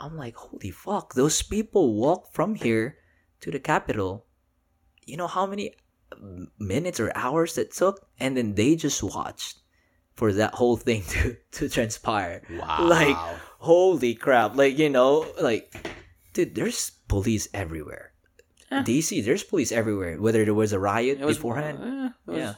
[0.00, 2.96] I'm like, holy fuck, those people walk from here
[3.40, 4.26] to the Capitol.
[5.04, 5.76] You know how many
[6.58, 8.08] minutes or hours it took?
[8.18, 9.58] And then they just watched
[10.14, 12.42] for that whole thing to, to transpire.
[12.50, 12.84] Wow.
[12.84, 13.16] Like,
[13.58, 14.56] holy crap.
[14.56, 15.74] Like, you know, like,
[16.32, 18.12] dude, there's police everywhere.
[18.70, 20.20] DC, there's police everywhere.
[20.20, 21.78] Whether there was a riot was beforehand.
[21.82, 22.54] eh, it was- Yeah.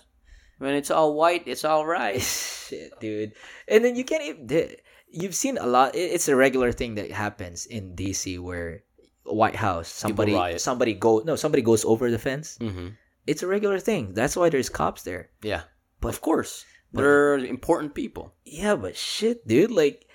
[0.58, 2.20] When it's all white, it's all right.
[2.68, 3.32] Shit, dude.
[3.66, 4.76] And then you can't even.
[5.08, 5.94] You've seen a lot.
[5.96, 8.84] It's a regular thing that happens in DC where
[9.24, 12.56] White House somebody somebody go no somebody goes over the fence.
[12.60, 12.94] hmm
[13.26, 14.14] It's a regular thing.
[14.14, 15.30] That's why there's cops there.
[15.42, 15.62] Yeah.
[16.00, 16.64] But- of course.
[16.92, 18.34] but- They're important people.
[18.44, 19.70] Yeah, but shit, dude.
[19.72, 20.06] Like,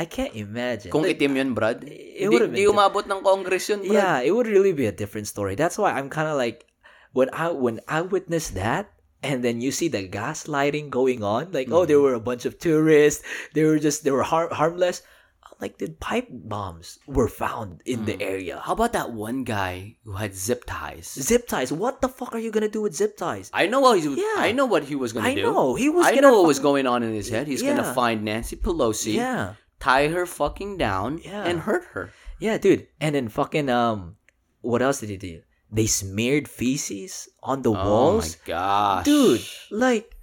[0.00, 0.88] I can't imagine.
[0.88, 2.24] Kung Like, itim yun, Brad, it
[2.56, 3.92] di, umabot ng Congress yun, Brad.
[3.92, 5.60] yeah, it would really be a different story.
[5.60, 6.64] That's why I'm kind of like
[7.12, 8.88] when I when I witnessed that.
[9.20, 12.08] And then you see the gaslighting going on, like, oh, there mm-hmm.
[12.08, 13.20] were a bunch of tourists.
[13.52, 15.04] They were just, they were har- harmless.
[15.60, 18.24] Like, the pipe bombs were found in the mm.
[18.24, 18.64] area.
[18.64, 21.12] How about that one guy who had zip ties?
[21.20, 21.68] Zip ties.
[21.68, 23.52] What the fuck are you gonna do with zip ties?
[23.52, 24.40] I know what he, Yeah.
[24.40, 25.44] I know what he was gonna do.
[25.44, 25.76] I know.
[25.76, 27.44] He was I know what was going on in his head.
[27.44, 27.76] He's Yeah.
[27.76, 31.42] gonna find Nancy Pelosi, Yeah, tie her fucking down, Yeah.
[31.44, 32.12] and hurt her.
[32.38, 32.86] yeah, dude.
[33.00, 34.16] And then fucking um,
[34.60, 35.40] what else did he do?
[35.72, 38.36] They smeared feces on the walls?
[38.36, 39.40] Oh my gosh, dude.
[39.70, 40.16] Like,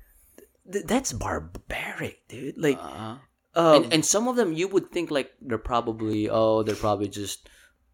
[0.71, 2.57] th- that's barbaric, dude.
[2.57, 3.15] Like, Uh-huh.
[3.55, 7.07] um, and and some of them you would think like they're probably oh they're probably
[7.07, 7.47] just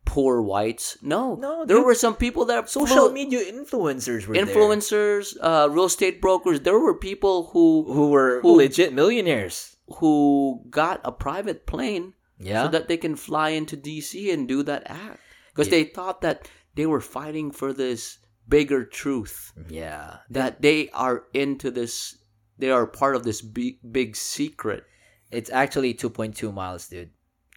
[0.06, 0.98] poor whites.
[1.02, 1.86] No, No, there dude.
[1.86, 4.46] were some people that social full- media influencers were there.
[4.46, 6.60] influencers, uh, real estate brokers.
[6.62, 9.73] There were people who who were Who- legit millionaires.
[9.98, 12.64] Who got a private plane Yeah.
[12.64, 15.20] so that they can fly into DC and do that act
[15.52, 15.72] because Yeah.
[15.72, 20.18] they thought that they were fighting for this bigger truth yeah.
[20.30, 22.18] that they are into this
[22.58, 24.84] they are part of this big big secret
[25.32, 27.10] It's actually 2.2 miles, dude.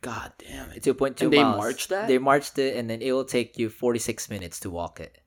[0.03, 2.07] god damn it 2.2 And they marched that?
[2.09, 5.19] They marched it, and then it will take you 46 minutes to walk it.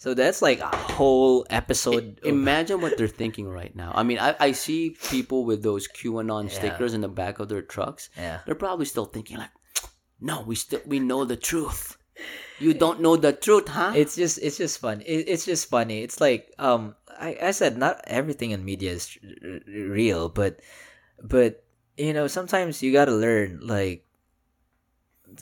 [0.00, 2.18] So that's like a whole episode.
[2.24, 5.84] of- imagine what they're thinking right now i mean i, I see people with those
[5.88, 6.56] qanon Yeah.
[6.58, 8.40] stickers in the back of their trucks yeah.
[8.48, 9.52] they're probably still thinking like
[10.20, 11.96] no we still we know the truth
[12.64, 15.00] you don't know the truth huh It's just it's just fun.
[15.04, 16.00] It, it's just funny.
[16.04, 19.60] It's like um I, I said not everything in media is r- r-
[20.00, 20.60] real, but
[21.24, 21.64] but
[21.96, 24.09] you know sometimes you gotta learn like to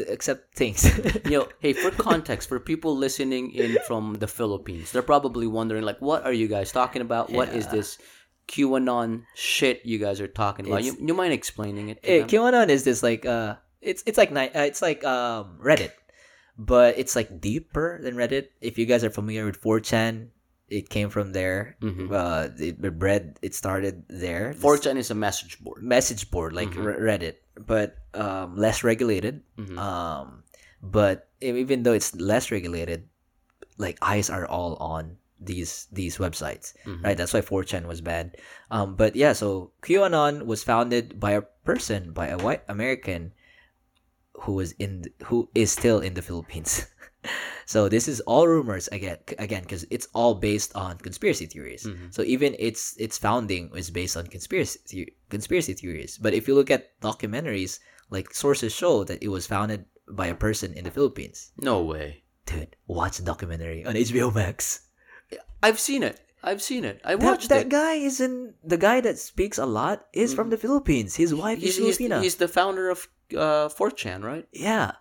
[0.08, 0.84] accept things.
[1.24, 5.82] you know, hey, for context, for people listening in from the Philippines, they're probably wondering,
[5.84, 7.30] like, what are you guys talking about?
[7.30, 7.72] What is Yeah.
[7.72, 7.98] this
[8.48, 10.82] QAnon shit you guys are talking about?
[10.84, 12.02] You, It's- you mind explaining it?
[12.02, 12.28] Them?
[12.28, 15.92] QAnon is this like uh it's it's like uh, it's like um Reddit,
[16.56, 18.48] but it's like deeper than Reddit.
[18.60, 20.28] If you guys are familiar with 4chan,
[20.68, 21.76] it came from there.
[21.80, 22.12] Mhm.
[22.12, 24.52] Uh, it bred it started there.
[24.54, 25.82] 4chan is a message board.
[25.82, 26.84] message board like Mhm.
[26.84, 29.42] Re- Reddit, but um less regulated.
[29.56, 29.78] Mhm.
[29.78, 30.44] Um,
[30.82, 33.08] but even though it's less regulated,
[33.78, 36.98] like eyes are all on these these websites Mhm.
[37.04, 37.16] right?
[37.16, 38.34] That's why 4chan was banned.
[38.74, 43.32] Um, but yeah, so QAnon was founded by a person, by a white American
[44.44, 46.86] who was in, who is still in the Philippines.
[47.66, 51.84] so this is all rumors again, again, because it's all based on conspiracy theories.
[51.84, 52.14] Mhm.
[52.14, 56.18] So even its its founding is based on conspiracy conspiracy theories.
[56.18, 57.80] But if you look at documentaries,
[58.10, 61.52] like sources show that it was founded by a person in the Philippines.
[61.60, 62.22] No way.
[62.46, 64.80] Dude, watch the documentary on HBO Max.
[65.62, 66.20] I've seen it.
[66.42, 67.00] I've seen it.
[67.04, 67.68] I That, watched that it.
[67.68, 71.16] guy is in the guy that speaks a lot is from the Philippines.
[71.16, 74.46] His wife He's, is he's, he's the founder of uh, 4chan, right?
[74.52, 74.92] yeah,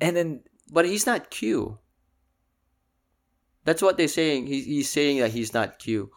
[0.00, 0.42] and then
[0.72, 1.78] But he's not Q.
[3.64, 4.46] That's what they're saying.
[4.46, 6.10] He's, he's saying that he's not Q.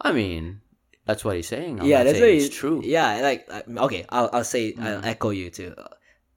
[0.00, 0.60] I mean,
[1.04, 1.80] that's what he's saying.
[1.80, 2.80] I'm yeah, that's saying what it's he- true.
[2.84, 3.46] Yeah, like
[3.76, 5.06] okay, I'll I'll say I'll Mhm.
[5.06, 5.74] echo you too.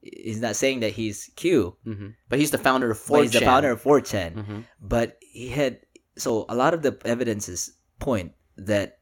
[0.02, 3.08] He's not saying that he's Q, hmm But he's the founder of 4chan.
[3.08, 4.44] but he's the founder of 4chan.
[4.44, 5.80] hmm But he had
[6.18, 8.98] so a lot of the evidences point that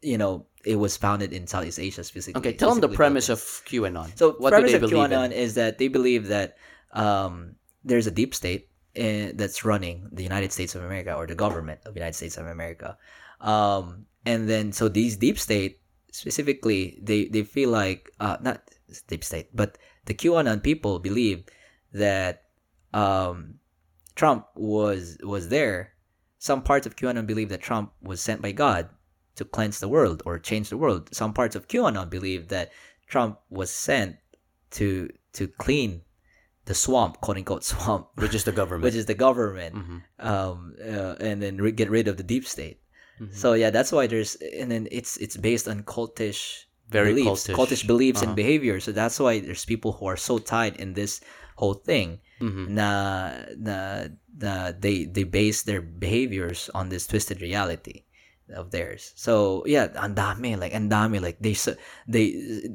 [0.00, 2.40] you know it was founded in Southeast Asia specifically.
[2.50, 4.16] Okay, tell them the premise of QAnon.
[4.16, 6.56] So what premise do they of believe QAnon is that they believe that
[6.92, 11.34] um, there's a deep state in, that's running the United States of America or the
[11.34, 12.96] government of the United States of America,
[13.40, 15.80] um, and then so these deep state
[16.12, 18.62] specifically they they feel like uh, not
[19.06, 21.44] deep state but the QAnon people believe
[21.92, 22.42] that
[22.92, 23.54] um,
[24.14, 25.94] Trump was was there.
[26.38, 28.88] Some parts of QAnon believe that Trump was sent by God
[29.36, 31.14] to cleanse the world or change the world.
[31.14, 32.72] Some parts of QAnon believe that
[33.06, 34.16] Trump was sent
[34.72, 36.02] to to clean
[36.70, 38.84] the swamp, quote unquote swamp, which is the government.
[38.86, 39.98] which is the government, Mhm.
[40.32, 40.56] um,
[40.94, 42.78] uh, and then re- get rid of the deep state.
[43.20, 43.34] Mhm.
[43.42, 46.40] So yeah, that's why there's and then it's it's based on cultish
[46.98, 47.56] Very beliefs, cultish.
[47.58, 48.42] cultish beliefs and Uh-huh.
[48.42, 48.76] behavior.
[48.86, 51.12] So that's why there's people who are so tied in this
[51.60, 52.08] whole thing
[52.46, 52.64] Mhm.
[52.78, 52.90] na,
[53.68, 53.78] na,
[54.44, 54.52] na
[54.84, 57.96] they they base their behaviors on this twisted reality
[58.54, 59.12] of theirs.
[59.16, 61.54] So yeah, ang dami like ang dami like they
[62.08, 62.26] they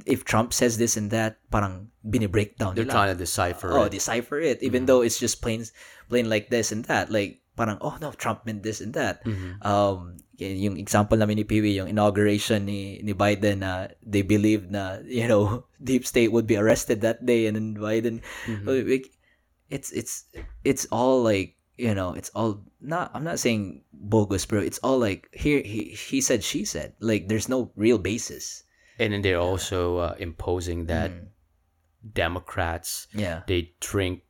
[0.08, 2.94] if Trump says this and that, parang binibreak down They're nila.
[2.94, 3.96] trying to decipher oh, it.
[3.96, 5.66] decipher it even though it's just plain
[6.10, 7.12] plain like this and that.
[7.12, 9.24] Like parang oh no, Trump meant this and that.
[9.26, 9.60] Mhm.
[9.64, 15.00] Um yung example namin ni Piwi, yung inauguration ni ni Biden na they believed na
[15.08, 18.68] you know deep state would be arrested that day and then Biden Mhm.
[18.68, 19.08] like,
[19.72, 20.28] it's it's
[20.68, 24.60] it's all like you know it's all not I'm not saying bogus bro.
[24.62, 26.94] It's all like here he he said she said.
[27.00, 28.64] Like there's no real basis.
[29.00, 31.28] And then they're also uh, imposing that Mm.
[32.14, 33.42] Democrats yeah.
[33.48, 34.22] they drink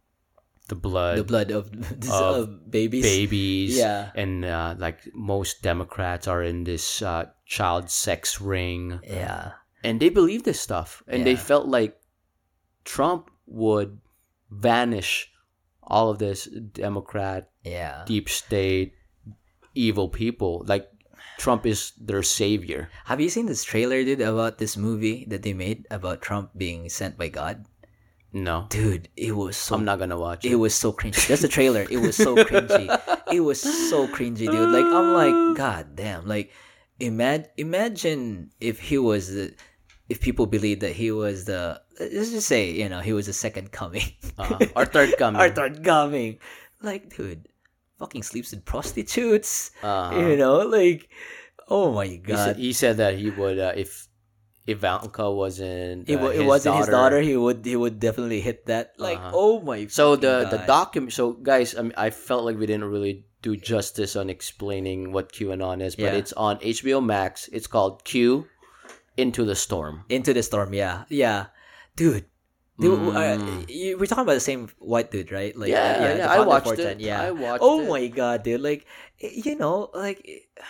[0.70, 1.70] the blood the blood of,
[2.00, 3.04] this, of of babies.
[3.04, 3.78] babies.
[3.78, 4.12] Yeah.
[4.16, 9.00] and uh, like most democrats are in this uh, child sex ring.
[9.04, 9.52] Yeah.
[9.84, 11.04] And they believe this stuff.
[11.08, 12.00] And they felt like
[12.86, 14.00] trump would
[14.50, 15.30] vanish
[15.88, 18.94] all of this democrat yeah deep state
[19.74, 20.90] evil people like
[21.38, 25.54] trump is their savior have you seen this trailer dude about this movie that they
[25.54, 27.66] made about Trump being sent by God
[28.36, 31.28] no dude it was so i'm not gonna watch It it was so cringy.
[31.28, 31.88] That's the trailer.
[31.90, 32.88] It was so cringy.
[33.32, 34.70] It was so cringy, dude.
[34.70, 35.54] Like I'm like, uh.
[35.54, 36.28] god damn.
[36.28, 36.52] Like,
[37.00, 39.56] imagine imagine if he was the,
[40.10, 43.34] if people believe that he was the let's just say you know he was the
[43.34, 44.06] second coming,
[44.38, 46.38] uh, our third coming our third coming.
[46.82, 47.48] Like, dude,
[47.98, 49.72] fucking sleeps with prostitutes.
[49.82, 51.10] uh, You know, like,
[51.68, 52.56] oh my he, said, god.
[52.58, 54.08] he said that he would uh, if
[54.68, 57.18] Ivanka wasn't It, uh, it his wasn't his daughter.
[57.18, 58.94] daughter He would he would definitely hit that.
[58.98, 59.32] Like, Uh-huh.
[59.34, 59.88] oh my.
[59.88, 61.14] So the the document.
[61.14, 65.32] So guys, I, mean, I felt like we didn't really do justice on explaining what
[65.32, 66.18] QAnon is, but Yeah.
[66.22, 67.48] it's on HBO Max.
[67.54, 68.48] It's called Q
[69.18, 70.04] Into the Storm.
[70.10, 71.48] Into the storm, yeah, yeah,
[71.96, 72.26] dude.
[72.78, 73.70] Dude, uh, Mm.
[73.70, 75.56] you, we're talking about the same white dude, right?
[75.56, 77.00] Like, Yeah, uh, yeah, I watched it.
[77.00, 77.22] Yeah.
[77.22, 77.88] I watched oh it.
[77.88, 78.60] my god, dude!
[78.60, 78.86] Like,
[79.18, 80.28] you know, like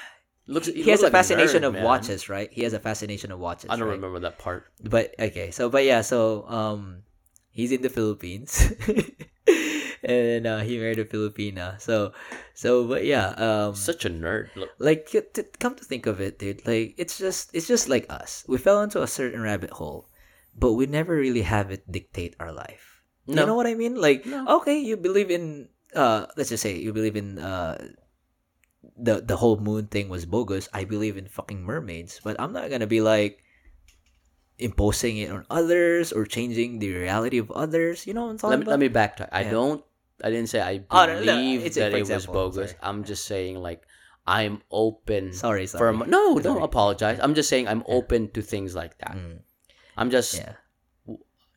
[0.48, 1.84] Looks, he, he has a like fascination nerd, of man.
[1.84, 2.48] watches, right?
[2.54, 3.72] He has a fascination of watches.
[3.72, 3.96] I don't right?
[3.96, 4.68] remember that part.
[4.84, 7.02] But okay, so but yeah, so um,
[7.50, 8.72] he's in the Philippines,
[10.06, 11.82] and uh, he married a Filipina.
[11.82, 12.14] So,
[12.54, 14.54] so but yeah, um, Such a nerd.
[14.56, 17.90] Look, like y- t- come to think of it dude like it's just it's just
[17.90, 20.08] like us we fell into a certain rabbit hole
[20.56, 23.42] but we never really have it dictate our life No.
[23.42, 24.62] you know what i mean like No.
[24.62, 27.76] okay you believe in uh let's just say you believe in uh
[28.96, 32.70] the the whole moon thing was bogus i believe in fucking mermaids but i'm not
[32.70, 33.40] gonna be like
[34.58, 38.42] imposing it on others or changing the reality of others you know what i'm let
[38.42, 39.30] talking me, about let me backtrack.
[39.32, 39.84] I don't.
[40.24, 42.72] I didn't say I Oh, no, no, believe it's that for it was example, bogus.
[42.72, 42.80] sorry.
[42.82, 43.84] I'm just saying like
[44.28, 46.40] I'm open sorry for sorry a mo- no.
[46.40, 46.64] Don't Sorry.
[46.64, 47.20] apologize.
[47.22, 49.16] I'm just saying I'm open to things like that.
[49.18, 49.40] Mm,
[49.98, 50.36] I'm just.
[50.36, 50.54] yeah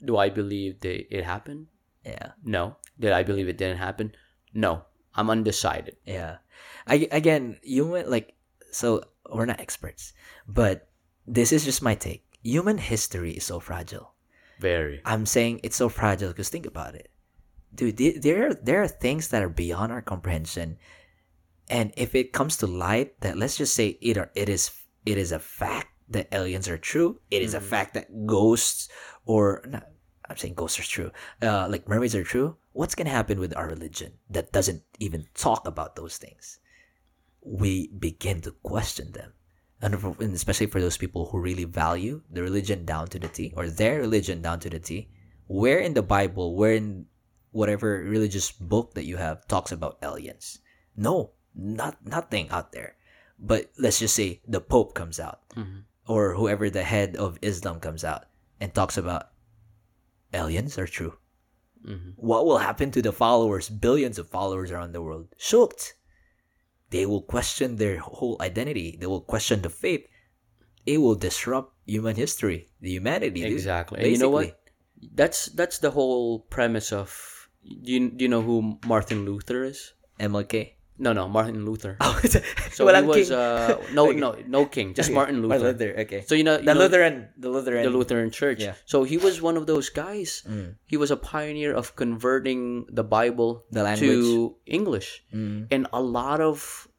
[0.05, 1.66] Do I believe that it happened?
[2.05, 2.76] yeah No.
[2.98, 4.12] Did I believe it didn't happen?
[4.55, 4.85] No.
[5.14, 5.97] I'm undecided.
[6.05, 6.39] Yeah.
[6.86, 8.35] I again, human like
[8.70, 10.12] so we're not experts,
[10.47, 10.89] but
[11.26, 12.24] this is just my take.
[12.43, 14.14] Human history is so fragile.
[14.60, 15.01] Very.
[15.05, 17.10] I'm saying it's so fragile because think about it,
[17.74, 17.97] dude.
[17.97, 20.78] There are, there are things that are beyond our comprehension,
[21.69, 24.70] and if it comes to light, that let's just say it are it is
[25.07, 27.20] it is a fact that aliens are true.
[27.31, 27.69] It is a Mhm.
[27.69, 28.89] fact that ghosts
[29.27, 29.89] or not,
[30.28, 31.11] I'm saying ghosts are true.
[31.43, 32.57] Uh, like mermaids are true.
[32.73, 36.61] What's gonna happen with our religion that doesn't even talk about those things?
[37.43, 39.32] We begin to question them,
[39.81, 43.28] and, for, and especially for those people who really value the religion down to the
[43.28, 45.09] T or their religion down to the T.
[45.47, 47.07] Where in the Bible, where in
[47.53, 50.59] whatever religious book that you have talks about aliens?
[50.97, 52.97] No, not nothing out there.
[53.39, 55.85] But let's just say the Pope comes out Mhm.
[56.07, 58.27] or whoever the head of Islam comes out
[58.61, 59.31] and talks about
[60.35, 61.15] aliens are true.
[61.87, 62.15] Mhm.
[62.16, 65.29] What will happen to the followers, billions of followers around the world?
[65.39, 65.95] Shocked.
[66.91, 68.97] They will question their whole identity.
[68.99, 70.07] They will question the faith.
[70.87, 73.43] It will disrupt human history, the humanity.
[73.43, 73.53] dude.
[73.53, 74.01] Exactly.
[74.01, 74.59] And you know what?
[75.15, 77.38] That's that's the whole premise of.
[77.64, 79.93] Do you do you know who Martin Luther is?
[80.20, 80.74] MLK.
[80.98, 81.94] No, no, Martin Luther.
[82.02, 82.18] Oh,
[82.74, 83.39] So he was king.
[83.39, 84.18] uh no Okay.
[84.18, 85.14] no no king, just Okay.
[85.14, 85.70] Martin Luther.
[85.70, 85.94] Luther.
[86.02, 86.26] Okay.
[86.26, 87.30] So you know, you the know Lutheran.
[87.39, 87.82] The Lutheran.
[87.86, 88.59] the Lutheran Church.
[88.66, 88.74] Yeah.
[88.85, 90.43] So he was one of those guys.
[90.43, 90.74] Mm.
[90.90, 94.10] He was a pioneer of converting the Bible The language.
[94.10, 95.70] to English, Mm.
[95.70, 96.90] and a lot of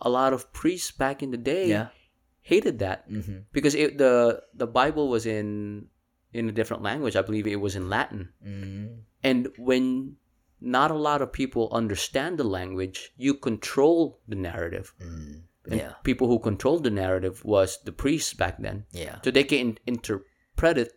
[0.00, 1.92] a lot of priests back in the day Yeah.
[2.40, 3.52] hated that Mm-hmm.
[3.52, 5.86] because it, the the Bible was in
[6.32, 7.20] in a different language.
[7.20, 8.32] I believe it was in Latin.
[8.40, 9.04] Mm.
[9.22, 10.16] And when
[10.60, 14.94] not a lot of people understand the language, you control the narrative.
[15.00, 15.42] Mm.
[15.66, 15.94] And Yeah.
[16.02, 18.86] people who controlled the narrative was the priests back then.
[18.92, 19.20] Yeah.
[19.24, 20.92] So they can interpret it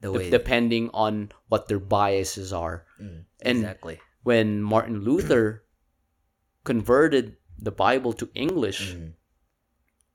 [0.00, 0.30] The way.
[0.30, 2.86] depending on what their biases are.
[3.00, 4.00] Mm, And exactly.
[4.22, 5.64] when Martin Luther
[6.64, 9.14] converted the Bible to English, Mm.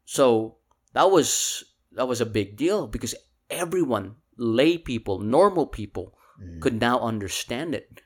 [0.05, 0.57] so
[0.93, 3.15] that was that was a big deal because
[3.49, 6.61] everyone, lay people, normal people, Mm.
[6.61, 8.01] could now understand it.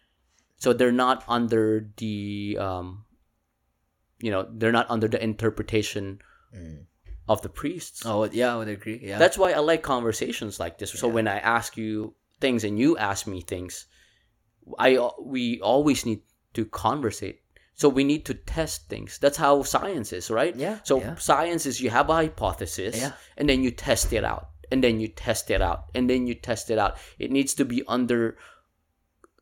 [0.57, 3.05] So they're not under the um,
[4.19, 6.19] you know, they're not under the interpretation
[6.55, 6.85] Mm.
[7.27, 8.05] of the priests.
[8.05, 8.99] Oh yeah, I would agree.
[9.03, 9.19] Yeah.
[9.19, 10.91] That's why I like conversations like this.
[10.91, 11.13] So Yeah.
[11.13, 13.85] when I ask you things and you ask me things,
[14.79, 16.21] I we always need
[16.53, 17.41] to conversate.
[17.75, 19.19] So we need to test things.
[19.19, 20.55] That's how science is, right?
[20.55, 21.15] Yeah, So yeah.
[21.15, 23.13] science is you have a hypothesis Yeah.
[23.37, 24.49] and then you test it out.
[24.71, 25.85] And then you test it out.
[25.95, 26.97] And then you test it out.
[27.17, 28.37] It needs to be under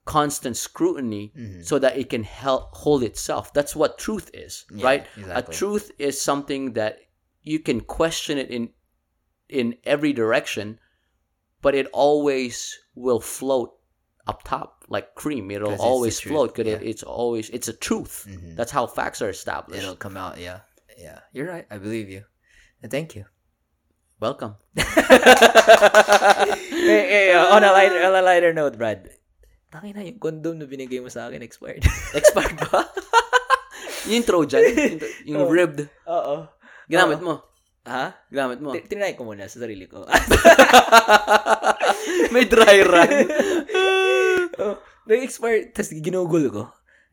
[0.06, 1.66] constant scrutiny Mhm.
[1.66, 3.54] so that it can help hold itself.
[3.54, 5.08] That's what truth is, Yeah, right?
[5.30, 7.00] A truth is something that
[7.42, 8.70] you can question it in
[9.50, 10.78] in every direction,
[11.62, 13.74] but it always will float
[14.28, 15.50] up top like cream.
[15.52, 16.78] it'll always float because yeah.
[16.78, 18.26] it, it's always it's a truth.
[18.30, 18.56] Mhm.
[18.56, 19.84] That's how facts are established.
[19.84, 20.38] It'll come out.
[20.38, 20.62] Yeah.
[20.98, 21.20] Yeah.
[21.34, 21.66] You're right.
[21.70, 22.24] I believe you.
[22.82, 23.26] And thank you.
[24.18, 24.58] Welcome.
[26.74, 29.14] hey, hey, uh, on a lighter, on a lighter note, Brad.
[29.70, 31.86] Tangin na yung condom na binigay mo sa akin expired.
[32.18, 32.82] Expired ba?
[34.10, 35.52] yung Trojan, yung, yung Oh.
[35.54, 35.86] ribbed.
[36.10, 36.50] Oo.
[36.90, 37.46] Ginamit mo.
[37.86, 38.18] Ha?
[38.34, 38.74] Ginamit mo.
[38.74, 40.08] T- Tinry ko muna sa sarili ko.
[42.34, 43.12] May dry run.
[44.58, 44.76] oh,
[45.06, 45.70] na-expire.
[45.72, 46.64] Tapos ginugol ko.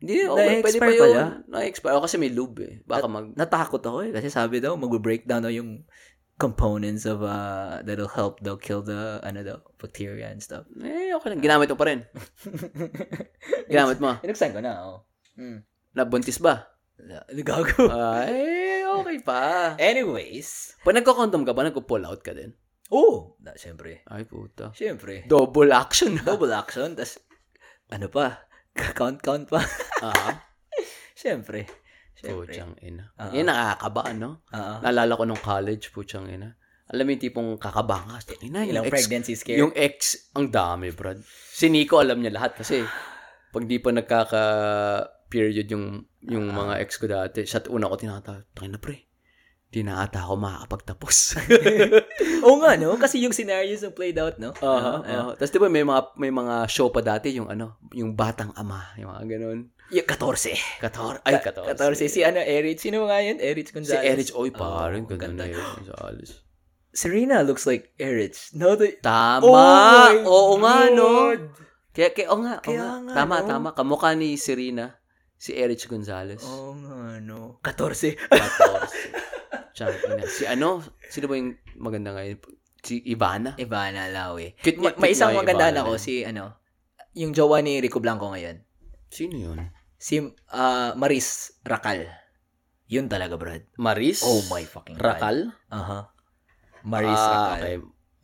[0.01, 1.29] Hindi, Oo, pwede pa na-expire yun.
[1.47, 1.93] Na-expire.
[1.95, 2.75] O, kasi may lube eh.
[2.83, 3.31] Baka mag...
[3.35, 4.11] Natakot ako eh.
[4.11, 5.83] Kasi sabi daw, mag-breakdown daw yung
[6.35, 10.67] components of uh that'll help daw kill the ano daw bacteria and stuff.
[10.83, 11.39] Eh, okay lang.
[11.39, 12.03] Ginamit mo pa rin.
[13.71, 14.19] Ginamit mo.
[14.19, 15.07] Inuksan ko na, oh.
[15.39, 15.63] Mm.
[15.95, 16.67] Nabuntis ba?
[17.31, 17.91] Gago.
[17.91, 19.41] Ay, okay pa.
[19.79, 20.79] Anyways.
[20.83, 22.55] Pag nagko-condom ka ba, nagko-pull out ka din?
[22.91, 24.03] Oh, na, syempre.
[24.07, 24.71] Ay, puta.
[24.75, 25.27] Syempre.
[25.27, 26.19] Double action.
[26.27, 27.19] Double action, tas
[27.91, 28.47] ano pa?
[28.75, 29.63] Count-count pa.
[30.03, 30.43] Ah,
[31.15, 31.63] syempre.
[31.67, 31.84] Syempre.
[32.25, 33.05] Putyang ina.
[33.21, 33.31] Oo.
[33.33, 34.41] Yan nakakaba, no?
[34.49, 34.73] Oo.
[34.81, 36.57] Naalala ko nung college, putyang ina.
[36.85, 38.21] Alam mo yung tipong kakabanga.
[38.45, 39.57] Ina, yung Ilang ex, pregnancy scare.
[39.57, 41.17] yung ex, ang dami, brad.
[41.25, 42.85] Si Nico, alam niya lahat kasi
[43.53, 48.77] pag di pa nagkaka-period yung yung mga ex ko dati, sa una ko tinatawag, na
[48.81, 49.05] pre,
[49.69, 51.15] di na ata ako makakapagtapos.
[52.45, 52.97] Oo nga, no?
[52.97, 54.53] Kasi yung scenarios yung played out, no?
[54.57, 58.13] Uh, Ano, Tapos di ba may mga may mga show pa dati yung ano, yung
[58.13, 59.59] batang ama, yung mga ganun.
[59.93, 60.81] Yung 14.
[60.81, 61.77] Kator, ay 14.
[61.77, 62.09] 14.
[62.09, 62.81] Si ano, Erich.
[62.81, 63.37] Sino nga yun?
[63.37, 64.05] Erich Si Gonzalez.
[64.05, 65.45] Erich Oy, parang Oo, ganun ganda.
[65.45, 65.61] na yun.
[65.61, 66.41] Gonzales.
[66.95, 68.49] Serena looks like Erich.
[68.55, 68.95] No, the...
[68.97, 69.45] Tama!
[70.25, 71.35] Oh Oo nga, no?
[71.91, 72.91] Kaya, kaya, oo nga, Kaya nga.
[73.03, 73.47] nga, Tama, no?
[73.47, 73.69] tama.
[73.75, 74.95] Kamukha ni Serena,
[75.35, 76.41] si Erich Gonzalez.
[76.43, 77.59] Oo nga, no.
[77.61, 78.15] 14.
[78.15, 79.75] 14.
[79.75, 80.23] Tsaka, ina.
[80.25, 80.79] Si ano,
[81.11, 82.39] sino ba yung maganda ngayon?
[82.79, 83.59] Si Ivana?
[83.59, 84.55] Ivana Lawi.
[84.55, 86.55] Cute Ma- may isang Ivana ako, na si ano,
[87.11, 88.63] yung jowa ni Rico Blanco ngayon.
[89.15, 89.71] Sino yun?
[89.95, 90.19] Si
[90.51, 92.03] ah, Maris Racal.
[92.91, 93.63] Yun talaga, Brad.
[93.79, 94.27] Maris?
[94.27, 95.07] Oh my fucking God.
[95.07, 95.37] Rakal?
[95.71, 96.11] Aha.
[96.83, 97.61] Maris ah, Racal.
[97.63, 97.75] okay.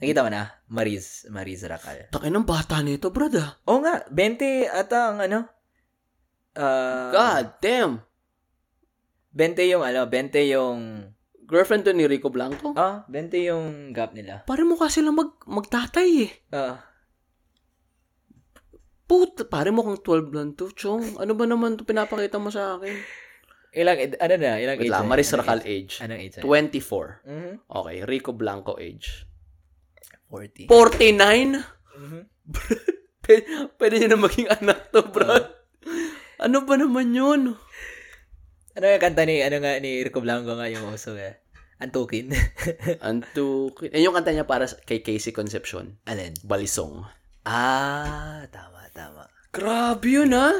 [0.03, 0.43] Nakita mo na?
[0.67, 2.11] Maris, Maris Racal.
[2.11, 3.55] Takin ng bata nito, brad ah.
[3.71, 5.39] Oo nga, 20 ata ang ano.
[6.59, 8.03] Ah, God damn.
[9.31, 10.79] 20 yung ano, 20 yung
[11.47, 12.75] Girlfriend to ni Rico Blanco?
[12.75, 13.65] ah, 20 yung
[13.95, 14.43] gap nila.
[14.43, 16.31] Pare mukha sila mag, magtatay eh.
[16.51, 16.83] Ah,
[19.11, 21.19] Puta, pare mo kang 12 lang to, chong.
[21.19, 22.95] Ano ba naman to pinapakita mo sa akin?
[23.71, 24.91] ilang ed- ano na, ilang Wait age?
[24.91, 25.07] lang?
[25.07, 25.67] Maris Racal age?
[25.67, 25.93] age.
[26.03, 26.35] Anong age?
[26.39, 26.43] na?
[26.43, 27.23] 24.
[27.23, 27.51] Mhm.
[27.67, 29.27] Okay, Rico Blanco age.
[30.27, 30.67] 40.
[30.67, 31.59] 49?
[31.99, 32.21] Mhm.
[33.23, 33.47] P-
[33.79, 35.27] pwede niya na maging anak to, bro.
[36.39, 37.41] ano ba naman yun?
[38.71, 41.39] Ano nga kanta ni, ano nga, ni Rico Blanco nga yung uso eh.
[41.79, 42.31] Antukin.
[43.07, 45.95] Anto, eh, yung kanta niya para kay Casey Concepcion.
[46.05, 46.35] Alin?
[46.43, 47.07] Balisong.
[47.41, 49.27] Ah, tama, tama.
[49.51, 50.51] Grabe yun, ha?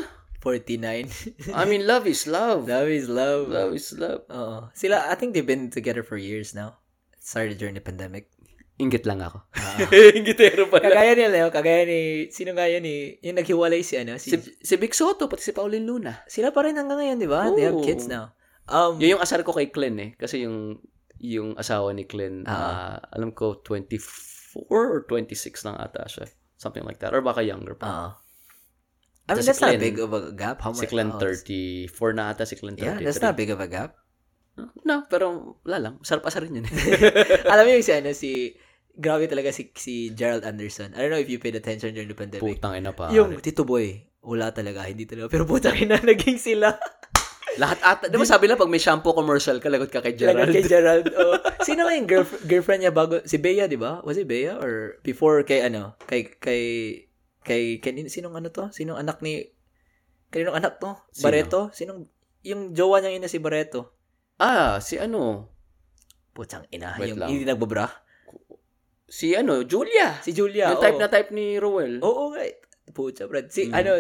[0.42, 1.54] 49.
[1.54, 2.66] I mean, love is love.
[2.66, 3.46] love is love.
[3.48, 4.26] Love is love.
[4.28, 4.74] Oo.
[4.74, 6.82] Sila, I think they've been together for years now.
[7.14, 8.34] It started during the pandemic.
[8.82, 9.46] Ingit lang ako.
[9.62, 9.78] Ah.
[10.18, 10.90] Ingitero pala.
[10.90, 12.00] kagaya ni Leo, kagaya ni,
[12.34, 15.54] sino nga yun ni, yung naghiwalay si ano, si, Si, si Vic Soto, pati si
[15.54, 16.26] Pauline Luna.
[16.28, 17.54] sila pa rin hanggang ngayon, di ba?
[17.54, 18.34] They have kids now.
[18.66, 20.12] Um, Yun yung asar ko kay Glenn eh.
[20.18, 20.82] Kasi yung
[21.22, 22.98] yung asawa ni Glenn, Ah.
[22.98, 26.26] ah, alam ko 24 or 26 lang ata siya.
[26.62, 27.10] Something like that.
[27.10, 27.90] Or baka younger pa.
[27.90, 28.08] Oo.
[29.26, 30.62] I mean, Si that's not big of a gap.
[30.62, 30.94] How si much?
[30.94, 32.86] Glenn oh, 34 na ata si Glenn 33.
[32.86, 33.98] Yeah, that's not big of a gap.
[34.86, 35.94] No, pero wala lang.
[36.06, 36.74] Sarap asarin yun eh.
[37.54, 38.54] Alam mo yung si, ano, si,
[38.94, 40.94] grabe talaga si, si Gerald Anderson.
[40.94, 42.62] I don't know if you paid attention during the pandemic.
[42.62, 43.10] Putang ina pa.
[43.10, 45.32] Yung Tito Boy, wala talaga, hindi talaga.
[45.34, 46.78] Pero putang ina, naging sila.
[47.58, 50.48] Lahat ata, di ba sabi lang, pag may shampoo commercial ka, lagot ka kay Gerald.
[50.48, 50.54] Gerald.
[50.54, 51.06] kay Gerald.
[51.12, 51.36] Oh.
[51.60, 53.20] Sino nga yung girlf- girlfriend niya bago?
[53.24, 54.00] Si Bea, di ba?
[54.02, 54.56] Was it Bea?
[54.56, 56.00] Or before kay ano?
[56.04, 56.62] Kay, kay,
[57.42, 58.72] kay, kay sinong ano to?
[58.72, 59.52] Sinong anak ni,
[60.30, 60.96] kaninong anak to?
[61.10, 61.24] Sino?
[61.24, 61.62] Barreto?
[61.72, 62.08] Sinong,
[62.42, 63.92] yung jowa niyang ina si Barreto.
[64.38, 65.52] Ah, si ano?
[66.32, 66.96] Putsang ina.
[66.96, 67.30] Wait yung lang.
[67.30, 67.92] hindi nagbabra.
[69.06, 69.62] Si ano?
[69.62, 70.24] Julia.
[70.24, 70.72] Si Julia.
[70.72, 71.04] yung type oo.
[71.04, 72.00] na type ni Rowell.
[72.00, 72.48] Oo, nga.
[72.90, 73.52] Putsa, Brad.
[73.52, 73.76] Si, Mm.
[73.76, 73.92] ano,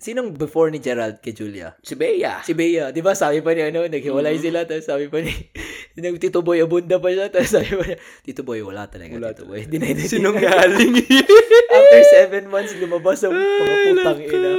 [0.00, 1.76] sinong before ni Gerald kay Julia?
[1.78, 2.40] Si Bea.
[2.40, 4.42] Si Bea, di ba sabi pa niya, ano, naghiwalay Mm.
[4.42, 5.30] sila, tapos sabi pa ni,
[6.22, 9.44] Tito Boy, abunda pa siya, tapos sabi pa niya, Tito Boy, wala talaga, Wala Tito
[9.44, 9.68] Boy.
[9.68, 10.94] Dinay na Sinungaling.
[11.76, 14.52] After seven months, lumabas ang mga putang ina.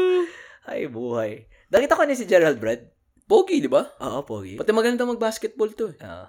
[0.63, 1.49] Ay, buhay.
[1.67, 2.85] Nakita ko ni si Gerald, Brad.
[3.25, 3.87] Pogi, di ba?
[3.97, 4.59] Oo, pogi.
[4.59, 5.95] Pati magaling daw mag-basketball to.
[5.95, 6.27] eh.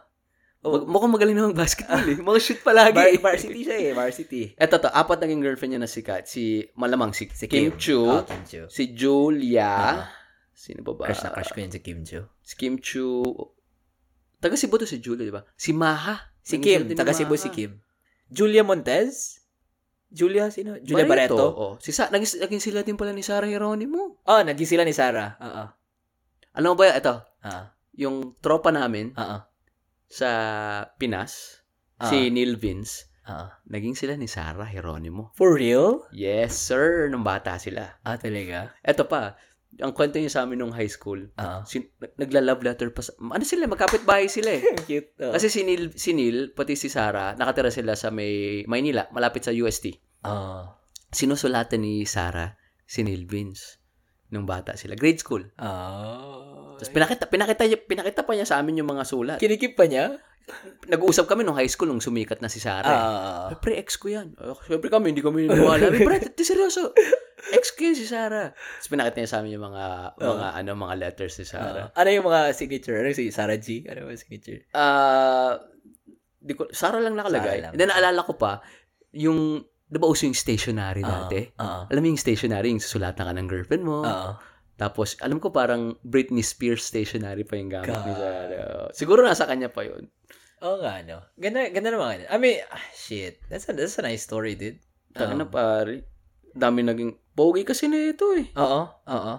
[0.62, 0.78] Oo.
[0.78, 2.14] Mag- mukhang magaling na mag-basketball eh.
[2.16, 2.94] Mga shoot palagi.
[2.94, 4.42] Var- varsity siya eh, varsity.
[4.54, 6.24] Eto to, apat naging girlfriend niya na sikat.
[6.24, 8.62] Si, malamang si, Si Kim, Chu, Ah, Kim Chu.
[8.70, 10.06] si Julia, Ah.
[10.54, 11.10] sino pa ba?
[11.10, 12.22] Crush na crush ko yun si Kim Chu.
[12.40, 13.26] Si Kim Chu,
[14.38, 15.42] taga Cebu to si Julia, di ba?
[15.52, 16.30] Si Maha.
[16.38, 17.82] Si Kim, taga Cebu si Kim.
[18.26, 19.42] Julia Montez?
[20.08, 20.76] Julia, sino?
[20.78, 21.40] Julia Barreto?
[21.42, 21.74] Oh.
[21.80, 24.20] Si Sa, naging, naging sila din pala ni Sarah Geronimo.
[24.22, 25.34] Oh, naging sila ni Sarah.
[25.38, 25.64] Oo.
[26.52, 27.14] Ano ba ito?
[27.18, 27.62] Oo.
[27.92, 29.38] Yung tropa namin Oo.
[30.12, 30.28] Sa
[31.00, 31.64] Pinas,
[31.96, 32.12] Ah.
[32.12, 33.46] si Neil Vince, Oo.
[33.66, 35.32] naging sila ni Sarah Geronimo.
[35.32, 36.04] For real?
[36.12, 37.08] Yes, sir.
[37.08, 37.96] Nung bata sila.
[38.02, 38.76] Ah, talaga?
[38.82, 39.38] Eto pa,
[39.78, 41.32] ang kwento niya sa amin nung high school,
[41.64, 44.62] sin- nag- nagla-love letter pa sa, ano sila, magkapit bahay sila eh.
[44.84, 45.16] Cute.
[45.22, 45.32] Oo.
[45.32, 49.54] Kasi si Neil, si Neil, pati si Sarah, nakatira sila sa may Maynila, malapit sa
[49.54, 49.96] UST.
[50.28, 50.68] Oo.
[51.08, 53.80] Sinusulatan ni Sarah si Neil Vince
[54.32, 54.96] nung bata sila.
[54.96, 55.44] Grade school.
[55.60, 56.74] Oh.
[56.80, 59.38] Tapos pinakita, pinakita, pinakita pa niya sa amin yung mga sulat.
[59.38, 60.18] Kinikip pa niya?
[60.90, 62.90] Nag-uusap kami nung high school nung sumikat na si Sarah.
[62.90, 63.46] Ah.
[63.54, 64.34] Eh, pre, ex ko yan.
[64.34, 65.94] Uh, Siyempre kami, hindi kami niniwala.
[66.08, 66.90] Pre, di seryoso.
[67.54, 68.50] Ex ko yan si Sarah.
[68.50, 69.84] Tapos pinakita niya sa amin yung mga,
[70.18, 71.94] mga, ano, mga letters ni Sarah.
[71.94, 72.98] ano yung mga signature?
[72.98, 73.86] Ano si Sarah G?
[73.86, 74.66] Ano yung signature?
[74.74, 75.62] Ah,
[76.42, 77.62] di ko, Sarah lang nakalagay.
[77.62, 77.72] Sarah lang.
[77.78, 78.58] And then naalala ko pa,
[79.14, 79.62] yung,
[79.92, 81.44] di ba uso yung stationery dati?
[81.60, 81.84] Oo.
[81.92, 84.00] Alam mo yung stationery, yung susulatan ka ng girlfriend mo.
[84.00, 84.30] Oo.
[84.80, 88.16] Tapos, alam ko parang Britney Spears stationery pa yung gamit God.
[88.16, 88.88] Sarah.
[88.96, 90.08] Siguro nasa kanya pa yun.
[90.64, 91.20] Oo nga, no.
[91.36, 92.24] Ganda, ganda naman.
[92.24, 93.36] I mean, ah, shit.
[93.52, 94.80] That's a, that's a nice story, dude.
[95.12, 96.08] Taka na Um, pare.
[96.56, 98.48] Dami naging, pogi kasi nito eh.
[98.56, 99.34] Oo, oo.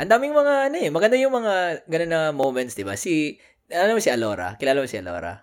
[0.00, 2.96] Ang daming mga, ano eh, maganda yung mga ganun na moments, di ba?
[2.96, 3.36] Si,
[3.68, 4.56] ano mo si Alora?
[4.56, 5.36] Kilala mo si Alora?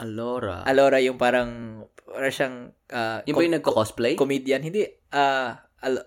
[0.00, 0.64] Alora.
[0.68, 2.56] Alora yung parang, parang siyang,
[2.90, 4.18] ah, yung ba yung nagko-cosplay?
[4.18, 4.60] comedian?
[4.60, 4.84] Hindi,
[5.14, 6.06] ah, Al-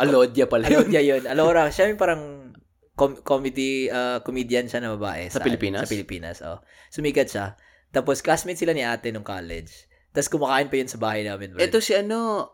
[0.00, 0.88] Alodia pala yun.
[0.88, 1.22] Alora yun.
[1.32, 2.50] Alora, siya yung parang
[2.96, 5.28] com- comedy, ah, comedian siya na babae.
[5.28, 5.84] Sa Pilipinas?
[5.84, 6.64] Sa Pilipinas, oh.
[6.88, 7.54] Sumikat siya.
[7.92, 9.86] Tapos, classmate sila ni ate nung college.
[10.16, 11.52] Tapos, kumakain pa yun sa bahay namin.
[11.52, 11.60] bro.
[11.60, 12.48] Ito si ano,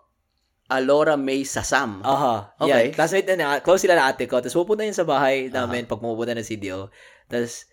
[0.69, 2.05] Alora May Sasam.
[2.05, 2.59] Aha.
[2.61, 2.93] Okay.
[2.93, 2.99] Yan.
[2.99, 4.37] Classmate na, na, close sila na ate ko.
[4.43, 6.93] Tapos pupunta yun sa bahay namin pag pumupunta ng CDO.
[7.25, 7.65] Tapos,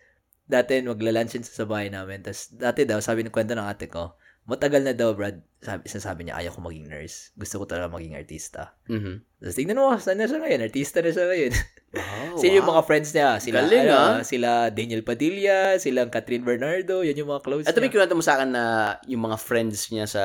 [0.48, 2.24] dati magla-lunch yun sa bahay namin.
[2.24, 6.22] Tapos, dati daw, sabi ng kwento ng ate ko, matagal na daw, Brad, sabi, sasabi
[6.26, 7.34] niya, ayaw ko maging nurse.
[7.34, 8.78] Gusto ko talaga maging artista.
[8.86, 9.42] Mhm.
[9.42, 10.62] Tapos, tignan mo, saan na siya ngayon?
[10.62, 11.54] Artista na siya ngayon.
[11.98, 12.38] Wow.
[12.42, 13.30] sila yung mga friends niya.
[13.42, 14.18] Sila, Galing, ano, ah.
[14.22, 17.90] sila Daniel Padilla, sila Catherine Bernardo, yan yung mga close may niya.
[17.90, 18.64] kinuwento mo sa akin na
[19.10, 20.24] yung mga friends niya sa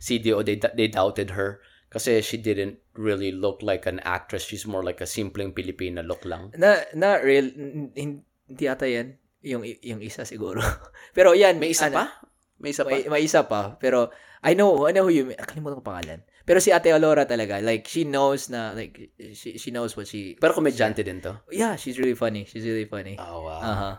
[0.00, 1.60] CDO, they, they doubted her.
[1.90, 4.46] Kasi she didn't really look like an actress.
[4.46, 6.54] She's more like a simpleng Pilipina look lang.
[6.56, 7.50] Na, na real,
[7.92, 9.18] hindi ata yan.
[9.42, 10.62] Yung, yung isa siguro.
[11.16, 11.58] Pero yan.
[11.58, 12.29] May isa ano, pa?
[12.60, 12.92] May isa pa?
[12.92, 13.74] May, may isa pa.
[13.80, 14.12] Pero,
[14.44, 16.20] I know, I know who you, kalimutan ko pangalan.
[16.44, 20.36] Pero si Ate Alora talaga, like, she knows na, like, she, she knows what she,
[20.36, 21.40] Pero komedyante din to.
[21.52, 22.44] yeah, she's really funny.
[22.44, 23.16] She's really funny.
[23.16, 23.60] Oh, wow.
[23.60, 23.90] Aha.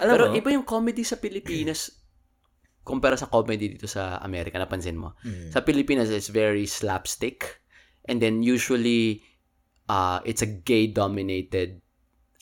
[0.00, 1.92] Alam Pero mo, iba yung comedy sa Pilipinas
[2.88, 5.12] kumpara sa comedy dito sa Amerika, napansin mo.
[5.22, 5.52] Mm.
[5.52, 7.60] Sa Pilipinas, it's very slapstick.
[8.08, 9.22] And then usually,
[9.88, 11.84] uh, it's a gay-dominated.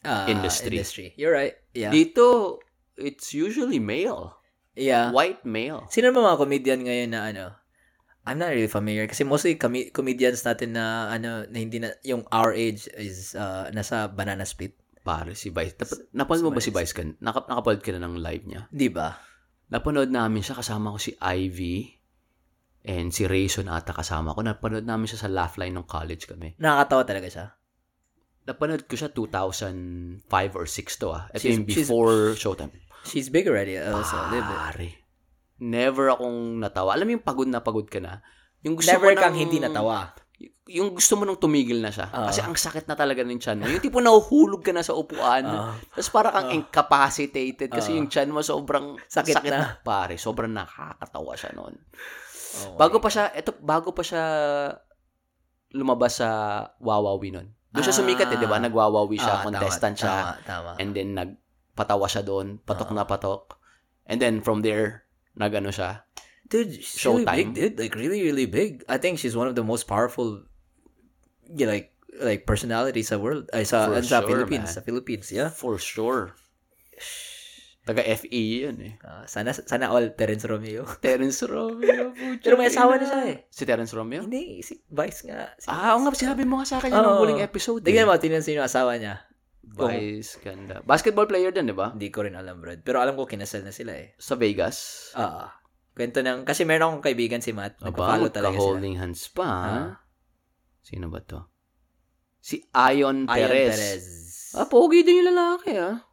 [0.07, 0.79] Ah, industry.
[0.79, 1.09] industry.
[1.19, 1.59] You're right.
[1.75, 1.91] Yeah.
[1.91, 2.59] Dito,
[2.95, 4.38] it's usually male.
[4.79, 5.11] Yeah.
[5.11, 5.85] White male.
[5.91, 7.45] Sino ba mga comedian ngayon na ano?
[8.23, 12.29] I'm not really familiar kasi mostly com- comedians natin na ano na hindi na yung
[12.29, 15.73] our age is uh, nasa banana split, Pare, si Vice.
[15.75, 16.93] Nap- napanood mo ba si Vice.
[16.93, 17.17] Kan?
[17.19, 18.63] Naka- nakapanood ka na ng live niya?
[18.69, 19.17] 'di ba?
[19.69, 21.89] Napanood namin siya, kasama ko si Ivy
[22.85, 24.45] and si Rayson ata kasama ko.
[24.45, 26.53] Napanood namin siya sa laugh line ng college kami.
[26.57, 27.47] Nakakatawa talaga siya.
[28.45, 31.29] Napanood ko siya 2005 or 6 to ah.
[31.29, 32.73] Ito She's- yung she's- before Showtime.
[33.05, 34.59] She's big already also, a little bit.
[34.59, 34.89] Pare.
[35.59, 36.95] Never akong natawa.
[36.95, 38.23] Alam mo yung pagod na pagod ka na?
[38.63, 40.15] Yung gusto Never mo kang ng- hindi natawa.
[40.69, 42.13] Yung gusto mo nang tumigil na siya.
[42.13, 42.29] Oo.
[42.29, 43.67] Kasi ang sakit na talaga ng tiyan mo.
[43.67, 45.43] Yung tipo nahuhulog ka na sa upuan.
[45.43, 45.73] Oo.
[45.91, 47.99] Tapos para kang incapacitated kasi Oo.
[47.99, 49.59] yung tiyan mo sobrang Sakit sakit, na.
[49.59, 49.69] na.
[49.81, 51.75] Pare, sobrang nakakatawa siya noon.
[52.59, 54.25] Oh, Bago pa siya, eto, bago pa siya
[55.73, 56.29] lumabas sa
[56.79, 57.49] Wawawi noon.
[57.69, 58.57] Doon siya sumikat eh, di ba?
[58.57, 60.15] Nagwawawi siya, Ah, tama, contestant siya.
[60.15, 60.71] Tama, tama.
[60.81, 61.13] And then,
[61.79, 62.59] nagpatawa siya doon.
[62.67, 63.55] Patok na patok.
[64.11, 65.07] And then, from there,
[65.39, 66.03] nagano siya.
[66.49, 67.37] dude, she's really Showtime.
[67.37, 67.77] big, dude.
[67.79, 68.83] Like really, really big.
[68.89, 70.43] I think she's one of the most powerful,
[71.45, 73.47] yeah, like like personalities sa world.
[73.53, 74.75] Ay, sa, For sa sure, Philippines, man.
[74.75, 75.53] sa Philippines, yeah.
[75.53, 76.33] For sure.
[77.85, 78.95] Taga FE yan eh.
[79.05, 80.89] Ah, sana sana all Terence Romeo.
[81.05, 82.13] Terence Romeo.
[82.45, 83.37] Pero may asawa na siya eh.
[83.49, 84.25] Si Terence Romeo?
[84.25, 85.53] Hindi, si Vice nga.
[85.57, 87.13] Si Ah, oo nga, sinabi mo nga sa akin yun Oo.
[87.17, 87.81] ng huling episode.
[87.85, 88.09] Tingnan eh.
[88.09, 89.21] mo, tingnan sino yung asawa niya.
[89.77, 90.81] Vice, ganda.
[90.87, 91.93] Basketball player din, di ba?
[91.93, 92.81] Hindi ko rin alam, Brad.
[92.87, 94.17] Pero alam ko kinasal na sila eh.
[94.17, 95.11] Sa Vegas.
[95.13, 95.59] Ah.
[95.99, 97.83] kwento ng, kasi meron akong kaibigan si Matt.
[97.83, 98.79] Nagpa-follow talaga sila.
[98.79, 99.47] holding hands pa.
[99.51, 99.75] ha?
[99.75, 99.91] Ah.
[100.81, 101.43] Sino ba to?
[102.39, 103.77] Si Ion Ayon Perez.
[103.77, 104.07] Perez.
[104.55, 106.07] Ah, pogi din yung lalaki, ah.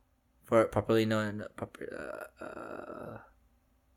[0.45, 3.13] For, properly known, proper, uh, uh,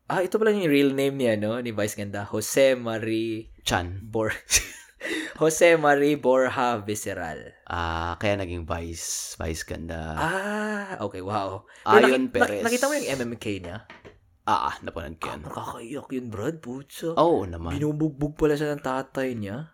[0.09, 1.57] ah, ito pala yung real name niya, no?
[1.57, 2.25] Ni Vice Ganda.
[2.29, 4.05] Jose Marie Chan.
[4.05, 4.29] Bor...
[5.35, 7.55] Jose Marie Borja Visceral.
[7.65, 9.35] Ah, kaya naging Vice.
[9.35, 10.13] Vice ganda.
[10.13, 11.63] Ah, okay, wow.
[11.81, 12.59] Pero Ion naki- Perez.
[12.59, 13.77] nak- nakita mo yung MMK niya?
[14.43, 15.39] Ah, ah, napanood ko Ah, yan.
[15.41, 16.57] nakakaiyak yun, Brad.
[16.57, 17.13] Putsa.
[17.13, 17.71] Oo naman.
[17.71, 19.71] Binubugbog pala siya ng tatay niya.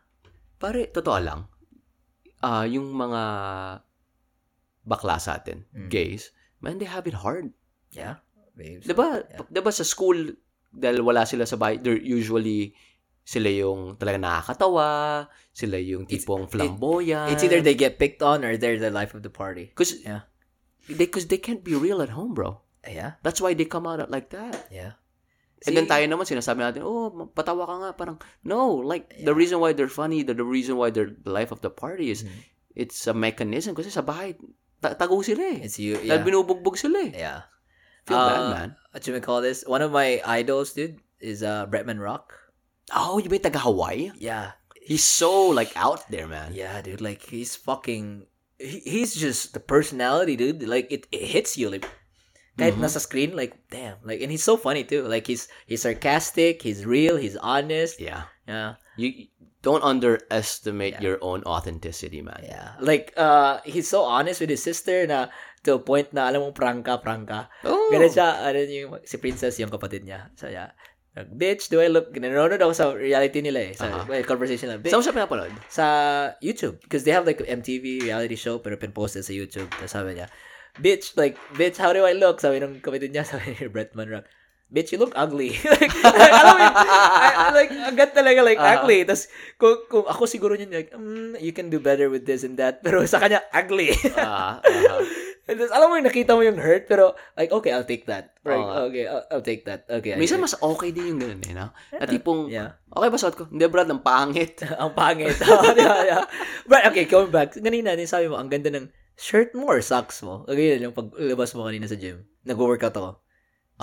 [0.56, 1.48] Pare, totoo lang.
[2.40, 3.22] Ah, yung mga
[4.84, 5.90] bakla sa atin, Mm.
[5.90, 6.30] gays,
[6.60, 7.50] man, they have it hard.
[7.90, 8.22] Yeah.
[8.54, 8.86] Babes.
[8.86, 9.20] 'Di ba?
[9.20, 9.44] Yeah.
[9.44, 10.32] 'Di ba sa school
[10.72, 12.72] dahil wala sila sa bahay, they're usually
[13.26, 17.34] sila yung talaga nakakatawa, sila yung It's- tipong flamboyant.
[17.34, 19.74] It's either they get picked on or they're the life of the party.
[19.74, 20.30] cuz Yeah.
[20.86, 22.62] they cuz they can't be real at home, bro.
[22.86, 23.18] Yeah.
[23.26, 24.70] That's why they come out like that.
[24.70, 25.02] Yeah.
[25.66, 29.58] And then tayo naman sinasabi natin, "Oh, patawa ka nga." Parang no, like the reason
[29.58, 32.38] why they're funny, the, the reason why they're the life of the party is Mhm.
[32.78, 34.38] it's a mechanism kasi sa bahay
[34.78, 35.66] ta- tago sila eh.
[35.66, 35.98] It's you.
[35.98, 36.22] Dahil Yeah.
[36.22, 37.18] binubugbog sila eh.
[37.18, 37.50] Yeah.
[38.06, 38.70] Feel bad, Uh, man.
[38.94, 39.66] What you may call this?
[39.66, 42.45] One of my idols, dude, is uh Bretman Rock.
[42.94, 44.12] Oh, you yung taga Hawaii?
[44.20, 44.54] Yeah.
[44.86, 46.54] He's so like out there, man.
[46.54, 47.02] Yeah, dude.
[47.02, 48.30] Like he's fucking.
[48.62, 50.62] He, he's just the personality, dude.
[50.62, 51.74] Like it, it hits you.
[51.74, 51.90] Like
[52.56, 52.86] kahit Mhm.
[52.86, 53.98] nasa screen, like damn.
[54.06, 55.02] Like and he's so funny too.
[55.10, 56.62] Like he's he's sarcastic.
[56.62, 57.18] He's real.
[57.18, 57.98] He's honest.
[57.98, 58.30] Yeah.
[58.46, 58.78] Yeah.
[58.96, 59.34] You
[59.66, 62.46] don't underestimate your own authenticity, man.
[62.46, 62.78] Yeah.
[62.80, 65.34] Like uh, he's so honest with his sister na
[65.66, 67.50] to a point na alam mo prangka prangka.
[67.66, 67.90] Oh.
[67.90, 70.30] Ganun siya, ano yung, si Princess, yung kapatid niya.
[70.38, 70.78] So, yeah.
[71.16, 73.72] Bitch, do I look, nanonood ako sa reality nila eh.
[73.72, 74.68] Sa well, conversation.
[74.84, 75.56] Bitch, Saan mo siya pinapanood?
[75.72, 75.86] sa
[76.44, 76.76] YouTube.
[76.84, 79.72] Because they have like MTV reality show, pero pinposted sa YouTube.
[79.72, 80.28] Tapos sabi niya,
[80.76, 82.44] Bitch, like, bitch, how do I look?
[82.44, 84.28] Sabi ng kapatid niya, sabi ni Bretman Rock,
[84.68, 85.56] Bitch, you look ugly.
[85.72, 88.82] like, alam mo yun, I, I, like, agad talaga, like, Aha.
[88.82, 89.06] ugly.
[89.08, 92.60] Tapos, kung, kung ako siguro niya, like, mm, you can do better with this and
[92.60, 92.84] that.
[92.84, 93.96] Pero sa kanya, ugly.
[94.20, 95.00] Ah, aha.
[95.46, 98.34] And then, alam mo yung nakita mo yung hurt, pero like, okay, I'll take that.
[98.42, 98.90] Right, nga.
[98.90, 99.86] okay, I'll, I'll take that.
[99.86, 100.18] Okay.
[100.18, 101.70] Minsan mas okay din yung ganun eh, no?
[101.94, 102.74] Na tipong, Yeah.
[102.90, 103.46] okay ba suot ko?
[103.46, 104.66] Hindi, Brad, ang pangit.
[104.82, 105.38] ang pangit.
[105.78, 106.24] yeah, yeah.
[106.66, 107.54] Right, okay, going back.
[107.54, 110.50] Ganina din sabi mo, ang ganda ng shirt mo or socks mo?
[110.50, 112.26] Okay, yung paglabas mo kanina sa gym.
[112.42, 113.22] Nag-workout ako.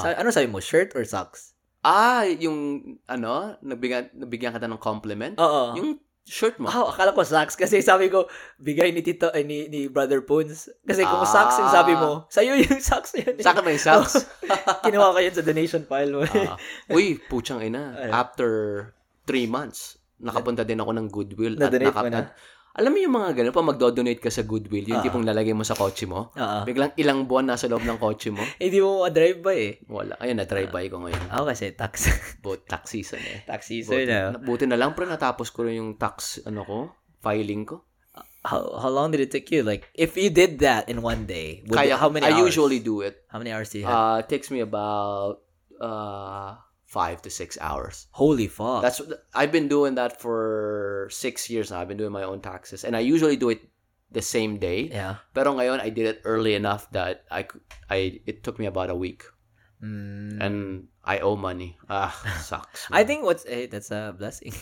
[0.02, 1.54] Sa, Ano sabi mo, shirt or socks?
[1.86, 5.38] Ah, yung, ano, nabigyan, nabigyan ka ng compliment?
[5.38, 5.78] Oo.
[5.78, 6.66] Yung shirt mo.
[6.66, 10.70] Oh, akala ko socks kasi sabi ko, bigay ni Tito, ay, ni, ni Brother Poons.
[10.80, 11.28] Kasi kung Ah.
[11.28, 13.34] socks yung sabi mo, sa'yo yung socks na yun.
[13.36, 13.42] eh.
[13.42, 14.14] Sa akin yung socks?
[14.84, 16.22] Kinuha ko yun sa donation pile mo.
[16.22, 16.56] Ah.
[16.88, 17.98] Uy, puchang ina.
[18.08, 18.48] After
[19.22, 21.54] three months, nakapunta din ako ng Goodwill.
[21.56, 22.20] at Na-donate naka- mo na?
[22.20, 22.32] at-
[22.72, 25.04] alam mo yung mga ganun, pa magdo-donate ka sa Goodwill, yung Ah.
[25.04, 26.58] tipong lalagay mo sa kotse mo, Oo.
[26.64, 29.76] biglang ilang buwan nasa loob ng kotse mo, Hindi mo ma-drive ba eh.
[29.86, 30.16] wala.
[30.16, 31.24] Ayun, na-try by ko ngayon.
[31.28, 32.08] Ako kasi tax.
[32.44, 33.44] Both tax season eh.
[33.44, 34.34] tax season na.
[34.34, 36.76] buti na lang, pero natapos ko rin yung tax, ano ko,
[37.20, 37.84] filing ko.
[38.42, 39.62] How, how long did it take you?
[39.62, 42.50] Like, if you did that in one day, would Kaya, how many I hours?
[42.50, 43.22] usually do it.
[43.30, 43.94] How many hours do you have?
[43.94, 45.38] Uh, it takes me about
[45.78, 46.58] uh,
[46.92, 48.04] five to six hours.
[48.12, 48.84] Holy fuck.
[48.84, 49.00] That's
[49.32, 51.80] I've been doing that for six years now.
[51.80, 53.64] I've been doing my own taxes, and I usually do it
[54.12, 54.92] the same day.
[54.92, 55.24] yeah.
[55.32, 57.48] Pero ngayon, I did it early enough that I,
[57.88, 59.24] I it took me about a week,
[59.82, 60.36] Mm.
[60.38, 60.56] and
[61.02, 61.74] I owe money.
[61.88, 62.12] Ah,
[62.44, 62.86] sucks.
[62.92, 64.52] I think what's eh, that's a blessing.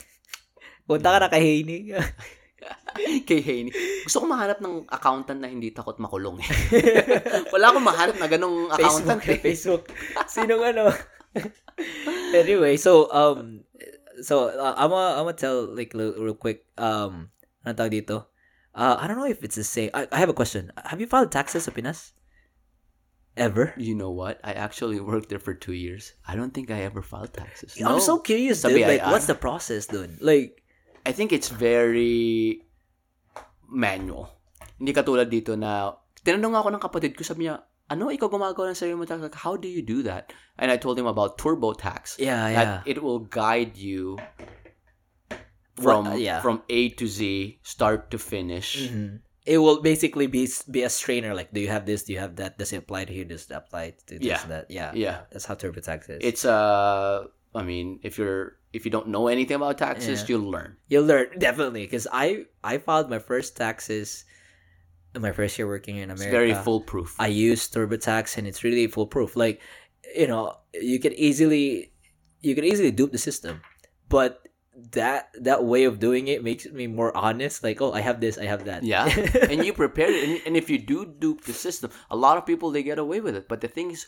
[0.89, 1.92] Punta ka na kay Haney.
[3.28, 3.68] kay Haney.
[4.07, 6.41] Gusto ko mahanap ng accountant na hindi takot makulong.
[6.41, 6.49] eh.
[7.52, 9.20] Wala akong mahanap na ganong accountant.
[9.20, 9.28] Facebook.
[9.28, 9.41] eh.
[9.44, 9.84] Facebook.
[10.25, 10.84] Sinong ano?
[12.34, 13.65] anyway, so um
[14.23, 17.31] so uh, I'm gonna I'm gonna tell like real, real quick um
[17.65, 18.31] ano tawag dito?
[18.70, 19.91] Uh, I don't know if it's the same.
[19.92, 20.70] I, I have a question.
[20.86, 22.15] Have you filed taxes sa Pinas?
[23.34, 23.75] Ever?
[23.75, 24.39] You know what?
[24.47, 26.15] I actually worked there for two years.
[26.23, 27.75] I don't think I ever filed taxes.
[27.83, 28.02] I'm No.
[28.02, 28.78] so curious, dude.
[28.78, 29.10] Like, BIR?
[29.10, 30.23] what's the process, dude?
[30.23, 30.62] Like,
[31.07, 32.62] I think it's very
[33.70, 34.31] manual.
[34.78, 38.78] Hindi katulad dito na, tinanong ako ng kapatid ko, sabi niya, ano, ikaw gumagawa ng
[38.78, 39.20] sarili mo tax?
[39.20, 40.33] Like, How do you do that?
[40.57, 42.23] And I told him about TurboTax.
[42.23, 42.81] yeah, That yeah.
[42.86, 44.17] it will guide you
[45.81, 46.41] from What- yeah.
[46.41, 48.89] from A to Z, start to finish.
[48.89, 49.20] Mhm.
[49.49, 51.33] it will basically be be a strainer.
[51.35, 52.05] Like, do you have this?
[52.05, 52.60] Do you have that?
[52.60, 53.25] Does it apply to you?
[53.25, 54.23] Does it apply to this?
[54.23, 54.44] Yeah.
[54.47, 54.69] That?
[54.70, 54.93] Yeah.
[54.94, 55.25] Yeah.
[55.33, 56.20] That's how TurboTax is.
[56.20, 57.25] It's uh
[57.57, 60.36] I mean, if you're if you don't know anything about taxes, Yeah.
[60.36, 60.77] you'll learn.
[60.93, 64.28] You'll learn definitely because I I filed my first taxes
[65.18, 66.36] my first year working in It's America.
[66.39, 67.16] very foolproof.
[67.18, 69.34] I use TurboTax and it's really foolproof.
[69.36, 69.60] Like,
[70.14, 71.92] you know, you can easily
[72.40, 73.60] you can easily dupe the system,
[74.08, 74.47] but
[74.92, 77.62] that that way of doing it makes me more honest.
[77.62, 78.82] Like, oh, I have this, I have that.
[78.82, 79.05] Yeah,
[79.50, 82.47] and you prepare it, and, and if you do dupe the system, a lot of
[82.47, 83.47] people they get away with it.
[83.48, 84.06] But the thing is,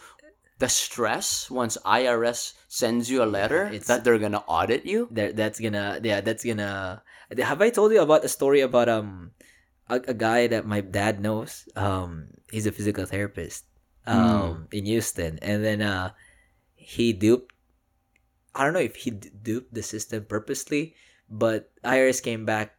[0.58, 5.08] the stress once IRS sends you a letter It's- that they're gonna audit you.
[5.10, 7.02] There, that's gonna yeah, that's gonna.
[7.36, 9.32] Have I told you about a story about um
[9.89, 11.69] a, a guy that my dad knows?
[11.77, 13.65] Um, he's a physical therapist
[14.07, 16.11] um in Houston, and then uh
[16.75, 17.52] he duped.
[18.55, 20.94] I don't know if he duped the system purposely,
[21.31, 22.77] but IRS came back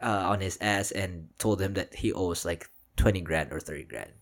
[0.00, 3.84] uh, on his ass and told him that he owes like twenty grand or thirty
[3.84, 4.12] grand.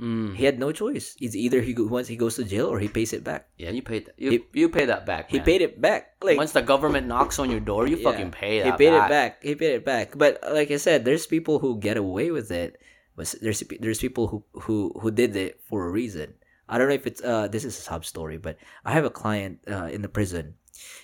[0.00, 0.34] Mm.
[0.34, 1.14] He had no choice.
[1.20, 3.46] It's either he once he goes to jail or he pays it back.
[3.56, 4.14] Yeah, you paid that.
[4.18, 5.30] You, you pay that back.
[5.30, 6.18] He paid it back.
[6.20, 8.10] Like once the government knocks on your door, you Yeah.
[8.10, 9.06] fucking pay he paid back.
[9.06, 9.42] it back.
[9.42, 10.18] He paid it back.
[10.18, 12.80] But like I said, there's people who get away with it.
[13.14, 16.34] But there's there's people who who who did it for a reason.
[16.68, 19.14] I don't know if it's uh this is a sub story, but I have a
[19.14, 20.58] client uh, in the prison.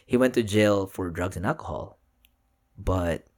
[0.05, 2.01] He went to jail for drugs and alcohol,
[2.77, 3.31] but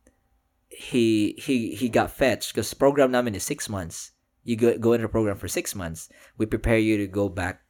[0.72, 4.12] he he he got fetched because program namin is six months.
[4.44, 6.08] You go go into the program for six months.
[6.36, 7.62] We prepare you to go back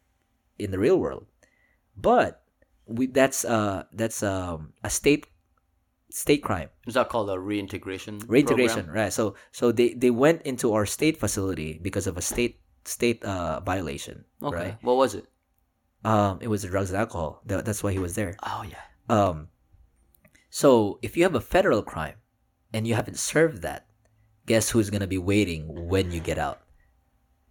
[0.59, 1.27] in the real world,
[1.97, 2.43] but
[2.87, 5.27] we that's uh that's um a state
[6.11, 8.19] state crime Is that called a reintegration?
[8.29, 9.05] reintegration program?
[9.05, 13.25] right so so they they went into our state facility because of a state state
[13.25, 14.57] uh violation Okay.
[14.57, 15.25] right What was it?
[16.05, 18.83] um it was drugs and alcohol That- that's why he was there Oh yeah.
[19.09, 19.49] um
[20.51, 22.17] so if you have a federal crime
[22.75, 23.87] and you haven't served that
[24.45, 26.62] guess who's going to be waiting when you get out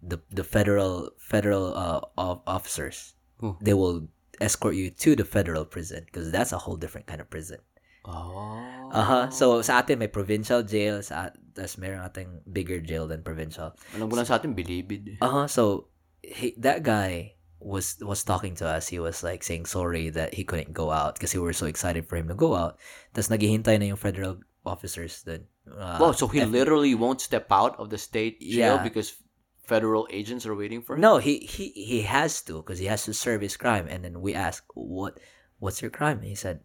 [0.02, 3.54] the the federal federal uh of officers Who?
[3.62, 4.10] they will
[4.42, 7.58] escort you to the federal prison because that's a whole different kind of prison
[8.02, 8.90] Oh.
[8.90, 9.30] Aha.
[9.30, 13.78] So sa atin may provincial jail, sa tas meron ating bigger jail than provincial.
[13.94, 15.06] Alam ko lang sa atin, bilibid.
[15.06, 15.18] eh.
[15.22, 15.46] Uh-huh.
[15.46, 15.86] So
[16.18, 18.90] he, that guy was was talking to us.
[18.90, 22.10] He was like saying sorry that he couldn't go out because we were so excited
[22.10, 22.74] for him to go out.
[23.14, 25.46] Tas naghihintay na yung federal officers then.
[25.70, 28.82] Uh, wow, so he F- literally won't step out of the state jail Yeah.
[28.82, 29.14] because
[29.62, 31.00] federal agents are waiting for him?
[31.00, 33.86] No, he he he has to because he has to serve his crime.
[33.88, 35.18] And then we ask, "What
[35.58, 36.60] what's your crime?" And he said,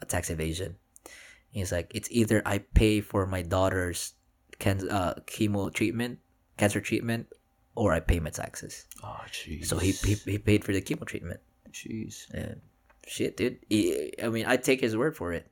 [0.00, 0.76] "A tax evasion."
[1.50, 4.14] He's like, "It's either I pay for my daughter's
[4.58, 6.18] can uh, chemo treatment,
[6.56, 7.28] cancer treatment,
[7.74, 9.66] or I pay my taxes." Oh, jeez.
[9.66, 11.40] So he he, he paid for the chemo treatment.
[11.70, 12.28] Jeez.
[12.32, 12.60] And
[13.06, 13.58] shit, dude.
[13.68, 15.51] He- I mean, I take his word for it.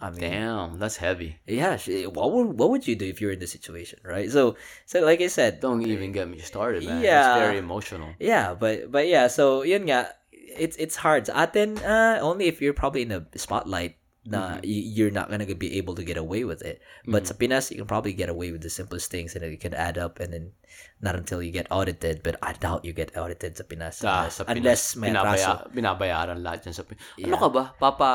[0.00, 1.36] I mean, Damn, that's heavy.
[1.44, 1.76] yeah.
[1.76, 4.32] sh- What would what would you do if you were in this situation, right?
[4.32, 4.56] So
[4.88, 7.04] so like I said, Don't even get me started, man.
[7.04, 7.36] Yeah.
[7.36, 8.16] It's very emotional.
[8.16, 11.28] Yeah, but but yeah, so yun nga, it's it's hard.
[11.28, 15.48] Sa atin, uh, only if you're probably in the spotlight na y- you're not gonna
[15.48, 16.80] be able to get away with it.
[17.08, 19.72] But sa Pinas, you can probably get away with the simplest things and it can
[19.76, 20.52] add up and then
[21.00, 22.20] not until you get audited.
[22.24, 24.00] But I doubt you get audited sa Pinas.
[24.04, 25.72] Ah, unless, sa Pinas, unless may binabaya, raso.
[25.72, 27.04] binabayaran lahat yan sa Pinas.
[27.20, 27.64] Ano ka ba?
[27.76, 28.08] Papa,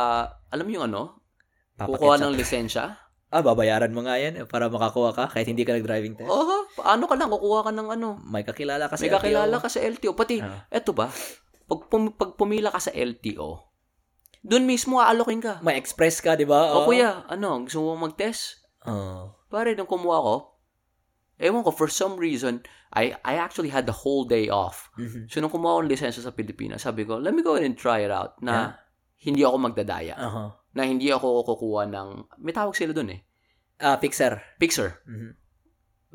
[0.50, 1.25] alam yung ano?
[1.76, 2.96] Kukuha ng lisensya?
[3.28, 6.32] Ah, babayaran mo nga yan eh, para makakuha ka kahit hindi ka nag-driving test.
[6.32, 7.28] Oo, paano ka lang?
[7.28, 8.16] Kukuha ka ng ano?
[8.24, 9.10] May kakilala kasi.
[9.10, 10.16] May kakilala ka sa LTO.
[10.16, 10.64] Pati, Ah.
[10.72, 11.12] eto ba?
[11.68, 13.60] Pag, pum- pag pumila ka sa LTO,
[14.46, 15.54] doon mismo aalokin ka.
[15.66, 16.80] May express ka, di ba?
[16.80, 18.62] O kuya, ano, gusto mo mag-test?
[18.88, 19.36] Oh.
[19.52, 20.36] Pare, nung kumuha ko,
[21.42, 22.62] ewan ko, for some reason,
[22.96, 24.94] I I actually had the whole day off.
[24.96, 25.28] Mhm.
[25.28, 28.06] So, nung kumuha ko ng lisensya sa Pilipinas, sabi ko, let me go and try
[28.06, 28.80] it out na
[29.20, 30.16] hindi ako magdadaya.
[30.16, 30.50] Uh-huh.
[30.76, 33.22] Na hindi ako kukuha ng, may tawag sila doon eh,
[33.76, 34.40] Ah, fixer.
[34.56, 35.00] fixer.
[35.04, 35.32] Mhm.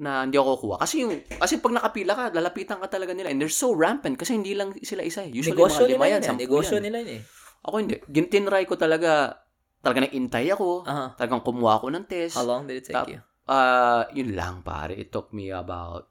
[0.01, 0.77] Na hindi ako kukuha.
[0.81, 3.29] Kasi yung, kasi pag nakapila ka, lalapitan ka talaga nila.
[3.29, 5.29] And they're so rampant kasi hindi lang sila isa eh.
[5.29, 6.25] Usually Negosyo mga lima nila yan, yan.
[6.25, 6.85] sampu Negosyo yan.
[6.85, 7.23] nila yun eh.
[7.61, 7.95] Ako hindi.
[8.07, 9.45] Gintinry ko talaga,
[9.81, 10.89] talaga nag-intay ako.
[10.89, 11.09] Uh-huh.
[11.17, 12.37] Talagang kumuha ko ng test.
[12.37, 13.21] How long did it take Tap- you?
[13.45, 14.95] Uh, yun lang pare.
[14.95, 16.09] It took me about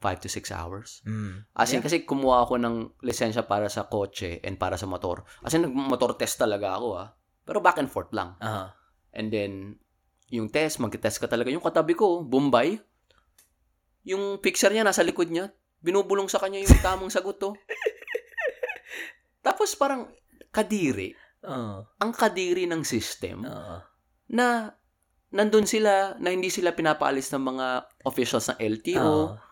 [0.00, 1.04] five to six hours.
[1.04, 1.44] Mm.
[1.52, 1.84] As in, Yeah.
[1.84, 5.22] kasi kumuha ako ng lisensya para sa kotse and para sa motor.
[5.44, 7.12] As in, nag-motor test talaga ako ah.
[7.44, 8.34] Pero back and forth lang.
[8.40, 8.72] Uh-huh.
[9.12, 9.76] And then,
[10.32, 11.52] yung test, mag-test ka talaga.
[11.52, 12.80] Yung katabi ko, Bombay,
[14.08, 15.52] yung picture niya nasa likod niya,
[15.84, 17.52] binubulong sa kanya yung tamang sagot to.
[19.40, 20.08] Tapos parang,
[20.52, 21.12] kadiri.
[21.40, 23.80] Uh, Ang kadiri ng system uh,
[24.28, 24.76] na
[25.32, 27.66] nandun sila, na hindi sila pinapaalis ng mga
[28.04, 29.00] officials ng LTO.
[29.00, 29.49] uh,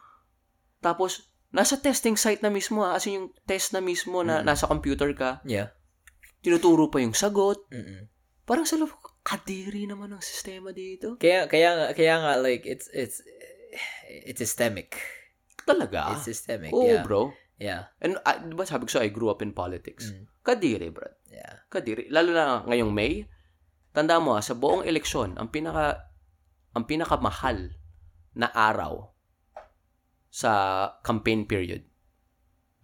[0.79, 2.95] Tapos, nasa testing site na mismo, ah.
[2.95, 4.45] as in yung test na mismo na Mm.
[4.47, 5.73] nasa computer ka, yeah.
[6.45, 7.59] tinuturo pa yung sagot.
[7.73, 8.07] Mm-mm.
[8.49, 11.21] Parang sa loob kadiri naman ang sistema dito.
[11.21, 13.21] Kaya, kaya, kaya nga, like, it's, it's,
[14.09, 14.97] it's systemic.
[15.69, 16.17] Talaga?
[16.17, 17.05] It's systemic, Oo, yeah.
[17.05, 17.33] bro.
[17.59, 17.93] Yeah.
[18.01, 20.15] And, uh, di ba sabi ko sa I grew up in politics.
[20.15, 20.25] Mm.
[20.47, 21.11] Kadiri, bro.
[21.29, 21.61] Yeah.
[21.69, 22.09] Kadiri.
[22.09, 23.29] Lalo na ngayong May,
[23.93, 26.09] tanda mo ah, sa buong eleksyon, ang pinaka
[26.77, 27.75] ang pinakamahal
[28.39, 29.11] na araw
[30.29, 30.51] sa
[31.03, 31.83] campaign period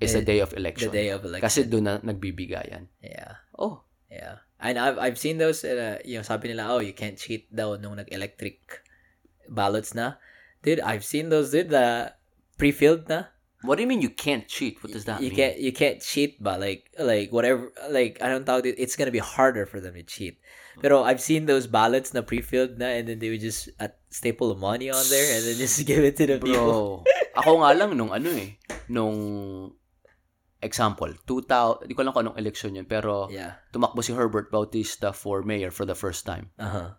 [0.00, 0.90] is the Eh, day of The election.
[0.90, 1.44] day of election.
[1.44, 2.88] Kasi doon na nagbibigayan.
[3.00, 3.40] yeah.
[3.54, 4.44] Oh, Yeah.
[4.62, 7.98] And I've, I've seen those, uh, yung sabi nila, oh, you can't cheat daw nung
[7.98, 8.62] nag-electric
[9.50, 10.16] ballots na.
[10.62, 12.14] Dude, I've seen those, dude, the
[12.56, 13.33] pre-filled na.
[13.64, 14.78] What do you mean you can't cheat?
[14.84, 15.36] What does that you mean?
[15.36, 19.24] can't you can't cheat but like like whatever like I don't it, it's gonna be
[19.24, 20.38] harder for them to cheat.
[20.82, 24.52] Pero I've seen those ballots na pre-filled na and then they would just uh, staple
[24.52, 27.06] the money on there and then just give it to the people.
[27.06, 28.58] Bro, ako nga lang nung ano eh,
[28.90, 29.16] nung
[30.64, 33.60] example, 2000, di ko lang kung anong election yun, pero Yeah.
[33.70, 36.48] tumakbo si Herbert Bautista for mayor for the first time.
[36.56, 36.96] Uh-huh.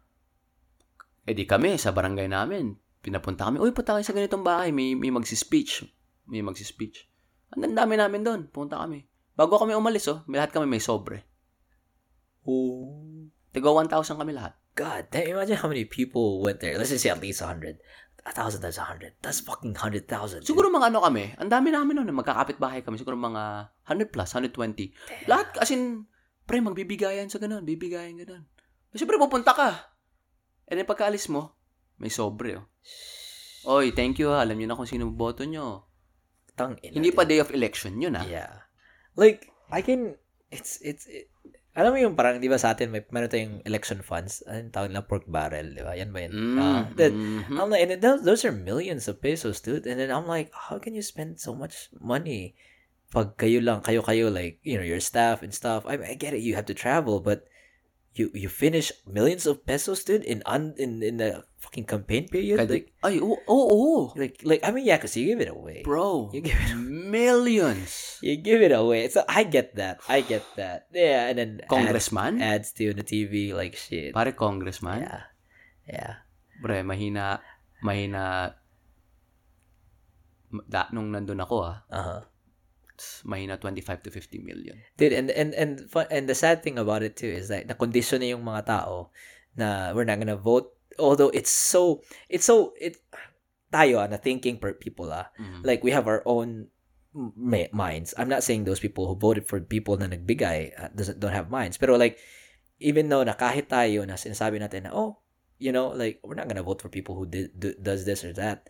[1.26, 4.94] Eh di kami, sa barangay namin, pinapunta kami, uy, punta kayo sa ganitong bahay, may,
[4.94, 5.90] may magsi-speech.
[6.26, 7.06] May magsi-speech.
[7.54, 9.06] Ang dami namin doon, punta kami.
[9.36, 11.28] Bago kami umalis, oh, may lahat kami may sobre.
[12.48, 13.30] Oh.
[13.52, 14.56] Tiga 1,000 kami lahat.
[14.76, 16.76] God, damn, imagine how many people went there.
[16.76, 17.80] Let's just say at least 100.
[18.26, 19.14] A thousand times a hundred.
[19.22, 20.50] That's fucking hundred thousand.
[20.50, 24.34] Siguro mga ano kami, ang dami namin noon, magkakapit bahay kami, siguro mga 100 plus,
[24.34, 25.30] 120.
[25.30, 26.10] Lahat, as in,
[26.50, 28.50] pre, magbibigayan sa ganun, bibigayan ganun.
[28.90, 29.94] Kasi pre, pupunta ka.
[30.66, 31.54] And then pagkaalis mo,
[32.02, 32.66] may sobre, oh.
[33.70, 34.42] Oy, thank you ha.
[34.42, 35.86] Alam niyo na kung sino boto nyo.
[36.56, 38.26] Tang ina, Hindi pa day of election yun, ah.
[38.26, 38.64] Yeah.
[39.16, 40.16] Like, I can,
[40.52, 41.28] it's, it's, it,
[41.76, 44.90] alam mo yung parang, di ba sa atin, may, meron tayong election funds, anong tawag
[44.96, 45.92] nila, pork barrel, di ba?
[45.92, 46.32] Yan ba yun?
[46.32, 47.60] Mm, Ah, that, mhm.
[47.60, 49.84] I'm like, and those are millions of pesos, dude.
[49.84, 52.56] And then I'm like, how can you spend so much money?
[53.12, 55.84] Pag kayo lang, kayo-kayo, like, you know, your staff and stuff.
[55.84, 57.44] I, I get it, you have to travel, but
[58.16, 62.64] you you finish millions of pesos, dude, in un, in in the fucking campaign period.
[62.64, 64.00] Kadi- like, Ay, oo, oo, oo.
[64.16, 65.84] like, like, I mean, yeah, because you give it away.
[65.84, 68.16] Bro, You give it millions.
[68.26, 69.12] You give it away.
[69.12, 70.00] So I get that.
[70.08, 70.88] I get that.
[70.96, 72.40] Yeah, and then Congressman?
[72.42, 74.16] ads, ads to the TV, like shit.
[74.16, 75.04] Pare congressman?
[75.06, 75.22] Yeah,
[75.86, 76.14] yeah.
[76.64, 77.44] Bre, mahina,
[77.84, 78.56] mahina,
[80.72, 82.20] da, nung nandun ako ah, Uh
[83.26, 84.78] mahina 25 to 50 million.
[84.98, 88.22] Dude, and and and and the sad thing about it too is that na condition
[88.22, 89.10] na yung mga tao
[89.56, 90.72] na we're not gonna vote.
[90.96, 93.00] Although it's so it's so it
[93.74, 95.28] tayo ah, na thinking per people ah.
[95.36, 95.68] Mhm.
[95.68, 96.72] Like we have our own
[97.12, 97.36] m-
[97.76, 98.16] minds.
[98.16, 101.52] I'm not saying those people who voted for people na nagbigay uh, doesn't don't have
[101.52, 101.76] minds.
[101.76, 102.16] Pero like
[102.80, 105.20] even though na kahit tayo na sinasabi natin na oh,
[105.60, 108.32] you know, like we're not gonna vote for people who did do, does this or
[108.36, 108.68] that.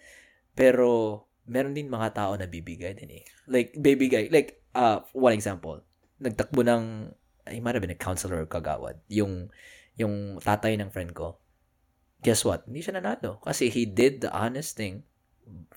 [0.58, 3.24] Pero meron din mga tao na bibigay din eh.
[3.46, 5.82] Like bibigay like uh one example.
[6.18, 6.84] Nagtakbo ng
[7.46, 8.98] I might have been a counselor or kagawad.
[9.08, 9.54] Yung
[9.96, 11.38] yung tatay ng friend ko.
[12.20, 12.66] Guess what?
[12.66, 15.06] Hindi siya nanalo kasi he did the honest thing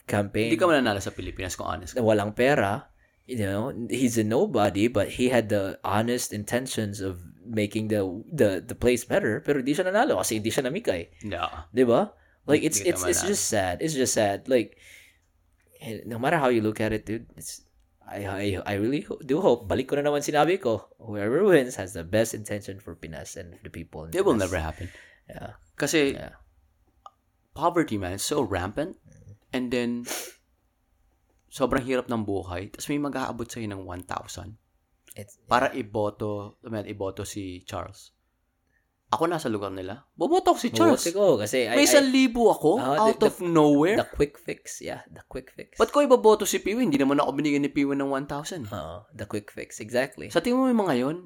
[0.09, 2.01] campaign Hindi ka mananalo sa Pilipinas kung honest ka.
[2.01, 2.89] walang pera,
[3.29, 8.01] you know, he's a nobody, but he had the honest intentions of making the
[8.33, 11.69] the the place better, pero hindi siya nanalo kasi hindi siya namikay, Yeah.
[11.73, 12.17] 'di ba?
[12.49, 13.85] Like it's it's it's just sad.
[13.85, 14.49] It's just sad.
[14.49, 14.81] Like
[15.81, 17.65] eh, no matter how you look at it, dude, it's
[18.09, 21.93] I I I really do hope balik ko na naman sinabi ko, whoever wins has
[21.93, 24.09] the best intention for Pinas and the people.
[24.09, 24.49] in It will Pinas.
[24.49, 24.89] never happen.
[25.29, 25.61] Yeah.
[25.77, 26.41] Kasi Yeah.
[27.53, 28.97] poverty, man, is so rampant.
[29.53, 30.05] And then,
[31.49, 32.69] sobrang hirap ng buhay.
[32.73, 34.57] Tapos may mag-aabot sa'yo ng 1,000
[35.19, 38.15] It's para iboto, I mean, iboto si Charles.
[39.09, 40.05] Ako nasa lugar nila.
[40.13, 41.01] Boboto ko si Charles.
[41.01, 43.97] Buti ko kasi I, May isang libo ako Ah, out the- of nowhere.
[43.97, 44.85] the quick fix.
[44.85, 45.81] Yeah, the quick fix.
[45.81, 46.85] Ba't ko iboboto si Piwi?
[46.85, 48.69] Hindi naman ako binigyan ni Piwi ng 1,000.
[48.69, 49.81] Oo, the quick fix.
[49.81, 50.29] Exactly.
[50.29, 51.17] Sa tingin mo yung mga yon,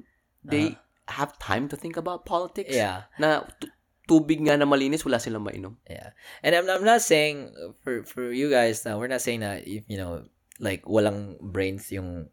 [0.47, 0.79] they
[1.11, 2.71] have time to think about politics?
[2.71, 3.11] Yeah.
[3.19, 3.67] Na tu-
[4.07, 5.75] tubig nga na malinis, wala silang mainom.
[5.83, 6.15] Yeah.
[6.39, 7.51] And I'm, I'm not saying
[7.83, 10.23] for for you guys now, we're not saying that if you know
[10.63, 12.31] like walang brains yung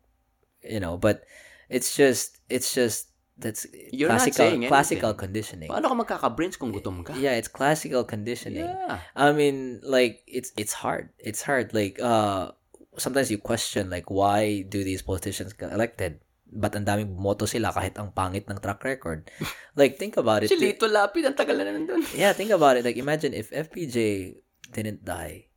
[0.62, 1.27] you know, but
[1.67, 3.10] it's just it's just
[3.41, 5.73] that's You're classical classical conditioning.
[5.73, 7.17] Paano ka magkaka-brains kung gutom ka?
[7.17, 8.69] Yeah, it's classical conditioning.
[8.69, 9.01] Yeah.
[9.17, 11.10] I mean, like it's it's hard.
[11.17, 11.73] It's hard.
[11.73, 12.52] Like uh
[13.01, 16.20] sometimes you question like why do these politicians get elected?
[16.51, 19.31] But ang daming bumoto sila kahit ang pangit ng track record.
[19.81, 20.52] like think about it.
[20.52, 22.05] Si Lito Lapid, ang tagal na nandun.
[22.15, 22.85] Yeah, think about it.
[22.85, 24.35] Like imagine if FPJ
[24.75, 25.49] didn't die,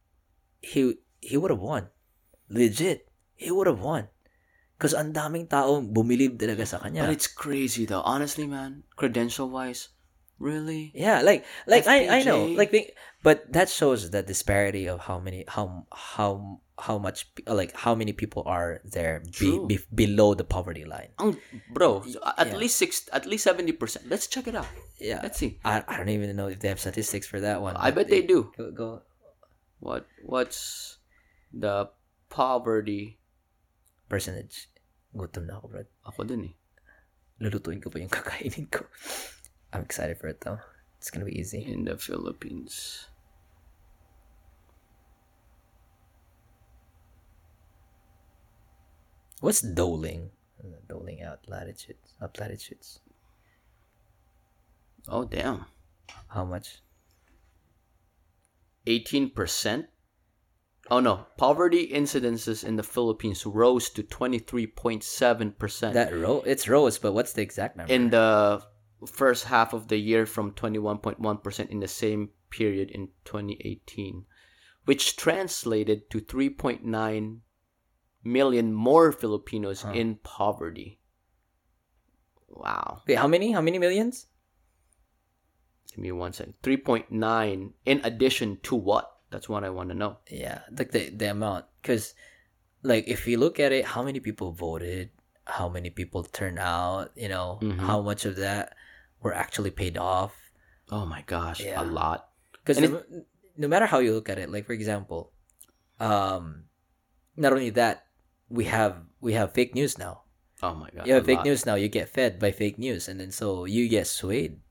[0.61, 1.89] he he would have won.
[2.47, 3.09] Legit.
[3.33, 4.12] He would have won.
[4.83, 7.07] Because ang daming tao bumilib talaga sa kanya.
[7.07, 8.03] But it's crazy though.
[8.03, 9.95] Honestly, man, credential-wise,
[10.43, 10.91] really?
[10.91, 12.51] yeah, like like I I know.
[12.51, 12.75] Like
[13.23, 18.11] but that shows the disparity of how many how how how much like how many
[18.11, 21.15] people are there be, be, below the poverty line.
[21.15, 21.39] Ang,
[21.71, 22.03] bro,
[22.35, 22.59] at Yeah.
[22.59, 24.09] least six, at least 70%.
[24.11, 24.67] Let's check it out.
[24.99, 25.23] Yeah.
[25.23, 25.63] Let's see.
[25.63, 27.77] I, I don't even know if they have statistics for that one.
[27.79, 28.51] I bet they do.
[28.57, 28.89] Go, go.
[29.79, 30.97] What what's
[31.53, 31.87] the
[32.27, 33.23] poverty?
[34.09, 34.72] Percentage.
[35.13, 35.85] Gutom na ako, bro.
[36.09, 36.53] Ako din eh.
[37.37, 38.85] Lulutuin ko pa yung kakainin ko.
[39.73, 40.61] I'm excited for it though.
[40.97, 41.61] It's gonna be easy.
[41.61, 43.05] In the Philippines.
[49.43, 50.31] What's doling?
[50.63, 53.03] Uh, Doling out latitudes, up latitudes.
[55.09, 55.65] Oh damn.
[56.29, 56.79] How much?
[58.87, 59.35] 18%?
[60.91, 66.43] Oh no, poverty incidences in the Philippines rose to 23.7% That row?
[66.45, 67.93] It's rose, but what's the exact number?
[67.93, 68.61] in the
[69.07, 74.25] first half of the year from 21.1% in the same period in 2018,
[74.85, 77.39] which translated to 3.9
[78.23, 80.99] million more Filipinos in poverty.
[82.47, 83.01] Wow.
[83.07, 83.51] Wait, how many?
[83.51, 84.27] How many millions?
[85.89, 86.55] Give me one second.
[86.63, 89.12] 3.9 in addition to what?
[89.33, 90.21] That's what I want to know.
[90.29, 91.65] Yeah, like the the amount.
[91.81, 92.13] Because,
[92.85, 95.09] like, if you look at it, how many people voted?
[95.49, 97.09] How many people turned out?
[97.17, 97.81] You know, Mhm.
[97.81, 98.77] how much of that
[99.25, 100.37] were actually paid off?
[100.93, 101.81] Oh my gosh, Yeah.
[101.81, 102.29] a lot.
[102.61, 103.01] Because no,
[103.57, 105.33] no matter how you look at it, like for example,
[105.99, 106.69] um,
[107.35, 108.05] not only that,
[108.53, 110.29] we have we have fake news now.
[110.61, 111.09] Oh my god.
[111.09, 111.49] You have fake lot.
[111.49, 111.73] news now.
[111.73, 114.61] You get fed by fake news, and then so you get swayed.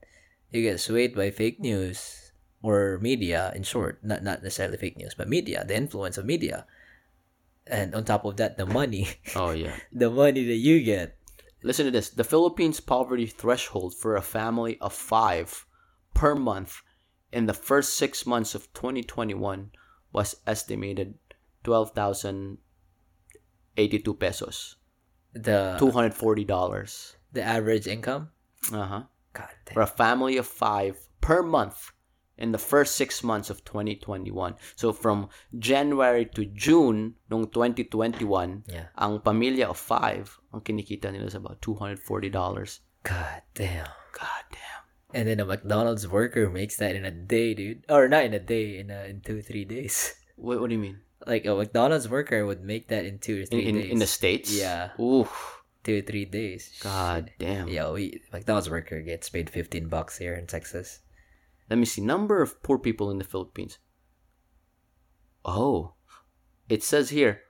[0.55, 2.22] You get swayed by fake news
[2.63, 3.53] or media.
[3.55, 6.65] In short, not not necessarily fake news, but media, the influence of media,
[7.67, 9.77] and on top of that, the money, Oh yeah.
[9.93, 11.17] the money that you get.
[11.63, 12.11] Listen to this.
[12.11, 15.65] The Philippines poverty threshold for a family of 5
[16.13, 16.83] per month
[17.31, 19.71] in the first 6 months of 2021
[20.13, 21.15] was estimated
[21.63, 24.75] 12,082 pesos.
[25.33, 27.15] The $240.
[27.33, 28.31] the average income.
[28.73, 29.03] Uh-huh.
[29.73, 31.93] For a family of 5 per month
[32.43, 34.59] in the first 6 months of 2021.
[34.75, 38.91] So from January to June ng 2021, Yeah.
[38.99, 42.83] ang pamilya of 5, ang kinikita nila is about $240.
[43.07, 43.87] God damn.
[44.11, 44.83] God damn.
[45.15, 47.85] And then a McDonald's worker makes that in a day, dude.
[47.89, 50.15] Or not in a day, in a, in two three days.
[50.35, 50.99] What, what do you mean?
[51.23, 53.91] Like a McDonald's worker would make that in two or three in, days.
[53.95, 54.51] in the States?
[54.51, 54.91] Yeah.
[54.99, 55.29] Ooh.
[55.85, 56.71] two or three days.
[56.83, 57.69] God damn.
[57.69, 61.03] Yo, we McDonald's worker gets paid fifteen bucks here in Texas.
[61.73, 62.03] Let me see.
[62.03, 63.79] Number of poor people in the Philippines.
[65.43, 65.95] Oh.
[66.69, 67.41] It says here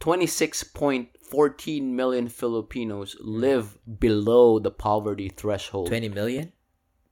[0.00, 5.86] 26.14 million Filipinos live below the poverty threshold.
[5.86, 6.52] Twenty million.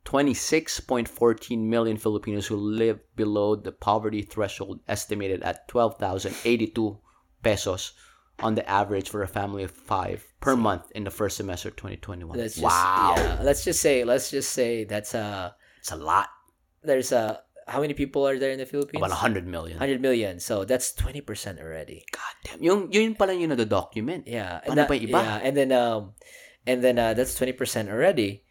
[0.05, 6.99] 26.14 million Filipinos who live below the poverty threshold estimated at 12,082
[7.43, 7.95] pesos
[8.41, 12.39] on the average for a family of 5 per month in the first semester 2021.
[12.39, 13.15] Let's just, wow.
[13.17, 14.05] Yeah, let's just say.
[14.05, 15.57] Let's just say that's a.
[15.87, 16.35] It's a lot.
[16.83, 17.47] There's a.
[17.71, 18.99] How many people are there in the Philippines?
[18.99, 19.79] About 100 million.
[19.79, 20.43] Hundred million.
[20.43, 22.03] So that's twenty percent already.
[22.11, 22.59] God damn.
[22.59, 24.27] Yung, yun pala yung nado-document.
[24.27, 24.67] Yeah.
[24.67, 25.23] Paano that- pa iba?
[25.23, 26.19] Yeah, and then um,
[26.67, 28.43] and then uh, that's twenty percent already,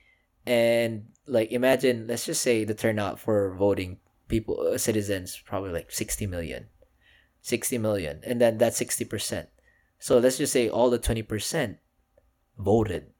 [0.47, 3.99] and like imagine, let's just say the turnout for voting
[4.31, 6.71] people, uh, citizens, probably like sixty million,
[7.43, 9.51] sixty million, and then that's sixty percent.
[9.99, 11.83] So let's just say all the twenty percent
[12.55, 13.11] voted,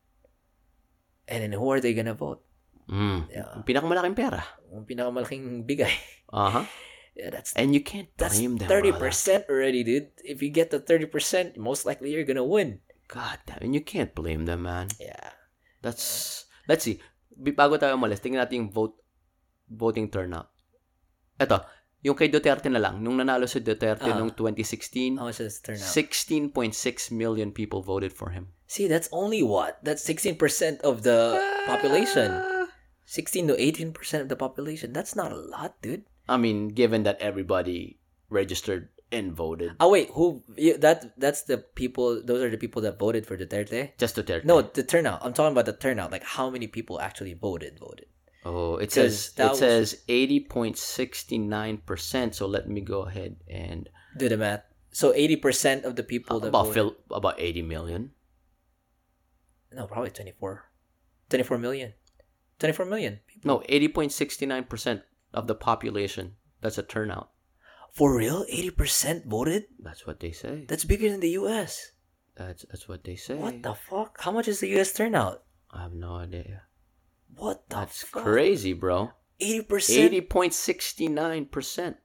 [1.27, 2.39] and then who are they gonna vote?
[2.85, 3.19] Mm.
[3.33, 3.49] Yeah.
[3.57, 4.41] Yung Pinakamalaking pera.
[4.71, 5.93] Yung pinakamalaking bigay.
[6.31, 6.65] Uh-huh.
[7.15, 8.67] Yeah, that's And you can't that's blame them.
[8.67, 10.11] thirty percent already, dude.
[10.19, 12.83] If you get the thirty percent, most likely you're gonna win.
[13.07, 13.63] God damn.
[13.63, 14.91] And you can't blame them, man.
[14.99, 15.31] Yeah.
[15.79, 16.99] That's, let's see.
[17.31, 18.99] Bago tayo umalis, tingnan natin yung vote,
[19.71, 20.51] voting turnout.
[21.39, 21.63] Ito,
[22.03, 22.99] yung kay Duterte na lang.
[22.99, 24.19] Nung nanalo si Duterte Ah.
[24.19, 25.87] noong 2016, How much does it turn out?
[25.87, 28.51] 16.6 million people voted for him.
[28.67, 29.79] See, that's only what?
[29.87, 32.43] That's 16% of the population.
[33.05, 34.93] 16 to 18% of the population.
[34.93, 36.03] That's not a lot, dude.
[36.27, 39.73] I mean, given that everybody registered and voted.
[39.79, 43.37] Oh wait, who you, that that's the people those are the people that voted for
[43.37, 43.91] Duterte?
[43.97, 44.43] Just Duterte.
[44.43, 45.23] No, the turnout.
[45.23, 46.11] I'm talking about the turnout.
[46.11, 48.07] Like how many people actually voted voted.
[48.43, 52.33] Oh, it says it was- says 80.69%.
[52.35, 54.63] So let me go ahead and Do the math.
[54.91, 56.93] So 80% of the people that about voted.
[57.11, 58.11] about 80 million.
[59.73, 60.63] No, probably 24.
[61.29, 61.93] 24 million.
[62.59, 63.19] 24 million.
[63.43, 65.01] No, 80.69%
[65.33, 66.35] of the population.
[66.61, 67.29] That's a turnout.
[67.91, 68.45] For real?
[68.51, 69.65] 80% voted?
[69.79, 70.65] That's what they say.
[70.67, 71.91] That's bigger than the US.
[72.35, 73.35] That's that's what they say.
[73.35, 74.19] What the fuck?
[74.19, 75.43] How much is the US turnout?
[75.71, 76.63] I have no idea.
[77.35, 78.23] What the That's fuck?
[78.23, 79.11] crazy, bro.
[79.41, 80.27] 80%?
[80.29, 81.95] 80.69%.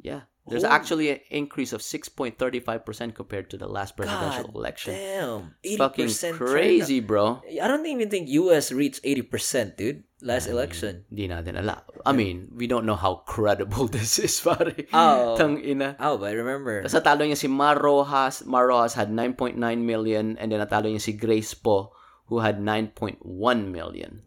[0.00, 0.20] Yeah.
[0.46, 4.94] There's Holy- actually an increase of 6.35% compared to the last presidential God election.
[4.94, 5.54] Damn.
[5.62, 7.42] It's 80% fucking crazy, bro.
[7.42, 10.06] I don't even think US reached 80%, dude.
[10.24, 11.04] last election.
[11.12, 11.82] Hindi natin alam.
[12.06, 14.72] I mean, we don't know how credible this is, pare.
[14.92, 15.36] Oh.
[15.36, 15.96] Tang ina.
[16.00, 16.80] Oh, but I remember.
[16.80, 18.46] Tapos natalo niya si Mar Rojas.
[18.48, 21.92] Mar Rojas had 9.9 million and then natalo niya si Grace Po
[22.32, 23.20] who had 9.1
[23.68, 24.24] million.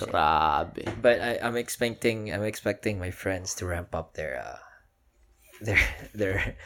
[0.00, 0.80] Grabe.
[1.02, 4.56] But I, I'm expecting I'm expecting my friends to ramp up their uh
[5.60, 5.80] their
[6.16, 6.56] their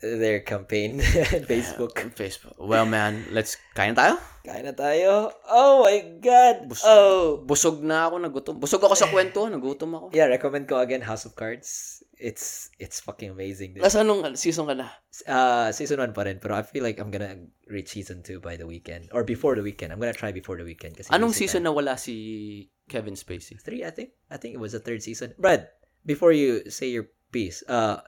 [0.00, 1.00] their campaign
[1.50, 1.98] Facebook.
[2.14, 2.54] Facebook.
[2.58, 4.18] Well, man, let's kain tayo.
[4.46, 5.34] Kain na tayo.
[5.50, 6.70] Oh my god.
[6.86, 7.42] Oh.
[7.42, 8.54] Busog na ako, nagutom.
[8.62, 10.06] Busog ako sa kwento, nagutom ako.
[10.14, 12.00] Yeah, recommend ko again House of Cards.
[12.18, 13.74] It's it's fucking amazing.
[13.74, 13.82] Dude.
[13.86, 14.90] Nasa anong season ka na?
[15.26, 18.58] Uh season 1 pa rin, pero I feel like I'm gonna reach season 2 by
[18.58, 19.90] the weekend or before the weekend.
[19.94, 23.58] I'm gonna try before the weekend kasi Anong season na wala si Kevin Spacey?
[23.58, 24.10] 3 I think.
[24.30, 25.34] I think it was the third season.
[25.38, 25.70] Brad,
[26.06, 28.02] before you say your piece, uh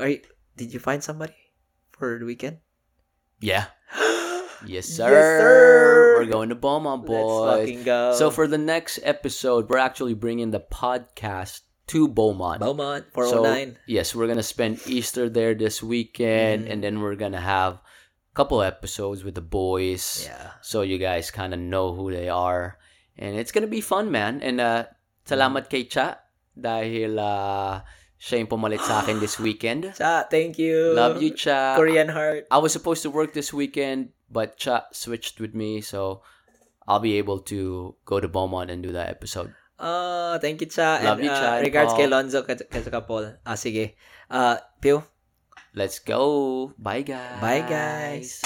[0.00, 0.20] are you,
[0.56, 1.36] did you find somebody
[1.92, 2.58] for the weekend?
[3.40, 3.66] Yeah.
[4.60, 5.08] Yes, sir.
[5.08, 6.16] Yes, sir.
[6.20, 7.48] We're going to Beaumont, Let's boys.
[7.64, 8.12] fucking go.
[8.12, 12.60] So for the next episode, we're actually bringing the podcast to Beaumont.
[12.60, 13.78] Beaumont So, 409.
[13.88, 16.72] yes, we're gonna spend Easter there this weekend, Mm-hmm.
[16.76, 20.28] and then we're gonna have a couple episodes with the boys.
[20.28, 20.60] yeah.
[20.60, 22.76] So you guys kind of know who they are,
[23.16, 24.44] and it's gonna be fun, man.
[24.44, 24.92] And uh,
[25.24, 26.20] salamat kay Cha
[26.52, 27.80] dahil uh,
[28.20, 29.88] siya yung pumalit sa akin this weekend.
[29.96, 30.92] Cha, thank you.
[30.92, 31.72] Love you, Cha.
[31.74, 32.44] Korean heart.
[32.52, 36.20] I was supposed to work this weekend, but Cha switched with me, so
[36.84, 39.56] I'll be able to go to Beaumont and do that episode.
[39.80, 41.00] Oh, thank you, Cha.
[41.00, 41.98] Love and, you, uh, Cha and Regards Paul.
[41.98, 43.40] kay Lonzo at saka Paul.
[43.48, 43.96] Ah, sige.
[44.28, 45.00] Uh, Pew,
[45.72, 46.74] Let's go.
[46.76, 47.40] Bye, guys.
[47.40, 48.42] bye, guys.